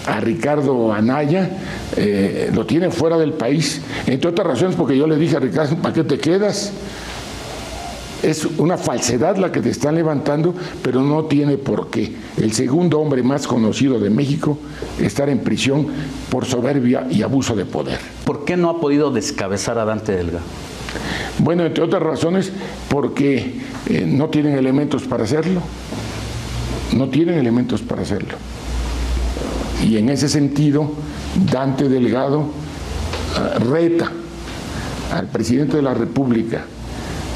A 0.06 0.20
Ricardo 0.20 0.92
Anaya 0.92 1.50
eh, 1.96 2.50
lo 2.52 2.66
tiene 2.66 2.90
fuera 2.90 3.16
del 3.18 3.34
país, 3.34 3.80
entre 4.06 4.30
otras 4.30 4.46
razones 4.46 4.74
porque 4.74 4.96
yo 4.96 5.06
le 5.06 5.16
dije 5.16 5.36
a 5.36 5.40
Ricardo, 5.40 5.76
¿para 5.76 5.94
qué 5.94 6.02
te 6.02 6.18
quedas? 6.18 6.72
Es 8.22 8.44
una 8.44 8.78
falsedad 8.78 9.36
la 9.36 9.50
que 9.50 9.60
te 9.60 9.70
están 9.70 9.96
levantando, 9.96 10.54
pero 10.80 11.02
no 11.02 11.24
tiene 11.24 11.56
por 11.56 11.90
qué. 11.90 12.12
El 12.36 12.52
segundo 12.52 13.00
hombre 13.00 13.22
más 13.24 13.48
conocido 13.48 13.98
de 13.98 14.10
México 14.10 14.58
estar 15.00 15.28
en 15.28 15.40
prisión 15.40 15.88
por 16.30 16.44
soberbia 16.44 17.06
y 17.10 17.22
abuso 17.22 17.56
de 17.56 17.64
poder. 17.64 17.98
¿Por 18.24 18.44
qué 18.44 18.56
no 18.56 18.70
ha 18.70 18.80
podido 18.80 19.10
descabezar 19.10 19.76
a 19.78 19.84
Dante 19.84 20.12
Delgado? 20.12 20.44
Bueno, 21.38 21.64
entre 21.64 21.82
otras 21.82 22.02
razones, 22.02 22.52
porque 22.88 23.60
eh, 23.88 24.04
no 24.06 24.28
tienen 24.28 24.56
elementos 24.56 25.02
para 25.04 25.24
hacerlo. 25.24 25.60
No 26.96 27.08
tienen 27.08 27.38
elementos 27.38 27.82
para 27.82 28.02
hacerlo. 28.02 28.36
Y 29.82 29.96
en 29.96 30.08
ese 30.08 30.28
sentido, 30.28 30.90
Dante 31.50 31.88
Delgado 31.88 32.46
ah, 33.36 33.58
reta 33.58 34.10
al 35.12 35.26
presidente 35.26 35.76
de 35.76 35.82
la 35.82 35.94
República 35.94 36.64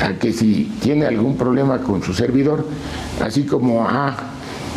a 0.00 0.14
que 0.14 0.32
si 0.32 0.72
tiene 0.80 1.06
algún 1.06 1.36
problema 1.36 1.78
con 1.78 2.02
su 2.02 2.14
servidor, 2.14 2.66
así 3.22 3.44
como 3.44 3.86
ha 3.88 4.16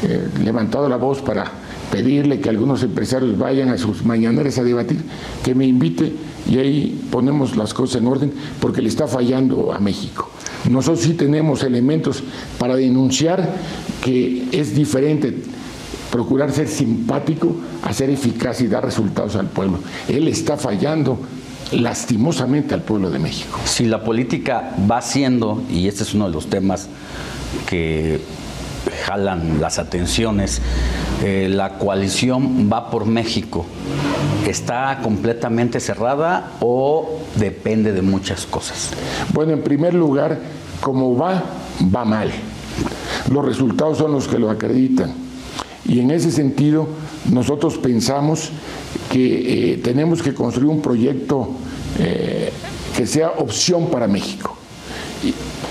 eh, 0.03 0.29
levantado 0.43 0.87
la 0.87 0.97
voz 0.97 1.21
para 1.21 1.45
pedirle 1.91 2.39
que 2.39 2.49
algunos 2.49 2.83
empresarios 2.83 3.37
vayan 3.37 3.69
a 3.69 3.77
sus 3.77 4.05
mañaneras 4.05 4.57
a 4.57 4.63
debatir, 4.63 4.99
que 5.43 5.55
me 5.55 5.65
invite 5.65 6.13
y 6.49 6.57
ahí 6.57 7.07
ponemos 7.11 7.57
las 7.57 7.73
cosas 7.73 8.01
en 8.01 8.07
orden 8.07 8.31
porque 8.59 8.81
le 8.81 8.89
está 8.89 9.07
fallando 9.07 9.73
a 9.73 9.79
México. 9.79 10.29
Nosotros 10.69 11.01
sí 11.01 11.13
tenemos 11.13 11.63
elementos 11.63 12.23
para 12.57 12.75
denunciar 12.75 13.55
que 14.03 14.47
es 14.51 14.75
diferente 14.75 15.35
procurar 16.11 16.51
ser 16.51 16.67
simpático 16.67 17.55
a 17.83 17.93
ser 17.93 18.09
eficaz 18.09 18.61
y 18.61 18.67
dar 18.67 18.83
resultados 18.83 19.35
al 19.35 19.47
pueblo. 19.47 19.79
Él 20.07 20.27
está 20.27 20.57
fallando 20.57 21.19
lastimosamente 21.71 22.73
al 22.73 22.81
pueblo 22.81 23.09
de 23.09 23.19
México. 23.19 23.59
Si 23.65 23.85
la 23.85 24.03
política 24.03 24.75
va 24.89 25.01
siendo, 25.01 25.61
y 25.69 25.87
este 25.87 26.03
es 26.03 26.13
uno 26.13 26.25
de 26.25 26.31
los 26.31 26.49
temas 26.49 26.87
que 27.67 28.19
jalan 29.05 29.61
las 29.61 29.77
atenciones, 29.77 30.61
eh, 31.23 31.47
la 31.49 31.77
coalición 31.77 32.69
va 32.71 32.89
por 32.89 33.05
México, 33.05 33.65
¿está 34.47 34.99
completamente 35.03 35.79
cerrada 35.79 36.53
o 36.61 37.19
depende 37.35 37.91
de 37.91 38.01
muchas 38.01 38.45
cosas? 38.45 38.91
Bueno, 39.33 39.53
en 39.53 39.61
primer 39.61 39.93
lugar, 39.93 40.39
como 40.81 41.15
va, 41.15 41.43
va 41.93 42.05
mal. 42.05 42.31
Los 43.31 43.45
resultados 43.45 43.97
son 43.97 44.13
los 44.13 44.27
que 44.27 44.39
lo 44.39 44.49
acreditan. 44.49 45.28
Y 45.89 45.99
en 46.01 46.11
ese 46.11 46.31
sentido, 46.31 46.87
nosotros 47.31 47.79
pensamos 47.79 48.51
que 49.11 49.73
eh, 49.73 49.77
tenemos 49.77 50.21
que 50.21 50.35
construir 50.35 50.69
un 50.69 50.83
proyecto 50.83 51.49
eh, 51.97 52.51
que 52.95 53.07
sea 53.07 53.31
opción 53.39 53.87
para 53.87 54.07
México. 54.07 54.55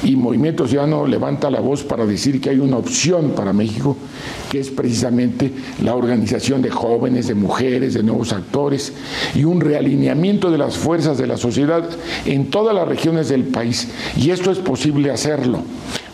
Y, 0.03 0.11
y, 0.11 0.17
Movimiento 0.17 0.67
Ciudadano 0.67 1.07
levanta 1.07 1.51
la 1.51 1.61
voz 1.61 1.85
para 1.85 2.05
decir 2.05 2.41
que 2.41 2.51
hay 2.51 2.59
una 2.59 2.79
opción 2.79 3.31
para 3.31 3.53
México, 3.53 3.97
que 4.51 4.59
es 4.59 4.71
precisamente 4.71 5.53
la 5.85 5.95
organización 5.95 6.63
de 6.63 6.71
jóvenes, 6.71 7.29
de 7.29 7.35
mujeres, 7.35 7.95
de 7.95 8.03
nuevos 8.03 8.33
actores 8.33 8.93
y 9.37 9.45
un 9.45 9.61
realineamiento 9.61 10.51
de 10.51 10.59
las 10.59 10.77
fuerzas 10.77 11.17
de 11.17 11.29
la 11.29 11.37
sociedad 11.37 11.89
en 12.27 12.51
todas 12.51 12.75
las 12.75 12.89
regiones 12.89 13.29
del 13.29 13.45
país. 13.45 13.89
Y 14.17 14.31
esto 14.31 14.51
es 14.51 14.59
posible 14.59 15.13
hacerlo 15.13 15.63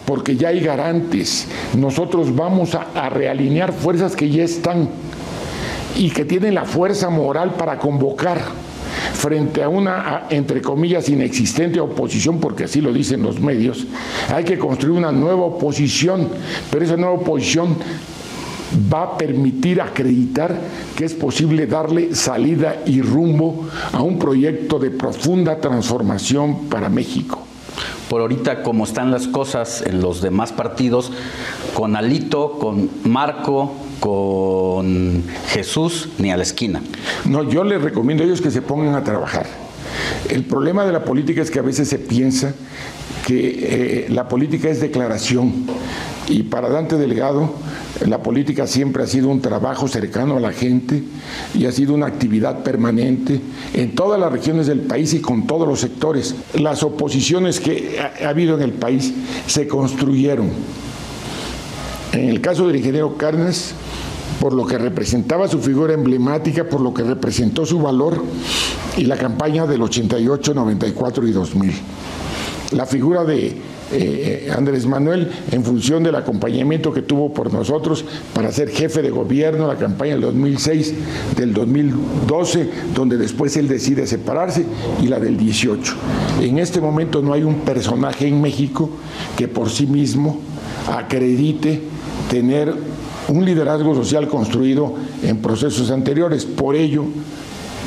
porque 0.06 0.36
ya 0.36 0.48
hay 0.48 0.60
garantes. 0.60 1.46
Nosotros 1.76 2.34
vamos 2.34 2.74
a, 2.74 3.08
realinear 3.08 3.72
fuerzas 3.72 4.16
que 4.16 4.30
ya 4.30 4.44
están 4.44 4.88
y 5.96 6.10
que 6.10 6.24
tienen 6.24 6.54
la 6.54 6.64
fuerza 6.64 7.10
moral 7.10 7.54
para 7.54 7.78
convocar 7.78 8.40
frente 9.14 9.62
a 9.62 9.68
una, 9.68 10.24
entre 10.30 10.60
comillas, 10.60 11.08
inexistente 11.08 11.80
oposición, 11.80 12.40
porque 12.40 12.64
así 12.64 12.80
lo 12.80 12.92
dicen 12.92 13.22
los 13.22 13.40
medios, 13.40 13.86
hay 14.32 14.44
que 14.44 14.58
construir 14.58 14.98
una 14.98 15.12
nueva 15.12 15.42
oposición, 15.42 16.28
pero 16.70 16.84
esa 16.84 16.96
nueva 16.96 17.14
oposición 17.14 17.76
va 18.92 19.02
a 19.02 19.16
permitir 19.16 19.80
acreditar 19.80 20.58
que 20.96 21.04
es 21.04 21.14
posible 21.14 21.66
darle 21.66 22.14
salida 22.14 22.82
y 22.86 23.00
rumbo 23.00 23.68
a 23.92 24.02
un 24.02 24.18
proyecto 24.18 24.78
de 24.78 24.90
profunda 24.90 25.60
transformación 25.60 26.68
para 26.68 26.88
México 26.88 27.43
por 28.08 28.20
ahorita 28.20 28.62
como 28.62 28.84
están 28.84 29.10
las 29.10 29.28
cosas 29.28 29.82
en 29.86 30.00
los 30.00 30.20
demás 30.20 30.52
partidos, 30.52 31.12
con 31.74 31.96
Alito, 31.96 32.58
con 32.58 32.90
Marco, 33.04 33.72
con 34.00 35.24
Jesús, 35.48 36.10
ni 36.18 36.30
a 36.30 36.36
la 36.36 36.42
esquina. 36.42 36.82
No, 37.24 37.48
yo 37.48 37.64
les 37.64 37.80
recomiendo 37.80 38.22
a 38.22 38.26
ellos 38.26 38.40
que 38.40 38.50
se 38.50 38.62
pongan 38.62 38.94
a 38.94 39.04
trabajar. 39.04 39.46
El 40.28 40.44
problema 40.44 40.84
de 40.84 40.92
la 40.92 41.04
política 41.04 41.42
es 41.42 41.50
que 41.50 41.58
a 41.58 41.62
veces 41.62 41.88
se 41.88 41.98
piensa 41.98 42.54
que 43.26 44.06
eh, 44.06 44.06
la 44.10 44.28
política 44.28 44.68
es 44.68 44.80
declaración 44.80 45.66
y 46.28 46.44
para 46.44 46.68
Dante 46.68 46.96
Delgado 46.96 47.50
la 48.06 48.22
política 48.22 48.66
siempre 48.66 49.04
ha 49.04 49.06
sido 49.06 49.28
un 49.28 49.40
trabajo 49.40 49.88
cercano 49.88 50.36
a 50.36 50.40
la 50.40 50.52
gente 50.52 51.02
y 51.54 51.66
ha 51.66 51.72
sido 51.72 51.94
una 51.94 52.06
actividad 52.06 52.62
permanente 52.62 53.40
en 53.72 53.94
todas 53.94 54.18
las 54.18 54.32
regiones 54.32 54.66
del 54.66 54.80
país 54.80 55.14
y 55.14 55.20
con 55.20 55.46
todos 55.46 55.68
los 55.68 55.80
sectores. 55.80 56.34
Las 56.54 56.82
oposiciones 56.82 57.60
que 57.60 58.00
ha, 58.00 58.28
habido 58.28 58.56
en 58.56 58.62
el 58.62 58.72
país 58.72 59.12
se 59.46 59.68
construyeron. 59.68 60.50
En 62.12 62.28
el 62.28 62.40
caso 62.40 62.66
del 62.66 62.76
ingeniero 62.76 63.16
Carnes, 63.16 63.74
por 64.40 64.52
lo 64.52 64.66
que 64.66 64.78
representaba 64.78 65.48
su 65.48 65.60
figura 65.60 65.94
emblemática, 65.94 66.64
por 66.64 66.80
lo 66.80 66.92
que 66.92 67.02
representó 67.02 67.64
su 67.64 67.80
valor 67.80 68.22
y 68.96 69.04
la 69.04 69.16
campaña 69.16 69.66
del 69.66 69.82
88, 69.82 70.54
94 70.54 71.26
y 71.26 71.32
2000. 71.32 71.72
La 72.72 72.86
figura 72.86 73.24
de 73.24 73.56
eh, 73.92 74.50
Andrés 74.56 74.86
Manuel 74.86 75.30
en 75.52 75.64
función 75.64 76.02
del 76.02 76.14
acompañamiento 76.14 76.92
que 76.92 77.02
tuvo 77.02 77.32
por 77.32 77.52
nosotros 77.52 78.04
para 78.32 78.50
ser 78.50 78.70
jefe 78.70 79.02
de 79.02 79.10
gobierno, 79.10 79.66
la 79.66 79.76
campaña 79.76 80.12
del 80.12 80.22
2006, 80.22 80.94
del 81.36 81.52
2012, 81.52 82.68
donde 82.94 83.18
después 83.18 83.56
él 83.56 83.68
decide 83.68 84.06
separarse, 84.06 84.64
y 85.02 85.08
la 85.08 85.20
del 85.20 85.36
18. 85.36 85.94
En 86.40 86.58
este 86.58 86.80
momento 86.80 87.22
no 87.22 87.32
hay 87.32 87.42
un 87.42 87.60
personaje 87.60 88.26
en 88.26 88.40
México 88.40 88.90
que 89.36 89.48
por 89.48 89.70
sí 89.70 89.86
mismo 89.86 90.40
acredite 90.90 91.80
tener 92.30 92.74
un 93.28 93.44
liderazgo 93.44 93.94
social 93.94 94.28
construido 94.28 94.94
en 95.22 95.38
procesos 95.38 95.90
anteriores. 95.90 96.44
Por 96.44 96.74
ello, 96.74 97.04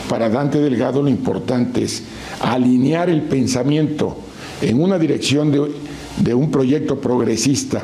para 0.09 0.29
Dante 0.29 0.59
Delgado 0.59 1.03
lo 1.03 1.09
importante 1.09 1.83
es 1.83 2.03
alinear 2.41 3.09
el 3.09 3.23
pensamiento 3.23 4.26
en 4.61 4.81
una 4.81 4.97
dirección 4.97 5.51
de, 5.51 5.71
de, 6.17 6.33
un 6.33 6.51
proyecto 6.51 6.99
progresista 6.99 7.83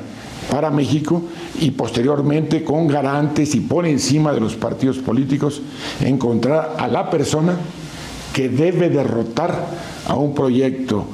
para 0.50 0.70
México 0.70 1.24
y 1.60 1.72
posteriormente 1.72 2.64
con 2.64 2.88
garantes 2.88 3.56
y 3.56 3.62
por 3.62 3.86
encima 3.86 4.34
de 4.34 4.40
los 4.40 4.56
partidos 4.56 4.98
políticos 4.98 5.62
encontrar 6.02 6.76
a 6.78 6.88
la 6.88 7.10
persona 7.10 7.56
que 8.34 8.50
debe 8.50 8.90
derrotar 8.90 9.68
a 10.08 10.16
un 10.16 10.34
proyecto 10.34 11.06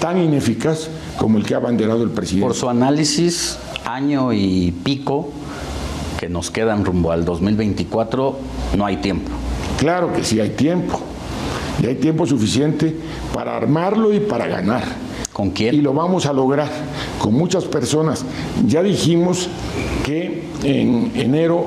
tan 0.00 0.18
ineficaz 0.18 0.88
como 1.18 1.38
el 1.38 1.44
que 1.44 1.54
ha 1.54 1.58
abanderado 1.58 2.02
el 2.02 2.10
presidente. 2.10 2.46
Por 2.46 2.56
su 2.56 2.68
análisis, 2.68 3.58
año 3.84 4.32
y 4.32 4.72
pico 4.84 5.30
que 6.18 6.28
nos 6.28 6.50
quedan 6.50 6.84
rumbo 6.84 7.12
al 7.12 7.24
2024, 7.24 8.38
no 8.76 8.86
hay 8.86 8.98
tiempo. 8.98 9.30
Claro 9.78 10.12
que 10.12 10.24
sí 10.24 10.40
hay 10.40 10.50
tiempo. 10.50 11.00
Y 11.80 11.86
hay 11.86 11.94
tiempo 11.94 12.26
suficiente 12.26 12.96
para 13.32 13.56
armarlo 13.56 14.12
y 14.12 14.18
para 14.18 14.48
ganar. 14.48 14.82
¿Con? 15.38 15.52
Y 15.56 15.80
lo 15.82 15.94
vamos 15.94 16.26
a 16.26 16.32
lograr 16.32 16.68
con 17.20 17.32
muchas 17.32 17.64
personas. 17.64 18.24
Ya 18.66 18.82
dijimos 18.82 19.48
que 20.04 20.48
en 20.64 21.12
enero 21.14 21.64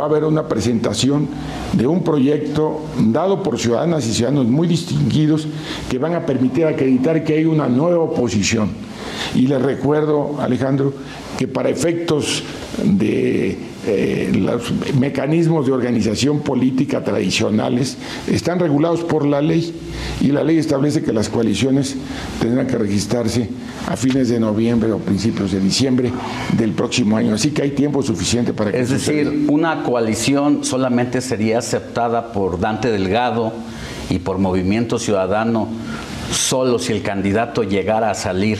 va 0.00 0.04
a 0.04 0.08
haber 0.08 0.24
una 0.24 0.48
presentación 0.48 1.28
de 1.74 1.86
un 1.86 2.02
proyecto 2.04 2.80
dado 2.98 3.42
por 3.42 3.58
ciudadanas 3.58 4.06
y 4.06 4.14
ciudadanos 4.14 4.46
muy 4.46 4.66
distinguidos 4.66 5.46
que 5.90 5.98
van 5.98 6.14
a 6.14 6.24
permitir 6.24 6.64
acreditar 6.64 7.22
que 7.22 7.34
hay 7.34 7.44
una 7.44 7.68
nueva 7.68 8.02
oposición. 8.02 8.70
Y 9.34 9.46
les 9.46 9.60
recuerdo, 9.60 10.36
Alejandro, 10.40 10.94
que 11.36 11.46
para 11.46 11.68
efectos 11.68 12.42
de 12.82 13.58
eh, 13.84 14.30
los 14.34 14.72
mecanismos 14.94 15.66
de 15.66 15.72
organización 15.72 16.40
política 16.40 17.02
tradicionales 17.02 17.96
están 18.28 18.60
regulados 18.60 19.00
por 19.00 19.26
la 19.26 19.42
ley 19.42 19.74
y 20.20 20.28
la 20.28 20.44
ley 20.44 20.58
establece 20.58 21.02
que 21.02 21.12
las 21.12 21.28
coaliciones 21.28 21.96
tendrán 22.40 22.68
que 22.68 22.78
registrarse 22.78 23.48
a 23.88 23.96
fines 23.96 24.28
de 24.28 24.38
noviembre 24.38 24.92
o 24.92 24.98
principios 24.98 25.50
de 25.50 25.60
diciembre 25.60 26.12
del 26.56 26.72
próximo 26.72 27.16
año. 27.16 27.34
Así 27.34 27.50
que 27.50 27.62
hay 27.62 27.70
tiempo 27.70 28.02
suficiente 28.02 28.52
para 28.52 28.70
que... 28.70 28.80
Es 28.80 28.90
decir, 28.90 29.24
suceda. 29.24 29.52
una 29.52 29.82
coalición 29.82 30.64
solamente 30.64 31.20
sería 31.20 31.58
aceptada 31.58 32.32
por 32.32 32.60
Dante 32.60 32.90
Delgado 32.90 33.52
y 34.10 34.20
por 34.20 34.38
Movimiento 34.38 34.98
Ciudadano 34.98 35.68
solo 36.32 36.78
si 36.78 36.92
el 36.92 37.02
candidato 37.02 37.62
llegara 37.62 38.10
a 38.10 38.14
salir 38.14 38.58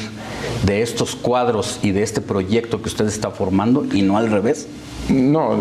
de 0.64 0.82
estos 0.82 1.16
cuadros 1.16 1.78
y 1.82 1.92
de 1.92 2.02
este 2.02 2.20
proyecto 2.20 2.82
que 2.82 2.88
usted 2.88 3.06
está 3.06 3.30
formando 3.30 3.86
y 3.92 4.02
no 4.02 4.16
al 4.16 4.30
revés? 4.30 4.66
No, 5.08 5.58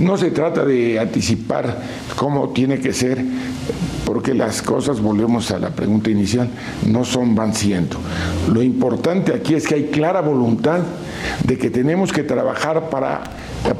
no 0.00 0.16
se 0.16 0.30
trata 0.30 0.64
de 0.64 0.98
anticipar 0.98 1.82
cómo 2.16 2.48
tiene 2.50 2.80
que 2.80 2.92
ser, 2.92 3.22
porque 4.04 4.34
las 4.34 4.62
cosas, 4.62 5.00
volvemos 5.00 5.50
a 5.50 5.58
la 5.58 5.70
pregunta 5.70 6.10
inicial, 6.10 6.48
no 6.86 7.04
son 7.04 7.34
van 7.34 7.54
siendo. 7.54 7.98
Lo 8.50 8.62
importante 8.62 9.34
aquí 9.34 9.54
es 9.54 9.66
que 9.66 9.74
hay 9.74 9.84
clara 9.84 10.20
voluntad 10.22 10.80
de 11.44 11.58
que 11.58 11.70
tenemos 11.70 12.12
que 12.12 12.22
trabajar 12.22 12.88
para 12.88 13.22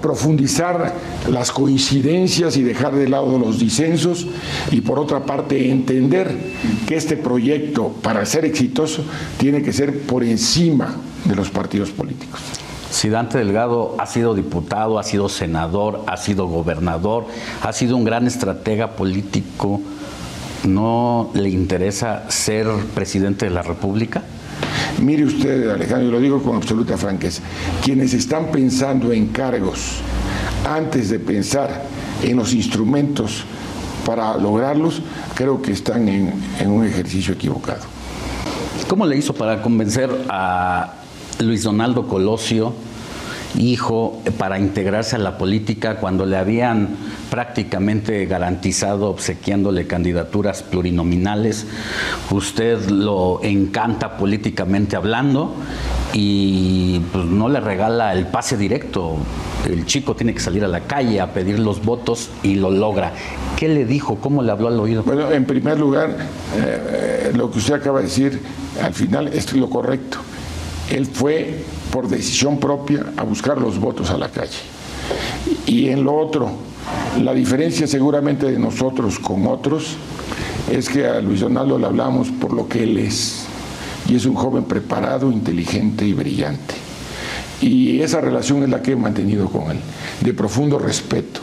profundizar 0.03 0.93
las 1.31 1.51
coincidencias 1.51 2.57
y 2.57 2.63
dejar 2.63 2.95
de 2.95 3.09
lado 3.09 3.39
los 3.39 3.59
disensos 3.59 4.27
y 4.71 4.81
por 4.83 4.99
otra 4.99 5.25
parte 5.25 5.71
entender 5.71 6.37
que 6.87 6.97
este 6.97 7.17
proyecto 7.17 7.95
para 8.03 8.27
ser 8.27 8.45
exitoso 8.45 9.05
tiene 9.39 9.63
que 9.63 9.73
ser 9.73 10.01
por 10.03 10.23
encima 10.23 10.95
de 11.25 11.35
los 11.35 11.49
partidos 11.51 11.91
políticos. 11.91 12.41
Si 12.99 13.09
Dante 13.09 13.39
Delgado 13.39 13.95
ha 14.01 14.07
sido 14.07 14.35
diputado, 14.35 14.99
ha 14.99 15.05
sido 15.05 15.29
senador, 15.29 16.03
ha 16.09 16.17
sido 16.17 16.49
gobernador, 16.49 17.27
ha 17.63 17.73
sido 17.73 17.97
un 17.97 18.03
gran 18.03 18.27
estratega 18.27 18.97
político, 18.97 19.81
¿no 20.65 21.31
le 21.33 21.49
interesa 21.49 22.29
ser 22.29 22.67
presidente 22.97 23.45
de 23.45 23.53
la 23.53 23.63
República? 23.63 24.25
Mire 25.01 25.27
usted, 25.27 25.71
Alejandro, 25.71 26.09
y 26.09 26.11
lo 26.11 26.19
digo 26.19 26.43
con 26.43 26.57
absoluta 26.57 26.97
franqueza, 26.97 27.41
quienes 27.85 28.15
están 28.15 28.47
pensando 28.47 29.13
en 29.13 29.29
cargos 29.29 30.01
antes 30.69 31.09
de 31.09 31.21
pensar 31.21 31.85
en 32.25 32.37
los 32.37 32.53
instrumentos 32.53 33.45
para 34.05 34.37
lograrlos, 34.37 35.03
creo 35.37 35.63
que 35.63 35.71
están 35.71 36.09
en, 36.09 36.33
en 36.59 36.69
un 36.69 36.85
ejercicio 36.85 37.35
equivocado. 37.35 37.83
¿Cómo 38.89 39.07
le 39.07 39.17
hizo 39.17 39.35
para 39.35 39.63
convencer 39.63 40.11
a 40.29 40.95
Luis 41.39 41.63
Donaldo 41.63 42.09
Colosio, 42.09 42.75
hijo, 43.57 44.23
para 44.37 44.59
integrarse 44.59 45.17
a 45.17 45.19
la 45.19 45.39
política 45.39 45.97
cuando 45.97 46.27
le 46.27 46.37
habían 46.37 46.97
prácticamente 47.31 48.27
garantizado 48.27 49.09
obsequiándole 49.11 49.87
candidaturas 49.87 50.63
plurinominales? 50.63 51.67
Usted 52.31 52.89
lo 52.91 53.41
encanta 53.43 54.17
políticamente 54.17 54.97
hablando 54.97 55.55
y 56.13 57.01
pues, 57.13 57.25
no 57.25 57.49
le 57.49 57.61
regala 57.61 58.13
el 58.13 58.27
pase 58.27 58.57
directo. 58.57 59.17
El 59.69 59.87
chico 59.87 60.15
tiene 60.15 60.35
que 60.35 60.41
salir 60.41 60.65
a 60.65 60.69
la 60.69 60.81
calle 60.81 61.21
a 61.21 61.33
pedir 61.33 61.59
los 61.59 61.85
votos 61.85 62.31
y 62.43 62.55
lo 62.55 62.71
logra. 62.71 63.13
¿Qué 63.57 63.69
le 63.69 63.85
dijo? 63.85 64.17
¿Cómo 64.17 64.43
le 64.43 64.53
habló 64.53 64.69
al 64.69 64.79
oído? 64.79 65.03
Bueno, 65.03 65.31
en 65.31 65.45
primer 65.45 65.79
lugar, 65.79 66.17
eh, 66.57 67.33
lo 67.35 67.51
que 67.51 67.59
usted 67.59 67.75
acaba 67.75 67.99
de 67.99 68.07
decir, 68.07 68.41
al 68.83 68.95
final 68.95 69.29
es 69.29 69.53
lo 69.55 69.69
correcto. 69.69 70.19
Él 70.91 71.07
fue 71.07 71.65
por 71.91 72.09
decisión 72.09 72.59
propia 72.59 73.07
a 73.17 73.23
buscar 73.23 73.61
los 73.61 73.79
votos 73.79 74.11
a 74.11 74.19
la 74.19 74.29
calle. 74.29 74.59
Y 75.67 75.89
en 75.89 76.05
lo 76.05 76.17
otro, 76.17 76.51
la 77.23 77.35
diferencia 77.35 77.87
seguramente 77.87 78.51
de 78.51 78.59
nosotros 78.59 79.19
con 79.19 79.47
otros 79.47 79.97
es 80.71 80.89
que 80.89 81.07
a 81.07 81.21
Luis 81.21 81.41
Donaldo 81.41 81.79
le 81.79 81.87
hablamos 81.87 82.29
por 82.29 82.53
lo 82.53 82.69
que 82.69 82.83
él 82.83 82.99
es. 82.99 83.47
Y 84.09 84.17
es 84.17 84.27
un 84.27 84.35
joven 84.35 84.65
preparado, 84.65 85.31
inteligente 85.31 86.07
y 86.07 86.15
brillante. 86.15 86.75
Y 87.61 88.01
esa 88.01 88.21
relación 88.21 88.63
es 88.63 88.69
la 88.71 88.83
que 88.83 88.93
he 88.93 88.97
mantenido 88.97 89.49
con 89.49 89.71
él, 89.71 89.79
de 90.21 90.33
profundo 90.33 90.79
respeto. 90.79 91.41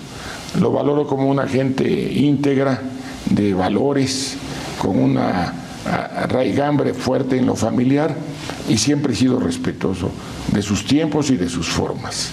Lo 0.60 0.72
valoro 0.72 1.06
como 1.06 1.30
una 1.30 1.48
gente 1.48 1.86
íntegra, 1.86 2.82
de 3.30 3.54
valores, 3.54 4.38
con 4.80 4.98
una 4.98 5.54
raigambre 6.30 6.94
fuerte 6.94 7.38
en 7.38 7.46
lo 7.46 7.56
familiar 7.56 8.16
y 8.70 8.78
siempre 8.78 9.14
he 9.14 9.16
sido 9.16 9.40
respetuoso 9.40 10.10
de 10.52 10.62
sus 10.62 10.86
tiempos 10.86 11.30
y 11.30 11.38
de 11.38 11.50
sus 11.50 11.68
formas. 11.68 12.30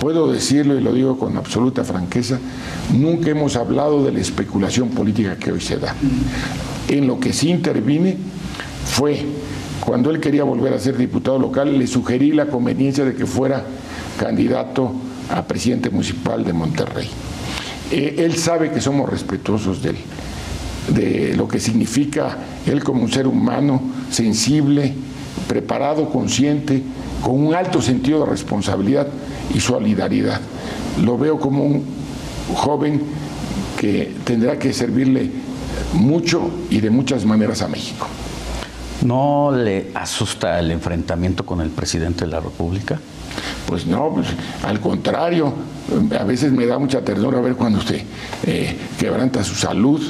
Puedo 0.00 0.32
decirlo 0.32 0.78
y 0.78 0.82
lo 0.82 0.94
digo 0.94 1.18
con 1.18 1.36
absoluta 1.36 1.84
franqueza, 1.84 2.38
nunca 2.92 3.30
hemos 3.30 3.56
hablado 3.56 4.02
de 4.02 4.12
la 4.12 4.20
especulación 4.20 4.88
política 4.88 5.36
que 5.36 5.52
hoy 5.52 5.60
se 5.60 5.76
da. 5.76 5.94
En 6.88 7.06
lo 7.06 7.20
que 7.20 7.32
sí 7.32 7.50
intervine 7.50 8.16
fue 8.86 9.26
cuando 9.80 10.10
él 10.10 10.20
quería 10.20 10.44
volver 10.44 10.72
a 10.72 10.78
ser 10.78 10.96
diputado 10.96 11.38
local, 11.38 11.78
le 11.78 11.86
sugerí 11.86 12.32
la 12.32 12.46
conveniencia 12.46 13.04
de 13.04 13.14
que 13.14 13.26
fuera 13.26 13.64
candidato 14.18 14.92
a 15.30 15.42
presidente 15.42 15.90
municipal 15.90 16.44
de 16.44 16.52
Monterrey. 16.52 17.08
Eh, 17.90 18.16
él 18.18 18.36
sabe 18.36 18.70
que 18.70 18.80
somos 18.80 19.08
respetuosos 19.08 19.82
de 19.82 19.90
él, 19.90 19.96
de 20.94 21.34
lo 21.36 21.48
que 21.48 21.60
significa 21.60 22.38
él 22.66 22.84
como 22.84 23.02
un 23.02 23.10
ser 23.10 23.26
humano 23.26 23.82
sensible, 24.10 24.94
preparado, 25.48 26.10
consciente, 26.10 26.82
con 27.22 27.44
un 27.46 27.54
alto 27.54 27.82
sentido 27.82 28.20
de 28.20 28.26
responsabilidad 28.26 29.08
y 29.54 29.60
solidaridad. 29.60 30.40
Lo 31.02 31.18
veo 31.18 31.38
como 31.38 31.64
un 31.64 31.84
joven 32.54 33.02
que 33.78 34.14
tendrá 34.24 34.58
que 34.58 34.72
servirle 34.72 35.30
mucho 35.94 36.50
y 36.70 36.80
de 36.80 36.90
muchas 36.90 37.24
maneras 37.24 37.62
a 37.62 37.68
México. 37.68 38.06
¿No 39.02 39.50
le 39.50 39.90
asusta 39.94 40.58
el 40.58 40.70
enfrentamiento 40.70 41.46
con 41.46 41.60
el 41.60 41.70
presidente 41.70 42.26
de 42.26 42.30
la 42.30 42.40
República? 42.40 42.98
Pues 43.66 43.86
no, 43.86 44.12
pues, 44.14 44.26
al 44.62 44.80
contrario, 44.80 45.52
a 46.18 46.24
veces 46.24 46.52
me 46.52 46.66
da 46.66 46.78
mucha 46.78 47.02
ternura 47.02 47.40
ver 47.40 47.54
cuando 47.54 47.78
usted 47.78 48.02
eh, 48.46 48.76
quebranta 48.98 49.42
su 49.42 49.54
salud. 49.54 50.00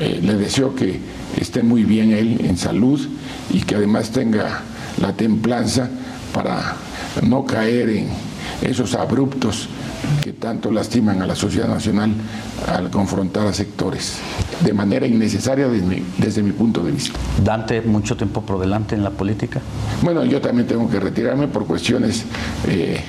Eh, 0.00 0.20
le 0.22 0.34
deseo 0.34 0.74
que 0.74 0.98
esté 1.36 1.62
muy 1.62 1.84
bien 1.84 2.12
él 2.12 2.40
en 2.44 2.56
salud 2.56 3.00
y 3.50 3.60
que 3.60 3.76
además 3.76 4.10
tenga 4.10 4.62
la 5.00 5.12
templanza 5.12 5.88
para 6.32 6.76
no 7.22 7.44
caer 7.44 7.90
en 7.90 8.08
esos 8.62 8.94
abruptos 8.94 9.68
que 10.22 10.32
tanto 10.32 10.70
lastiman 10.70 11.22
a 11.22 11.26
la 11.26 11.34
sociedad 11.34 11.68
nacional 11.68 12.12
al 12.68 12.90
confrontar 12.90 13.46
a 13.46 13.52
sectores 13.52 14.18
de 14.64 14.72
manera 14.72 15.06
innecesaria 15.06 15.68
desde 15.68 16.42
mi, 16.42 16.52
punto 16.52 16.82
de 16.82 16.92
vista. 16.92 17.18
Dante, 17.42 17.80
mucho 17.82 18.16
tiempo 18.16 18.42
por 18.42 18.58
delante 18.58 18.94
en 18.94 19.02
la 19.02 19.10
política. 19.10 19.60
Bueno, 20.02 20.24
yo 20.24 20.40
también 20.40 20.66
tengo 20.66 20.88
que 20.88 21.00
retirarme 21.00 21.48
por 21.48 21.66
cuestiones 21.66 22.24
eh, 22.66 23.00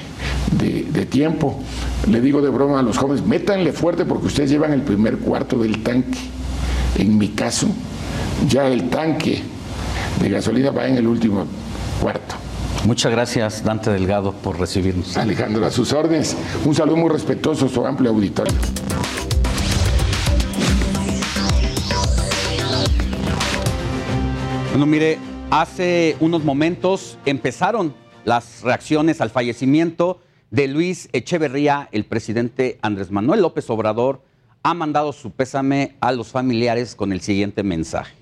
de, 0.60 0.88
de, 0.92 1.06
tiempo. 1.06 1.60
Le 2.10 2.20
digo 2.20 2.42
de 2.42 2.50
broma 2.50 2.80
a 2.80 2.82
los 2.82 2.98
jóvenes, 2.98 3.26
métanle 3.26 3.72
fuerte 3.72 4.06
porque 4.06 4.28
ustedes 4.28 4.50
llevan 4.50 4.74
el 4.74 4.82
primer 4.82 5.18
cuarto 5.20 5.58
del 5.60 5.84
tanque. 5.84 6.20
En 6.98 7.18
mi 7.18 7.30
caso, 7.30 7.68
ya 8.48 8.68
el 8.68 8.90
tanque 8.90 9.42
de 10.22 10.30
gasolina 10.30 10.72
va 10.72 10.88
en 10.88 10.98
el 10.98 11.08
último 11.08 11.46
cuarto. 12.02 12.36
Muchas 12.86 13.12
gracias, 13.12 13.64
Dante 13.64 13.90
Delgado, 13.90 14.32
por 14.32 14.60
recibirnos. 14.60 15.18
Alejandro, 15.18 15.66
a 15.66 15.72
sus 15.72 15.92
órdenes. 15.94 16.38
Un 16.64 16.76
saludo 16.76 16.98
muy 16.98 17.10
respetuoso 17.10 17.66
a 17.66 17.70
su 17.70 17.86
amplio 17.86 18.12
auditorio. 18.12 18.54
Bueno, 24.72 24.86
mire, 24.86 25.18
hace 25.50 26.16
unos 26.20 26.44
momentos 26.44 27.18
empezaron 27.26 27.96
las 28.26 28.62
reacciones 28.62 29.22
al 29.22 29.32
fallecimiento 29.32 30.22
de 30.52 30.68
Luis 30.68 31.10
Echeverría. 31.14 31.90
El 31.92 32.06
presidente 32.06 32.78
Andrés 32.82 33.10
Manuel 33.10 33.42
López 33.42 33.70
Obrador 33.70 34.22
ha 34.64 34.74
mandado 34.74 35.14
su 35.14 35.32
pésame 35.32 35.96
a 36.00 36.12
los 36.12 36.28
familiares 36.28 36.96
con 36.96 37.12
el 37.12 37.22
siguiente 37.22 37.64
mensaje. 37.64 38.17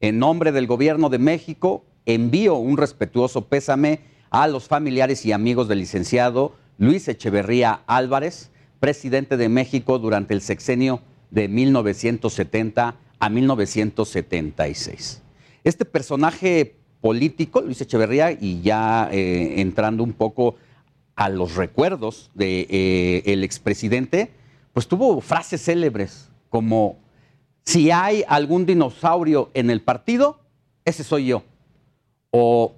En 0.00 0.20
nombre 0.20 0.52
del 0.52 0.68
gobierno 0.68 1.08
de 1.08 1.18
México, 1.18 1.84
envío 2.06 2.54
un 2.54 2.76
respetuoso 2.76 3.46
pésame 3.46 4.00
a 4.30 4.46
los 4.46 4.68
familiares 4.68 5.26
y 5.26 5.32
amigos 5.32 5.66
del 5.66 5.80
licenciado 5.80 6.54
Luis 6.78 7.08
Echeverría 7.08 7.80
Álvarez, 7.88 8.50
presidente 8.78 9.36
de 9.36 9.48
México 9.48 9.98
durante 9.98 10.34
el 10.34 10.40
sexenio 10.40 11.00
de 11.32 11.48
1970 11.48 12.94
a 13.18 13.28
1976. 13.28 15.22
Este 15.64 15.84
personaje 15.84 16.76
político, 17.00 17.60
Luis 17.60 17.80
Echeverría, 17.80 18.30
y 18.30 18.60
ya 18.60 19.08
eh, 19.10 19.60
entrando 19.60 20.04
un 20.04 20.12
poco 20.12 20.54
a 21.16 21.28
los 21.28 21.56
recuerdos 21.56 22.30
del 22.34 22.68
de, 22.68 23.22
eh, 23.24 23.42
expresidente, 23.42 24.30
pues 24.72 24.86
tuvo 24.86 25.20
frases 25.20 25.64
célebres 25.64 26.30
como 26.50 26.98
si 27.68 27.90
hay 27.90 28.24
algún 28.26 28.64
dinosaurio 28.64 29.50
en 29.52 29.68
el 29.68 29.82
partido, 29.82 30.40
ese 30.86 31.04
soy 31.04 31.26
yo. 31.26 31.42
O 32.30 32.72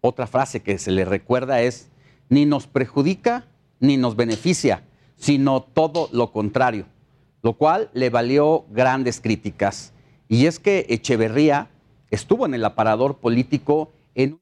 otra 0.00 0.26
frase 0.26 0.60
que 0.60 0.78
se 0.78 0.92
le 0.92 1.04
recuerda 1.04 1.60
es, 1.60 1.90
ni 2.30 2.46
nos 2.46 2.66
perjudica 2.66 3.44
ni 3.80 3.98
nos 3.98 4.16
beneficia, 4.16 4.82
sino 5.16 5.60
todo 5.60 6.08
lo 6.12 6.32
contrario, 6.32 6.86
lo 7.42 7.52
cual 7.52 7.90
le 7.92 8.08
valió 8.08 8.64
grandes 8.70 9.20
críticas. 9.20 9.92
Y 10.26 10.46
es 10.46 10.58
que 10.58 10.86
Echeverría 10.88 11.68
estuvo 12.10 12.46
en 12.46 12.54
el 12.54 12.64
aparador 12.64 13.18
político 13.18 13.92
en... 14.14 14.40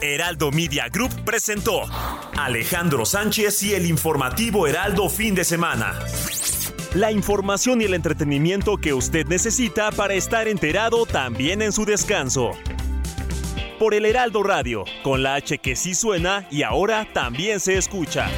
Heraldo 0.00 0.52
Media 0.52 0.88
Group 0.90 1.24
presentó 1.24 1.82
Alejandro 2.36 3.04
Sánchez 3.04 3.64
y 3.64 3.74
el 3.74 3.84
informativo 3.84 4.68
Heraldo 4.68 5.08
fin 5.08 5.34
de 5.34 5.42
semana 5.42 5.98
la 6.94 7.12
información 7.12 7.80
y 7.80 7.84
el 7.84 7.94
entretenimiento 7.94 8.78
que 8.78 8.94
usted 8.94 9.26
necesita 9.26 9.90
para 9.90 10.14
estar 10.14 10.48
enterado 10.48 11.04
también 11.04 11.60
en 11.60 11.72
su 11.72 11.84
descanso. 11.84 12.52
Por 13.78 13.94
el 13.94 14.06
Heraldo 14.06 14.42
Radio, 14.42 14.84
con 15.02 15.22
la 15.22 15.34
H 15.34 15.58
que 15.58 15.76
sí 15.76 15.94
suena 15.94 16.46
y 16.50 16.62
ahora 16.62 17.06
también 17.12 17.60
se 17.60 17.76
escucha. 17.76 18.28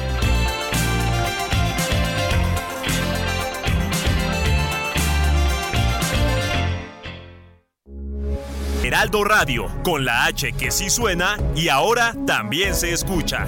Heraldo 8.83 9.23
Radio, 9.23 9.67
con 9.83 10.03
la 10.03 10.25
H 10.25 10.51
que 10.53 10.71
sí 10.71 10.89
suena 10.89 11.37
y 11.55 11.69
ahora 11.69 12.13
también 12.25 12.75
se 12.75 12.91
escucha. 12.91 13.47